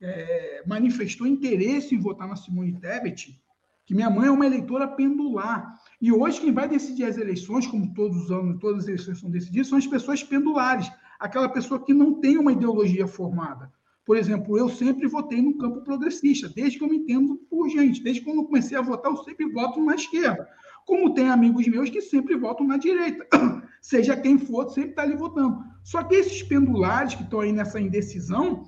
é, 0.02 0.64
manifestou 0.66 1.28
interesse 1.28 1.96
em 1.96 2.00
votar 2.00 2.28
na 2.28 2.36
Simone 2.36 2.74
Tebet, 2.74 3.40
que 3.86 3.94
minha 3.94 4.10
mãe 4.10 4.28
é 4.28 4.32
uma 4.32 4.46
eleitora 4.46 4.88
pendular. 4.88 5.80
E 6.02 6.12
hoje 6.12 6.42
quem 6.42 6.52
vai 6.52 6.68
decidir 6.68 7.06
as 7.06 7.18
eleições, 7.18 7.68
como 7.68 7.94
todos 7.94 8.24
os 8.24 8.32
anos, 8.32 8.60
todas 8.60 8.84
as 8.84 8.88
eleições 8.88 9.20
são 9.20 9.30
decididas, 9.30 9.68
são 9.68 9.78
as 9.78 9.88
pessoas 9.88 10.24
pendulares, 10.24 10.92
aquela 11.20 11.50
pessoa 11.50 11.84
que 11.84 11.94
não 11.94 12.20
tem 12.20 12.38
uma 12.38 12.52
ideologia 12.52 13.08
formada. 13.08 13.72
Por 14.12 14.18
exemplo, 14.18 14.58
eu 14.58 14.68
sempre 14.68 15.08
votei 15.08 15.42
no 15.42 15.58
campo 15.58 15.80
progressista, 15.84 16.50
desde 16.50 16.78
que 16.78 16.84
eu 16.84 16.90
me 16.90 16.98
entendo 16.98 17.38
por 17.50 17.70
gente. 17.70 18.04
Desde 18.04 18.22
quando 18.22 18.44
comecei 18.44 18.78
a 18.78 18.82
votar, 18.82 19.10
eu 19.10 19.16
sempre 19.24 19.50
voto 19.50 19.82
na 19.82 19.96
esquerda. 19.96 20.46
Como 20.86 21.14
tem 21.14 21.30
amigos 21.30 21.66
meus 21.66 21.90
que 21.90 22.02
sempre 22.02 22.36
votam 22.36 22.68
na 22.68 22.76
direita. 22.76 23.26
Seja 23.82 24.18
quem 24.18 24.38
for, 24.38 24.70
sempre 24.72 24.90
está 24.90 25.04
ali 25.04 25.16
votando. 25.16 25.64
Só 25.82 26.04
que 26.04 26.16
esses 26.16 26.44
pendulares 26.44 27.16
que 27.16 27.24
estão 27.24 27.40
aí 27.40 27.54
nessa 27.54 27.80
indecisão, 27.80 28.68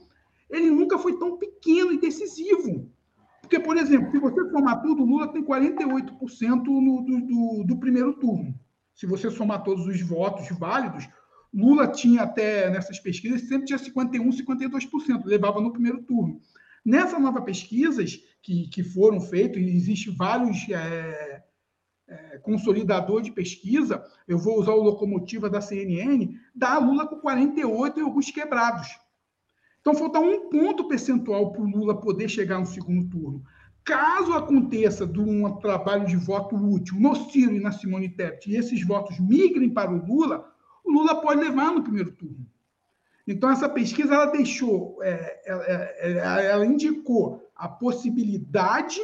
ele 0.50 0.72
nunca 0.72 0.98
foi 0.98 1.20
tão 1.20 1.38
pequeno 1.38 1.92
e 1.92 2.00
decisivo. 2.00 2.90
Porque, 3.42 3.60
por 3.60 3.76
exemplo, 3.76 4.12
se 4.12 4.20
você 4.20 4.50
somar 4.50 4.82
tudo, 4.82 5.04
Lula 5.04 5.28
tem 5.28 5.44
48% 5.44 6.64
no, 6.64 7.02
do, 7.02 7.20
do, 7.20 7.64
do 7.66 7.78
primeiro 7.82 8.14
turno. 8.14 8.58
Se 8.96 9.06
você 9.06 9.30
somar 9.30 9.62
todos 9.62 9.88
os 9.88 10.02
votos 10.04 10.48
válidos, 10.58 11.06
Lula 11.54 11.88
tinha 11.88 12.24
até 12.24 12.70
nessas 12.70 13.00
pesquisas 13.00 13.42
sempre 13.42 13.68
tinha 13.68 13.78
51, 13.78 14.28
52%, 14.30 15.26
levava 15.26 15.62
no 15.62 15.72
primeiro 15.72 16.02
turno. 16.02 16.42
Nessas 16.84 17.22
novas 17.22 17.44
pesquisas 17.44 18.20
que, 18.42 18.68
que 18.68 18.84
foram 18.84 19.22
feitas, 19.22 19.62
e 19.62 19.70
existe 19.70 20.10
vários 20.10 20.68
é, 20.70 21.44
é, 22.08 22.38
consolidadores 22.40 23.26
de 23.26 23.32
pesquisa, 23.32 24.04
eu 24.28 24.38
vou 24.38 24.60
usar 24.60 24.74
o 24.74 24.84
locomotiva 24.84 25.50
da 25.50 25.62
CNN, 25.62 26.36
dá 26.54 26.78
Lula 26.78 27.08
com 27.08 27.18
48 27.18 28.00
e 28.00 28.04
alguns 28.04 28.32
quebrados. 28.32 28.88
Então 29.80 29.94
falta 29.94 30.20
um 30.20 30.50
ponto 30.50 30.88
percentual 30.88 31.52
para 31.52 31.62
o 31.62 31.70
Lula 31.70 32.00
poder 32.00 32.30
chegar 32.30 32.60
no 32.60 32.66
segundo 32.66 33.10
turno. 33.10 33.44
Caso 33.84 34.32
aconteça 34.34 35.06
de 35.06 35.20
um 35.20 35.58
trabalho 35.58 36.08
de 36.08 36.16
voto 36.16 36.56
útil 36.56 36.98
no 37.00 37.16
Ciro 37.16 37.54
e 37.54 37.60
na 37.60 37.72
Simone 37.72 38.08
Tebet 38.08 38.50
e 38.50 38.56
esses 38.56 38.86
votos 38.86 39.20
migrem 39.20 39.70
para 39.70 39.92
o 39.92 40.06
Lula, 40.06 40.53
o 40.84 40.92
Lula 40.92 41.22
pode 41.22 41.42
levar 41.42 41.72
no 41.72 41.84
primeiro 41.84 42.12
turno. 42.12 42.46
Então, 43.26 43.50
essa 43.50 43.70
pesquisa 43.70 44.14
ela 44.14 44.26
deixou, 44.26 45.02
é, 45.02 45.42
ela, 45.46 45.64
é, 45.66 46.46
ela 46.52 46.66
indicou 46.66 47.50
a 47.56 47.68
possibilidade 47.68 49.00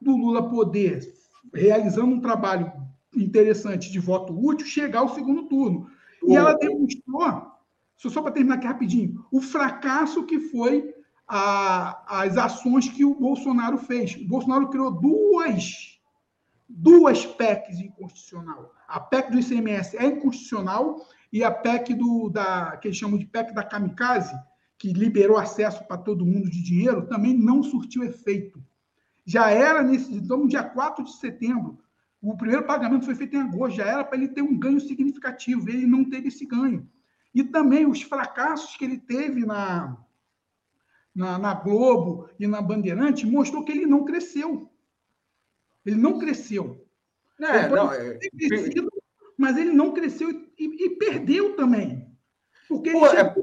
do 0.00 0.16
Lula 0.16 0.50
poder, 0.50 1.14
realizando 1.52 2.14
um 2.14 2.20
trabalho 2.20 2.72
interessante 3.14 3.92
de 3.92 3.98
voto 4.00 4.36
útil, 4.36 4.66
chegar 4.66 5.00
ao 5.00 5.14
segundo 5.14 5.44
turno. 5.44 5.88
E 6.26 6.34
ela 6.34 6.54
demonstrou, 6.54 7.52
só 7.96 8.22
para 8.22 8.32
terminar 8.32 8.56
aqui 8.56 8.66
rapidinho, 8.66 9.24
o 9.30 9.40
fracasso 9.40 10.24
que 10.24 10.40
foi 10.40 10.92
a, 11.28 12.22
as 12.22 12.36
ações 12.36 12.88
que 12.88 13.04
o 13.04 13.14
Bolsonaro 13.14 13.78
fez. 13.78 14.16
O 14.16 14.26
Bolsonaro 14.26 14.68
criou 14.68 14.90
duas, 14.90 15.93
duas 16.84 17.24
PECs 17.24 17.80
inconstitucional. 17.80 18.74
A 18.86 19.00
PEC 19.00 19.32
do 19.32 19.38
ICMS 19.38 19.96
é 19.96 20.04
inconstitucional 20.04 21.08
e 21.32 21.42
a 21.42 21.50
PEC 21.50 21.94
do, 21.94 22.28
da, 22.28 22.76
que 22.76 22.88
eles 22.88 22.98
chamam 22.98 23.18
de 23.18 23.24
PEC 23.24 23.54
da 23.54 23.64
kamikaze, 23.64 24.38
que 24.76 24.92
liberou 24.92 25.38
acesso 25.38 25.82
para 25.88 25.96
todo 25.96 26.26
mundo 26.26 26.50
de 26.50 26.62
dinheiro, 26.62 27.06
também 27.06 27.32
não 27.32 27.62
surtiu 27.62 28.04
efeito. 28.04 28.62
Já 29.24 29.50
era 29.50 29.82
nesse, 29.82 30.14
então, 30.14 30.40
no 30.40 30.48
dia 30.48 30.62
4 30.62 31.02
de 31.02 31.16
setembro, 31.16 31.78
o 32.20 32.36
primeiro 32.36 32.66
pagamento 32.66 33.06
foi 33.06 33.14
feito 33.14 33.34
em 33.34 33.40
agosto, 33.40 33.76
já 33.76 33.86
era 33.86 34.04
para 34.04 34.18
ele 34.18 34.28
ter 34.28 34.42
um 34.42 34.58
ganho 34.58 34.80
significativo, 34.80 35.70
ele 35.70 35.86
não 35.86 36.04
teve 36.04 36.28
esse 36.28 36.44
ganho. 36.44 36.86
E 37.34 37.42
também 37.42 37.86
os 37.86 38.02
fracassos 38.02 38.76
que 38.76 38.84
ele 38.84 38.98
teve 38.98 39.46
na, 39.46 39.96
na, 41.14 41.38
na 41.38 41.54
Globo 41.54 42.28
e 42.38 42.46
na 42.46 42.60
Bandeirante 42.60 43.26
mostrou 43.26 43.64
que 43.64 43.72
ele 43.72 43.86
não 43.86 44.04
cresceu. 44.04 44.70
Ele 45.84 45.96
não 45.96 46.18
cresceu. 46.18 46.84
É, 47.40 47.68
não, 47.68 47.92
é... 47.92 48.18
Crescido, 48.18 48.88
mas 49.36 49.56
ele 49.56 49.72
não 49.72 49.92
cresceu 49.92 50.30
e, 50.30 50.86
e 50.86 50.90
perdeu 50.96 51.56
também. 51.56 52.08
Porque 52.68 52.92
Pô, 52.92 53.06
é, 53.06 53.34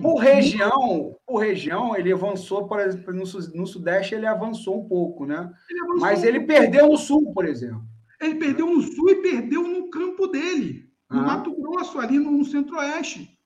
por 0.00 0.16
região, 0.16 1.16
por 1.26 1.38
região, 1.38 1.96
ele 1.96 2.12
avançou, 2.12 2.66
por 2.66 2.80
exemplo, 2.80 3.12
no, 3.12 3.24
no 3.54 3.66
Sudeste 3.66 4.14
ele 4.14 4.26
avançou 4.26 4.80
um 4.80 4.88
pouco, 4.88 5.26
né? 5.26 5.52
Ele 5.68 6.00
mas 6.00 6.22
ele 6.22 6.40
perdeu 6.40 6.88
no 6.88 6.96
Sul, 6.96 7.32
por 7.32 7.44
exemplo. 7.44 7.82
Ele 8.20 8.36
perdeu 8.36 8.66
no 8.66 8.80
Sul 8.80 9.10
e 9.10 9.16
perdeu 9.16 9.66
no 9.66 9.90
campo 9.90 10.28
dele, 10.28 10.88
no 11.10 11.20
ah. 11.20 11.22
Mato 11.22 11.54
Grosso, 11.54 11.98
ali 11.98 12.18
no, 12.18 12.30
no 12.30 12.44
Centro-Oeste. 12.44 13.38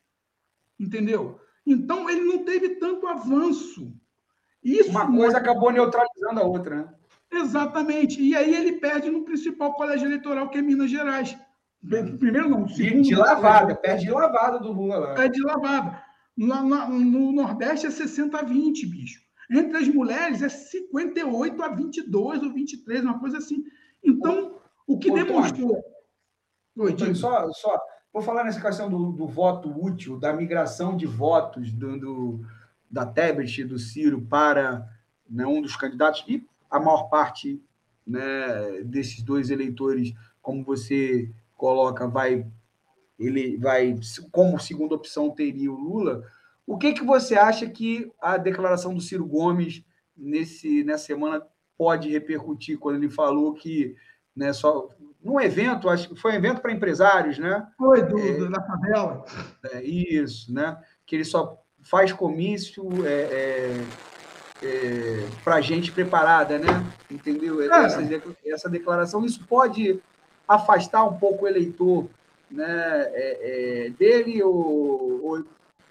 Entendeu? 0.78 1.40
Então, 1.66 2.08
ele 2.08 2.20
não 2.20 2.44
teve 2.44 2.76
tanto 2.76 3.06
avanço. 3.06 3.92
Isso 4.62 4.90
Uma 4.90 5.10
coisa 5.10 5.38
acabou 5.38 5.72
neutralizando 5.72 6.40
a 6.40 6.44
outra, 6.44 6.76
né? 6.76 6.94
Exatamente. 7.32 8.20
E 8.20 8.34
aí 8.34 8.54
ele 8.54 8.74
perde 8.74 9.10
no 9.10 9.24
principal 9.24 9.74
colégio 9.74 10.06
eleitoral, 10.06 10.48
que 10.48 10.58
é 10.58 10.62
Minas 10.62 10.90
Gerais. 10.90 11.36
Primeiro 12.18 12.48
não, 12.48 12.68
segundo. 12.68 13.02
De, 13.02 13.14
lavada, 13.14 13.74
perde 13.74 14.04
de 14.04 14.10
lavada 14.10 14.58
do 14.58 14.72
Lula 14.72 14.98
lá. 14.98 15.14
Perde 15.14 15.36
de 15.36 15.42
lavada. 15.42 16.02
No, 16.36 16.62
no 16.88 17.32
Nordeste 17.32 17.86
é 17.86 17.90
60 17.90 18.38
a 18.38 18.42
20, 18.42 18.86
bicho. 18.86 19.20
Entre 19.50 19.76
as 19.76 19.88
mulheres 19.88 20.42
é 20.42 20.48
58 20.48 21.62
a 21.62 21.68
22 21.68 22.42
ou 22.42 22.52
23, 22.52 23.04
uma 23.04 23.18
coisa 23.18 23.38
assim. 23.38 23.64
Então, 24.02 24.60
o 24.86 24.98
que 24.98 25.10
Ô, 25.10 25.14
demonstrou. 25.14 25.82
Oi, 26.78 27.14
só, 27.14 27.50
só, 27.52 27.80
vou 28.12 28.22
falar 28.22 28.44
nessa 28.44 28.60
questão 28.60 28.90
do, 28.90 29.12
do 29.12 29.26
voto 29.26 29.70
útil, 29.70 30.18
da 30.18 30.32
migração 30.32 30.96
de 30.96 31.06
votos 31.06 31.72
do, 31.72 31.98
do 31.98 32.40
da 32.90 33.06
Tebet 33.06 33.60
e 33.60 33.64
do 33.64 33.78
Ciro 33.78 34.22
para 34.22 34.86
né, 35.28 35.46
um 35.46 35.60
dos 35.60 35.76
candidatos, 35.76 36.24
e 36.28 36.46
a 36.70 36.78
maior 36.78 37.04
parte 37.04 37.60
né, 38.06 38.82
desses 38.84 39.22
dois 39.22 39.50
eleitores, 39.50 40.12
como 40.40 40.64
você 40.64 41.30
coloca, 41.54 42.06
vai 42.06 42.46
ele 43.18 43.56
vai 43.56 43.98
como 44.30 44.60
segunda 44.60 44.94
opção 44.94 45.30
teria 45.30 45.72
o 45.72 45.78
Lula. 45.78 46.22
O 46.66 46.76
que 46.76 46.92
que 46.92 47.04
você 47.04 47.34
acha 47.34 47.66
que 47.66 48.10
a 48.20 48.36
declaração 48.36 48.94
do 48.94 49.00
Ciro 49.00 49.24
Gomes 49.24 49.82
nesse 50.16 50.84
nessa 50.84 51.06
semana 51.06 51.42
pode 51.78 52.10
repercutir 52.10 52.78
quando 52.78 52.96
ele 52.96 53.08
falou 53.10 53.54
que 53.54 53.96
né, 54.34 54.52
só 54.52 54.90
num 55.26 55.40
evento, 55.40 55.88
acho 55.88 56.10
que 56.10 56.14
foi 56.14 56.32
um 56.32 56.36
evento 56.36 56.60
para 56.60 56.72
empresários, 56.72 57.38
né? 57.38 57.66
Foi 57.76 58.02
do, 58.02 58.18
é, 58.18 58.48
da 58.48 58.62
favela. 58.62 59.24
É, 59.72 59.82
isso, 59.82 60.52
né? 60.52 60.78
Que 61.04 61.16
ele 61.16 61.24
só 61.24 61.60
faz 61.82 62.12
comício 62.12 62.88
é, 63.04 63.10
é 63.10 63.84
é, 64.62 65.28
para 65.44 65.60
gente 65.60 65.92
preparada, 65.92 66.58
né? 66.58 66.68
Entendeu? 67.10 67.60
É. 67.60 67.84
Essa, 67.84 68.00
essa, 68.46 68.68
declaração, 68.68 69.24
isso 69.24 69.44
pode 69.46 70.00
afastar 70.46 71.04
um 71.04 71.18
pouco 71.18 71.44
o 71.44 71.48
eleitor 71.48 72.08
né, 72.50 72.64
é, 73.12 73.86
é, 73.86 73.90
dele, 73.90 74.42
ou, 74.42 75.24
ou, 75.24 75.44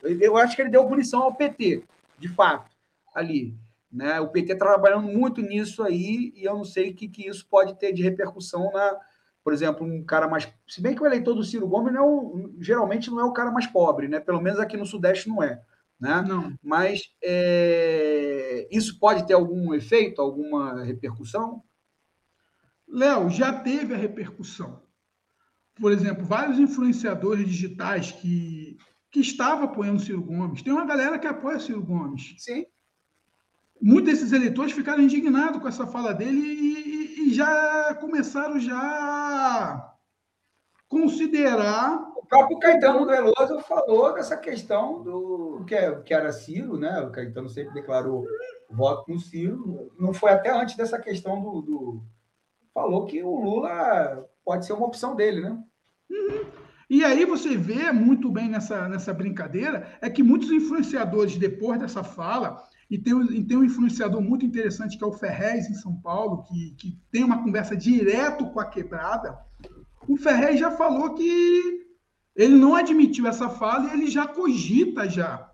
eu 0.03 0.37
acho 0.37 0.55
que 0.55 0.61
ele 0.61 0.69
deu 0.69 0.87
punição 0.87 1.21
ao 1.21 1.35
PT, 1.35 1.83
de 2.17 2.27
fato, 2.29 2.69
ali. 3.13 3.53
Né? 3.91 4.19
O 4.19 4.27
PT 4.27 4.55
tá 4.55 4.65
trabalhando 4.65 5.07
muito 5.07 5.41
nisso 5.41 5.83
aí, 5.83 6.33
e 6.35 6.43
eu 6.43 6.55
não 6.55 6.65
sei 6.65 6.91
o 6.91 6.95
que, 6.95 7.07
que 7.07 7.27
isso 7.27 7.45
pode 7.49 7.77
ter 7.79 7.93
de 7.93 8.03
repercussão 8.03 8.71
na, 8.71 8.97
por 9.45 9.53
exemplo, 9.53 9.85
um 9.85 10.03
cara 10.03 10.27
mais. 10.27 10.51
Se 10.67 10.81
bem 10.81 10.95
que 10.95 11.03
o 11.03 11.05
eleitor 11.05 11.35
do 11.35 11.43
Ciro 11.43 11.67
Gomes 11.67 11.93
não 11.93 12.49
é 12.59 12.63
geralmente 12.63 13.11
não 13.11 13.19
é 13.19 13.23
o 13.23 13.31
cara 13.31 13.51
mais 13.51 13.67
pobre, 13.67 14.07
né? 14.07 14.19
Pelo 14.19 14.41
menos 14.41 14.59
aqui 14.59 14.75
no 14.75 14.87
Sudeste 14.87 15.29
não 15.29 15.43
é. 15.43 15.61
Né? 15.99 16.25
Não. 16.27 16.53
Mas 16.63 17.11
é, 17.21 18.14
isso 18.71 18.99
pode 18.99 19.25
ter 19.27 19.33
algum 19.33 19.73
efeito, 19.73 20.21
alguma 20.21 20.83
repercussão? 20.83 21.63
Léo, 22.87 23.29
já 23.29 23.51
teve 23.51 23.93
a 23.93 23.97
repercussão. 23.97 24.83
Por 25.75 25.91
exemplo, 25.91 26.25
vários 26.25 26.59
influenciadores 26.59 27.45
digitais 27.45 28.11
que, 28.11 28.77
que 29.11 29.19
estavam 29.19 29.65
apoiando 29.65 30.01
Ciro 30.01 30.21
Gomes. 30.21 30.61
Tem 30.61 30.71
uma 30.71 30.85
galera 30.85 31.19
que 31.19 31.27
apoia 31.27 31.59
Ciro 31.59 31.83
Gomes. 31.83 32.35
Sim. 32.37 32.65
Muitos 33.81 34.13
desses 34.13 34.31
eleitores 34.31 34.71
ficaram 34.71 35.03
indignados 35.03 35.61
com 35.61 35.67
essa 35.67 35.85
fala 35.85 36.13
dele 36.13 36.39
e, 36.39 37.29
e 37.29 37.33
já 37.33 37.93
começaram 37.95 38.59
já 38.59 38.79
a 38.79 39.95
considerar 40.87 42.14
o 42.25 42.27
próprio 42.27 42.57
Caetano 42.57 43.05
Veloso 43.05 43.59
falou 43.61 44.13
dessa 44.15 44.35
questão 44.35 45.03
do 45.03 45.63
que, 45.67 45.75
é, 45.75 45.95
que 46.01 46.13
era 46.13 46.33
Ciro, 46.33 46.75
né? 46.75 46.99
O 47.01 47.11
Caetano 47.11 47.47
sempre 47.47 47.75
declarou 47.75 48.25
voto 48.69 49.11
no 49.11 49.19
Ciro. 49.19 49.91
Não 49.97 50.11
foi 50.11 50.31
até 50.31 50.49
antes 50.49 50.75
dessa 50.75 50.97
questão 50.99 51.39
do, 51.39 51.61
do, 51.61 52.03
Falou 52.73 53.05
que 53.05 53.21
o 53.21 53.39
Lula 53.39 54.27
pode 54.43 54.65
ser 54.65 54.73
uma 54.73 54.87
opção 54.87 55.15
dele, 55.15 55.41
né? 55.41 55.57
Uhum. 56.09 56.45
E 56.89 57.03
aí 57.03 57.25
você 57.25 57.55
vê 57.55 57.91
muito 57.91 58.31
bem 58.31 58.49
nessa, 58.49 58.89
nessa 58.89 59.13
brincadeira, 59.13 59.97
é 60.01 60.09
que 60.09 60.23
muitos 60.23 60.51
influenciadores, 60.51 61.37
depois 61.37 61.79
dessa 61.79 62.03
fala, 62.03 62.63
e 62.89 62.97
tem, 62.97 63.13
e 63.33 63.43
tem 63.43 63.57
um 63.57 63.63
influenciador 63.63 64.21
muito 64.21 64.45
interessante 64.45 64.97
que 64.97 65.03
é 65.03 65.07
o 65.07 65.11
Ferrez, 65.11 65.69
em 65.69 65.73
São 65.75 65.95
Paulo, 65.95 66.43
que, 66.43 66.71
que 66.71 66.99
tem 67.11 67.23
uma 67.23 67.43
conversa 67.43 67.75
direto 67.75 68.49
com 68.51 68.59
a 68.59 68.65
quebrada, 68.65 69.37
o 70.07 70.17
Ferrez 70.17 70.59
já 70.59 70.69
falou 70.69 71.15
que 71.15 71.84
ele 72.35 72.55
não 72.55 72.75
admitiu 72.75 73.27
essa 73.27 73.49
fala 73.49 73.87
e 73.87 73.93
ele 73.93 74.07
já 74.07 74.27
cogita 74.27 75.09
já 75.09 75.49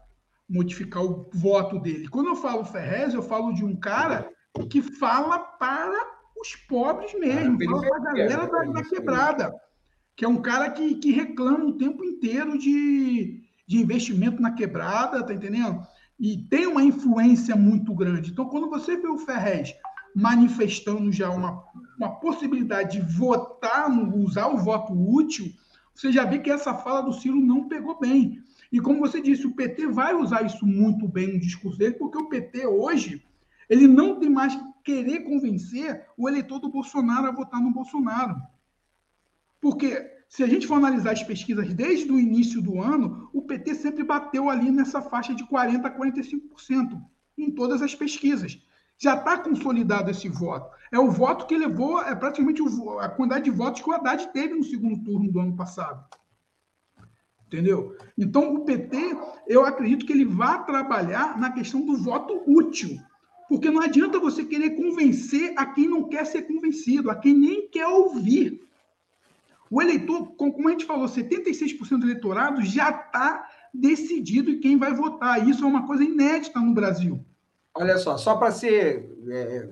modificar 0.50 1.04
o 1.04 1.30
voto 1.34 1.80
dele. 1.80 2.10
Quando 2.10 2.28
eu 2.28 2.36
falo 2.36 2.66
Ferrez, 2.66 3.14
eu 3.14 3.22
falo 3.22 3.54
de 3.54 3.64
um 3.64 3.76
cara 3.76 4.30
que 4.70 4.82
fala 4.82 5.40
para 5.40 6.22
os 6.38 6.56
pobres 6.56 7.14
mesmo, 7.14 7.58
ah, 7.62 7.66
fala 7.66 8.02
para 8.02 8.12
a 8.12 8.14
galera 8.14 8.48
da, 8.48 8.64
da, 8.64 8.84
quebrada, 8.84 9.54
que 10.16 10.26
é 10.26 10.28
um 10.28 10.42
cara 10.42 10.70
que, 10.72 10.96
que 10.96 11.12
reclama 11.12 11.66
o 11.66 11.78
tempo 11.78 12.04
inteiro 12.04 12.58
de, 12.58 13.42
de 13.68 13.78
investimento 13.78 14.42
na 14.42 14.52
quebrada, 14.52 15.24
tá 15.24 15.34
entendendo? 15.34 15.86
E 16.20 16.38
tem 16.50 16.68
uma 16.68 16.84
influência 16.84 17.56
muito 17.56 17.94
grande. 17.96 18.32
Então, 18.32 18.50
quando 18.50 18.70
você 18.70 18.98
vê 18.98 19.08
o 19.08 19.20
Ferrez 19.20 19.74
manifestando 20.16 21.12
já 21.12 21.30
uma, 21.30 21.64
uma 21.98 22.20
possibilidade 22.20 23.00
de 23.00 23.18
votar, 23.18 23.90
usar 24.14 24.48
o 24.48 24.58
voto 24.58 24.94
útil, 24.94 25.52
você 25.94 26.12
já 26.12 26.26
vê 26.26 26.40
que 26.40 26.50
essa 26.50 26.74
fala 26.74 27.02
do 27.02 27.14
Ciro 27.14 27.40
não 27.40 27.68
pegou 27.68 28.00
bem. 28.00 28.42
E 28.72 28.80
como 28.80 29.00
você 29.00 29.22
disse, 29.22 29.46
o 29.46 29.54
PT 29.54 29.88
vai 29.88 30.16
usar 30.16 30.46
isso 30.46 30.66
muito 30.66 31.08
bem 31.08 31.34
no 31.34 31.40
discurso 31.40 31.78
dele, 31.78 31.96
porque 31.96 32.18
o 32.18 32.30
PT 32.30 32.66
hoje 32.66 33.24
ele 33.70 33.88
não 33.88 34.20
tem 34.20 34.30
mais 34.30 34.56
que 34.56 34.64
querer 34.84 35.22
convencer 35.22 36.06
o 36.18 36.28
eleitor 36.28 36.60
do 36.60 36.70
Bolsonaro 36.70 37.28
a 37.28 37.32
votar 37.32 37.62
no 37.62 37.72
Bolsonaro. 37.72 38.36
Porque 39.60 40.10
se 40.28 40.44
a 40.44 40.48
gente 40.48 40.66
for 40.66 40.76
analisar 40.76 41.12
as 41.12 41.24
pesquisas 41.24 41.74
desde 41.74 42.12
o 42.12 42.20
início 42.20 42.62
do 42.62 42.82
ano, 42.82 43.30
o 43.34 43.42
PT 43.42 43.76
sempre 43.76 44.04
bateu 44.04 44.50
ali 44.50 44.72
nessa 44.72 45.02
faixa 45.02 45.36
de 45.36 45.44
40% 45.46 45.86
a 45.86 45.98
45% 45.98 47.02
em 47.38 47.52
todas 47.52 47.82
as 47.82 47.94
pesquisas. 47.94 48.58
Já 49.02 49.16
está 49.16 49.36
consolidado 49.40 50.12
esse 50.12 50.30
voto. 50.30 50.70
É 50.92 51.00
o 51.00 51.10
voto 51.10 51.48
que 51.48 51.58
levou, 51.58 52.00
é 52.04 52.14
praticamente 52.14 52.62
a 53.00 53.10
quantidade 53.10 53.46
de 53.46 53.50
votos 53.50 53.82
que 53.82 53.90
o 53.90 53.94
Haddad 53.94 54.32
teve 54.32 54.54
no 54.54 54.64
segundo 54.64 55.04
turno 55.04 55.32
do 55.32 55.40
ano 55.40 55.56
passado. 55.56 56.06
Entendeu? 57.48 57.98
Então, 58.16 58.54
o 58.54 58.64
PT, 58.64 59.18
eu 59.48 59.66
acredito 59.66 60.06
que 60.06 60.14
ele 60.14 60.24
vai 60.24 60.64
trabalhar 60.66 61.40
na 61.40 61.52
questão 61.52 61.84
do 61.84 61.98
voto 61.98 62.44
útil. 62.46 63.00
Porque 63.50 63.72
não 63.72 63.82
adianta 63.82 64.20
você 64.20 64.46
querer 64.46 64.76
convencer 64.76 65.52
a 65.58 65.66
quem 65.66 65.88
não 65.88 66.08
quer 66.08 66.24
ser 66.26 66.44
convencido, 66.44 67.10
a 67.10 67.16
quem 67.16 67.34
nem 67.34 67.68
quer 67.70 67.88
ouvir. 67.88 68.62
O 69.68 69.82
eleitor, 69.82 70.28
como 70.36 70.68
a 70.68 70.72
gente 70.74 70.86
falou, 70.86 71.08
76% 71.08 71.98
do 71.98 72.06
eleitorado 72.06 72.64
já 72.64 72.92
está 72.92 73.50
decidido 73.74 74.52
em 74.52 74.60
quem 74.60 74.78
vai 74.78 74.94
votar. 74.94 75.50
Isso 75.50 75.64
é 75.64 75.68
uma 75.68 75.88
coisa 75.88 76.04
inédita 76.04 76.60
no 76.60 76.74
Brasil. 76.74 77.26
Olha 77.74 77.98
só, 77.98 78.18
só 78.18 78.36
para 78.36 78.52
ser 78.52 79.10
é, 79.30 79.70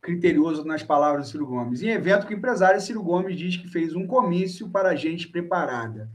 criterioso 0.00 0.64
nas 0.64 0.82
palavras 0.82 1.26
do 1.26 1.30
Ciro 1.30 1.46
Gomes. 1.46 1.82
Em 1.82 1.88
evento 1.88 2.26
que 2.26 2.34
o 2.34 2.36
empresário 2.36 2.80
Ciro 2.80 3.02
Gomes 3.02 3.36
diz 3.36 3.56
que 3.56 3.68
fez 3.68 3.94
um 3.94 4.06
comício 4.06 4.68
para 4.68 4.96
gente 4.96 5.28
preparada. 5.28 6.10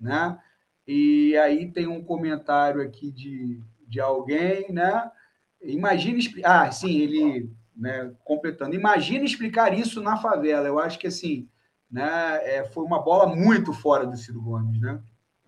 Né? 0.00 0.38
E 0.86 1.36
aí 1.36 1.70
tem 1.70 1.86
um 1.86 2.02
comentário 2.02 2.80
aqui 2.80 3.10
de, 3.10 3.60
de 3.86 4.00
alguém, 4.00 4.72
né? 4.72 5.10
Imagina. 5.62 6.18
Ah, 6.44 6.70
sim, 6.70 6.98
ele 6.98 7.50
né, 7.76 8.12
completando. 8.24 8.74
Imagina 8.74 9.24
explicar 9.24 9.76
isso 9.76 10.00
na 10.00 10.16
favela. 10.16 10.66
Eu 10.66 10.78
acho 10.78 10.98
que 10.98 11.06
assim 11.06 11.48
né? 11.90 12.40
É, 12.42 12.64
foi 12.64 12.84
uma 12.84 13.02
bola 13.02 13.34
muito 13.34 13.72
fora 13.72 14.06
do 14.06 14.16
Ciro 14.16 14.42
Gomes, 14.42 14.80
né? 14.80 15.00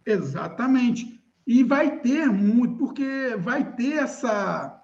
Exatamente. 0.04 1.20
E 1.46 1.62
vai 1.62 1.98
ter 2.00 2.26
muito, 2.26 2.76
porque 2.78 3.36
vai 3.38 3.72
ter 3.74 3.98
essa. 3.98 4.76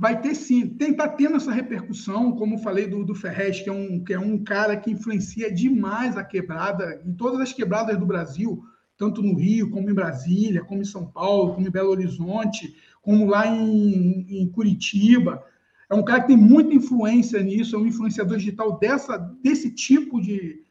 Vai 0.00 0.18
ter 0.18 0.34
sim, 0.34 0.66
tem, 0.66 0.94
tá 0.94 1.06
tendo 1.06 1.36
essa 1.36 1.52
repercussão, 1.52 2.32
como 2.32 2.56
falei 2.56 2.86
do, 2.86 3.04
do 3.04 3.14
Ferrez, 3.14 3.60
que 3.60 3.68
é, 3.68 3.72
um, 3.72 4.02
que 4.02 4.14
é 4.14 4.18
um 4.18 4.42
cara 4.42 4.74
que 4.74 4.90
influencia 4.90 5.52
demais 5.52 6.16
a 6.16 6.24
quebrada, 6.24 7.02
em 7.04 7.12
todas 7.12 7.38
as 7.38 7.52
quebradas 7.52 7.98
do 7.98 8.06
Brasil, 8.06 8.64
tanto 8.96 9.20
no 9.20 9.36
Rio, 9.36 9.68
como 9.68 9.90
em 9.90 9.94
Brasília, 9.94 10.64
como 10.64 10.80
em 10.80 10.86
São 10.86 11.04
Paulo, 11.04 11.52
como 11.52 11.68
em 11.68 11.70
Belo 11.70 11.90
Horizonte, 11.90 12.74
como 13.02 13.26
lá 13.26 13.46
em, 13.46 14.24
em 14.26 14.48
Curitiba. 14.48 15.44
É 15.90 15.94
um 15.94 16.02
cara 16.02 16.22
que 16.22 16.28
tem 16.28 16.36
muita 16.38 16.72
influência 16.72 17.42
nisso, 17.42 17.76
é 17.76 17.78
um 17.78 17.86
influenciador 17.86 18.38
digital 18.38 18.78
dessa, 18.78 19.18
desse 19.18 19.70
tipo 19.70 20.18
de, 20.18 20.64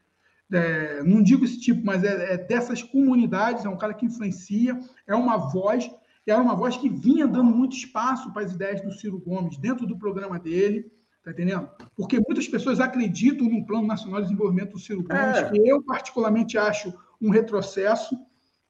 é, 0.52 1.04
não 1.04 1.22
digo 1.22 1.44
esse 1.44 1.60
tipo, 1.60 1.86
mas 1.86 2.02
é, 2.02 2.34
é, 2.34 2.36
dessas 2.36 2.82
comunidades, 2.82 3.64
é 3.64 3.68
um 3.68 3.78
cara 3.78 3.94
que 3.94 4.06
influencia, 4.06 4.76
é 5.06 5.14
uma 5.14 5.36
voz, 5.36 5.88
era 6.26 6.40
uma 6.40 6.54
voz 6.54 6.76
que 6.76 6.88
vinha 6.88 7.26
dando 7.26 7.50
muito 7.50 7.76
espaço 7.76 8.32
para 8.32 8.42
as 8.42 8.52
ideias 8.52 8.80
do 8.80 8.92
Ciro 8.92 9.18
Gomes 9.18 9.56
dentro 9.58 9.86
do 9.86 9.98
programa 9.98 10.38
dele, 10.38 10.90
tá 11.22 11.30
entendendo? 11.30 11.68
Porque 11.96 12.20
muitas 12.20 12.46
pessoas 12.46 12.80
acreditam 12.80 13.48
no 13.48 13.64
Plano 13.64 13.86
Nacional 13.86 14.20
de 14.20 14.28
Desenvolvimento 14.28 14.72
do 14.72 14.78
Ciro 14.78 15.02
Gomes, 15.02 15.38
é. 15.38 15.50
que 15.50 15.68
eu 15.68 15.82
particularmente 15.82 16.58
acho 16.58 16.92
um 17.20 17.30
retrocesso, 17.30 18.18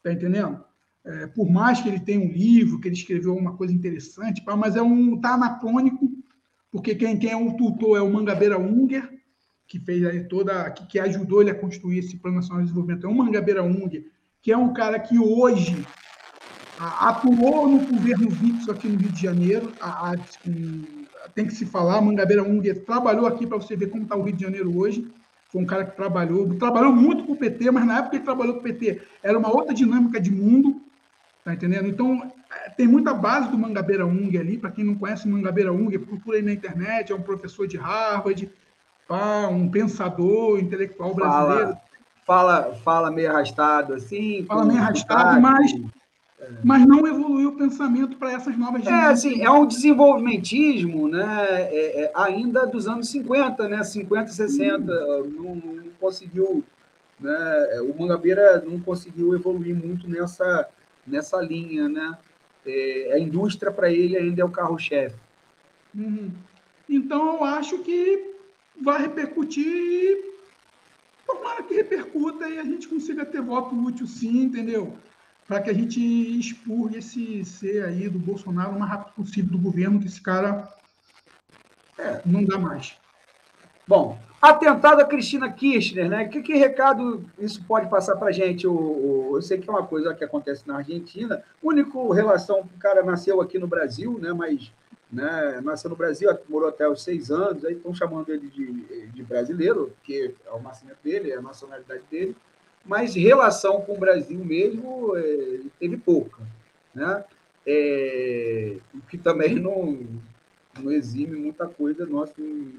tá 0.03 0.12
entendendo? 0.12 0.64
É, 1.05 1.26
por 1.28 1.51
mais 1.51 1.80
que 1.80 1.88
ele 1.88 2.01
tenha 2.01 2.20
um 2.20 2.30
livro, 2.30 2.78
que 2.78 2.88
ele 2.88 2.94
escreveu 2.94 3.34
uma 3.34 3.57
coisa 3.57 3.72
interessante, 3.72 4.42
mas 4.59 4.76
é 4.76 4.82
um 4.82 5.18
tá 5.20 5.34
anacrônico, 5.34 6.11
porque 6.70 6.94
quem, 6.94 7.18
quem 7.18 7.30
é 7.30 7.36
um 7.36 7.57
tutor 7.57 7.96
é 7.96 8.01
o 8.03 8.12
Mangabeira 8.12 8.59
Unger, 8.59 9.20
que 9.66 9.78
fez 9.78 10.05
aí 10.05 10.24
toda, 10.24 10.68
que, 10.70 10.86
que, 10.86 10.98
ajudou 10.98 11.40
ele 11.40 11.51
a 11.51 11.55
construir 11.55 11.98
esse 11.98 12.16
Plano 12.16 12.36
Nacional 12.36 12.59
de 12.59 12.64
Desenvolvimento, 12.64 13.07
é 13.07 13.09
o 13.09 13.14
Mangabeira 13.14 13.62
Ung, 13.62 14.05
que 14.42 14.53
é 14.53 14.57
um 14.57 14.72
cara 14.72 14.98
que 14.98 15.18
hoje 15.18 15.86
atuou 16.80 17.68
no 17.68 17.78
governo 17.80 18.30
Vixo 18.30 18.70
aqui 18.70 18.88
no 18.88 18.98
Rio 18.98 19.12
de 19.12 19.22
Janeiro, 19.22 19.72
a, 19.80 20.12
a, 20.12 20.16
tem 21.34 21.46
que 21.46 21.52
se 21.52 21.66
falar, 21.66 22.00
Mangabeira 22.00 22.42
Ung 22.42 22.62
trabalhou 22.86 23.26
aqui 23.26 23.46
para 23.46 23.58
você 23.58 23.76
ver 23.76 23.90
como 23.90 24.04
está 24.04 24.16
o 24.16 24.22
Rio 24.22 24.34
de 24.34 24.42
Janeiro 24.42 24.76
hoje, 24.78 25.06
foi 25.50 25.60
um 25.60 25.66
cara 25.66 25.84
que 25.84 25.96
trabalhou, 25.96 26.54
trabalhou 26.54 26.92
muito 26.92 27.24
com 27.24 27.32
o 27.32 27.36
PT, 27.36 27.70
mas 27.70 27.84
na 27.84 27.98
época 27.98 28.16
ele 28.16 28.24
trabalhou 28.24 28.54
com 28.54 28.60
o 28.60 28.62
PT 28.62 29.02
era 29.22 29.38
uma 29.38 29.54
outra 29.54 29.74
dinâmica 29.74 30.18
de 30.18 30.30
mundo, 30.30 30.80
tá 31.44 31.52
entendendo? 31.52 31.88
Então, 31.88 32.32
é, 32.50 32.70
tem 32.70 32.86
muita 32.86 33.12
base 33.12 33.50
do 33.50 33.58
Mangabeira 33.58 34.06
Ung 34.06 34.38
ali, 34.38 34.56
para 34.56 34.70
quem 34.70 34.84
não 34.84 34.94
conhece 34.94 35.28
Mangabeira 35.28 35.72
Ung, 35.72 35.90
procura 35.98 36.38
aí 36.38 36.42
na 36.42 36.52
internet, 36.52 37.12
é 37.12 37.14
um 37.14 37.22
professor 37.22 37.66
de 37.66 37.76
Harvard, 37.76 38.50
um 39.50 39.68
pensador 39.68 40.58
intelectual 40.60 41.14
brasileiro. 41.14 41.76
Fala, 42.24 42.62
fala, 42.62 42.74
fala 42.76 43.10
meio 43.10 43.30
arrastado, 43.30 43.92
assim. 43.92 44.44
Fala 44.46 44.64
meio 44.64 44.78
arrastado, 44.78 45.40
mas. 45.40 45.72
Mas 46.64 46.86
não 46.86 47.07
evoluiu 47.07 47.51
o 47.51 47.57
pensamento 47.57 48.16
para 48.16 48.32
essas 48.32 48.57
novas 48.57 48.82
gerações. 48.82 49.24
É, 49.24 49.30
assim, 49.32 49.43
é 49.43 49.51
um 49.51 49.66
desenvolvimentismo 49.66 51.09
né, 51.09 51.68
é, 51.70 52.03
é, 52.03 52.12
ainda 52.14 52.66
dos 52.66 52.86
anos 52.86 53.09
50, 53.11 53.68
né, 53.68 53.82
50, 53.82 54.28
60. 54.28 54.93
Hum. 54.93 55.32
Não, 55.36 55.55
não, 55.55 55.91
conseguiu. 56.01 56.64
Né, 57.18 57.80
o 57.82 58.01
Mangabeira 58.01 58.62
não 58.62 58.80
conseguiu 58.80 59.34
evoluir 59.34 59.74
muito 59.74 60.09
nessa, 60.09 60.68
nessa 61.07 61.41
linha. 61.41 61.88
Né? 61.88 62.18
É, 62.66 63.12
a 63.14 63.18
indústria, 63.18 63.70
para 63.70 63.91
ele, 63.91 64.16
ainda 64.16 64.43
é 64.43 64.45
o 64.45 64.51
carro-chefe. 64.51 65.16
Uhum. 65.95 66.30
Então, 66.88 67.36
eu 67.36 67.45
acho 67.45 67.78
que 67.78 68.34
vai 68.80 69.03
repercutir 69.03 70.30
tomara 71.26 71.62
que 71.62 71.74
repercuta 71.74 72.49
e 72.49 72.59
a 72.59 72.64
gente 72.64 72.88
consiga 72.88 73.24
ter 73.24 73.41
voto 73.41 73.74
útil 73.74 74.07
sim, 74.07 74.43
entendeu? 74.43 74.97
Para 75.51 75.62
que 75.62 75.70
a 75.70 75.74
gente 75.74 75.98
expurgue 76.38 76.98
esse 76.98 77.44
ser 77.44 77.84
aí 77.84 78.09
do 78.09 78.20
Bolsonaro 78.20 78.70
o 78.70 78.78
mais 78.78 78.88
rápido 78.88 79.14
possível 79.14 79.51
do 79.51 79.59
governo, 79.59 79.98
que 79.98 80.07
esse 80.07 80.22
cara 80.22 80.72
é, 81.98 82.20
não 82.24 82.44
dá 82.44 82.57
mais. 82.57 82.96
Bom, 83.84 84.16
atentado 84.40 85.01
a 85.01 85.05
Cristina 85.05 85.51
Kirchner, 85.51 86.09
né? 86.09 86.28
Que, 86.28 86.40
que 86.40 86.55
recado 86.55 87.28
isso 87.36 87.64
pode 87.64 87.90
passar 87.90 88.14
para 88.14 88.28
a 88.28 88.32
gente? 88.32 88.64
O, 88.64 89.32
eu 89.34 89.42
sei 89.42 89.59
que 89.59 89.68
é 89.68 89.72
uma 89.72 89.84
coisa 89.84 90.14
que 90.14 90.22
acontece 90.22 90.68
na 90.68 90.76
Argentina, 90.76 91.42
única 91.61 91.98
relação 92.14 92.61
o 92.61 92.78
cara 92.78 93.03
nasceu 93.03 93.40
aqui 93.40 93.59
no 93.59 93.66
Brasil, 93.66 94.20
né? 94.22 94.32
Mas 94.32 94.70
né? 95.11 95.61
Nasceu 95.64 95.90
no 95.90 95.96
Brasil, 95.96 96.30
morou 96.48 96.68
até 96.68 96.88
os 96.88 97.03
seis 97.03 97.28
anos, 97.28 97.64
aí 97.64 97.74
estão 97.74 97.92
chamando 97.92 98.28
ele 98.28 98.46
de, 98.46 99.09
de 99.09 99.22
brasileiro, 99.24 99.92
porque 99.96 100.32
é 100.46 100.53
o 100.53 100.62
nascimento 100.62 100.98
dele, 101.03 101.32
é 101.32 101.38
a 101.38 101.42
nacionalidade 101.42 102.05
dele, 102.09 102.36
mas 102.84 103.14
relação 103.14 103.80
com 103.82 103.94
o 103.94 103.98
Brasil 103.98 104.42
mesmo 104.44 105.16
é, 105.16 105.60
teve 105.78 105.96
pouca, 105.96 106.42
né? 106.94 107.24
É, 107.66 108.76
o 108.94 109.00
que 109.02 109.18
também 109.18 109.56
não, 109.56 109.98
não 110.78 110.90
exime 110.90 111.36
muita 111.36 111.68
coisa 111.68 112.06
nossa, 112.06 112.32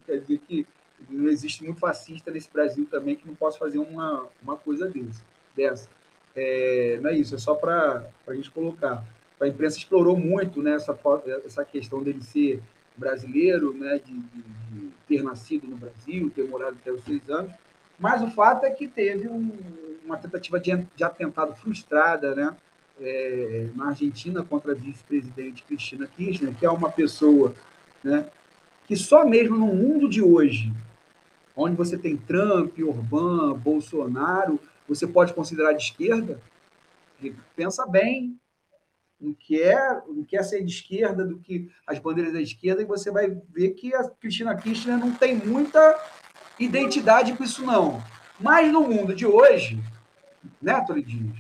quer 0.06 0.20
dizer 0.20 0.40
que 0.48 0.68
não 1.10 1.30
existe 1.30 1.64
muito 1.64 1.80
fascista 1.80 2.32
nesse 2.32 2.50
Brasil 2.52 2.88
também 2.90 3.16
que 3.16 3.28
não 3.28 3.36
possa 3.36 3.60
fazer 3.60 3.78
uma, 3.78 4.28
uma 4.42 4.58
coisa 4.58 4.88
desse, 4.88 5.22
dessa. 5.56 5.88
É, 6.36 7.00
não 7.02 7.10
é 7.10 7.16
isso, 7.16 7.36
é 7.36 7.38
só 7.38 7.54
para 7.56 8.10
a 8.28 8.34
gente 8.34 8.50
colocar 8.52 9.06
a 9.46 9.48
imprensa 9.48 9.78
explorou 9.78 10.16
muito 10.16 10.62
né, 10.62 10.74
essa, 10.76 10.98
essa 11.46 11.66
questão 11.66 12.04
dele 12.04 12.22
ser 12.22 12.62
brasileiro, 12.96 13.74
né, 13.74 14.00
de, 14.00 14.14
de, 14.14 14.42
de, 14.70 14.92
ter 15.08 15.24
nascido 15.24 15.68
no 15.68 15.76
Brasil, 15.76 16.32
ter 16.34 16.48
morado 16.48 16.78
até 16.80 16.92
os 16.92 17.04
seis 17.04 17.28
anos, 17.30 17.52
mas 17.98 18.22
o 18.22 18.30
fato 18.32 18.66
é 18.66 18.72
que 18.72 18.88
teve 18.88 19.28
um, 19.28 19.52
uma 20.12 20.18
tentativa 20.18 20.60
de, 20.60 20.76
de, 20.96 21.04
atentado 21.04 21.56
frustrada 21.56 22.36
né, 22.36 22.56
é, 23.00 23.70
na 23.74 23.88
Argentina 23.88 24.44
contra 24.44 24.74
a 24.74 24.76
vice-presidente 24.76 25.64
Cristina 25.64 26.06
Kirchner, 26.06 26.54
que 26.54 26.66
é 26.66 26.70
uma 26.70 26.92
pessoa 26.92 27.56
né, 28.04 28.30
que 28.86 28.96
só 28.96 29.26
mesmo 29.26 29.58
no 29.58 29.68
mundo 29.68 30.10
de 30.10 30.22
hoje, 30.22 30.72
onde 31.56 31.76
você 31.76 31.98
tem 31.98 32.18
Trump, 32.18 32.78
Orbán, 32.80 33.54
Bolsonaro, 33.54 34.60
você 34.88 35.08
pode 35.08 35.34
considerar 35.34 35.74
de 35.74 35.84
esquerda? 35.84 36.42
Pensa 37.56 37.86
bem, 37.86 38.38
no 39.20 39.34
que 39.36 39.62
é, 39.62 40.02
no 40.08 40.26
que 40.26 40.36
é 40.36 40.44
ser 40.44 40.64
de 40.64 40.74
esquerda, 40.74 41.24
do 41.24 41.38
que 41.38 41.70
as 41.88 42.00
bandeiras 42.00 42.34
da 42.34 42.42
esquerda, 42.42 42.82
e 42.82 42.86
você 42.86 43.12
vai 43.12 43.30
ver 43.50 43.72
que 43.72 43.94
a 43.94 44.10
Cristina 44.10 44.56
Kirchner 44.56 44.98
não 44.98 45.14
tem 45.14 45.36
muita 45.36 45.98
identidade 46.60 47.34
com 47.34 47.44
isso, 47.44 47.64
não. 47.64 48.04
Mas 48.40 48.72
no 48.72 48.82
mundo 48.82 49.14
de 49.14 49.26
hoje, 49.26 49.80
né, 50.62 50.84
Toledinho? 50.86 51.34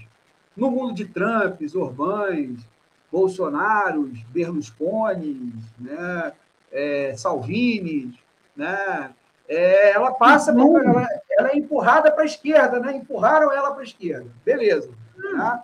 No 0.56 0.70
mundo 0.72 0.94
de 0.94 1.06
Trumps, 1.06 1.76
Orbães, 1.76 2.68
Bolsonaros, 3.12 4.22
Berlusconi, 4.30 5.54
né, 5.80 6.34
é, 6.72 7.14
Salvini, 7.16 8.18
né, 8.56 9.14
é, 9.48 9.92
ela 9.92 10.14
passa, 10.14 10.52
ela, 10.52 11.08
ela, 11.30 11.50
é 11.50 11.58
empurrada 11.58 12.10
para 12.10 12.24
a 12.24 12.26
esquerda, 12.26 12.80
né? 12.80 12.96
Empurraram 12.96 13.52
ela 13.52 13.72
para 13.72 13.82
a 13.82 13.84
esquerda. 13.84 14.30
Beleza. 14.46 14.90
Hum. 15.18 15.38
Né? 15.38 15.64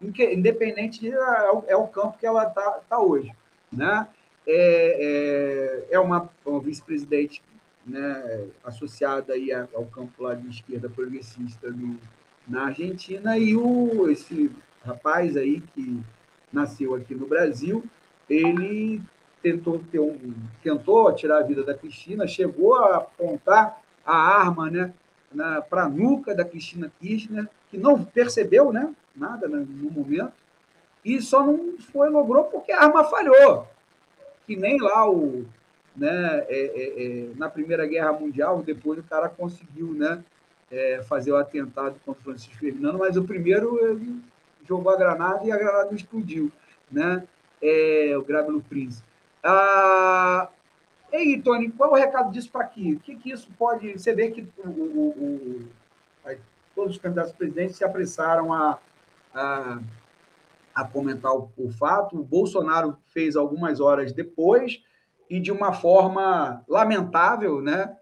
independente 0.00 1.00
de, 1.00 1.12
é, 1.12 1.50
o, 1.50 1.64
é 1.66 1.76
o 1.76 1.88
campo 1.88 2.16
que 2.18 2.26
ela 2.26 2.46
está 2.46 2.80
tá 2.88 2.98
hoje. 2.98 3.30
Né? 3.70 4.06
É, 4.46 5.84
é, 5.90 5.94
é 5.96 6.00
uma, 6.00 6.30
uma 6.46 6.60
vice-presidente 6.60 7.42
né, 7.84 8.46
associada 8.64 9.34
aí 9.34 9.52
ao 9.52 9.84
campo 9.86 10.22
lá 10.22 10.34
de 10.34 10.48
esquerda 10.48 10.88
progressista 10.88 11.68
no, 11.68 11.98
na 12.48 12.66
Argentina, 12.66 13.36
e 13.36 13.56
o, 13.56 14.10
esse 14.10 14.50
rapaz 14.84 15.36
aí 15.36 15.60
que 15.60 16.00
nasceu 16.52 16.94
aqui 16.94 17.14
no 17.14 17.26
Brasil, 17.26 17.84
ele 18.28 19.00
tentou 19.42 19.78
ter 19.90 20.00
um, 20.00 20.34
tentou 20.62 21.12
tirar 21.14 21.38
a 21.38 21.42
vida 21.42 21.62
da 21.62 21.74
Cristina, 21.74 22.26
chegou 22.26 22.76
a 22.76 22.96
apontar 22.96 23.80
a 24.04 24.16
arma 24.16 24.70
né, 24.70 24.92
para 25.68 25.84
a 25.84 25.88
nuca 25.88 26.34
da 26.34 26.44
Cristina 26.44 26.90
Kirchner, 27.00 27.48
que 27.70 27.76
não 27.76 28.02
percebeu, 28.02 28.72
né? 28.72 28.94
nada 29.18 29.48
né, 29.48 29.66
no 29.68 29.90
momento, 29.90 30.32
e 31.04 31.20
só 31.20 31.44
não 31.44 31.76
foi, 31.78 32.08
logrou 32.08 32.44
porque 32.44 32.72
a 32.72 32.82
arma 32.82 33.04
falhou. 33.04 33.66
Que 34.46 34.56
nem 34.56 34.80
lá 34.80 35.10
o, 35.10 35.44
né, 35.96 36.46
é, 36.48 36.48
é, 36.48 37.04
é, 37.04 37.28
na 37.36 37.50
Primeira 37.50 37.86
Guerra 37.86 38.12
Mundial, 38.12 38.62
depois 38.62 38.98
o 38.98 39.02
cara 39.02 39.28
conseguiu 39.28 39.92
né, 39.92 40.22
é, 40.70 41.02
fazer 41.02 41.32
o 41.32 41.36
atentado 41.36 41.96
contra 42.04 42.20
o 42.20 42.24
Francisco 42.24 42.56
Ferdinando, 42.56 42.98
mas 42.98 43.16
o 43.16 43.24
primeiro 43.24 43.78
ele 43.84 44.20
jogou 44.66 44.92
a 44.92 44.96
granada 44.96 45.44
e 45.44 45.52
a 45.52 45.56
granada 45.56 45.94
explodiu, 45.94 46.52
né? 46.90 47.24
É, 47.60 48.14
o 48.16 48.22
Grábilo 48.22 48.62
Príncipe. 48.62 49.08
Ah, 49.42 50.48
e 51.12 51.16
aí, 51.16 51.42
Tony, 51.42 51.70
qual 51.70 51.96
é 51.96 52.00
o 52.00 52.04
recado 52.04 52.30
disso 52.30 52.50
para 52.50 52.64
aqui? 52.64 52.94
O 52.94 53.00
que, 53.00 53.16
que 53.16 53.32
isso 53.32 53.48
pode. 53.58 53.92
Você 53.92 54.14
vê 54.14 54.30
que 54.30 54.46
o, 54.58 54.68
o, 54.68 55.08
o, 55.08 55.68
todos 56.74 56.94
os 56.94 57.02
candidatos 57.02 57.32
a 57.32 57.36
presidente 57.36 57.72
se 57.72 57.82
apressaram 57.82 58.52
a, 58.52 58.78
a, 59.34 59.80
a 60.74 60.84
comentar 60.84 61.32
o, 61.32 61.50
fato. 61.76 62.20
O 62.20 62.24
Bolsonaro 62.24 62.96
fez 63.08 63.34
algumas 63.34 63.80
horas 63.80 64.12
depois 64.12 64.80
e 65.28 65.40
de 65.40 65.50
uma 65.50 65.72
forma 65.72 66.62
lamentável, 66.68 67.60
né? 67.60 67.96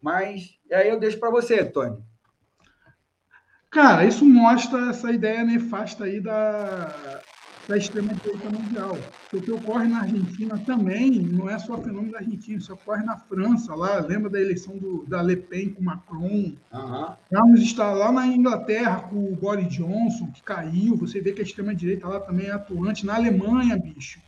Mas 0.00 0.58
aí 0.72 0.88
eu 0.88 0.98
deixo 0.98 1.18
para 1.18 1.30
você, 1.30 1.64
Tony. 1.64 2.02
Cara, 3.72 4.04
isso 4.04 4.22
mostra 4.22 4.90
essa 4.90 5.10
ideia 5.10 5.42
nefasta 5.42 6.04
aí 6.04 6.20
da, 6.20 7.22
da 7.66 7.74
extrema-direita 7.74 8.50
mundial. 8.50 8.98
O 9.32 9.40
que 9.40 9.50
ocorre 9.50 9.88
na 9.88 10.00
Argentina 10.00 10.58
também 10.58 11.10
não 11.10 11.48
é 11.48 11.58
só 11.58 11.78
fenômeno 11.78 12.12
da 12.12 12.18
Argentina, 12.18 12.58
isso 12.58 12.74
ocorre 12.74 13.02
na 13.02 13.16
França, 13.16 13.74
lá, 13.74 13.98
lembra 14.00 14.28
da 14.28 14.38
eleição 14.38 14.76
do, 14.76 15.06
da 15.08 15.22
Le 15.22 15.36
Pen 15.36 15.70
com 15.70 15.82
Macron? 15.82 16.52
Uhum. 16.70 17.06
Vamos 17.30 17.62
estar 17.62 17.94
lá 17.94 18.12
na 18.12 18.26
Inglaterra 18.26 19.08
com 19.08 19.32
o 19.32 19.36
Boris 19.36 19.72
Johnson, 19.72 20.30
que 20.30 20.42
caiu, 20.42 20.94
você 20.94 21.22
vê 21.22 21.32
que 21.32 21.40
a 21.40 21.44
extrema-direita 21.44 22.06
lá 22.06 22.20
também 22.20 22.48
é 22.48 22.52
atuante, 22.52 23.06
na 23.06 23.14
Alemanha, 23.14 23.78
bicho. 23.78 24.20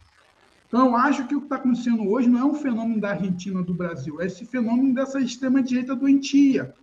Então, 0.66 0.86
eu 0.86 0.96
acho 0.96 1.26
que 1.26 1.34
o 1.34 1.40
que 1.40 1.46
está 1.46 1.56
acontecendo 1.56 2.08
hoje 2.08 2.30
não 2.30 2.40
é 2.40 2.44
um 2.44 2.54
fenômeno 2.54 2.98
da 2.98 3.10
Argentina 3.10 3.62
do 3.62 3.74
Brasil, 3.74 4.22
é 4.22 4.26
esse 4.26 4.46
fenômeno 4.46 4.94
dessa 4.94 5.20
extrema-direita 5.20 5.94
doentia. 5.94 6.74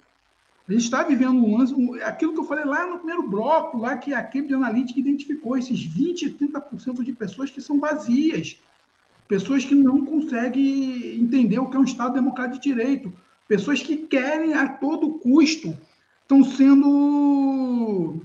A 0.71 0.73
gente 0.73 0.85
está 0.85 1.03
vivendo 1.03 1.45
um 1.45 1.95
aquilo 2.01 2.33
que 2.33 2.39
eu 2.39 2.45
falei 2.45 2.63
lá 2.63 2.87
no 2.87 2.97
primeiro 2.97 3.27
bloco, 3.27 3.77
lá 3.77 3.97
que 3.97 4.13
a 4.13 4.23
Cambridge 4.23 4.53
Analytica 4.53 5.01
identificou 5.01 5.57
esses 5.57 5.77
20%, 5.85 6.37
30% 6.37 7.03
de 7.03 7.11
pessoas 7.11 7.49
que 7.51 7.59
são 7.59 7.77
vazias, 7.77 8.57
pessoas 9.27 9.65
que 9.65 9.75
não 9.75 10.05
conseguem 10.05 11.19
entender 11.19 11.59
o 11.59 11.69
que 11.69 11.75
é 11.75 11.79
um 11.79 11.83
Estado 11.83 12.13
democrático 12.13 12.63
de 12.63 12.69
direito, 12.69 13.11
pessoas 13.49 13.81
que 13.81 13.97
querem 13.97 14.53
a 14.53 14.69
todo 14.69 15.19
custo, 15.19 15.77
estão 16.21 16.41
sendo 16.41 18.21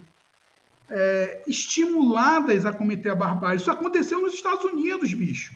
é, 0.88 1.42
estimuladas 1.48 2.64
a 2.64 2.72
cometer 2.72 3.10
a 3.10 3.16
barbárie. 3.16 3.56
Isso 3.56 3.72
aconteceu 3.72 4.20
nos 4.20 4.34
Estados 4.34 4.64
Unidos, 4.64 5.12
bicho. 5.12 5.52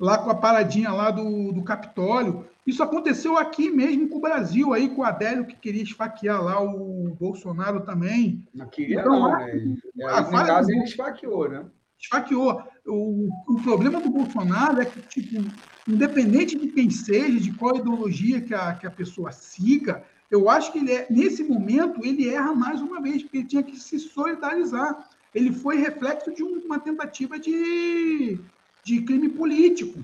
Lá 0.00 0.18
com 0.18 0.28
a 0.28 0.34
paradinha 0.34 0.90
lá 0.90 1.12
do, 1.12 1.52
do 1.52 1.62
Capitólio. 1.62 2.48
Isso 2.66 2.82
aconteceu 2.82 3.36
aqui 3.36 3.70
mesmo 3.70 4.08
com 4.08 4.18
o 4.18 4.20
Brasil, 4.20 4.72
aí 4.72 4.88
com 4.88 5.02
o 5.02 5.04
Adélio, 5.04 5.44
que 5.44 5.56
queria 5.56 5.82
esfaquear 5.82 6.42
lá 6.42 6.62
o 6.62 7.16
Bolsonaro 7.18 7.80
também. 7.80 8.44
Não 8.54 8.68
queria, 8.68 9.00
então, 9.00 9.18
não, 9.18 9.38
né? 9.38 9.76
no 9.96 10.30
caso, 10.30 10.70
ele 10.70 10.84
esfaqueou, 10.84 11.48
né? 11.48 11.64
Esfaqueou. 11.98 12.62
O, 12.86 13.28
o 13.48 13.62
problema 13.62 14.00
do 14.00 14.10
Bolsonaro 14.10 14.80
é 14.80 14.84
que, 14.84 15.00
tipo, 15.02 15.44
independente 15.88 16.56
de 16.56 16.68
quem 16.68 16.88
seja, 16.90 17.38
de 17.40 17.52
qual 17.52 17.76
ideologia 17.76 18.40
que 18.40 18.54
a, 18.54 18.74
que 18.74 18.86
a 18.86 18.90
pessoa 18.90 19.32
siga, 19.32 20.04
eu 20.30 20.48
acho 20.48 20.72
que 20.72 20.78
ele 20.78 20.92
é, 20.92 21.06
nesse 21.10 21.44
momento 21.44 22.04
ele 22.04 22.28
erra 22.28 22.54
mais 22.54 22.80
uma 22.80 23.02
vez, 23.02 23.22
porque 23.22 23.38
ele 23.38 23.46
tinha 23.46 23.62
que 23.62 23.76
se 23.76 23.98
solidarizar. 23.98 25.08
Ele 25.34 25.52
foi 25.52 25.76
reflexo 25.76 26.32
de 26.32 26.42
uma 26.42 26.78
tentativa 26.78 27.38
de, 27.38 28.38
de 28.84 29.02
crime 29.02 29.28
político. 29.28 30.02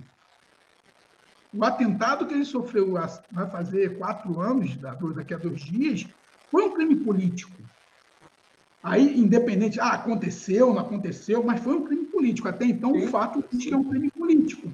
O 1.52 1.64
atentado 1.64 2.26
que 2.26 2.34
ele 2.34 2.44
sofreu 2.44 2.92
vai 3.30 3.50
fazer 3.50 3.96
quatro 3.96 4.40
anos, 4.40 4.76
daqui 4.76 5.32
a 5.32 5.38
dois 5.38 5.60
dias, 5.62 6.06
foi 6.50 6.64
um 6.64 6.70
crime 6.70 6.96
político. 6.96 7.52
Aí, 8.82 9.18
independente, 9.18 9.80
ah, 9.80 9.92
aconteceu, 9.94 10.72
não 10.72 10.80
aconteceu, 10.80 11.42
mas 11.42 11.60
foi 11.60 11.74
um 11.74 11.84
crime 11.84 12.04
político. 12.04 12.48
Até 12.48 12.64
então, 12.64 12.92
o 12.92 13.08
fato 13.08 13.40
é 13.40 13.56
que 13.56 13.72
é 13.72 13.76
um 13.76 13.84
crime 13.84 14.10
político. 14.10 14.72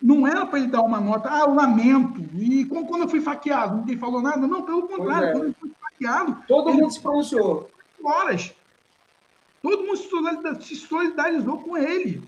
Não 0.00 0.26
era 0.26 0.46
para 0.46 0.58
ele 0.58 0.68
dar 0.68 0.82
uma 0.82 1.00
nota, 1.00 1.28
ah, 1.30 1.40
eu 1.40 1.54
lamento. 1.54 2.24
E 2.34 2.64
quando 2.66 3.02
eu 3.02 3.08
fui 3.08 3.20
faqueado, 3.20 3.78
ninguém 3.78 3.98
falou 3.98 4.22
nada? 4.22 4.46
Não, 4.46 4.62
pelo 4.62 4.88
contrário, 4.88 5.28
é. 5.28 5.32
quando 5.32 5.44
eu 5.44 5.54
fui 5.58 5.70
faqueado. 5.80 6.42
Todo 6.46 6.72
mundo 6.72 6.90
se 6.90 7.00
pronunciou. 7.00 7.70
Horas. 8.02 8.54
Todo 9.62 9.84
mundo 9.84 9.96
se 10.62 10.76
solidarizou 10.76 11.58
com 11.58 11.76
ele. 11.76 12.22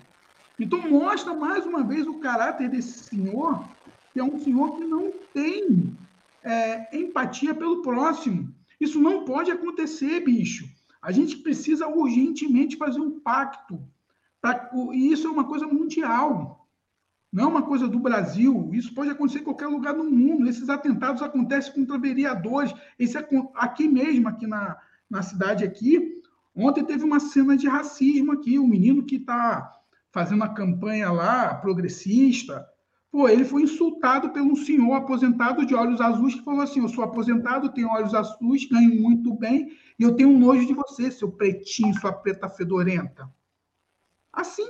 Então, 0.59 0.89
mostra 0.89 1.33
mais 1.33 1.65
uma 1.65 1.83
vez 1.83 2.05
o 2.05 2.19
caráter 2.19 2.69
desse 2.69 2.99
senhor, 3.05 3.63
que 4.11 4.19
é 4.19 4.23
um 4.23 4.37
senhor 4.39 4.75
que 4.75 4.83
não 4.83 5.11
tem 5.33 5.95
é, 6.43 6.97
empatia 6.97 7.55
pelo 7.55 7.81
próximo. 7.81 8.53
Isso 8.79 8.99
não 8.99 9.23
pode 9.23 9.51
acontecer, 9.51 10.19
bicho. 10.19 10.67
A 11.01 11.11
gente 11.11 11.37
precisa 11.37 11.87
urgentemente 11.87 12.75
fazer 12.75 12.99
um 12.99 13.19
pacto. 13.19 13.81
Pra, 14.41 14.69
e 14.91 15.11
isso 15.11 15.27
é 15.27 15.31
uma 15.31 15.45
coisa 15.45 15.65
mundial. 15.65 16.67
Não 17.31 17.43
é 17.45 17.47
uma 17.47 17.61
coisa 17.61 17.87
do 17.87 17.99
Brasil. 17.99 18.69
Isso 18.73 18.93
pode 18.93 19.11
acontecer 19.11 19.39
em 19.39 19.43
qualquer 19.43 19.67
lugar 19.67 19.93
do 19.93 20.03
mundo. 20.03 20.49
Esses 20.49 20.67
atentados 20.67 21.21
acontecem 21.21 21.73
contra 21.73 21.97
vereadores. 21.97 22.73
Esse, 22.97 23.17
aqui 23.55 23.87
mesmo, 23.87 24.27
aqui 24.27 24.45
na, 24.45 24.77
na 25.09 25.21
cidade 25.21 25.63
aqui, 25.63 26.21
ontem 26.53 26.83
teve 26.83 27.03
uma 27.03 27.19
cena 27.19 27.55
de 27.55 27.67
racismo 27.67 28.33
aqui. 28.33 28.59
O 28.59 28.63
um 28.63 28.67
menino 28.67 29.03
que 29.03 29.15
está 29.15 29.78
fazendo 30.11 30.43
a 30.43 30.49
campanha 30.49 31.11
lá, 31.11 31.55
progressista, 31.55 32.67
pô, 33.11 33.27
ele 33.27 33.45
foi 33.45 33.63
insultado 33.63 34.31
um 34.39 34.55
senhor 34.55 34.93
aposentado 34.93 35.65
de 35.65 35.75
olhos 35.75 36.01
azuis 36.01 36.35
que 36.35 36.43
falou 36.43 36.61
assim: 36.61 36.81
Eu 36.81 36.89
sou 36.89 37.03
aposentado, 37.03 37.69
tenho 37.69 37.89
olhos 37.89 38.13
azuis, 38.13 38.65
ganho 38.65 39.01
muito 39.01 39.33
bem, 39.33 39.71
e 39.97 40.03
eu 40.03 40.15
tenho 40.15 40.37
nojo 40.37 40.65
de 40.65 40.73
você, 40.73 41.11
seu 41.11 41.31
pretinho, 41.31 41.99
sua 41.99 42.13
preta 42.13 42.49
fedorenta. 42.49 43.29
Assim. 44.31 44.67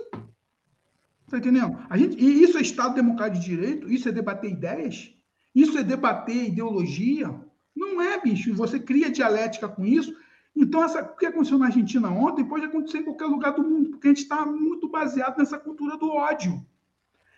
Tá 1.29 1.37
entendendo? 1.37 1.77
A 1.89 1.95
gente, 1.95 2.17
e 2.17 2.43
isso 2.43 2.57
é 2.57 2.61
Estado 2.61 2.95
Democrático 2.95 3.39
de 3.39 3.49
Direito? 3.49 3.91
Isso 3.91 4.09
é 4.09 4.11
debater 4.11 4.51
ideias? 4.51 5.13
Isso 5.53 5.77
é 5.77 5.83
debater 5.83 6.47
ideologia? 6.47 7.29
Não 7.75 8.01
é, 8.01 8.19
bicho. 8.19 8.53
Você 8.55 8.79
cria 8.79 9.11
dialética 9.11 9.69
com 9.69 9.85
isso 9.85 10.15
então, 10.55 10.83
essa, 10.83 11.01
o 11.01 11.15
que 11.15 11.25
aconteceu 11.25 11.57
na 11.57 11.67
Argentina 11.67 12.09
ontem 12.09 12.43
pode 12.43 12.65
acontecer 12.65 12.99
em 12.99 13.03
qualquer 13.03 13.25
lugar 13.25 13.53
do 13.53 13.63
mundo, 13.63 13.91
porque 13.91 14.07
a 14.07 14.11
gente 14.11 14.23
está 14.23 14.45
muito 14.45 14.89
baseado 14.89 15.37
nessa 15.37 15.57
cultura 15.57 15.97
do 15.97 16.09
ódio. 16.09 16.65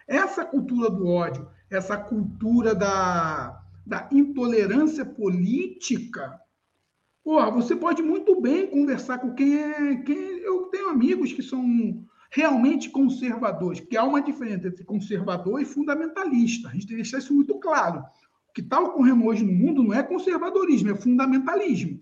Essa 0.07 0.43
cultura 0.43 0.89
do 0.89 1.07
ódio, 1.07 1.47
essa 1.69 1.97
cultura 1.97 2.73
da, 2.73 3.61
da 3.85 4.09
intolerância 4.11 5.05
política, 5.05 6.39
porra, 7.23 7.51
você 7.51 7.75
pode 7.75 8.01
muito 8.01 8.39
bem 8.41 8.67
conversar 8.67 9.19
com 9.19 9.33
quem 9.33 9.55
é. 9.55 9.95
Quem, 9.97 10.17
eu 10.39 10.63
tenho 10.63 10.89
amigos 10.89 11.31
que 11.31 11.43
são 11.43 12.03
realmente 12.31 12.89
conservadores, 12.89 13.81
porque 13.81 13.97
há 13.97 14.03
uma 14.03 14.21
diferença 14.21 14.67
entre 14.67 14.83
conservador 14.83 15.61
e 15.61 15.65
fundamentalista. 15.65 16.69
A 16.69 16.71
gente 16.71 16.87
tem 16.87 16.95
que 16.97 17.03
deixar 17.03 17.19
isso 17.19 17.33
muito 17.33 17.59
claro. 17.59 17.99
O 18.49 18.53
que 18.53 18.61
está 18.61 18.79
ocorrendo 18.79 19.25
hoje 19.25 19.43
no 19.43 19.51
mundo 19.51 19.83
não 19.83 19.93
é 19.93 20.01
conservadorismo, 20.01 20.91
é 20.91 20.95
fundamentalismo. 20.95 22.01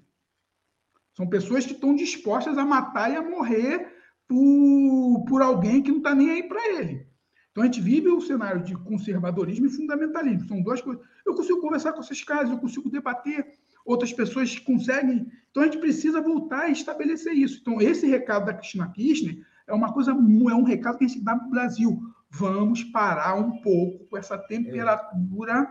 São 1.20 1.28
pessoas 1.28 1.65
que 1.65 1.74
estão 1.74 1.93
dispostas 1.93 2.57
a 2.57 2.63
matar 2.63 3.11
e 3.11 3.17
a 3.17 3.22
morrer 3.22 3.93
por, 4.26 5.26
por 5.28 5.41
alguém 5.41 5.84
que 5.84 5.91
não 5.91 5.97
está 5.97 6.15
nem 6.15 6.30
aí 6.32 6.43
para 6.43 6.65
ele. 6.76 7.05
Então 7.51 7.61
a 7.61 7.65
gente 7.65 7.82
vive 7.82 8.09
um 8.09 8.22
cenário 8.22 8.63
de 8.63 8.74
conservadorismo 8.74 9.65
e 9.65 9.70
fundamentalismo. 9.70 10.47
São 10.47 10.61
duas 10.61 10.82
coisas. 10.82 11.03
Eu 11.26 11.36
consigo 11.36 11.59
conversar 11.59 11.91
com 11.91 11.99
esses 11.99 12.24
caras, 12.24 12.49
eu 12.49 12.57
consigo 12.57 12.89
debater, 12.89 13.45
outras 13.84 14.13
pessoas 14.13 14.57
conseguem. 14.59 15.30
Então 15.51 15.61
a 15.61 15.65
gente 15.65 15.80
precisa 15.80 16.22
voltar 16.22 16.61
a 16.61 16.70
estabelecer 16.70 17.34
isso. 17.34 17.59
Então, 17.59 17.82
esse 17.82 18.07
recado 18.07 18.45
da 18.45 18.53
Cristina 18.53 18.89
Kirchner 18.89 19.45
é 19.67 19.74
uma 19.74 19.91
coisa, 19.91 20.11
é 20.11 20.13
um 20.13 20.63
recado 20.63 20.99
que 20.99 21.03
a 21.03 21.07
gente 21.09 21.22
dá 21.22 21.36
para 21.36 21.47
o 21.47 21.51
Brasil. 21.51 21.99
Vamos 22.30 22.86
parar 22.86 23.36
um 23.36 23.59
pouco 23.59 24.05
com 24.05 24.17
essa 24.17 24.38
temperatura 24.38 25.67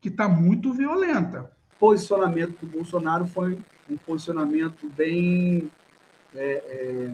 que 0.00 0.06
está 0.08 0.28
muito 0.28 0.72
violenta. 0.72 1.50
O 1.74 1.78
posicionamento 1.80 2.60
do 2.60 2.68
Bolsonaro 2.68 3.26
foi 3.26 3.58
um 3.90 3.96
posicionamento 3.96 4.88
bem 4.96 5.70
é, 6.34 6.40
é, 6.40 7.10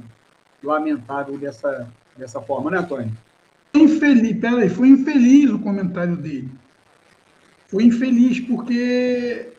lamentável 0.63 1.39
dessa, 1.39 1.89
dessa 2.17 2.41
forma, 2.41 2.71
né, 2.71 2.79
Antônio? 2.79 3.13
Infeliz, 3.73 4.39
peraí, 4.41 4.69
foi 4.69 4.89
infeliz 4.89 5.51
o 5.51 5.59
comentário 5.59 6.17
dele. 6.17 6.51
Foi 7.67 7.85
infeliz 7.85 8.41
porque, 8.41 9.53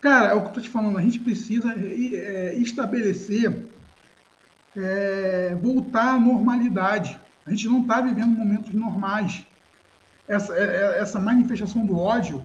cara, 0.00 0.32
é 0.32 0.34
o 0.34 0.40
que 0.40 0.46
eu 0.46 0.48
estou 0.48 0.62
te 0.62 0.68
falando, 0.68 0.98
a 0.98 1.02
gente 1.02 1.20
precisa 1.20 1.74
é, 1.74 2.54
estabelecer, 2.56 3.56
é, 4.76 5.54
voltar 5.54 6.14
à 6.14 6.20
normalidade. 6.20 7.18
A 7.46 7.50
gente 7.50 7.68
não 7.68 7.82
está 7.82 8.00
vivendo 8.00 8.36
momentos 8.36 8.72
normais. 8.74 9.46
Essa, 10.28 10.54
é, 10.54 10.64
é, 10.64 10.98
essa 10.98 11.20
manifestação 11.20 11.86
do 11.86 11.98
ódio 11.98 12.44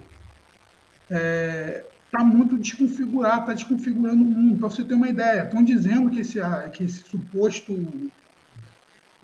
é, 1.10 1.84
tá 2.12 2.22
muito 2.22 2.58
desconfigurada, 2.58 3.40
está 3.40 3.54
desconfigurando 3.54 4.22
o 4.22 4.26
mundo. 4.26 4.58
Para 4.58 4.68
você 4.68 4.84
ter 4.84 4.94
uma 4.94 5.08
ideia, 5.08 5.44
estão 5.44 5.64
dizendo 5.64 6.10
que 6.10 6.20
esse, 6.20 6.38
que 6.74 6.84
esse 6.84 7.02
suposto 7.08 8.10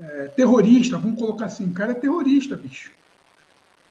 é, 0.00 0.28
terrorista, 0.28 0.96
vamos 0.96 1.18
colocar 1.18 1.44
assim, 1.44 1.66
o 1.66 1.72
cara 1.72 1.92
é 1.92 1.94
terrorista, 1.94 2.56
bicho. 2.56 2.90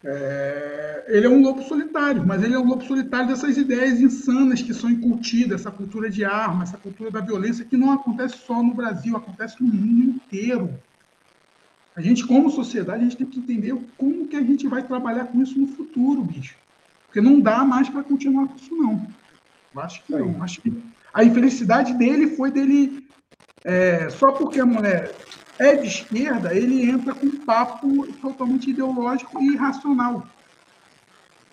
É, 0.04 1.06
ele 1.08 1.28
é 1.28 1.30
um 1.30 1.42
lobo 1.42 1.62
solitário, 1.64 2.26
mas 2.26 2.42
ele 2.44 2.56
é 2.56 2.60
um 2.60 2.66
lobo 2.66 2.84
solitário 2.84 3.28
dessas 3.28 3.56
ideias 3.56 4.00
insanas 4.00 4.62
que 4.64 4.74
são 4.74 4.90
incutidas, 4.90 5.62
essa 5.62 5.72
cultura 5.72 6.10
de 6.10 6.26
arma, 6.26 6.64
essa 6.64 6.78
cultura 6.78 7.12
da 7.12 7.22
violência, 7.22 7.66
que 7.66 7.78
não 7.78 7.92
acontece 7.92 8.40
só 8.40 8.64
no 8.64 8.74
Brasil, 8.74 9.16
acontece 9.16 9.62
no 9.62 9.68
mundo 9.68 10.16
inteiro. 10.16 10.74
A 11.96 12.02
gente, 12.02 12.26
como 12.26 12.50
sociedade, 12.50 13.02
a 13.02 13.04
gente 13.04 13.18
tem 13.18 13.28
que 13.28 13.40
entender 13.40 13.76
como 13.96 14.28
que 14.28 14.36
a 14.36 14.42
gente 14.42 14.68
vai 14.68 14.82
trabalhar 14.82 15.26
com 15.26 15.42
isso 15.42 15.60
no 15.60 15.68
futuro, 15.68 16.24
bicho. 16.24 16.56
Porque 17.18 17.28
não 17.28 17.40
dá 17.40 17.66
mais 17.66 17.90
para 17.90 18.04
continuar 18.04 18.48
com 18.48 18.56
isso, 18.56 18.76
não. 18.76 19.08
Eu 19.74 19.82
acho 19.82 20.04
que 20.04 20.12
não. 20.12 20.44
Acho 20.44 20.62
que 20.62 20.84
a 21.12 21.24
infelicidade 21.24 21.96
dele 21.96 22.36
foi 22.36 22.52
dele. 22.52 23.08
É, 23.64 24.08
só 24.12 24.32
porque 24.32 24.60
a 24.60 24.66
mulher 24.68 25.16
é 25.58 25.76
de 25.76 25.88
esquerda, 25.88 26.54
ele 26.54 26.88
entra 26.88 27.16
com 27.16 27.26
um 27.26 27.44
papo 27.44 28.06
totalmente 28.22 28.70
ideológico 28.70 29.42
e 29.42 29.54
irracional. 29.54 30.28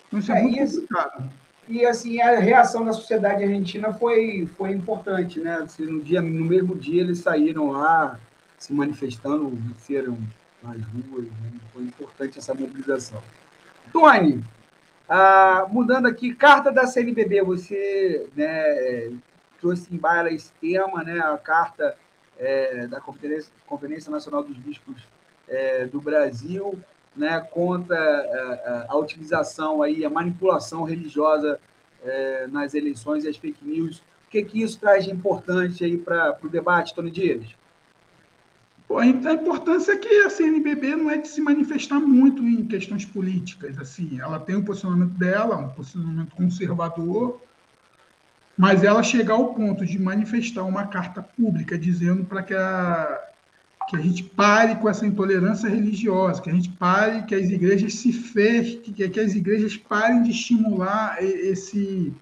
Então, 0.07 0.19
isso 0.19 0.31
é, 0.31 0.37
é 0.37 0.43
muito 0.43 0.59
isso, 0.61 0.81
complicado. 0.81 1.31
E 1.67 1.83
assim, 1.83 2.21
a 2.21 2.39
reação 2.39 2.85
da 2.85 2.93
sociedade 2.93 3.43
argentina 3.43 3.91
foi, 3.91 4.47
foi 4.55 4.69
importante, 4.69 5.39
né? 5.39 5.55
Assim, 5.63 5.87
no, 5.87 6.03
dia, 6.03 6.21
no 6.21 6.45
mesmo 6.45 6.75
dia 6.75 7.01
eles 7.01 7.17
saíram 7.19 7.71
lá 7.71 8.19
se 8.59 8.71
manifestando, 8.71 9.49
venceram 9.49 10.15
nas 10.61 10.77
ruas, 10.83 11.25
né? 11.25 11.53
foi 11.73 11.83
importante 11.85 12.37
essa 12.37 12.53
mobilização. 12.53 13.21
Tony, 13.91 14.43
ah, 15.07 15.67
mudando 15.69 16.07
aqui, 16.07 16.33
carta 16.33 16.71
da 16.71 16.87
CNBB, 16.87 17.43
você 17.43 18.27
né, 18.35 19.11
trouxe 19.59 19.93
em 19.93 19.97
baila 19.97 20.31
esse 20.31 20.51
tema, 20.53 21.03
né, 21.03 21.19
a 21.19 21.37
carta 21.37 21.95
é, 22.37 22.87
da 22.87 22.99
Conferência, 22.99 23.51
Conferência, 23.67 24.11
Nacional 24.11 24.43
dos 24.43 24.57
Bispos 24.57 25.07
é, 25.47 25.85
do 25.85 26.01
Brasil, 26.01 26.79
né, 27.15 27.39
contra 27.39 27.97
a, 27.97 28.01
é, 28.01 28.67
a, 28.67 28.85
a, 28.89 28.97
utilização, 28.97 29.81
aí, 29.81 30.03
a 30.03 30.09
manipulação 30.09 30.83
religiosa 30.83 31.59
é, 32.03 32.47
nas 32.47 32.73
eleições 32.73 33.23
e 33.23 33.29
as 33.29 33.37
fake 33.37 33.63
news. 33.63 33.99
O 34.27 34.31
que, 34.31 34.43
que 34.43 34.61
isso 34.61 34.79
traz 34.79 35.05
de 35.05 35.11
importante 35.11 35.83
aí 35.85 35.97
para 35.97 36.37
o 36.43 36.49
debate, 36.49 36.93
Tony 36.93 37.11
Dias? 37.11 37.45
A 38.89 39.05
importância 39.05 39.93
é 39.93 39.97
que 39.97 40.07
a 40.23 40.29
CNBB 40.29 40.95
não 40.95 41.09
é 41.09 41.17
de 41.17 41.27
se 41.27 41.41
manifestar 41.41 41.99
muito 41.99 42.43
em 42.43 42.65
questões 42.65 43.03
políticas. 43.03 43.77
Assim, 43.79 44.19
ela 44.21 44.39
tem 44.39 44.55
um 44.55 44.63
posicionamento 44.63 45.17
dela, 45.17 45.57
um 45.57 45.69
posicionamento 45.69 46.35
conservador, 46.35 47.41
mas 48.55 48.83
ela 48.83 49.01
chegar 49.01 49.33
ao 49.33 49.53
ponto 49.53 49.85
de 49.85 49.99
manifestar 49.99 50.63
uma 50.63 50.85
carta 50.85 51.21
pública 51.21 51.77
dizendo 51.77 52.23
para 52.25 52.43
que 52.43 52.53
a, 52.53 53.19
que 53.89 53.97
a 53.97 53.99
gente 53.99 54.23
pare 54.23 54.75
com 54.75 54.87
essa 54.87 55.05
intolerância 55.05 55.67
religiosa, 55.67 56.41
que 56.41 56.49
a 56.49 56.53
gente 56.53 56.69
pare, 56.69 57.23
que 57.23 57.33
as 57.33 57.49
igrejas 57.49 57.95
se 57.95 58.13
fechem, 58.13 58.81
que, 58.81 59.09
que 59.09 59.19
as 59.19 59.33
igrejas 59.33 59.75
parem 59.75 60.21
de 60.21 60.29
estimular 60.29 61.21
esse, 61.21 62.13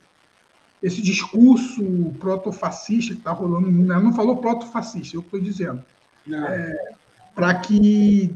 esse 0.81 1.01
discurso 1.01 1.83
protofascista 2.19 3.13
que 3.13 3.19
está 3.19 3.31
rolando 3.31 3.67
no 3.67 3.71
mundo. 3.71 3.91
Ela 3.91 4.01
não 4.01 4.13
falou 4.13 4.37
protofascista, 4.37 5.15
é 5.15 5.17
eu 5.17 5.21
estou 5.21 5.41
dizendo 5.41 5.83
é, 6.31 6.95
para 7.35 7.53
que 7.55 8.33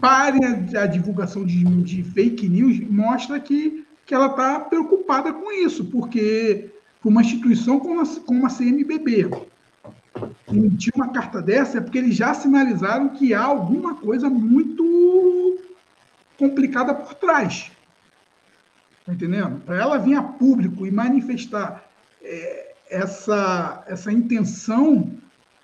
pare 0.00 0.38
a, 0.76 0.86
divulgação 0.86 1.44
de, 1.44 1.62
de, 1.82 2.02
fake 2.02 2.48
news, 2.48 2.80
mostra 2.88 3.38
que, 3.38 3.86
que 4.06 4.14
ela 4.14 4.28
está 4.28 4.60
preocupada 4.60 5.32
com 5.32 5.52
isso, 5.52 5.84
porque 5.86 6.70
uma 7.04 7.20
instituição 7.20 7.78
como 7.78 8.00
a, 8.00 8.06
como 8.26 8.46
a 8.46 8.50
emitir 10.48 10.92
uma 10.94 11.08
carta 11.12 11.40
dessa 11.40 11.78
é 11.78 11.80
porque 11.80 11.98
eles 11.98 12.16
já 12.16 12.34
sinalizaram 12.34 13.10
que 13.10 13.32
há 13.34 13.42
alguma 13.42 13.94
coisa 13.94 14.28
muito 14.28 15.58
complicada 16.38 16.94
por 16.94 17.14
trás. 17.14 17.70
Está 19.00 19.12
entendendo? 19.12 19.60
Para 19.60 19.76
ela 19.76 19.98
vir 19.98 20.14
a 20.14 20.22
público 20.22 20.86
e 20.86 20.90
manifestar 20.90 21.84
é, 22.22 22.74
essa, 22.90 23.84
essa 23.86 24.12
intenção 24.12 25.10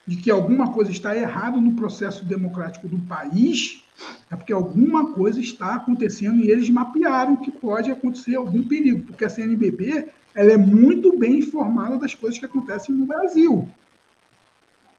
de 0.07 0.17
que 0.17 0.31
alguma 0.31 0.73
coisa 0.73 0.91
está 0.91 1.17
errada 1.17 1.61
no 1.61 1.73
processo 1.73 2.25
democrático 2.25 2.87
do 2.87 2.99
país, 2.99 3.83
é 4.31 4.37
porque 4.37 4.53
alguma 4.53 5.13
coisa 5.13 5.41
está 5.41 5.75
acontecendo 5.75 6.45
e 6.45 6.51
eles 6.51 6.71
mapearam 6.71 7.37
que 7.37 7.51
pode 7.51 7.91
acontecer 7.91 8.37
algum 8.37 8.63
perigo, 8.63 9.05
porque 9.05 9.25
a 9.25 9.31
CNBB 9.31 10.09
ela 10.35 10.53
é 10.53 10.57
muito 10.57 11.19
bem 11.19 11.39
informada 11.39 11.97
das 11.97 12.15
coisas 12.15 12.39
que 12.39 12.45
acontecem 12.45 12.95
no 12.95 13.07
Brasil. 13.07 13.69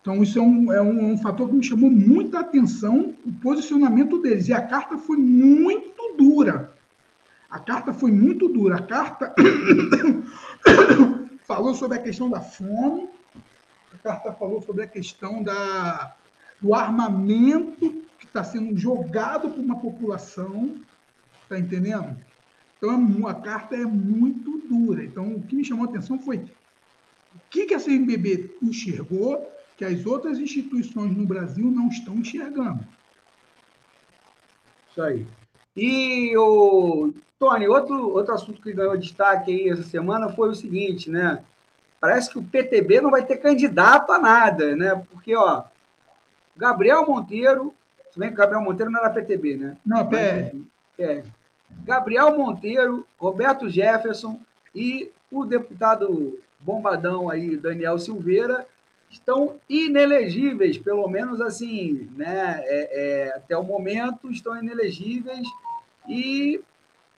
Então, 0.02 0.24
isso 0.24 0.40
é 0.40 0.42
um, 0.42 0.74
é 0.74 0.82
um, 0.82 1.00
é 1.00 1.14
um 1.14 1.18
fator 1.18 1.50
que 1.50 1.56
me 1.56 1.64
chamou 1.64 1.92
muita 1.92 2.40
atenção, 2.40 3.14
o 3.26 3.32
posicionamento 3.34 4.20
deles. 4.20 4.48
E 4.48 4.54
a 4.54 4.62
carta 4.62 4.98
foi 4.98 5.18
muito 5.18 6.16
dura. 6.18 6.74
A 7.50 7.60
carta 7.60 7.94
foi 7.94 8.12
muito 8.12 8.48
dura. 8.48 8.78
A 8.78 8.82
carta 8.82 9.36
falou 11.46 11.76
sobre 11.76 11.98
a 11.98 12.02
questão 12.02 12.30
da 12.30 12.40
fome, 12.40 13.10
carta 14.08 14.32
falou 14.32 14.62
sobre 14.62 14.84
a 14.84 14.88
questão 14.88 15.44
da, 15.44 16.16
do 16.62 16.74
armamento 16.74 18.04
que 18.18 18.26
está 18.26 18.42
sendo 18.42 18.78
jogado 18.78 19.50
para 19.50 19.62
uma 19.62 19.80
população, 19.80 20.76
está 21.44 21.60
entendendo? 21.60 22.18
Então, 22.78 23.28
a 23.28 23.34
carta 23.34 23.76
é 23.76 23.86
muito 23.86 24.60
dura. 24.70 25.04
Então, 25.04 25.34
o 25.34 25.42
que 25.42 25.56
me 25.56 25.66
chamou 25.66 25.86
a 25.86 25.90
atenção 25.90 26.18
foi 26.20 26.38
o 26.38 27.40
que, 27.50 27.66
que 27.66 27.74
a 27.74 27.80
CNBB 27.80 28.56
enxergou 28.62 29.52
que 29.76 29.84
as 29.84 30.06
outras 30.06 30.40
instituições 30.40 31.16
no 31.16 31.26
Brasil 31.26 31.70
não 31.70 31.90
estão 31.90 32.16
enxergando. 32.16 32.80
Isso 34.90 35.02
aí. 35.02 35.28
E 35.76 36.36
o 36.38 37.14
Tony, 37.38 37.68
outro, 37.68 38.10
outro 38.10 38.34
assunto 38.34 38.62
que 38.62 38.74
ganhou 38.74 38.98
destaque 38.98 39.52
aí 39.52 39.70
essa 39.70 39.84
semana 39.84 40.30
foi 40.30 40.50
o 40.50 40.56
seguinte, 40.56 41.10
né? 41.10 41.44
Parece 42.00 42.30
que 42.30 42.40
o 42.40 42.44
PTB 42.44 43.02
não 43.02 43.12
vai 43.12 43.26
ter 43.26 43.38
candidato 43.38 44.12
a 44.12 44.20
nada, 44.20 44.76
né? 44.76 45.02
Porque, 45.12 45.36
ó, 45.36 45.64
Gabriel 46.56 47.06
Monteiro, 47.06 47.74
se 48.12 48.20
bem 48.20 48.30
que 48.30 48.36
Gabriel 48.36 48.62
Monteiro 48.62 48.92
não 48.92 49.00
era 49.00 49.10
PTB, 49.10 49.58
né? 49.58 49.78
Não, 49.86 50.08
PR. 50.08 50.56
É. 51.00 51.24
Gabriel 51.84 52.38
Monteiro, 52.38 53.06
Roberto 53.18 53.70
Jefferson 53.70 54.40
e 54.74 55.12
o 55.32 55.46
deputado 55.46 56.40
bombadão 56.60 57.30
aí, 57.30 57.56
Daniel 57.56 58.00
Silveira, 58.00 58.66
estão 59.10 59.56
inelegíveis, 59.70 60.78
pelo 60.78 61.08
menos 61.08 61.40
assim, 61.42 62.10
né? 62.16 62.62
É, 62.66 63.28
é, 63.28 63.36
até 63.36 63.58
o 63.58 63.64
momento 63.64 64.32
estão 64.32 64.58
inelegíveis 64.58 65.48
e 66.08 66.62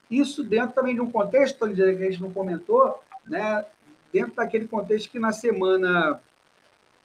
isso 0.10 0.44
dentro 0.44 0.74
também 0.74 0.96
de 0.96 1.02
um 1.02 1.12
contexto 1.12 1.68
que 1.74 1.82
a 1.82 1.94
gente 1.94 2.22
não 2.22 2.32
comentou, 2.32 3.02
né? 3.26 3.66
Dentro 4.12 4.36
daquele 4.36 4.68
contexto 4.68 5.10
que 5.10 5.20
na 5.20 5.32
semana 5.32 6.20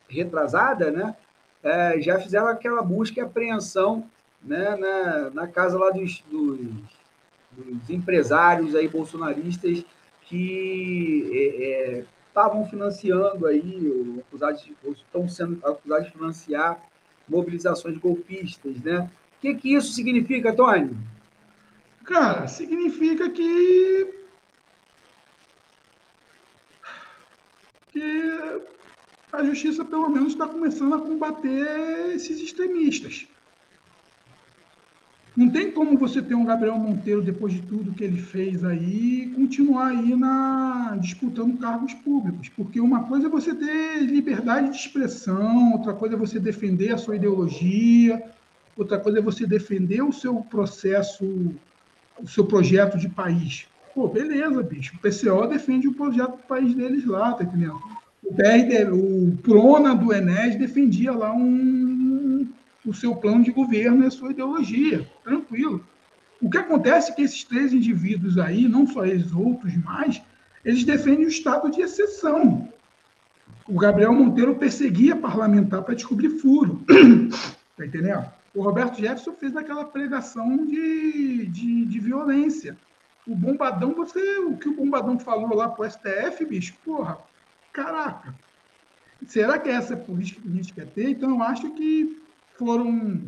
retrasada, 0.09 0.91
né, 0.91 1.17
é, 1.63 2.01
já 2.01 2.19
fizeram 2.19 2.49
aquela 2.49 2.83
busca 2.83 3.21
e 3.21 3.23
apreensão 3.23 4.09
né, 4.43 4.77
na, 4.77 5.31
na 5.31 5.49
casa 5.49 5.79
lá 5.79 5.91
dos, 5.91 6.23
dos, 6.31 6.59
dos 7.53 7.91
empresários 7.91 8.75
aí 8.75 8.87
bolsonaristas 8.87 9.85
que 10.23 11.31
é, 11.33 11.99
é, 11.99 12.05
estavam 12.29 12.67
financiando 12.67 13.47
aí, 13.47 14.23
estão 14.85 15.29
sendo 15.29 15.65
acusados 15.65 16.07
de 16.07 16.13
financiar 16.13 16.83
mobilizações 17.29 17.97
golpistas, 17.99 18.81
né? 18.81 19.11
O 19.39 19.41
que, 19.41 19.55
que 19.55 19.75
isso 19.75 19.93
significa, 19.93 20.53
Tony? 20.53 20.97
Cara, 22.05 22.47
significa 22.49 23.31
que 23.31 24.24
que 27.95 28.61
a 29.33 29.45
justiça 29.45 29.85
pelo 29.85 30.09
menos 30.09 30.33
está 30.33 30.49
começando 30.49 30.95
a 30.95 31.01
combater 31.01 32.13
esses 32.13 32.41
extremistas. 32.41 33.29
Não 35.37 35.51
tem 35.51 35.71
como 35.71 35.99
você 35.99 36.23
ter 36.23 36.35
um 36.35 36.45
Gabriel 36.45 36.79
Monteiro, 36.79 37.21
depois 37.21 37.53
de 37.53 37.63
tudo 37.63 37.93
que 37.93 38.05
ele 38.05 38.21
fez 38.21 38.65
aí, 38.65 39.33
continuar 39.35 39.89
aí 39.89 40.15
na, 40.15 40.97
disputando 41.01 41.59
cargos 41.59 41.93
públicos. 41.95 42.49
Porque 42.49 42.81
uma 42.81 43.05
coisa 43.05 43.27
é 43.27 43.31
você 43.31 43.53
ter 43.53 43.99
liberdade 44.01 44.71
de 44.71 44.77
expressão, 44.77 45.73
outra 45.73 45.93
coisa 45.93 46.15
é 46.15 46.19
você 46.19 46.39
defender 46.39 46.93
a 46.93 46.99
sua 46.99 47.17
ideologia, 47.17 48.23
outra 48.77 48.99
coisa 48.99 49.19
é 49.19 49.23
você 49.23 49.45
defender 49.45 50.03
o 50.03 50.13
seu 50.13 50.37
processo, 50.37 51.25
o 52.21 52.29
seu 52.29 52.45
projeto 52.45 52.97
de 52.97 53.09
país. 53.09 53.67
Pô, 53.95 54.09
beleza, 54.09 54.63
bicho. 54.63 54.97
O 54.97 54.99
PCO 54.99 55.47
defende 55.47 55.87
o 55.87 55.95
projeto 55.95 56.33
do 56.33 56.43
país 56.49 56.75
deles 56.75 57.05
lá, 57.05 57.33
tá 57.33 57.45
entendendo? 57.45 57.81
O, 58.25 58.33
BRD, 58.33 58.91
o 58.91 59.39
Prona 59.43 59.95
do 59.95 60.13
Enes 60.13 60.57
defendia 60.57 61.13
lá 61.13 61.33
um, 61.33 62.49
o 62.85 62.93
seu 62.93 63.15
plano 63.15 63.45
de 63.45 63.53
governo 63.53 64.03
e 64.03 64.07
a 64.07 64.11
sua 64.11 64.33
ideologia, 64.33 65.09
tranquilo. 65.23 65.87
O 66.41 66.51
que 66.51 66.59
acontece 66.59 67.13
é 67.13 67.15
que 67.15 67.23
esses 67.23 67.45
três 67.45 67.73
indivíduos 67.73 68.37
aí, 68.37 68.67
não 68.69 68.87
só 68.87 69.07
eles, 69.07 69.33
outros 69.33 69.75
mais, 69.77 70.21
eles 70.65 70.85
defendem 70.85 71.27
o 71.27 71.29
estado 71.29 71.71
de 71.71 71.81
exceção. 71.81 72.69
O 73.69 73.79
Gabriel 73.79 74.13
Monteiro 74.13 74.57
perseguia 74.57 75.15
parlamentar 75.15 75.83
para 75.83 75.95
descobrir 75.95 76.31
furo. 76.41 76.83
Tá 77.77 77.85
entendendo? 77.85 78.25
O 78.55 78.63
Roberto 78.63 79.01
Jefferson 79.01 79.33
fez 79.33 79.57
aquela 79.57 79.85
pregação 79.85 80.65
de, 80.65 81.45
de, 81.47 81.85
de 81.85 81.99
violência. 81.99 82.77
O 83.27 83.35
Bombadão, 83.35 83.95
você, 83.95 84.39
o 84.39 84.57
que 84.57 84.69
o 84.69 84.77
Bombadão 84.77 85.19
falou 85.19 85.55
lá 85.55 85.69
pro 85.69 85.89
STF, 85.89 86.45
bicho, 86.45 86.75
porra, 86.85 87.19
caraca. 87.73 88.35
Será 89.27 89.59
que 89.59 89.69
essa 89.69 89.95
é 89.95 89.97
a 89.97 90.01
política 90.01 90.43
que 90.43 90.49
a 90.49 90.53
gente 90.53 90.75
quer 90.75 90.87
ter? 90.87 91.11
Então, 91.11 91.31
eu 91.31 91.43
acho 91.43 91.71
que 91.71 92.23
foram 92.59 93.23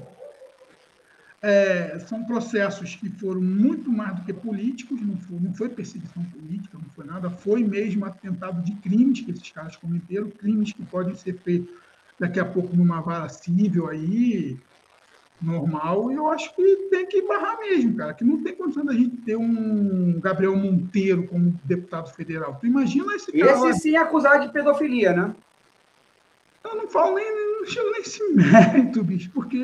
é, 1.43 1.99
são 2.01 2.25
processos 2.25 2.97
que 2.97 3.09
foram 3.09 3.41
muito 3.41 3.91
mais 3.91 4.17
do 4.17 4.23
que 4.23 4.33
políticos, 4.33 5.01
não 5.01 5.17
foi, 5.17 5.39
não 5.39 5.55
foi, 5.55 5.69
perseguição 5.69 6.25
política, 6.25 6.79
não 6.79 6.91
foi 6.91 7.05
nada, 7.05 7.31
foi 7.31 7.63
mesmo 7.63 8.05
atentado 8.05 8.63
de 8.63 8.75
crimes 8.77 9.21
que 9.21 9.31
esses 9.31 9.51
caras 9.51 9.77
cometeram, 9.77 10.31
crimes 10.31 10.73
que 10.73 10.85
podem 10.85 11.15
ser 11.15 11.39
feitos 11.39 11.73
daqui 12.19 12.41
a 12.41 12.45
pouco 12.45 12.75
numa 12.75 13.01
vara 13.01 13.29
civil 13.29 13.89
aí, 13.89 14.59
normal, 15.41 16.11
e 16.11 16.15
eu 16.15 16.29
acho 16.29 16.55
que 16.55 16.89
tem 16.91 17.07
que 17.07 17.23
barrar 17.23 17.59
mesmo, 17.59 17.97
cara, 17.97 18.15
que 18.15 18.25
não 18.25 18.43
tem 18.43 18.55
condição 18.55 18.85
da 18.85 18.95
gente 18.95 19.17
ter 19.19 19.37
um 19.37 20.19
Gabriel 20.21 20.57
Monteiro 20.57 21.27
como 21.27 21.59
deputado 21.65 22.13
federal. 22.15 22.57
Tu 22.61 22.67
imagina 22.67 23.15
esse 23.15 23.31
cara. 23.33 23.71
Esse 23.71 23.81
sim 23.81 23.97
é 23.97 23.99
acusado 23.99 24.47
de 24.47 24.53
pedofilia, 24.53 25.13
né? 25.13 25.35
Eu 26.65 26.75
não 26.75 26.89
falo 26.89 27.15
nem, 27.15 27.61
não 27.61 27.67
chego 27.67 27.91
nesse 27.93 28.23
mérito, 28.33 29.05
bicho, 29.05 29.31
porque 29.33 29.63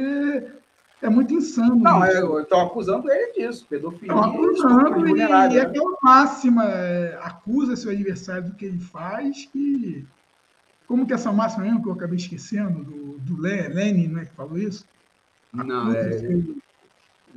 é 1.01 1.09
muito 1.09 1.35
insano. 1.35 1.77
Não, 1.77 2.05
eu 2.07 2.41
estou 2.41 2.61
acusando 2.61 3.11
ele 3.11 3.33
disso, 3.33 3.67
pedofilia. 3.69 4.15
Estão 4.15 4.25
acusando 4.25 5.09
e, 5.09 5.19
e 5.19 5.59
é 5.59 5.63
aquela 5.63 5.97
máxima, 6.03 6.65
é, 6.67 7.19
acusa 7.23 7.77
seu 7.77 7.91
adversário 7.91 8.45
do 8.45 8.55
que 8.55 8.67
ele 8.67 8.79
faz, 8.79 9.47
que... 9.47 10.07
Como 10.87 11.07
que 11.07 11.13
é 11.13 11.17
essa 11.17 11.33
máxima 11.33 11.65
mesmo 11.65 11.83
que 11.83 11.89
eu 11.89 11.93
acabei 11.95 12.17
esquecendo, 12.17 12.85
do, 12.85 13.19
do 13.19 13.41
Lenin, 13.41 14.09
né, 14.09 14.27
que 14.27 14.35
falou 14.35 14.59
isso? 14.59 14.85
Não, 15.53 15.93
é, 15.93 16.11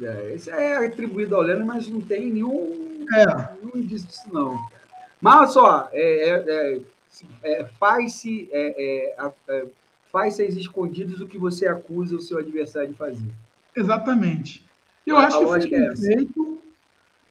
é, 0.01 0.35
Isso 0.35 0.49
é 0.49 0.85
atribuído 0.85 1.35
ao 1.35 1.41
Lenin, 1.41 1.65
mas 1.65 1.87
não 1.87 2.01
tem 2.01 2.31
nenhum, 2.31 3.05
é. 3.13 3.25
nenhum 3.61 3.77
indício 3.83 4.07
disso, 4.07 4.29
não. 4.31 4.57
Mas, 5.21 5.51
só, 5.51 5.89
é, 5.91 6.29
é, 6.29 6.43
é 6.47 6.81
é, 7.43 7.65
faz-se 7.79 8.49
é, 8.51 9.15
faz 10.11 10.39
às 10.39 10.55
escondidas 10.55 11.19
o 11.21 11.27
que 11.27 11.37
você 11.37 11.67
acusa 11.67 12.15
o 12.15 12.21
seu 12.21 12.39
adversário 12.39 12.89
de 12.89 12.95
fazer. 12.95 13.29
Exatamente. 13.75 14.65
Eu 15.05 15.17
a, 15.17 15.25
acho 15.27 15.37
a 15.37 15.59
que 15.59 15.69
foi 15.69 15.95
feito. 15.95 16.61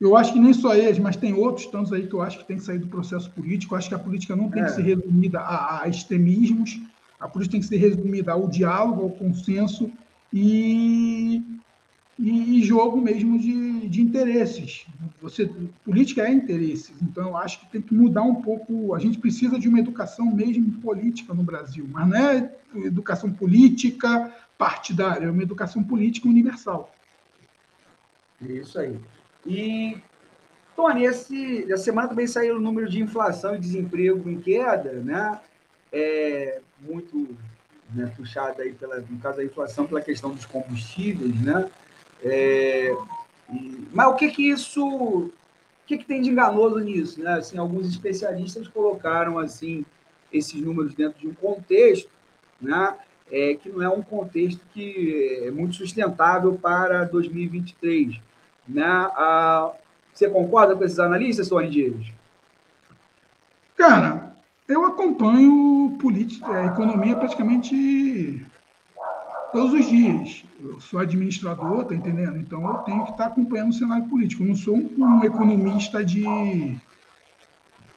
Eu 0.00 0.16
acho 0.16 0.32
que 0.32 0.40
nem 0.40 0.52
só 0.52 0.74
eles, 0.74 0.98
mas 0.98 1.16
tem 1.16 1.34
outros 1.34 1.66
tantos 1.66 1.92
aí 1.92 2.06
que 2.06 2.14
eu 2.14 2.20
acho 2.20 2.38
que 2.38 2.44
tem 2.44 2.56
que 2.56 2.62
sair 2.62 2.78
do 2.78 2.86
processo 2.86 3.30
político. 3.30 3.74
Eu 3.74 3.78
acho 3.78 3.88
que 3.88 3.94
a 3.94 3.98
política 3.98 4.36
não 4.36 4.50
tem 4.50 4.64
que 4.64 4.70
ser 4.70 4.82
resumida 4.82 5.40
a, 5.40 5.82
a 5.82 5.88
extremismos. 5.88 6.78
A 7.18 7.28
política 7.28 7.52
tem 7.52 7.60
que 7.60 7.66
ser 7.66 7.76
resumida 7.76 8.32
ao 8.32 8.48
diálogo, 8.48 9.02
ao 9.02 9.10
consenso 9.10 9.90
e 10.34 11.42
e, 12.18 12.62
jogo 12.62 13.00
mesmo 13.00 13.38
de, 13.38 13.88
de 13.88 14.00
interesses. 14.00 14.86
Você, 15.20 15.50
política 15.84 16.22
é 16.22 16.32
interesses, 16.32 16.94
então 17.02 17.28
eu 17.28 17.36
acho 17.36 17.60
que 17.60 17.66
tem 17.66 17.82
que 17.82 17.94
mudar 17.94 18.22
um 18.22 18.36
pouco. 18.36 18.94
A 18.94 18.98
gente 18.98 19.18
precisa 19.18 19.58
de 19.58 19.68
uma 19.68 19.80
educação 19.80 20.26
mesmo 20.26 20.80
política 20.80 21.34
no 21.34 21.42
Brasil, 21.42 21.86
mas 21.90 22.08
não 22.08 22.16
é 22.16 22.54
educação 22.76 23.32
política 23.32 24.32
partidária, 24.56 25.26
é 25.26 25.30
uma 25.30 25.42
educação 25.42 25.82
política 25.82 26.28
universal. 26.28 26.94
Isso 28.40 28.78
aí. 28.78 28.98
E, 29.46 29.98
Tony, 30.76 31.04
esse, 31.04 31.64
essa 31.72 31.84
semana 31.84 32.08
também 32.08 32.26
saiu 32.26 32.56
o 32.56 32.60
número 32.60 32.88
de 32.88 33.02
inflação 33.02 33.54
e 33.54 33.60
desemprego 33.60 34.28
em 34.28 34.40
queda, 34.40 34.92
né? 35.00 35.40
É 35.92 36.60
muito 36.80 37.36
né, 37.94 38.12
puxado 38.16 38.60
aí, 38.60 38.72
pela, 38.72 39.00
no 39.00 39.18
caso 39.18 39.36
da 39.38 39.44
inflação, 39.44 39.86
pela 39.86 40.00
questão 40.00 40.30
dos 40.34 40.44
combustíveis, 40.46 41.40
né? 41.40 41.70
É, 42.22 42.94
mas 43.92 44.08
o 44.08 44.14
que 44.14 44.30
que 44.30 44.48
isso, 44.50 44.86
o 44.86 45.32
que 45.86 45.98
que 45.98 46.04
tem 46.04 46.22
de 46.22 46.30
enganoso 46.30 46.78
nisso, 46.78 47.22
né? 47.22 47.34
Assim, 47.34 47.58
alguns 47.58 47.88
especialistas 47.88 48.66
colocaram 48.68 49.38
assim 49.38 49.84
esses 50.32 50.60
números 50.60 50.94
dentro 50.94 51.20
de 51.20 51.28
um 51.28 51.34
contexto, 51.34 52.10
né? 52.60 52.94
É, 53.30 53.54
que 53.54 53.68
não 53.68 53.82
é 53.82 53.88
um 53.88 54.02
contexto 54.02 54.60
que 54.72 55.42
é 55.44 55.50
muito 55.50 55.76
sustentável 55.76 56.58
para 56.60 57.04
2023, 57.04 58.20
né? 58.68 58.84
Ah, 58.84 59.72
você 60.12 60.28
concorda 60.28 60.76
com 60.76 60.84
esses 60.84 60.98
analistas, 60.98 61.48
Tony 61.48 61.70
Dias? 61.70 62.06
Cara, 63.76 64.33
eu 64.68 64.84
acompanho 64.86 65.96
política, 66.00 66.50
a 66.50 66.66
economia 66.66 67.16
praticamente 67.16 68.44
todos 69.52 69.72
os 69.72 69.88
dias. 69.88 70.44
Eu 70.60 70.80
sou 70.80 70.98
administrador, 70.98 71.84
tá 71.84 71.94
entendendo? 71.94 72.38
Então 72.38 72.66
eu 72.66 72.78
tenho 72.78 73.04
que 73.04 73.12
estar 73.12 73.26
acompanhando 73.26 73.70
o 73.70 73.74
cenário 73.74 74.08
político. 74.08 74.42
Eu 74.42 74.48
não 74.48 74.54
sou 74.54 74.76
um, 74.76 74.90
um 74.98 75.24
economista 75.24 76.04
de, 76.04 76.24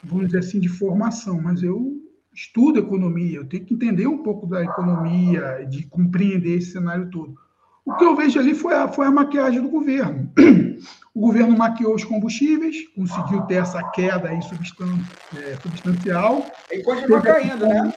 vamos 0.04 0.28
dizer 0.28 0.40
assim, 0.40 0.60
de 0.60 0.70
formação, 0.70 1.42
mas 1.42 1.64
eu 1.64 2.02
estudo 2.34 2.78
economia, 2.78 3.38
eu 3.38 3.48
tenho 3.48 3.66
que 3.66 3.74
entender 3.74 4.06
um 4.06 4.20
pouco 4.20 4.46
da 4.46 4.64
economia, 4.64 5.66
de 5.68 5.84
compreender 5.88 6.58
esse 6.58 6.74
cenário 6.74 7.10
todo. 7.10 7.36
O 7.88 7.96
que 7.96 8.04
eu 8.04 8.18
vejo 8.18 8.38
ali 8.38 8.54
foi 8.54 8.74
a, 8.76 8.86
foi 8.90 9.08
a 9.08 9.12
maquiagem 9.12 9.62
do 9.62 9.70
governo. 9.70 10.30
O 11.16 11.20
governo 11.20 11.58
maquiou 11.58 11.96
os 11.96 12.04
combustíveis, 12.04 12.88
conseguiu 12.96 13.42
ter 13.48 13.56
essa 13.56 13.82
queda 13.90 14.30
aí 14.30 14.40
substan 14.44 15.00
é, 15.36 15.56
substancial. 15.64 16.46
E 16.72 16.84
continua 16.84 17.22
caindo, 17.24 17.66
né? 17.66 17.92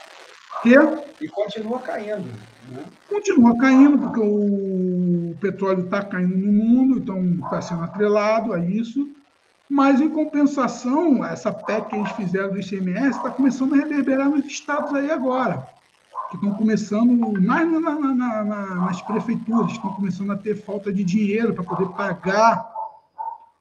E 1.21 1.27
continua 1.27 1.79
caindo. 1.81 2.25
Né? 2.71 2.83
Continua 3.07 3.55
caindo, 3.59 3.99
porque 3.99 4.19
o 4.19 5.35
petróleo 5.39 5.85
está 5.85 6.03
caindo 6.03 6.35
no 6.35 6.51
mundo, 6.51 6.97
então 6.97 7.23
está 7.45 7.61
sendo 7.61 7.83
atrelado 7.83 8.53
a 8.53 8.59
isso. 8.59 9.07
Mas, 9.69 10.01
em 10.01 10.09
compensação, 10.09 11.23
essa 11.23 11.53
PEC 11.53 11.89
que 11.89 11.95
eles 11.97 12.11
fizeram 12.13 12.49
do 12.49 12.59
ICMS 12.59 13.17
está 13.17 13.29
começando 13.29 13.75
a 13.75 13.77
reverberar 13.77 14.29
nos 14.31 14.45
estados 14.47 14.95
aí 14.95 15.11
agora, 15.11 15.67
que 16.31 16.37
estão 16.37 16.53
começando, 16.53 17.13
mais 17.41 17.69
na, 17.69 17.79
na, 17.79 18.13
na, 18.15 18.75
nas 18.75 19.01
prefeituras, 19.01 19.73
estão 19.73 19.93
começando 19.93 20.31
a 20.31 20.37
ter 20.37 20.55
falta 20.55 20.91
de 20.91 21.03
dinheiro 21.03 21.53
para 21.53 21.65
poder 21.65 21.89
pagar 21.89 22.71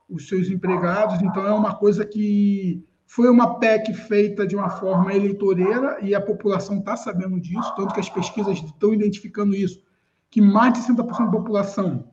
os 0.09 0.29
seus 0.29 0.49
empregados. 0.49 1.21
Então, 1.21 1.45
é 1.45 1.53
uma 1.53 1.75
coisa 1.75 2.07
que 2.07 2.87
foi 3.09 3.29
uma 3.29 3.59
PEC 3.59 3.93
feita 3.93 4.47
de 4.47 4.55
uma 4.55 4.71
forma 4.71 5.13
eleitoreira 5.13 5.99
e 6.01 6.15
a 6.15 6.21
população 6.21 6.79
está 6.79 6.97
sabendo 6.97 7.41
disso, 7.41 7.75
tanto 7.75 7.93
que 7.93 7.99
as 7.99 8.09
pesquisas 8.09 8.59
estão 8.59 8.95
identificando 8.95 9.53
isso, 9.53 9.83
que 10.31 10.41
mais 10.41 10.73
de 10.73 10.81
60% 10.81 11.25
da 11.25 11.39
população 11.39 12.05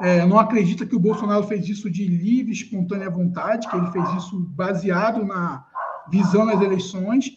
é, 0.00 0.24
não 0.24 0.38
acredita 0.38 0.86
que 0.86 0.94
o 0.94 1.00
Bolsonaro 1.00 1.42
fez 1.48 1.68
isso 1.68 1.90
de 1.90 2.06
livre, 2.06 2.52
espontânea 2.52 3.10
vontade, 3.10 3.68
que 3.68 3.76
ele 3.76 3.90
fez 3.90 4.08
isso 4.14 4.38
baseado 4.38 5.24
na 5.24 5.66
visão 6.08 6.46
das 6.46 6.60
eleições. 6.60 7.32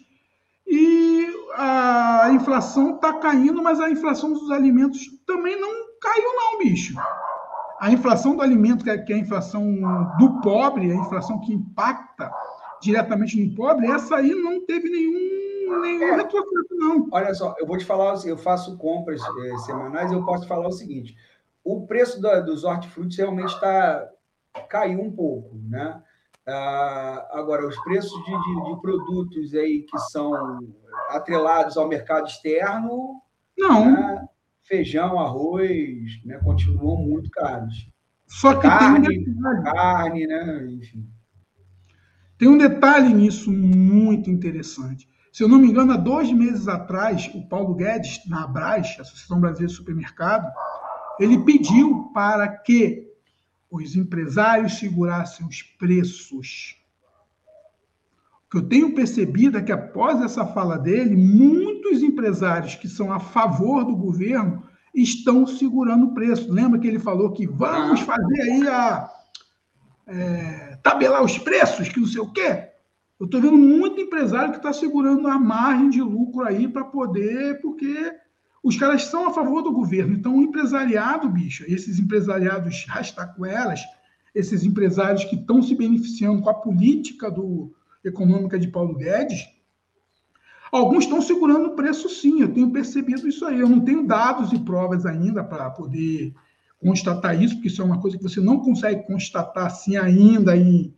E 0.68 1.05
a 1.58 2.30
inflação 2.32 2.95
está 2.95 3.14
caindo, 3.14 3.62
mas 3.62 3.80
a 3.80 3.89
inflação 3.89 4.34
dos 4.34 4.51
alimentos 4.51 5.08
também 5.26 5.60
não 5.60 5.70
caiu, 5.99 6.36
não, 6.36 6.60
bicho 6.60 6.95
a 7.80 7.91
inflação 7.91 8.36
do 8.36 8.41
alimento, 8.41 8.84
que 8.84 8.89
é, 8.89 8.95
é 8.95 9.14
a 9.14 9.18
inflação 9.18 9.64
do 10.18 10.41
pobre, 10.41 10.91
a 10.91 10.95
inflação 10.95 11.39
que 11.41 11.53
impacta 11.53 12.32
diretamente 12.82 13.41
no 13.41 13.56
pobre, 13.56 13.88
essa 13.88 14.18
aí 14.18 14.34
não 14.34 14.66
teve 14.66 14.89
nenhum, 14.89 15.82
nenhum 15.82 16.03
é. 16.03 16.16
retrocesso, 16.18 16.76
não. 16.76 17.08
Olha 17.12 17.34
só, 17.34 17.56
eu 17.60 17.66
vou 17.66 17.78
te 17.78 17.86
falar, 17.86 18.16
eu 18.26 18.38
faço 18.38 18.78
compras 18.78 19.22
é, 19.22 19.58
semanais, 19.60 20.12
eu 20.12 20.24
posso 20.24 20.43
te 20.43 20.47
falar 20.47 20.68
o 20.68 20.72
seguinte: 20.72 21.16
o 21.64 21.86
preço 21.86 22.22
dos 22.22 22.64
hortifrutis 22.64 23.18
realmente 23.18 23.53
está 23.53 24.08
caiu 24.70 25.01
um 25.01 25.12
pouco, 25.12 25.56
né? 25.68 26.01
Ah, 26.48 27.28
agora, 27.32 27.68
os 27.68 27.78
preços 27.84 28.24
de, 28.24 28.32
de, 28.32 28.64
de, 28.70 28.82
produtos 28.82 29.54
aí 29.56 29.82
que 29.82 29.98
são 30.12 30.60
atrelados 31.10 31.76
ao 31.76 31.88
mercado 31.88 32.28
externo, 32.28 33.22
não. 33.58 33.91
Né? 33.91 34.28
feijão, 34.66 35.20
arroz, 35.20 36.24
né, 36.24 36.39
continuam 36.43 36.98
muito 36.98 37.30
caros. 37.30 37.89
Só 38.28 38.56
que 38.56 38.68
carne, 38.68 39.08
tem 39.08 39.20
um 39.20 39.34
detalhe. 39.34 39.64
carne, 39.64 40.28
né, 40.28 40.68
enfim. 40.72 41.08
Tem 42.38 42.48
um 42.48 42.58
detalhe 42.58 43.14
nisso 43.14 43.52
muito 43.52 44.30
interessante. 44.30 45.08
Se 45.32 45.43
eu 45.43 45.48
não 45.48 45.60
me 45.60 45.68
engano, 45.68 45.93
há 45.93 45.98
dois 45.98 46.32
meses 46.32 46.68
atrás, 46.68 47.30
o 47.34 47.48
Paulo 47.48 47.76
Guedes, 47.76 48.22
na 48.28 48.43
Abras, 48.43 48.98
Associação 49.00 49.39
Brasileira 49.39 49.72
de 49.72 49.78
Supermercado, 49.78 50.52
ele 51.20 51.43
pediu 51.43 52.10
para 52.14 52.48
que 52.48 53.05
os 53.76 53.95
empresários 53.95 54.80
segurassem 54.80 55.45
os 55.47 55.61
preços. 55.61 56.76
O 58.45 58.49
que 58.51 58.57
eu 58.57 58.67
tenho 58.67 58.95
percebido 58.95 59.57
é 59.57 59.61
que, 59.61 59.71
após 59.71 60.21
essa 60.21 60.45
fala 60.45 60.78
dele, 60.78 61.15
muitos 61.15 62.01
empresários 62.03 62.76
que 62.76 62.88
são 62.88 63.11
a 63.11 63.19
favor 63.19 63.84
do 63.84 63.95
governo 63.95 64.63
estão 64.93 65.45
segurando 65.45 66.07
o 66.07 66.13
preço. 66.13 66.51
Lembra 66.51 66.80
que 66.80 66.88
ele 66.88 66.99
falou 66.99 67.32
que 67.32 67.45
vamos 67.45 68.01
fazer 68.01 68.41
aí 68.41 68.67
a. 68.67 69.09
É, 70.07 70.78
tabelar 70.84 71.23
os 71.23 71.36
preços, 71.39 71.89
que 71.89 71.99
não 71.99 72.05
sei 72.05 72.21
o 72.21 72.32
quê? 72.32 72.69
Eu 73.19 73.26
estou 73.26 73.41
vendo 73.41 73.57
muito 73.57 73.99
empresário 73.99 74.51
que 74.51 74.57
está 74.57 74.71
segurando 74.71 75.28
a 75.28 75.39
margem 75.39 75.89
de 75.89 76.01
lucro 76.01 76.45
aí 76.45 76.67
para 76.67 76.84
poder, 76.84 77.59
porque 77.59 78.13
os 78.66 78.76
caras 78.76 79.03
são 79.03 79.28
a 79.28 79.32
favor 79.32 79.61
do 79.61 79.72
governo. 79.72 80.16
Então, 80.16 80.36
o 80.36 80.41
empresariado, 80.41 81.30
bicho, 81.30 81.63
esses 81.68 81.99
empresariados 81.99 82.84
rastaquelas, 82.88 83.82
esses 84.34 84.63
empresários 84.63 85.24
que 85.24 85.36
estão 85.36 85.61
se 85.61 85.76
beneficiando 85.76 86.41
com 86.41 86.49
a 86.49 86.53
política 86.55 87.30
do, 87.30 87.72
econômica 88.03 88.57
de 88.57 88.68
Paulo 88.68 88.95
Guedes, 88.95 89.47
alguns 90.72 91.03
estão 91.03 91.22
segurando 91.22 91.68
o 91.68 91.76
preço 91.76 92.09
sim, 92.09 92.41
eu 92.41 92.51
tenho 92.51 92.72
percebido 92.72 93.28
isso 93.28 93.45
aí. 93.45 93.59
Eu 93.59 93.70
não 93.70 93.82
tenho 93.82 94.07
dados 94.07 94.51
e 94.51 94.57
provas 94.57 95.05
ainda 95.05 95.43
para 95.43 95.70
poder 95.70 96.34
constatar 96.80 97.39
isso, 97.39 97.53
porque 97.53 97.68
isso 97.68 97.84
é 97.84 97.86
uma 97.86 98.01
coisa 98.01 98.18
que 98.18 98.24
você 98.24 98.41
não 98.41 98.59
consegue 98.61 99.05
constatar 99.05 99.68
assim 99.68 99.95
ainda 99.95 100.57
em, 100.57 100.91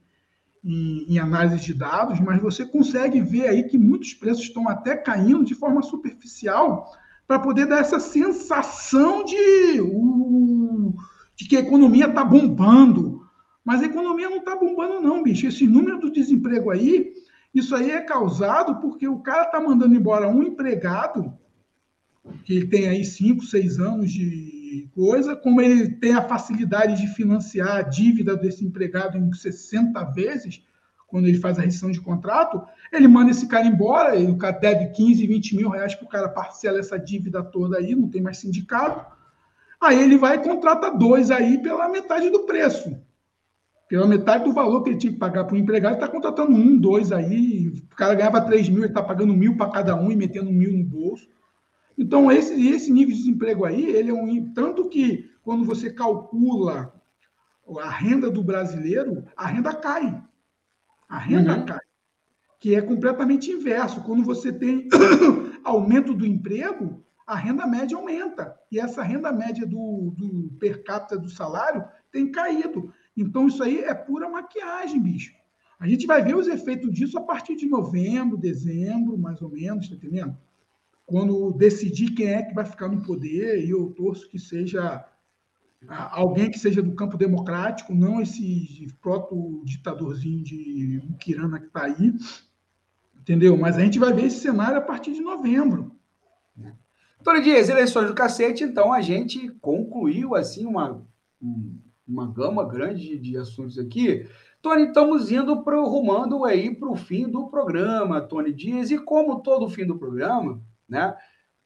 em, 0.63 1.15
em 1.15 1.19
análise 1.19 1.65
de 1.65 1.73
dados, 1.73 2.17
mas 2.21 2.41
você 2.41 2.65
consegue 2.65 3.19
ver 3.19 3.49
aí 3.49 3.63
que 3.63 3.77
muitos 3.77 4.13
preços 4.13 4.43
estão 4.43 4.69
até 4.69 4.95
caindo 4.95 5.43
de 5.43 5.53
forma 5.53 5.83
superficial 5.83 6.95
para 7.27 7.39
poder 7.39 7.65
dar 7.65 7.79
essa 7.79 7.99
sensação 7.99 9.25
de, 9.25 9.81
uh, 9.81 10.95
de 11.35 11.45
que 11.45 11.57
a 11.57 11.59
economia 11.59 12.07
está 12.07 12.23
bombando. 12.23 13.27
Mas 13.65 13.81
a 13.81 13.85
economia 13.85 14.29
não 14.29 14.37
está 14.37 14.55
bombando, 14.55 15.01
não, 15.01 15.21
bicho. 15.21 15.45
Esse 15.45 15.67
número 15.67 15.99
do 15.99 16.09
desemprego 16.09 16.71
aí, 16.71 17.11
isso 17.53 17.75
aí 17.75 17.91
é 17.91 17.99
causado 17.99 18.79
porque 18.79 19.07
o 19.07 19.19
cara 19.19 19.43
está 19.43 19.59
mandando 19.59 19.93
embora 19.93 20.29
um 20.29 20.41
empregado, 20.41 21.37
que 22.45 22.55
ele 22.55 22.67
tem 22.67 22.87
aí 22.87 23.03
5, 23.03 23.43
6 23.45 23.79
anos 23.79 24.11
de 24.11 24.89
coisa, 24.95 25.35
como 25.35 25.61
ele 25.61 25.89
tem 25.95 26.13
a 26.13 26.27
facilidade 26.27 26.99
de 26.99 27.07
financiar 27.13 27.77
a 27.77 27.81
dívida 27.81 28.35
desse 28.37 28.65
empregado 28.65 29.17
em 29.17 29.33
60 29.33 30.01
vezes, 30.11 30.61
quando 31.07 31.27
ele 31.27 31.39
faz 31.39 31.57
a 31.57 31.61
rescisão 31.61 31.91
de 31.91 32.01
contrato, 32.01 32.61
ele 32.91 33.07
manda 33.07 33.31
esse 33.31 33.47
cara 33.47 33.65
embora, 33.65 34.15
ele, 34.15 34.31
o 34.31 34.37
cara 34.37 34.57
deve 34.57 34.87
15, 34.87 35.25
20 35.27 35.55
mil 35.55 35.69
reais 35.69 35.95
para 35.95 36.05
o 36.05 36.09
cara 36.09 36.29
parcela 36.29 36.79
essa 36.79 36.97
dívida 36.97 37.43
toda 37.43 37.77
aí, 37.77 37.95
não 37.95 38.09
tem 38.09 38.21
mais 38.21 38.37
sindicato. 38.37 39.05
Aí 39.79 40.01
ele 40.01 40.17
vai 40.17 40.37
e 40.37 40.43
contrata 40.43 40.89
dois 40.89 41.29
aí 41.29 41.57
pela 41.57 41.87
metade 41.87 42.29
do 42.29 42.45
preço. 42.45 42.97
Pela 43.87 44.07
metade 44.07 44.43
do 44.43 44.51
valor 44.51 44.83
que 44.83 44.89
ele 44.89 44.97
tinha 44.97 45.13
que 45.13 45.19
pagar 45.19 45.45
para 45.45 45.55
o 45.55 45.57
empregado, 45.57 45.93
ele 45.93 46.03
está 46.03 46.11
contratando 46.11 46.51
um, 46.51 46.77
dois 46.77 47.11
aí. 47.11 47.67
O 47.69 47.95
cara 47.95 48.15
ganhava 48.15 48.41
3 48.41 48.67
mil, 48.69 48.79
ele 48.79 48.87
está 48.87 49.01
pagando 49.01 49.33
mil 49.33 49.55
para 49.55 49.71
cada 49.71 49.95
um 49.95 50.11
e 50.11 50.15
metendo 50.15 50.51
mil 50.51 50.73
no 50.73 50.83
bolso. 50.83 51.27
Então, 51.97 52.31
esse, 52.31 52.53
esse 52.67 52.91
nível 52.91 53.13
de 53.15 53.21
desemprego 53.21 53.65
aí, 53.65 53.85
ele 53.85 54.09
é 54.09 54.13
um. 54.13 54.53
Tanto 54.53 54.89
que 54.89 55.31
quando 55.41 55.63
você 55.63 55.89
calcula 55.89 56.93
a 57.79 57.89
renda 57.89 58.29
do 58.29 58.43
brasileiro, 58.43 59.25
a 59.35 59.47
renda 59.47 59.73
cai. 59.73 60.21
A 61.07 61.17
renda 61.17 61.57
uhum. 61.57 61.65
cai. 61.65 61.86
Que 62.59 62.75
é 62.75 62.81
completamente 62.81 63.51
inverso. 63.51 64.03
Quando 64.03 64.23
você 64.23 64.51
tem 64.51 64.87
aumento 65.63 66.13
do 66.13 66.25
emprego, 66.25 67.03
a 67.25 67.35
renda 67.35 67.67
média 67.67 67.97
aumenta. 67.97 68.55
E 68.71 68.79
essa 68.79 69.03
renda 69.03 69.31
média 69.31 69.65
do, 69.65 70.13
do 70.15 70.49
per 70.59 70.83
capita 70.83 71.17
do 71.17 71.29
salário 71.29 71.83
tem 72.11 72.31
caído. 72.31 72.93
Então, 73.15 73.47
isso 73.47 73.61
aí 73.61 73.79
é 73.79 73.93
pura 73.93 74.29
maquiagem, 74.29 75.01
bicho. 75.01 75.33
A 75.79 75.87
gente 75.87 76.07
vai 76.07 76.23
ver 76.23 76.35
os 76.35 76.47
efeitos 76.47 76.91
disso 76.91 77.17
a 77.19 77.21
partir 77.21 77.55
de 77.55 77.67
novembro, 77.67 78.37
dezembro, 78.37 79.17
mais 79.17 79.41
ou 79.41 79.49
menos, 79.49 79.89
tá 79.89 79.95
entendendo? 79.95 80.35
Quando 81.05 81.51
decidir 81.51 82.11
quem 82.11 82.29
é 82.29 82.41
que 82.41 82.55
vai 82.55 82.65
ficar 82.65 82.87
no 82.87 83.03
poder, 83.03 83.63
e 83.63 83.69
eu 83.69 83.91
torço 83.91 84.27
que 84.29 84.39
seja 84.39 85.05
alguém 86.11 86.49
que 86.49 86.57
seja 86.57 86.81
do 86.81 86.95
campo 86.95 87.17
democrático, 87.17 87.93
não 87.93 88.19
esse 88.19 88.87
proto-ditadorzinho 89.01 90.43
de 90.43 91.01
Mukirana 91.07 91.59
que 91.59 91.67
está 91.67 91.83
aí, 91.83 92.13
entendeu? 93.27 93.57
Mas 93.57 93.75
a 93.75 93.81
gente 93.81 93.99
vai 93.99 94.13
ver 94.13 94.27
esse 94.27 94.39
cenário 94.39 94.77
a 94.77 94.81
partir 94.81 95.11
de 95.11 95.19
novembro. 95.19 95.91
Tony 97.21 97.41
Dias, 97.41 97.67
eleições 97.67 98.07
do 98.07 98.15
cacete, 98.15 98.63
então 98.63 98.93
a 98.93 99.01
gente 99.01 99.49
concluiu 99.59 100.33
assim 100.33 100.65
uma, 100.65 101.05
uma 102.07 102.31
gama 102.31 102.63
grande 102.63 103.17
de, 103.17 103.35
assuntos 103.35 103.77
aqui. 103.77 104.25
Tony, 104.61 104.83
estamos 104.83 105.29
indo 105.29 105.61
pro, 105.61 105.85
rumando 105.89 106.45
aí 106.45 106.73
para 106.73 106.89
o 106.89 106.95
fim 106.95 107.27
do 107.27 107.47
programa, 107.47 108.21
Tony 108.21 108.53
Dias, 108.53 108.91
e 108.91 108.97
como 108.97 109.41
todo 109.41 109.69
fim 109.69 109.85
do 109.85 109.99
programa, 109.99 110.61
né, 110.87 111.13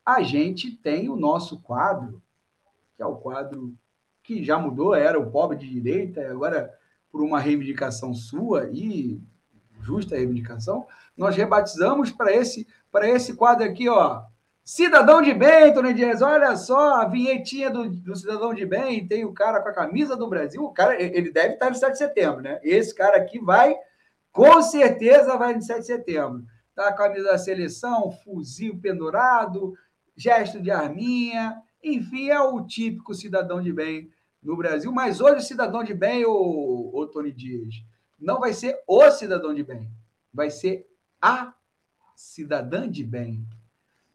a 0.04 0.24
gente 0.24 0.72
tem 0.72 1.10
o 1.10 1.16
nosso 1.16 1.62
quadro, 1.62 2.24
que 2.96 3.04
é 3.04 3.06
o 3.06 3.18
quadro 3.18 3.76
que 4.24 4.44
já 4.44 4.58
mudou, 4.58 4.96
era 4.96 5.20
o 5.20 5.30
pobre 5.30 5.58
de 5.58 5.70
direita, 5.70 6.28
agora, 6.28 6.74
por 7.12 7.22
uma 7.22 7.40
reivindicação 7.40 8.16
sua 8.16 8.68
e 8.74 9.22
justa 9.84 10.16
reivindicação, 10.16 10.86
nós 11.16 11.36
rebatizamos 11.36 12.12
para 12.12 12.34
esse, 12.34 12.68
esse 13.04 13.34
quadro 13.36 13.66
aqui, 13.66 13.90
ó, 13.90 14.24
Cidadão 14.64 15.24
de 15.24 15.34
bem, 15.34 15.74
Tony 15.74 15.94
Dias, 15.94 16.22
olha 16.22 16.56
só 16.56 17.02
a 17.02 17.06
vinhetinha 17.06 17.70
do, 17.70 17.90
do, 17.90 18.16
Cidadão 18.16 18.54
de 18.54 18.64
Bem, 18.64 19.08
tem 19.08 19.26
o 19.26 19.34
cara 19.34 19.60
com 19.60 19.70
a 19.70 19.74
camisa 19.74 20.16
do 20.16 20.30
Brasil, 20.30 20.64
o 20.64 20.72
cara, 20.72 21.02
ele 21.02 21.32
deve 21.32 21.56
estar 21.56 21.70
no 21.70 21.76
7 21.76 21.92
de 21.92 21.98
setembro, 21.98 22.42
né? 22.42 22.60
Esse 22.64 22.94
cara 22.94 23.18
aqui 23.18 23.40
vai, 23.40 23.76
com 24.32 24.62
certeza 24.62 25.36
vai 25.36 25.56
no 25.56 25.62
7 25.64 25.80
de 25.80 25.86
setembro. 25.88 26.44
Tá 26.76 26.90
a 26.90 26.94
camisa 26.94 27.32
da 27.32 27.38
seleção, 27.40 28.12
fuzil 28.24 28.80
pendurado, 28.80 29.74
gesto 30.16 30.62
de 30.62 30.70
arminha, 30.70 31.58
enfim, 31.84 32.30
é 32.30 32.40
o 32.40 32.64
típico 32.64 33.16
cidadão 33.16 33.62
de 33.62 33.74
bem 33.74 34.12
no 34.44 34.56
Brasil. 34.56 34.92
Mas 34.92 35.20
hoje 35.20 35.44
cidadão 35.44 35.84
de 35.84 35.96
bem, 35.96 36.24
o, 36.24 36.92
o 36.94 37.08
Tony 37.08 37.32
Dias, 37.32 37.76
não 38.22 38.40
vai 38.40 38.54
ser 38.54 38.80
o 38.88 39.10
cidadão 39.10 39.54
de 39.54 39.64
bem, 39.64 39.90
vai 40.34 40.50
ser 40.50 40.88
a 41.20 41.54
cidadã 42.16 42.90
de 42.90 43.04
bem. 43.04 43.46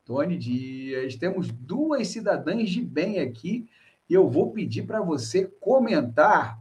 Tony 0.04 0.38
Dias, 0.38 1.16
temos 1.16 1.50
duas 1.50 2.06
cidadãs 2.06 2.70
de 2.70 2.80
bem 2.80 3.18
aqui 3.18 3.68
e 4.08 4.14
eu 4.14 4.30
vou 4.30 4.52
pedir 4.52 4.84
para 4.84 5.00
você 5.00 5.46
comentar. 5.60 6.60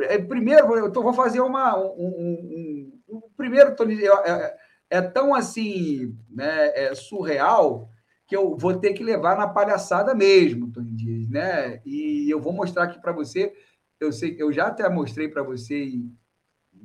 É, 0.00 0.18
primeiro, 0.18 0.76
eu 0.76 0.92
vou 0.92 1.14
fazer 1.14 1.40
uma. 1.40 1.78
Um, 1.78 2.06
um, 2.06 2.92
um, 3.08 3.22
primeiro, 3.36 3.76
Tony, 3.76 4.04
é, 4.04 4.08
é, 4.08 4.56
é 4.90 5.02
tão 5.02 5.32
assim 5.32 6.18
né, 6.28 6.72
é 6.74 6.94
surreal 6.96 7.88
que 8.26 8.34
eu 8.34 8.56
vou 8.56 8.74
ter 8.74 8.92
que 8.94 9.04
levar 9.04 9.36
na 9.36 9.46
palhaçada 9.46 10.14
mesmo, 10.14 10.72
Tony 10.72 10.90
Dias, 10.92 11.28
né? 11.28 11.80
E 11.84 12.28
eu 12.28 12.40
vou 12.40 12.52
mostrar 12.52 12.84
aqui 12.84 13.00
para 13.00 13.12
você. 13.12 13.52
Eu 14.00 14.12
sei, 14.12 14.34
eu 14.38 14.52
já 14.52 14.66
até 14.66 14.88
mostrei 14.88 15.28
para 15.28 15.42
você 15.42 16.00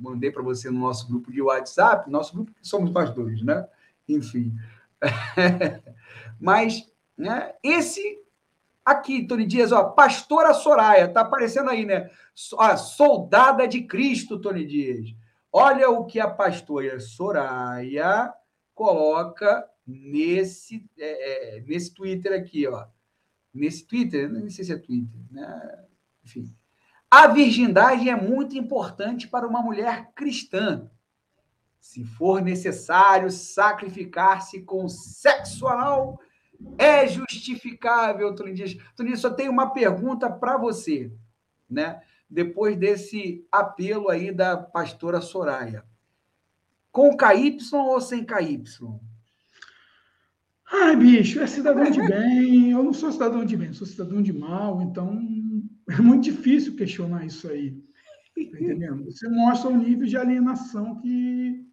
mandei 0.00 0.30
para 0.30 0.42
você 0.42 0.70
no 0.70 0.80
nosso 0.80 1.06
grupo 1.06 1.30
de 1.30 1.42
WhatsApp, 1.42 2.10
nosso 2.10 2.34
grupo 2.34 2.52
que 2.52 2.66
somos 2.66 2.90
nós 2.90 3.10
dois, 3.10 3.42
né? 3.42 3.68
Enfim. 4.08 4.56
Mas, 6.40 6.90
né, 7.16 7.52
esse 7.62 8.18
aqui, 8.84 9.26
Tony 9.26 9.46
Dias, 9.46 9.72
ó, 9.72 9.84
Pastora 9.84 10.54
Soraya, 10.54 11.08
tá 11.08 11.20
aparecendo 11.20 11.70
aí, 11.70 11.84
né? 11.84 12.10
Ó, 12.54 12.76
soldada 12.76 13.68
de 13.68 13.82
Cristo, 13.82 14.40
Tony 14.40 14.66
Dias. 14.66 15.14
Olha 15.52 15.90
o 15.90 16.06
que 16.06 16.20
a 16.20 16.30
pastora 16.30 17.00
Soraya 17.00 18.32
coloca 18.72 19.68
nesse, 19.86 20.88
é, 20.96 21.56
é, 21.56 21.60
nesse 21.62 21.92
Twitter 21.92 22.32
aqui, 22.32 22.66
ó. 22.66 22.86
Nesse 23.52 23.84
Twitter, 23.84 24.30
não 24.30 24.48
sei 24.48 24.64
se 24.64 24.72
é 24.72 24.78
Twitter, 24.78 25.20
né? 25.30 25.84
Enfim. 26.24 26.54
A 27.10 27.26
virgindade 27.26 28.08
é 28.08 28.14
muito 28.14 28.56
importante 28.56 29.26
para 29.26 29.46
uma 29.46 29.60
mulher 29.60 30.12
cristã. 30.14 30.88
Se 31.80 32.04
for 32.04 32.40
necessário 32.40 33.28
sacrificar-se 33.30 34.60
com 34.60 34.88
sexo 34.88 35.66
anal, 35.66 36.20
é 36.78 37.08
justificável, 37.08 38.32
Tony 38.34 38.52
Dias. 38.52 38.76
Tony 38.94 39.08
Dias, 39.08 39.20
só 39.20 39.30
tenho 39.30 39.50
uma 39.50 39.70
pergunta 39.70 40.30
para 40.30 40.56
você, 40.56 41.10
né? 41.68 42.00
Depois 42.28 42.76
desse 42.76 43.44
apelo 43.50 44.08
aí 44.08 44.30
da 44.30 44.56
pastora 44.56 45.20
Soraya. 45.20 45.84
Com 46.92 47.16
KY 47.16 47.58
ou 47.72 48.00
sem 48.00 48.24
KY? 48.24 48.62
Ai, 50.72 50.94
bicho, 50.94 51.40
é 51.40 51.46
cidadão 51.48 51.90
de 51.90 52.00
bem. 52.00 52.70
Eu 52.70 52.84
não 52.84 52.92
sou 52.92 53.10
cidadão 53.10 53.44
de 53.44 53.56
bem, 53.56 53.72
sou 53.72 53.86
cidadão 53.86 54.22
de 54.22 54.32
mal, 54.32 54.80
então 54.80 55.18
é 55.98 56.00
muito 56.00 56.24
difícil 56.24 56.76
questionar 56.76 57.24
isso 57.26 57.48
aí. 57.48 57.72
Tá 58.34 58.40
entendendo? 58.40 59.04
Você 59.04 59.28
mostra 59.28 59.70
o 59.70 59.76
nível 59.76 60.06
de 60.06 60.16
alienação 60.16 61.00
que, 61.00 61.66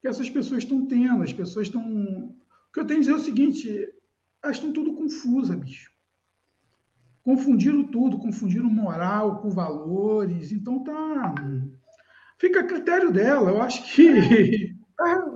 que 0.00 0.08
essas 0.08 0.30
pessoas 0.30 0.62
estão 0.62 0.86
tendo. 0.86 1.22
As 1.22 1.32
pessoas 1.32 1.66
estão. 1.66 1.82
O 1.82 2.72
que 2.72 2.80
eu 2.80 2.86
tenho 2.86 2.98
a 2.98 3.02
dizer 3.02 3.12
é 3.12 3.16
o 3.16 3.20
seguinte: 3.20 3.88
elas 4.42 4.56
estão 4.56 4.72
tudo 4.72 4.94
confusas, 4.94 5.56
bicho. 5.56 5.90
Confundiram 7.22 7.84
tudo, 7.84 8.18
confundiram 8.18 8.70
moral 8.70 9.42
com 9.42 9.50
valores. 9.50 10.52
Então 10.52 10.82
tá. 10.84 11.34
Fica 12.38 12.60
a 12.60 12.66
critério 12.66 13.12
dela. 13.12 13.50
Eu 13.50 13.60
acho 13.60 13.82
que. 13.92 14.76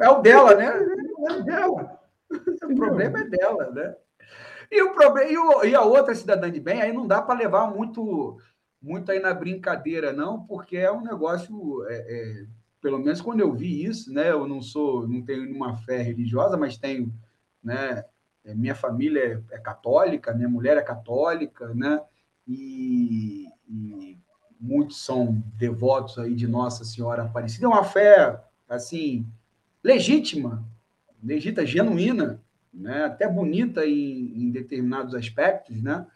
É 0.00 0.08
o 0.08 0.22
dela, 0.22 0.54
né? 0.54 0.72
É 1.28 1.42
dela. 1.42 2.00
O 2.64 2.74
problema 2.74 3.20
é 3.20 3.24
dela, 3.24 3.70
né? 3.72 3.94
E, 4.72 4.82
o 4.82 4.94
problema, 4.94 5.66
e, 5.66 5.74
a 5.74 5.82
outra 5.82 6.14
cidadã 6.14 6.50
de 6.50 6.58
bem, 6.58 6.80
aí 6.80 6.94
não 6.94 7.06
dá 7.06 7.20
para 7.20 7.38
levar 7.38 7.70
muito, 7.70 8.38
muito 8.80 9.12
aí 9.12 9.20
na 9.20 9.34
brincadeira, 9.34 10.14
não, 10.14 10.46
porque 10.46 10.78
é 10.78 10.90
um 10.90 11.02
negócio. 11.02 11.84
É, 11.88 11.94
é, 11.94 12.46
pelo 12.80 12.98
menos 12.98 13.20
quando 13.20 13.40
eu 13.40 13.52
vi 13.52 13.84
isso, 13.84 14.10
né? 14.10 14.30
Eu 14.30 14.48
não 14.48 14.62
sou, 14.62 15.06
não 15.06 15.20
tenho 15.20 15.44
nenhuma 15.44 15.76
fé 15.76 16.00
religiosa, 16.00 16.56
mas 16.56 16.78
tenho, 16.78 17.12
né? 17.62 18.02
É, 18.42 18.54
minha 18.54 18.74
família 18.74 19.44
é, 19.50 19.56
é, 19.56 19.58
católica, 19.58 20.32
minha 20.32 20.48
mulher 20.48 20.78
é 20.78 20.82
católica, 20.82 21.74
né? 21.74 22.00
E, 22.48 23.48
e, 23.68 24.18
muitos 24.58 25.04
são 25.04 25.42
devotos 25.58 26.18
aí 26.18 26.34
de 26.34 26.48
Nossa 26.48 26.82
Senhora 26.82 27.24
Aparecida. 27.24 27.66
É 27.66 27.68
uma 27.68 27.84
fé, 27.84 28.40
assim, 28.66 29.26
legítima, 29.84 30.64
legítima, 31.22 31.66
genuína, 31.66 32.40
né? 32.72 33.04
até 33.04 33.28
bonita 33.28 33.86
em, 33.86 34.44
em 34.44 34.50
determinados 34.50 35.14
aspectos, 35.14 35.82
né? 35.82 36.06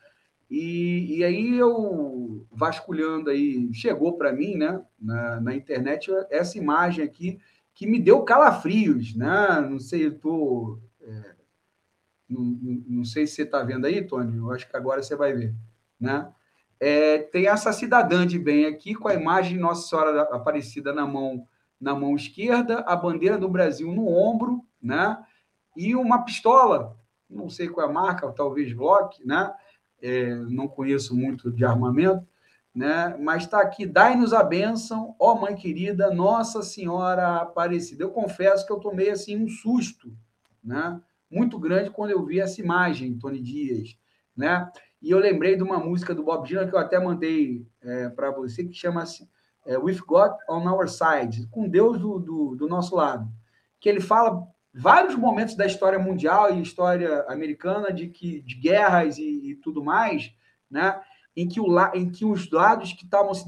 E, 0.48 1.18
e, 1.18 1.24
aí 1.24 1.58
eu 1.58 2.46
vasculhando 2.52 3.30
aí, 3.30 3.68
chegou 3.72 4.16
para 4.16 4.32
mim, 4.32 4.54
né, 4.54 4.80
na, 4.96 5.40
na, 5.40 5.54
internet, 5.56 6.08
essa 6.30 6.56
imagem 6.56 7.04
aqui 7.04 7.40
que 7.74 7.84
me 7.84 7.98
deu 7.98 8.22
calafrios, 8.22 9.12
né? 9.16 9.60
Não 9.68 9.80
sei, 9.80 10.06
eu 10.06 10.16
tô 10.16 10.78
é, 11.02 11.34
não, 12.28 12.42
não, 12.86 13.04
sei 13.04 13.26
se 13.26 13.34
você 13.34 13.42
está 13.42 13.62
vendo 13.62 13.86
aí, 13.86 14.06
Tony, 14.06 14.36
eu 14.36 14.52
acho 14.52 14.68
que 14.68 14.76
agora 14.76 15.02
você 15.02 15.16
vai 15.16 15.32
ver, 15.32 15.52
né? 15.98 16.30
É, 16.78 17.18
tem 17.18 17.48
essa 17.48 17.72
cidadã 17.72 18.26
de 18.26 18.38
bem 18.38 18.66
aqui 18.66 18.94
com 18.94 19.08
a 19.08 19.14
imagem 19.14 19.54
de 19.54 19.60
Nossa 19.60 19.88
Senhora 19.88 20.22
Aparecida 20.22 20.92
na 20.92 21.06
mão 21.06 21.46
na 21.78 21.94
mão 21.94 22.16
esquerda, 22.16 22.80
a 22.80 22.96
bandeira 22.96 23.36
do 23.36 23.48
Brasil 23.48 23.92
no 23.92 24.08
ombro, 24.08 24.64
né? 24.80 25.18
E 25.76 25.94
uma 25.94 26.24
pistola, 26.24 26.96
não 27.28 27.48
sei 27.48 27.68
qual 27.68 27.86
é 27.86 27.90
a 27.90 27.92
marca, 27.92 28.30
talvez 28.32 28.72
Glock, 28.72 29.24
né? 29.26 29.52
É, 30.00 30.34
não 30.34 30.68
conheço 30.68 31.16
muito 31.16 31.50
de 31.50 31.64
armamento, 31.64 32.26
né? 32.74 33.16
Mas 33.18 33.44
está 33.44 33.60
aqui, 33.60 33.86
dai-nos 33.86 34.32
a 34.32 34.42
bênção, 34.42 35.14
ó 35.18 35.34
mãe 35.34 35.54
querida, 35.54 36.12
Nossa 36.12 36.62
Senhora 36.62 37.42
Aparecida. 37.42 38.04
Eu 38.04 38.10
confesso 38.10 38.66
que 38.66 38.72
eu 38.72 38.78
tomei 38.78 39.10
assim 39.10 39.36
um 39.42 39.48
susto, 39.48 40.12
né? 40.62 41.00
muito 41.30 41.58
grande 41.58 41.90
quando 41.90 42.10
eu 42.10 42.24
vi 42.24 42.40
essa 42.40 42.60
imagem, 42.60 43.18
Tony 43.18 43.40
Dias, 43.40 43.96
né? 44.36 44.70
E 45.02 45.10
eu 45.10 45.18
lembrei 45.18 45.56
de 45.56 45.62
uma 45.62 45.78
música 45.78 46.14
do 46.14 46.22
Bob 46.22 46.46
Dylan 46.46 46.68
que 46.68 46.74
eu 46.74 46.78
até 46.78 46.98
mandei 46.98 47.66
é, 47.82 48.08
para 48.08 48.30
você, 48.30 48.64
que 48.64 48.72
chama-se 48.72 49.28
é, 49.64 49.76
With 49.76 49.98
God 50.06 50.32
on 50.48 50.68
Our 50.68 50.88
Side, 50.88 51.46
com 51.48 51.68
Deus 51.68 51.98
do, 51.98 52.18
do, 52.18 52.56
do, 52.56 52.68
nosso 52.68 52.96
lado, 52.96 53.28
que 53.78 53.88
ele 53.88 54.00
fala 54.00 54.46
vários 54.76 55.14
momentos 55.14 55.54
da 55.54 55.66
história 55.66 55.98
mundial 55.98 56.52
e 56.52 56.62
história 56.62 57.24
americana 57.28 57.92
de 57.92 58.08
que 58.08 58.42
de 58.42 58.56
guerras 58.56 59.16
e, 59.16 59.50
e 59.50 59.54
tudo 59.56 59.82
mais, 59.82 60.32
né? 60.70 61.00
Em 61.34 61.48
que, 61.48 61.60
o, 61.60 61.66
em 61.94 62.10
que 62.10 62.24
os 62.24 62.50
lados 62.50 62.92
que 62.92 63.04
estavam 63.04 63.34
se, 63.34 63.44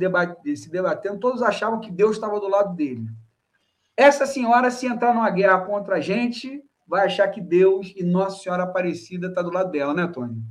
se 0.56 0.70
debatendo, 0.70 1.18
todos 1.18 1.42
achavam 1.42 1.80
que 1.80 1.90
Deus 1.90 2.16
estava 2.16 2.38
do 2.38 2.48
lado 2.48 2.74
dele. 2.74 3.09
Essa 3.96 4.26
senhora, 4.26 4.70
se 4.70 4.86
entrar 4.86 5.14
numa 5.14 5.30
guerra 5.30 5.60
contra 5.60 5.96
a 5.96 6.00
gente, 6.00 6.62
vai 6.86 7.06
achar 7.06 7.28
que 7.28 7.40
Deus 7.40 7.92
e 7.96 8.02
Nossa 8.05 8.42
Senhora 8.42 8.64
Aparecida 8.64 9.28
está 9.28 9.40
do 9.42 9.50
lado 9.50 9.70
dela, 9.70 9.94
né, 9.94 10.06
Tony? 10.06 10.42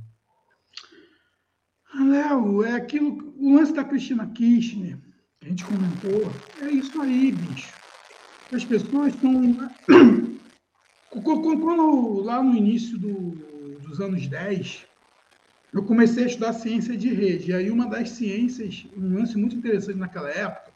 Ah, 1.94 2.04
Léo, 2.04 2.64
é 2.64 2.72
aquilo, 2.72 3.34
o 3.38 3.54
lance 3.54 3.72
da 3.72 3.84
Cristina 3.84 4.26
Kirchner, 4.26 4.98
que 5.40 5.46
a 5.46 5.48
gente 5.48 5.64
comentou, 5.64 6.30
é 6.60 6.70
isso 6.70 7.00
aí, 7.00 7.32
bicho. 7.32 7.72
As 8.52 8.64
pessoas 8.64 9.14
estão. 9.14 9.68
Quando, 11.10 12.20
lá 12.22 12.42
no 12.42 12.54
início 12.54 12.98
do, 12.98 13.30
dos 13.80 14.00
anos 14.00 14.26
10, 14.26 14.86
eu 15.72 15.82
comecei 15.84 16.24
a 16.24 16.26
estudar 16.26 16.52
ciência 16.52 16.96
de 16.96 17.12
rede. 17.12 17.50
E 17.50 17.54
aí, 17.54 17.70
uma 17.70 17.86
das 17.86 18.10
ciências, 18.10 18.86
um 18.96 19.18
lance 19.18 19.36
muito 19.36 19.56
interessante 19.56 19.98
naquela 19.98 20.30
época, 20.30 20.70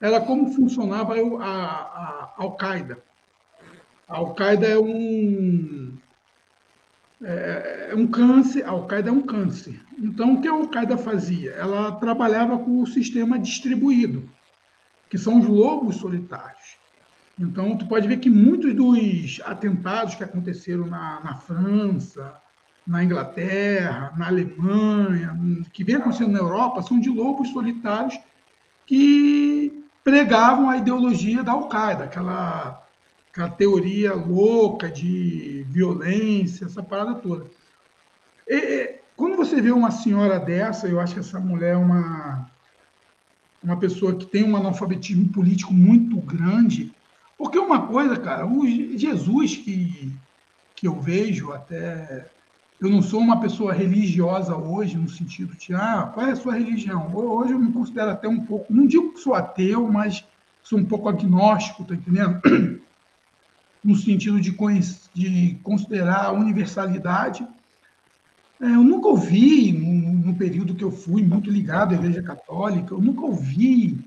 era 0.00 0.20
como 0.20 0.52
funcionava 0.52 1.14
a, 1.14 1.18
a, 1.18 1.44
a 1.44 2.34
Al-Qaeda. 2.38 2.98
A 4.08 4.16
Al-Qaeda 4.16 4.66
é 4.66 4.78
um 4.78 5.96
é, 7.22 7.88
é 7.92 7.94
um 7.94 8.06
câncer, 8.06 8.62
a 8.64 8.70
Al-Qaeda 8.70 9.08
é 9.08 9.12
um 9.12 9.22
câncer. 9.22 9.80
Então, 9.98 10.34
o 10.34 10.40
que 10.40 10.48
a 10.48 10.52
Al-Qaeda 10.52 10.98
fazia? 10.98 11.52
Ela 11.52 11.92
trabalhava 11.92 12.58
com 12.58 12.82
o 12.82 12.86
sistema 12.86 13.38
distribuído, 13.38 14.28
que 15.08 15.16
são 15.16 15.38
os 15.38 15.46
lobos 15.46 15.96
solitários. 15.96 16.76
Então, 17.38 17.76
tu 17.76 17.86
pode 17.86 18.08
ver 18.08 18.18
que 18.18 18.30
muitos 18.30 18.74
dos 18.74 19.40
atentados 19.44 20.14
que 20.14 20.24
aconteceram 20.24 20.86
na, 20.86 21.20
na 21.20 21.34
França, 21.36 22.34
na 22.86 23.04
Inglaterra, 23.04 24.12
na 24.16 24.28
Alemanha, 24.28 25.38
que 25.72 25.84
vem 25.84 25.96
acontecendo 25.96 26.32
na 26.32 26.38
Europa, 26.38 26.82
são 26.82 26.98
de 26.98 27.10
lobos 27.10 27.50
solitários 27.50 28.18
que 28.86 29.84
pregavam 30.02 30.70
a 30.70 30.78
ideologia 30.78 31.42
da 31.42 31.52
Al-Qaeda, 31.52 32.04
aquela 32.04 32.82
aquela 33.36 33.50
teoria 33.50 34.14
louca 34.14 34.90
de 34.90 35.66
violência, 35.68 36.64
essa 36.64 36.82
parada 36.82 37.16
toda. 37.16 37.44
E, 38.48 38.94
quando 39.14 39.36
você 39.36 39.60
vê 39.60 39.70
uma 39.70 39.90
senhora 39.90 40.38
dessa, 40.38 40.88
eu 40.88 40.98
acho 40.98 41.12
que 41.12 41.20
essa 41.20 41.38
mulher 41.38 41.74
é 41.74 41.76
uma, 41.76 42.50
uma 43.62 43.76
pessoa 43.78 44.16
que 44.16 44.24
tem 44.24 44.42
um 44.42 44.56
analfabetismo 44.56 45.28
político 45.28 45.74
muito 45.74 46.16
grande, 46.18 46.94
porque 47.38 47.58
uma 47.58 47.86
coisa, 47.86 48.16
cara, 48.16 48.46
o 48.46 48.66
Jesus 48.66 49.56
que, 49.56 50.12
que 50.74 50.86
eu 50.86 51.00
vejo 51.00 51.52
até. 51.52 52.28
Eu 52.78 52.90
não 52.90 53.00
sou 53.00 53.20
uma 53.20 53.40
pessoa 53.40 53.72
religiosa 53.72 54.54
hoje, 54.54 54.98
no 54.98 55.08
sentido 55.08 55.56
de, 55.56 55.74
ah, 55.74 56.10
qual 56.12 56.26
é 56.26 56.32
a 56.32 56.36
sua 56.36 56.54
religião? 56.54 57.10
Hoje 57.14 57.52
eu 57.52 57.58
me 57.58 57.72
considero 57.72 58.10
até 58.10 58.28
um 58.28 58.40
pouco, 58.40 58.70
não 58.70 58.86
digo 58.86 59.14
que 59.14 59.20
sou 59.20 59.34
ateu, 59.34 59.90
mas 59.90 60.22
sou 60.62 60.78
um 60.78 60.84
pouco 60.84 61.08
agnóstico, 61.08 61.84
tá 61.84 61.94
entendendo? 61.94 62.38
no 63.82 63.94
sentido 63.94 64.40
de, 64.40 64.54
de 65.14 65.54
considerar 65.62 66.26
a 66.26 66.32
universalidade. 66.32 67.46
É, 68.60 68.66
eu 68.66 68.82
nunca 68.82 69.08
ouvi, 69.08 69.72
no, 69.72 70.26
no, 70.26 70.34
período 70.34 70.74
que 70.74 70.82
eu 70.82 70.90
fui 70.90 71.22
muito 71.22 71.50
ligado 71.50 71.92
à 71.92 71.96
Igreja 71.96 72.22
Católica, 72.22 72.92
eu 72.92 73.00
nunca 73.00 73.22
ouvi. 73.22 74.04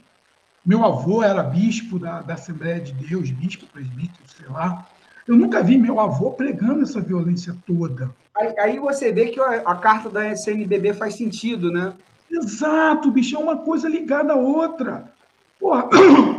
Meu 0.65 0.85
avô 0.85 1.23
era 1.23 1.41
bispo 1.41 1.97
da, 1.97 2.21
da 2.21 2.33
Assembleia 2.33 2.79
de 2.79 2.93
Deus, 2.93 3.31
bispo, 3.31 3.65
presbítero, 3.67 4.23
sei 4.27 4.47
lá. 4.47 4.87
Eu 5.27 5.35
nunca 5.35 5.61
vi 5.63 5.77
meu 5.77 5.99
avô 5.99 6.31
pregando 6.31 6.83
essa 6.83 6.99
violência 6.99 7.55
toda. 7.65 8.11
Aí, 8.35 8.59
aí 8.59 8.79
você 8.79 9.11
vê 9.11 9.27
que 9.27 9.39
a, 9.39 9.61
a, 9.61 9.75
carta 9.75 10.09
da 10.09 10.31
SNBB 10.31 10.93
faz 10.93 11.15
sentido, 11.15 11.71
né? 11.71 11.93
Exato, 12.31 13.11
bicho, 13.11 13.35
é 13.35 13.39
uma 13.39 13.57
coisa 13.57 13.87
ligada 13.87 14.33
à 14.33 14.35
outra. 14.35 15.11
Porra, 15.59 15.87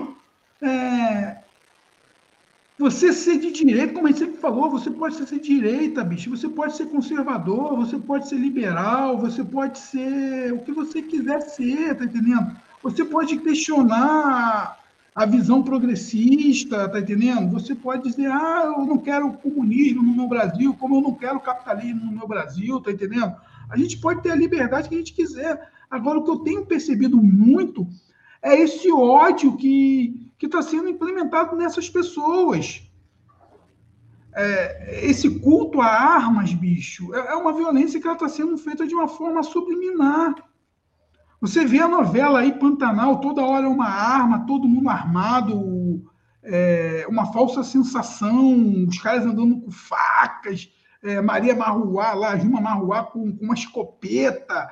é, 0.62 1.36
você 2.80 3.12
ser 3.12 3.38
de 3.38 3.52
direita, 3.52 3.92
como 3.92 4.06
a 4.06 4.10
gente 4.10 4.20
sempre 4.20 4.38
falou, 4.38 4.70
você 4.70 4.90
pode 4.90 5.14
ser 5.16 5.26
de 5.26 5.38
direita, 5.38 6.02
bicho. 6.02 6.30
Você 6.30 6.48
pode 6.48 6.74
ser 6.76 6.86
conservador, 6.86 7.76
você 7.76 7.98
pode 7.98 8.28
ser 8.28 8.36
liberal, 8.36 9.18
você 9.18 9.44
pode 9.44 9.78
ser 9.78 10.52
o 10.52 10.60
que 10.60 10.72
você 10.72 11.02
quiser 11.02 11.42
ser, 11.42 11.94
tá 11.94 12.04
entendendo? 12.04 12.56
Você 12.82 13.04
pode 13.04 13.36
questionar 13.38 14.78
a 15.14 15.26
visão 15.26 15.62
progressista, 15.62 16.88
tá 16.88 17.00
entendendo? 17.00 17.50
Você 17.52 17.74
pode 17.74 18.04
dizer, 18.04 18.30
ah, 18.30 18.74
eu 18.76 18.86
não 18.86 18.98
quero 18.98 19.32
comunismo 19.34 20.02
no 20.02 20.14
meu 20.14 20.28
Brasil, 20.28 20.74
como 20.74 20.96
eu 20.96 21.00
não 21.00 21.14
quero 21.14 21.40
capitalismo 21.40 22.04
no 22.06 22.12
meu 22.12 22.28
Brasil, 22.28 22.80
tá 22.80 22.90
entendendo? 22.90 23.34
A 23.68 23.76
gente 23.76 23.98
pode 23.98 24.22
ter 24.22 24.30
a 24.30 24.36
liberdade 24.36 24.88
que 24.88 24.94
a 24.94 24.98
gente 24.98 25.12
quiser. 25.12 25.70
Agora, 25.90 26.18
o 26.18 26.24
que 26.24 26.30
eu 26.30 26.38
tenho 26.38 26.64
percebido 26.64 27.16
muito 27.16 27.86
é 28.42 28.58
esse 28.58 28.90
ódio 28.90 29.56
que 29.56 30.32
está 30.40 30.62
sendo 30.62 30.88
implementado 30.88 31.56
nessas 31.56 31.90
pessoas. 31.90 32.82
É, 34.32 35.06
esse 35.06 35.40
culto 35.40 35.80
a 35.80 35.86
armas, 35.86 36.54
bicho, 36.54 37.14
é, 37.14 37.32
é 37.32 37.34
uma 37.34 37.52
violência 37.52 38.00
que 38.00 38.08
está 38.08 38.28
sendo 38.28 38.56
feita 38.56 38.86
de 38.86 38.94
uma 38.94 39.08
forma 39.08 39.42
subliminar. 39.42 40.34
Você 41.40 41.64
vê 41.64 41.80
a 41.80 41.88
novela 41.88 42.40
aí, 42.40 42.52
Pantanal, 42.52 43.18
toda 43.18 43.42
hora 43.42 43.68
uma 43.68 43.88
arma, 43.88 44.46
todo 44.46 44.68
mundo 44.68 44.90
armado, 44.90 46.04
é, 46.42 47.06
uma 47.08 47.32
falsa 47.32 47.64
sensação, 47.64 48.84
os 48.86 48.98
caras 48.98 49.24
andando 49.24 49.58
com 49.60 49.70
facas, 49.70 50.70
é, 51.02 51.20
Maria 51.22 51.56
Marruá 51.56 52.12
lá, 52.12 52.36
Juma 52.36 52.60
Marruá 52.60 53.04
com, 53.04 53.34
com, 53.34 53.44
uma 53.44 53.54
escopeta. 53.54 54.68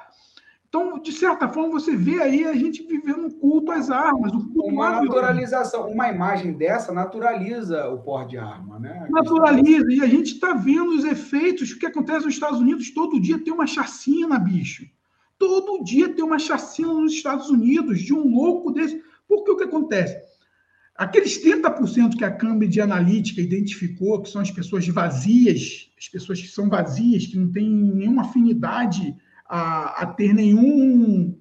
Então, 0.69 0.99
de 0.99 1.11
certa 1.11 1.49
forma, 1.49 1.70
você 1.81 1.97
vê 1.97 2.20
aí 2.20 2.45
a 2.45 2.53
gente 2.53 2.86
vivendo 2.86 3.24
um 3.24 3.31
culto 3.31 3.73
às 3.73 3.90
armas. 3.90 4.31
Culto 4.31 4.66
uma 4.66 5.01
naturalização, 5.01 5.89
uma 5.89 6.11
imagem 6.11 6.53
dessa 6.53 6.93
naturaliza 6.93 7.89
o 7.89 8.03
porte 8.03 8.32
de 8.32 8.39
arma, 8.39 8.78
né? 8.78 9.07
Naturaliza, 9.09 9.90
e 9.90 10.03
a 10.03 10.07
gente 10.07 10.35
está 10.35 10.53
vendo 10.53 10.90
os 10.90 11.05
efeitos, 11.07 11.70
o 11.70 11.78
que 11.78 11.86
acontece 11.86 12.27
nos 12.27 12.35
Estados 12.35 12.61
Unidos, 12.61 12.90
todo 12.90 13.19
dia 13.19 13.43
tem 13.43 13.55
uma 13.55 13.66
chacina, 13.66 14.39
bicho. 14.39 14.85
Todo 15.39 15.85
dia 15.85 16.09
tem 16.09 16.24
uma 16.24 16.39
chacina 16.39 16.93
nos 16.93 17.12
Estados 17.12 17.48
Unidos 17.48 18.01
de 18.01 18.12
um 18.12 18.28
louco 18.35 18.73
desse. 18.73 19.02
Porque 19.27 19.51
o 19.51 19.56
que 19.56 19.65
acontece? 19.65 20.20
Aqueles 20.97 21.40
30% 21.40 22.16
que 22.16 22.24
a 22.24 22.31
Cambridge 22.32 22.81
Analytica 22.81 23.40
identificou, 23.40 24.20
que 24.20 24.28
são 24.28 24.40
as 24.40 24.51
pessoas 24.51 24.86
vazias, 24.89 25.90
as 25.97 26.09
pessoas 26.09 26.40
que 26.40 26.48
são 26.48 26.69
vazias, 26.69 27.27
que 27.27 27.39
não 27.39 27.52
têm 27.52 27.70
nenhuma 27.70 28.23
afinidade 28.23 29.15
a, 29.48 30.02
a 30.02 30.06
ter 30.06 30.35
nenhum, 30.35 31.39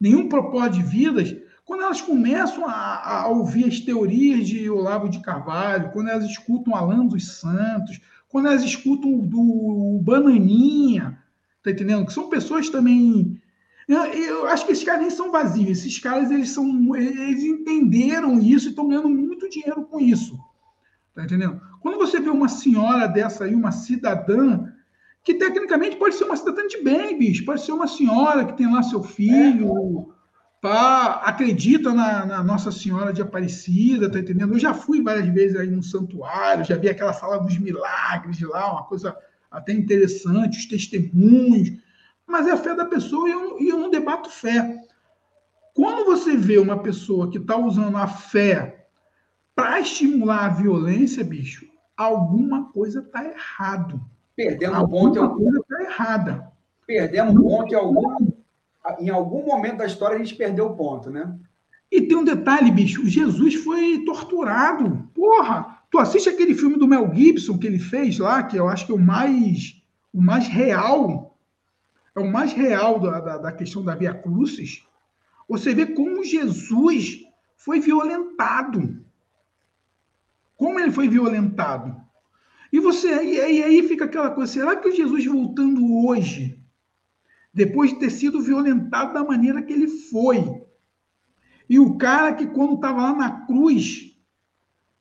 nenhum 0.00 0.28
propósito 0.28 0.82
de 0.82 0.90
vidas, 0.90 1.36
quando 1.64 1.84
elas 1.84 2.00
começam 2.00 2.66
a, 2.66 3.20
a, 3.20 3.28
ouvir 3.28 3.66
as 3.66 3.78
teorias 3.78 4.48
de 4.48 4.68
Olavo 4.68 5.08
de 5.08 5.20
Carvalho, 5.20 5.92
quando 5.92 6.08
elas 6.08 6.24
escutam 6.24 6.74
Alan 6.74 7.06
dos 7.06 7.28
Santos, 7.28 8.00
quando 8.28 8.48
elas 8.48 8.64
escutam 8.64 9.20
do 9.20 10.00
Bananinha, 10.02 11.19
Tá 11.62 11.70
entendendo? 11.70 12.06
Que 12.06 12.12
são 12.12 12.28
pessoas 12.28 12.68
também. 12.70 13.40
Eu, 13.88 14.46
acho 14.46 14.64
que 14.64 14.72
esses 14.72 14.84
caras 14.84 15.00
nem 15.00 15.10
são 15.10 15.32
vazios. 15.32 15.78
Esses 15.78 15.98
caras, 15.98 16.30
eles 16.30 16.50
são. 16.50 16.94
Eles 16.96 17.42
entenderam 17.42 18.38
isso 18.38 18.68
e 18.68 18.70
estão 18.70 18.88
ganhando 18.88 19.08
muito 19.08 19.48
dinheiro 19.48 19.82
com 19.84 20.00
isso. 20.00 20.38
Tá 21.14 21.24
entendendo? 21.24 21.60
Quando 21.80 21.98
você 21.98 22.20
vê 22.20 22.30
uma 22.30 22.48
senhora 22.48 23.06
dessa 23.06 23.44
aí, 23.44 23.54
uma 23.54 23.72
cidadã, 23.72 24.68
que 25.24 25.34
tecnicamente 25.34 25.96
pode 25.96 26.14
ser 26.14 26.24
uma 26.24 26.36
cidadã 26.36 26.66
de 26.66 26.82
bem, 26.82 27.18
bicho, 27.18 27.44
pode 27.44 27.62
ser 27.62 27.72
uma 27.72 27.86
senhora 27.86 28.44
que 28.44 28.56
tem 28.56 28.72
lá 28.72 28.82
seu 28.82 29.02
filho, 29.02 29.72
é. 29.72 30.04
pá, 30.60 31.22
acredita 31.24 31.92
na, 31.92 32.24
na, 32.24 32.44
Nossa 32.44 32.70
Senhora 32.70 33.12
de 33.12 33.22
Aparecida, 33.22 34.10
tá 34.10 34.18
entendendo? 34.18 34.54
Eu 34.54 34.58
já 34.58 34.72
fui 34.72 35.02
várias 35.02 35.26
vezes 35.28 35.56
aí 35.56 35.70
no 35.70 35.82
santuário, 35.82 36.64
já 36.64 36.76
vi 36.76 36.88
aquela 36.88 37.12
sala 37.12 37.38
dos 37.38 37.58
milagres 37.58 38.40
lá, 38.40 38.72
uma 38.72 38.84
coisa 38.84 39.16
até 39.50 39.72
interessante, 39.72 40.58
os 40.58 40.66
testemunhos, 40.66 41.78
mas 42.26 42.46
é 42.46 42.52
a 42.52 42.56
fé 42.56 42.74
da 42.74 42.84
pessoa 42.84 43.28
e 43.28 43.32
eu, 43.32 43.60
e 43.60 43.68
eu 43.68 43.78
não 43.78 43.90
debato 43.90 44.30
fé. 44.30 44.80
Quando 45.74 46.04
você 46.04 46.36
vê 46.36 46.58
uma 46.58 46.78
pessoa 46.82 47.30
que 47.30 47.38
está 47.38 47.56
usando 47.56 47.96
a 47.96 48.06
fé 48.06 48.86
para 49.54 49.80
estimular 49.80 50.44
a 50.44 50.48
violência, 50.48 51.24
bicho, 51.24 51.66
alguma 51.96 52.70
coisa 52.70 53.00
está 53.00 53.24
errado. 53.24 54.00
Perdendo 54.36 54.74
alguma 54.74 55.10
ponto. 55.12 55.36
coisa 55.36 55.58
está 55.58 55.82
errada. 55.82 56.52
Perdemos 56.86 57.36
um 57.36 57.42
ponto 57.42 57.72
em 57.72 57.76
algum, 57.76 58.32
em 58.98 59.10
algum 59.10 59.44
momento 59.44 59.78
da 59.78 59.86
história 59.86 60.16
a 60.16 60.18
gente 60.18 60.34
perdeu 60.34 60.66
o 60.66 60.76
ponto, 60.76 61.10
né? 61.10 61.36
E 61.90 62.02
tem 62.02 62.16
um 62.16 62.24
detalhe, 62.24 62.70
bicho, 62.70 63.04
Jesus 63.04 63.56
foi 63.56 64.04
torturado. 64.04 65.08
Porra! 65.12 65.79
Tu 65.90 65.98
assiste 65.98 66.28
aquele 66.28 66.54
filme 66.54 66.76
do 66.76 66.86
Mel 66.86 67.12
Gibson 67.14 67.58
que 67.58 67.66
ele 67.66 67.78
fez 67.78 68.18
lá, 68.18 68.42
que 68.44 68.56
eu 68.56 68.68
acho 68.68 68.86
que 68.86 68.92
é 68.92 68.94
o 68.94 68.98
mais, 68.98 69.82
o 70.12 70.22
mais 70.22 70.46
real, 70.46 71.36
é 72.16 72.20
o 72.20 72.30
mais 72.30 72.52
real 72.52 73.00
da, 73.00 73.20
da, 73.20 73.38
da 73.38 73.52
questão 73.52 73.82
da 73.82 73.94
Via 73.94 74.14
Crucis. 74.14 74.84
Você 75.48 75.74
vê 75.74 75.86
como 75.86 76.24
Jesus 76.24 77.24
foi 77.56 77.80
violentado. 77.80 79.04
Como 80.56 80.78
ele 80.78 80.92
foi 80.92 81.08
violentado. 81.08 82.00
E 82.72 82.78
você 82.78 83.08
e 83.24 83.40
aí, 83.40 83.62
aí 83.62 83.88
fica 83.88 84.04
aquela 84.04 84.30
coisa, 84.30 84.52
será 84.52 84.76
que 84.76 84.88
o 84.88 84.94
Jesus 84.94 85.26
voltando 85.26 86.04
hoje, 86.06 86.56
depois 87.52 87.90
de 87.90 87.98
ter 87.98 88.10
sido 88.10 88.40
violentado 88.40 89.12
da 89.12 89.24
maneira 89.24 89.60
que 89.60 89.72
ele 89.72 89.88
foi, 89.88 90.62
e 91.68 91.80
o 91.80 91.96
cara 91.96 92.32
que 92.32 92.46
quando 92.46 92.74
estava 92.74 93.02
lá 93.02 93.12
na 93.12 93.46
cruz, 93.46 94.09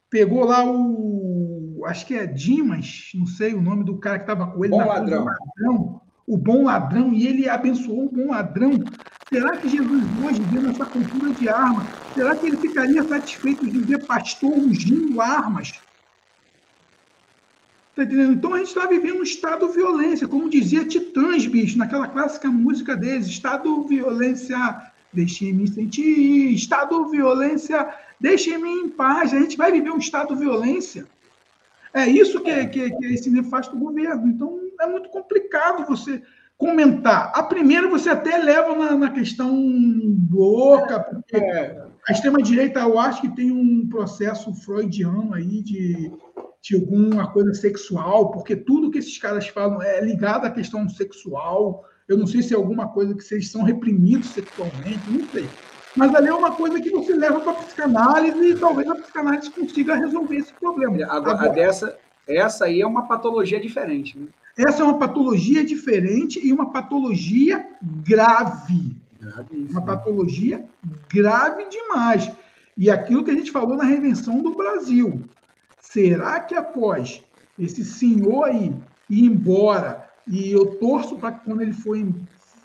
pegou 0.10 0.46
lá 0.46 0.66
o. 0.66 1.84
Acho 1.86 2.06
que 2.06 2.14
é 2.14 2.26
Dimas, 2.26 3.12
não 3.16 3.26
sei 3.26 3.54
o 3.54 3.62
nome 3.62 3.86
do 3.86 3.98
cara 3.98 4.20
que 4.20 4.24
estava 4.24 4.48
com 4.48 4.64
ele. 4.66 4.72
Bom 4.72 4.86
ladrão. 4.86 5.26
ladrão. 5.26 6.02
O 6.28 6.38
bom 6.38 6.66
ladrão, 6.66 7.14
e 7.14 7.26
ele 7.26 7.50
abençoou 7.50 8.06
o 8.06 8.12
bom 8.12 8.30
ladrão. 8.30 8.72
Será 9.32 9.58
que 9.58 9.70
Jesus 9.70 10.04
hoje, 10.24 10.42
vendo 10.52 10.70
essa 10.70 10.86
cultura 10.86 11.32
de 11.34 11.48
arma, 11.48 11.86
será 12.14 12.36
que 12.36 12.48
ele 12.48 12.58
ficaria 12.58 13.04
satisfeito 13.04 13.66
de 13.66 13.80
ver 13.80 14.06
pastor 14.06 14.52
ungindo 14.52 15.22
armas? 15.22 15.74
Tá 17.96 18.04
entendendo? 18.04 18.34
Então 18.34 18.54
a 18.54 18.60
gente 18.60 18.68
está 18.68 18.86
vivendo 18.86 19.20
um 19.20 19.24
estado 19.24 19.68
de 19.68 19.74
violência, 19.74 20.28
como 20.28 20.50
dizia 20.50 20.86
Titãs, 20.86 21.46
bicho, 21.46 21.78
naquela 21.78 22.08
clássica 22.08 22.50
música 22.50 22.96
deles, 22.96 23.28
estado 23.28 23.82
de 23.84 23.96
violência, 23.96 24.58
deixe-me 25.12 25.68
sentir, 25.68 26.54
estado 26.54 27.06
de 27.06 27.12
violência, 27.12 27.94
Deixem-me 28.20 28.70
em 28.70 28.90
paz. 28.90 29.34
A 29.34 29.40
gente 29.40 29.58
vai 29.58 29.72
viver 29.72 29.92
um 29.92 29.98
estado 29.98 30.34
de 30.34 30.42
violência. 30.42 31.08
É 31.94 32.06
isso 32.06 32.42
que, 32.42 32.68
que, 32.68 32.92
que 32.92 33.06
é 33.06 33.14
esse 33.14 33.30
nefasto 33.30 33.78
governo. 33.78 34.28
Então, 34.28 34.60
é 34.80 34.88
muito 34.88 35.10
complicado 35.10 35.86
você 35.88 36.22
comentar. 36.60 37.32
A 37.34 37.42
primeira 37.42 37.88
você 37.88 38.10
até 38.10 38.38
leva 38.38 38.76
na, 38.76 38.96
na 38.96 39.10
questão 39.10 39.50
louca, 40.30 41.00
porque 41.00 41.38
é. 41.38 41.86
a 42.08 42.12
extrema-direita, 42.12 42.82
eu 42.82 43.00
acho 43.00 43.22
que 43.22 43.36
tem 43.36 43.50
um 43.52 43.88
processo 43.88 44.54
freudiano 44.54 45.34
aí 45.34 45.64
de, 45.64 46.12
de 46.62 46.76
alguma 46.76 47.32
coisa 47.32 47.54
sexual, 47.54 48.32
porque 48.32 48.56
tudo 48.56 48.92
que 48.92 49.00
esses 49.00 49.18
caras 49.18 49.48
falam 49.48 49.82
é 49.82 50.02
ligado 50.02 50.46
à 50.46 50.52
questão 50.52 50.88
sexual. 50.90 51.86
Eu 52.08 52.18
não 52.18 52.28
sei 52.28 52.42
se 52.42 52.54
é 52.54 52.58
alguma 52.58 52.90
coisa 52.90 53.16
que 53.16 53.24
vocês 53.24 53.50
são 53.50 53.64
reprimidos 53.64 54.30
sexualmente, 54.30 55.10
não 55.10 55.26
sei. 55.30 55.48
Mas 55.96 56.14
ali 56.14 56.28
é 56.28 56.34
uma 56.34 56.52
coisa 56.52 56.80
que 56.80 56.90
você 56.90 57.14
leva 57.14 57.40
para 57.40 57.52
a 57.52 57.56
psicanálise 57.56 58.52
e 58.52 58.56
talvez 58.56 58.88
a 58.90 58.96
psicanálise 58.96 59.50
consiga 59.50 59.96
resolver 59.96 60.38
esse 60.38 60.54
problema. 60.54 61.04
Agora, 61.06 61.32
Agora, 61.32 61.50
dessa, 61.50 61.98
essa 62.28 62.66
aí 62.66 62.82
é 62.82 62.88
uma 62.88 63.08
patologia 63.08 63.60
diferente. 63.60 64.18
Né? 64.18 64.28
Essa 64.58 64.82
é 64.82 64.86
uma 64.86 65.00
patologia 65.00 65.64
diferente 65.64 66.40
e 66.46 66.54
uma 66.54 66.72
patologia 66.72 67.66
grave. 67.82 68.96
grave 69.20 69.68
uma 69.70 69.82
patologia 69.82 70.64
grave 71.12 71.66
demais. 71.70 72.32
E 72.78 72.90
aquilo 72.90 73.24
que 73.24 73.32
a 73.32 73.36
gente 73.36 73.52
falou 73.52 73.76
na 73.76 73.84
redenção 73.84 74.42
do 74.42 74.56
Brasil. 74.56 75.24
Será 75.82 76.40
que 76.40 76.56
após 76.56 77.24
esse 77.58 77.84
senhor 77.84 78.46
aí 78.46 78.74
ir 79.10 79.26
embora, 79.26 80.08
e 80.28 80.52
eu 80.52 80.76
torço 80.76 81.18
para 81.18 81.32
que 81.32 81.46
quando 81.46 81.62
ele 81.62 81.74
for 81.74 81.98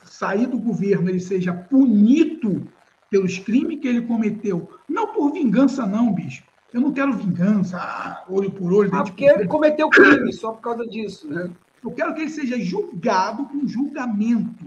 sair 0.05 0.47
do 0.47 0.59
governo 0.59 1.09
ele 1.09 1.21
seja 1.21 1.53
punido 1.53 2.69
pelos 3.15 3.39
crimes 3.39 3.79
que 3.79 3.87
ele 3.87 4.03
cometeu. 4.03 4.69
Não 4.89 5.13
por 5.13 5.31
vingança, 5.31 5.87
não, 5.87 6.13
bicho. 6.13 6.43
Eu 6.73 6.81
não 6.81 6.93
quero 6.93 7.13
vingança, 7.13 7.79
ah, 7.79 8.25
olho 8.29 8.51
por 8.51 8.73
olho. 8.73 8.91
Ah, 8.93 9.05
porque 9.05 9.25
ele 9.25 9.47
cometeu 9.47 9.89
crime, 9.89 10.33
só 10.33 10.51
por 10.51 10.61
causa 10.61 10.85
disso. 10.85 11.29
Né? 11.29 11.49
Eu 11.81 11.93
quero 11.93 12.13
que 12.13 12.23
ele 12.23 12.31
seja 12.31 12.59
julgado 12.59 13.45
com 13.45 13.69
julgamento 13.69 14.65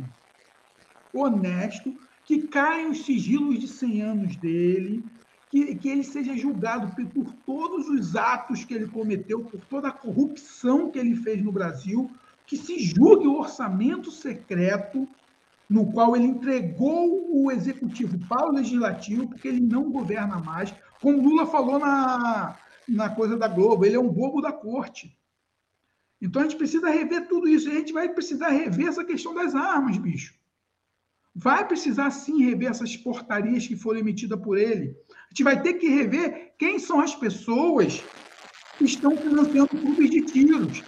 honesto, 1.13 1.93
que 2.23 2.43
caiam 2.47 2.91
os 2.91 3.03
sigilos 3.05 3.59
de 3.59 3.67
100 3.67 4.01
anos 4.01 4.35
dele, 4.37 5.03
que, 5.49 5.75
que 5.75 5.89
ele 5.89 6.05
seja 6.05 6.37
julgado 6.37 6.95
por, 6.95 7.05
por 7.05 7.33
todos 7.45 7.89
os 7.89 8.15
atos 8.15 8.63
que 8.63 8.73
ele 8.73 8.87
cometeu, 8.87 9.41
por 9.41 9.59
toda 9.65 9.89
a 9.89 9.91
corrupção 9.91 10.89
que 10.89 10.97
ele 10.97 11.17
fez 11.17 11.43
no 11.43 11.51
Brasil, 11.51 12.09
que 12.45 12.55
se 12.55 12.79
julgue 12.79 13.27
o 13.27 13.39
orçamento 13.39 14.09
secreto 14.09 15.05
no 15.69 15.91
qual 15.91 16.15
ele 16.15 16.25
entregou 16.25 17.29
o 17.29 17.51
executivo 17.51 18.17
para 18.27 18.47
o 18.47 18.53
legislativo, 18.53 19.27
porque 19.27 19.47
ele 19.47 19.59
não 19.59 19.91
governa 19.91 20.39
mais. 20.39 20.73
Como 21.01 21.21
Lula 21.21 21.45
falou 21.45 21.77
na, 21.77 22.57
na 22.87 23.09
coisa 23.09 23.37
da 23.37 23.47
Globo, 23.47 23.85
ele 23.85 23.95
é 23.95 23.99
um 23.99 24.07
bobo 24.07 24.41
da 24.41 24.51
corte. 24.51 25.17
Então 26.21 26.41
a 26.41 26.45
gente 26.45 26.57
precisa 26.57 26.89
rever 26.89 27.27
tudo 27.27 27.47
isso. 27.47 27.69
A 27.69 27.73
gente 27.73 27.93
vai 27.93 28.09
precisar 28.09 28.49
rever 28.49 28.87
essa 28.87 29.03
questão 29.03 29.33
das 29.35 29.53
armas, 29.53 29.97
bicho. 29.97 30.33
Vai 31.35 31.67
precisar 31.67 32.09
sim 32.09 32.43
rever 32.43 32.71
essas 32.71 32.95
portarias 32.97 33.67
que 33.67 33.75
foram 33.75 33.99
emitidas 33.99 34.39
por 34.39 34.57
ele. 34.57 34.95
A 35.09 35.29
gente 35.29 35.43
vai 35.43 35.61
ter 35.61 35.75
que 35.75 35.87
rever 35.87 36.53
quem 36.57 36.79
são 36.79 36.99
as 36.99 37.13
pessoas 37.13 38.03
que 38.77 38.85
estão 38.85 39.15
financiando 39.15 39.67
clubes 39.67 40.09
de 40.09 40.21
tiros. 40.21 40.83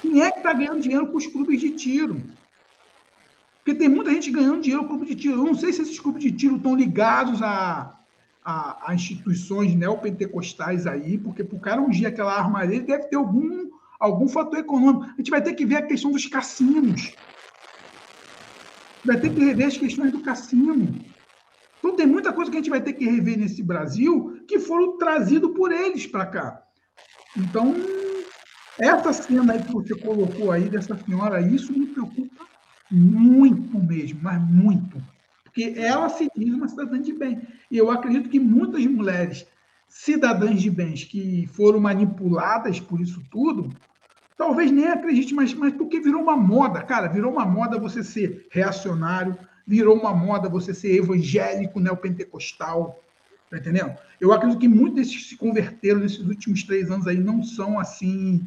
Quem 0.00 0.22
é 0.22 0.30
que 0.30 0.38
está 0.38 0.52
ganhando 0.52 0.80
dinheiro 0.80 1.08
com 1.08 1.18
os 1.18 1.26
clubes 1.26 1.60
de 1.60 1.70
tiro? 1.72 2.22
Porque 3.66 3.80
tem 3.80 3.88
muita 3.88 4.12
gente 4.12 4.30
ganhando 4.30 4.60
dinheiro 4.60 4.84
com 4.84 4.90
clube 4.90 5.06
de 5.06 5.16
tiro. 5.16 5.40
Eu 5.40 5.44
não 5.44 5.54
sei 5.56 5.72
se 5.72 5.82
esses 5.82 5.98
clubes 5.98 6.22
de 6.22 6.30
tiro 6.30 6.54
estão 6.54 6.76
ligados 6.76 7.42
a, 7.42 7.98
a, 8.44 8.90
a 8.90 8.94
instituições 8.94 9.74
neopentecostais 9.74 10.86
aí, 10.86 11.18
porque 11.18 11.42
para 11.42 11.56
o 11.56 11.60
cara 11.60 11.82
ungir 11.82 12.06
aquela 12.06 12.32
armaria, 12.32 12.76
ele 12.76 12.84
deve 12.84 13.08
ter 13.08 13.16
algum, 13.16 13.68
algum 13.98 14.28
fator 14.28 14.60
econômico. 14.60 15.06
A 15.06 15.16
gente 15.16 15.32
vai 15.32 15.42
ter 15.42 15.52
que 15.54 15.66
ver 15.66 15.78
a 15.78 15.82
questão 15.82 16.12
dos 16.12 16.26
cassinos. 16.26 17.12
Vai 19.04 19.18
ter 19.18 19.30
que 19.30 19.44
rever 19.44 19.66
as 19.66 19.76
questões 19.76 20.12
do 20.12 20.20
cassino. 20.20 21.04
Então 21.80 21.96
tem 21.96 22.06
muita 22.06 22.32
coisa 22.32 22.48
que 22.48 22.58
a 22.58 22.60
gente 22.60 22.70
vai 22.70 22.80
ter 22.80 22.92
que 22.92 23.04
rever 23.04 23.36
nesse 23.36 23.64
Brasil 23.64 24.44
que 24.46 24.60
foram 24.60 24.96
trazidos 24.96 25.50
por 25.56 25.72
eles 25.72 26.06
para 26.06 26.24
cá. 26.24 26.62
Então, 27.36 27.74
essa 28.78 29.12
cena 29.12 29.54
aí 29.54 29.62
que 29.64 29.72
você 29.72 29.96
colocou 29.96 30.52
aí 30.52 30.68
dessa 30.68 30.96
senhora, 30.96 31.40
isso 31.40 31.72
me 31.72 31.88
preocupa 31.88 32.46
muito 32.90 33.78
mesmo, 33.78 34.20
mas 34.22 34.40
muito. 34.40 35.02
Porque 35.44 35.74
ela 35.76 36.08
se 36.08 36.28
diz 36.36 36.54
uma 36.54 36.68
cidadã 36.68 37.00
de 37.00 37.12
bem. 37.12 37.42
E 37.70 37.78
eu 37.78 37.90
acredito 37.90 38.28
que 38.28 38.38
muitas 38.38 38.84
mulheres 38.86 39.46
cidadãs 39.88 40.60
de 40.60 40.70
bens 40.70 41.04
que 41.04 41.46
foram 41.46 41.80
manipuladas 41.80 42.80
por 42.80 43.00
isso 43.00 43.22
tudo, 43.30 43.70
talvez 44.36 44.70
nem 44.70 44.88
acredite, 44.88 45.34
mas, 45.34 45.54
mas 45.54 45.72
porque 45.72 46.00
virou 46.00 46.22
uma 46.22 46.36
moda, 46.36 46.82
cara, 46.82 47.08
virou 47.08 47.32
uma 47.32 47.46
moda 47.46 47.78
você 47.78 48.04
ser 48.04 48.46
reacionário, 48.50 49.36
virou 49.66 49.96
uma 49.96 50.14
moda 50.14 50.48
você 50.48 50.74
ser 50.74 50.94
evangélico, 50.96 51.80
neopentecostal, 51.80 53.02
tá 53.50 53.58
entendendo? 53.58 53.96
Eu 54.20 54.32
acredito 54.32 54.60
que 54.60 54.68
muitos 54.68 54.96
desses 54.96 55.16
que 55.16 55.28
se 55.30 55.36
converteram 55.36 56.00
nesses 56.00 56.20
últimos 56.20 56.62
três 56.62 56.90
anos 56.90 57.06
aí 57.06 57.18
não 57.18 57.42
são 57.42 57.78
assim 57.78 58.46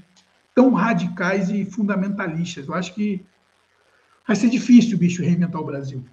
tão 0.53 0.71
radicais 0.73 1.49
e 1.49 1.65
fundamentalistas. 1.65 2.67
Eu 2.67 2.73
acho 2.73 2.93
que 2.93 3.25
vai 4.29 4.35
ser 4.35 4.47
difícil, 4.47 4.95
bicho, 4.95 5.23
reinventar 5.23 5.59
o 5.59 5.65
Brasil. 5.65 6.03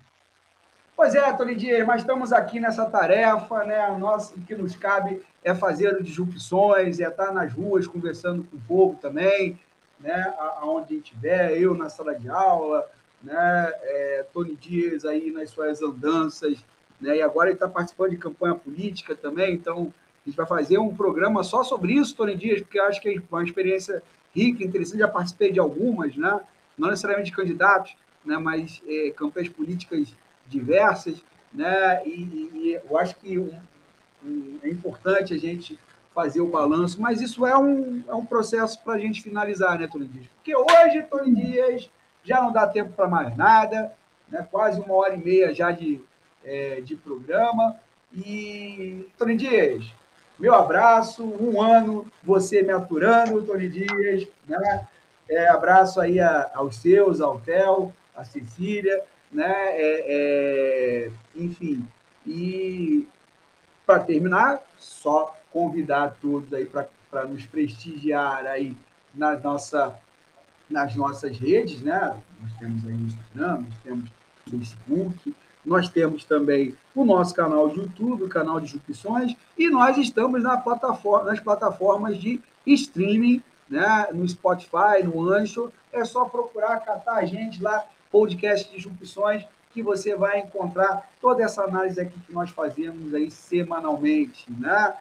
Pois 0.96 1.14
é, 1.14 1.30
Tony 1.34 1.54
Dias, 1.54 1.86
mas 1.86 2.00
estamos 2.00 2.32
aqui 2.32 2.58
nessa 2.58 2.86
tarefa, 2.86 3.62
né? 3.64 3.90
O 3.90 4.40
que 4.40 4.54
nos 4.54 4.74
cabe 4.74 5.20
é 5.44 5.54
fazer 5.54 6.02
disrupções, 6.02 6.98
é 6.98 7.08
estar 7.08 7.30
nas 7.30 7.52
ruas 7.52 7.86
conversando 7.86 8.42
com 8.44 8.56
o 8.56 8.60
povo 8.60 8.98
também, 8.98 9.60
né? 10.00 10.34
Aonde 10.62 10.94
a 10.94 10.96
gente 10.96 11.12
estiver, 11.12 11.58
eu 11.60 11.74
na 11.74 11.90
sala 11.90 12.14
de 12.14 12.26
aula, 12.26 12.88
né? 13.22 13.70
É, 13.82 14.26
Tony 14.32 14.56
Dias 14.56 15.04
aí 15.04 15.30
nas 15.30 15.50
suas 15.50 15.82
andanças, 15.82 16.64
né? 16.98 17.18
E 17.18 17.22
agora 17.22 17.50
ele 17.50 17.56
está 17.56 17.68
participando 17.68 18.12
de 18.12 18.16
campanha 18.16 18.54
política 18.54 19.14
também, 19.14 19.52
então 19.52 19.92
a 20.24 20.30
gente 20.30 20.36
vai 20.38 20.46
fazer 20.46 20.78
um 20.78 20.96
programa 20.96 21.44
só 21.44 21.62
sobre 21.62 21.92
isso, 21.92 22.16
Tony 22.16 22.34
Dias, 22.34 22.62
porque 22.62 22.78
acho 22.80 22.98
que 22.98 23.10
é 23.10 23.22
uma 23.30 23.44
experiência 23.44 24.02
rica, 24.34 24.64
interessante. 24.64 25.00
Já 25.00 25.08
participei 25.08 25.52
de 25.52 25.60
algumas, 25.60 26.16
né? 26.16 26.40
Não 26.78 26.88
necessariamente 26.88 27.30
de 27.30 27.36
candidatos, 27.36 27.94
né? 28.26 28.36
Mas 28.38 28.82
é, 28.86 29.10
campanhas 29.10 29.48
políticas 29.48 30.14
diversas, 30.46 31.22
né? 31.52 32.02
E, 32.06 32.50
e 32.54 32.80
eu 32.88 32.98
acho 32.98 33.16
que 33.16 33.38
um, 33.38 33.58
um, 34.24 34.58
é 34.62 34.68
importante 34.68 35.32
a 35.32 35.38
gente 35.38 35.78
fazer 36.14 36.40
o 36.40 36.48
balanço, 36.48 37.00
mas 37.00 37.20
isso 37.20 37.46
é 37.46 37.56
um, 37.56 38.02
é 38.08 38.14
um 38.14 38.24
processo 38.24 38.82
para 38.82 38.94
a 38.94 38.98
gente 38.98 39.22
finalizar, 39.22 39.78
né, 39.78 39.86
Tony 39.86 40.06
Dias? 40.06 40.26
Porque 40.36 40.56
hoje, 40.56 41.02
Tony 41.10 41.34
Dias, 41.34 41.90
já 42.24 42.40
não 42.40 42.50
dá 42.50 42.66
tempo 42.66 42.92
para 42.92 43.06
mais 43.06 43.36
nada, 43.36 43.92
né? 44.28 44.46
quase 44.50 44.80
uma 44.80 44.94
hora 44.94 45.14
e 45.14 45.22
meia 45.22 45.54
já 45.54 45.70
de, 45.70 46.00
é, 46.42 46.80
de 46.80 46.96
programa. 46.96 47.76
E, 48.14 49.06
Tony 49.18 49.36
Dias, 49.36 49.84
meu 50.38 50.54
abraço, 50.54 51.22
um 51.22 51.60
ano, 51.60 52.06
você 52.22 52.62
me 52.62 52.72
aturando, 52.72 53.42
Tony 53.42 53.68
Dias, 53.68 54.26
né? 54.46 54.86
É, 55.28 55.48
abraço 55.48 56.00
aí 56.00 56.20
a, 56.20 56.50
aos 56.54 56.76
seus, 56.76 57.20
ao 57.20 57.40
Theo, 57.40 57.92
a 58.16 58.24
Cecília, 58.24 59.02
né? 59.30 59.52
É, 59.52 60.04
é, 60.08 61.10
enfim, 61.34 61.86
e 62.26 63.06
para 63.86 64.00
terminar, 64.00 64.60
só 64.76 65.36
convidar 65.52 66.16
todos 66.20 66.52
aí 66.52 66.66
para 66.66 67.24
nos 67.26 67.46
prestigiar 67.46 68.44
aí 68.46 68.76
na 69.14 69.38
nossa, 69.38 69.96
nas 70.68 70.94
nossas 70.96 71.38
redes, 71.38 71.80
né? 71.80 72.16
Nós 72.40 72.52
temos 72.58 72.86
aí 72.86 72.94
Instagram, 72.94 73.64
nós 73.68 73.78
temos 73.84 74.10
o 74.46 74.50
Facebook, 74.50 75.36
nós 75.64 75.88
temos 75.88 76.24
também 76.24 76.76
o 76.94 77.04
nosso 77.04 77.34
canal 77.34 77.68
de 77.68 77.78
YouTube, 77.78 78.24
o 78.24 78.28
canal 78.28 78.60
de 78.60 78.66
Jupições, 78.66 79.36
e 79.56 79.68
nós 79.68 79.96
estamos 79.96 80.42
na 80.42 80.56
plataforma, 80.56 81.30
nas 81.30 81.40
plataformas 81.40 82.18
de 82.18 82.40
streaming, 82.66 83.42
né? 83.68 84.08
no 84.12 84.28
Spotify, 84.28 85.02
no 85.04 85.30
Ancho. 85.30 85.72
É 85.92 86.04
só 86.04 86.26
procurar, 86.26 86.80
catar 86.80 87.16
a 87.16 87.24
gente 87.24 87.62
lá 87.62 87.84
podcast 88.16 88.70
de 88.70 88.76
disrupções, 88.76 89.44
que 89.74 89.82
você 89.82 90.16
vai 90.16 90.40
encontrar 90.40 91.10
toda 91.20 91.44
essa 91.44 91.62
análise 91.62 92.00
aqui 92.00 92.18
que 92.20 92.32
nós 92.32 92.48
fazemos 92.48 93.12
aí 93.12 93.30
semanalmente, 93.30 94.50
né? 94.50 94.94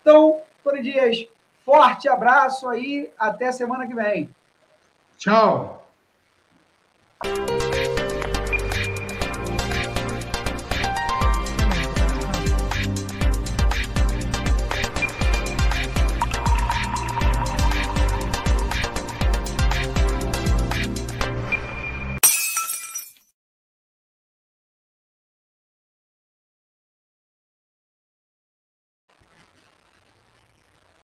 Então, 0.00 0.40
Tony 0.62 0.82
Dias, 0.82 1.26
forte 1.62 2.08
abraço 2.08 2.66
aí, 2.66 3.10
até 3.18 3.52
semana 3.52 3.86
que 3.86 3.94
vem. 3.94 4.30
Tchau. 5.18 5.86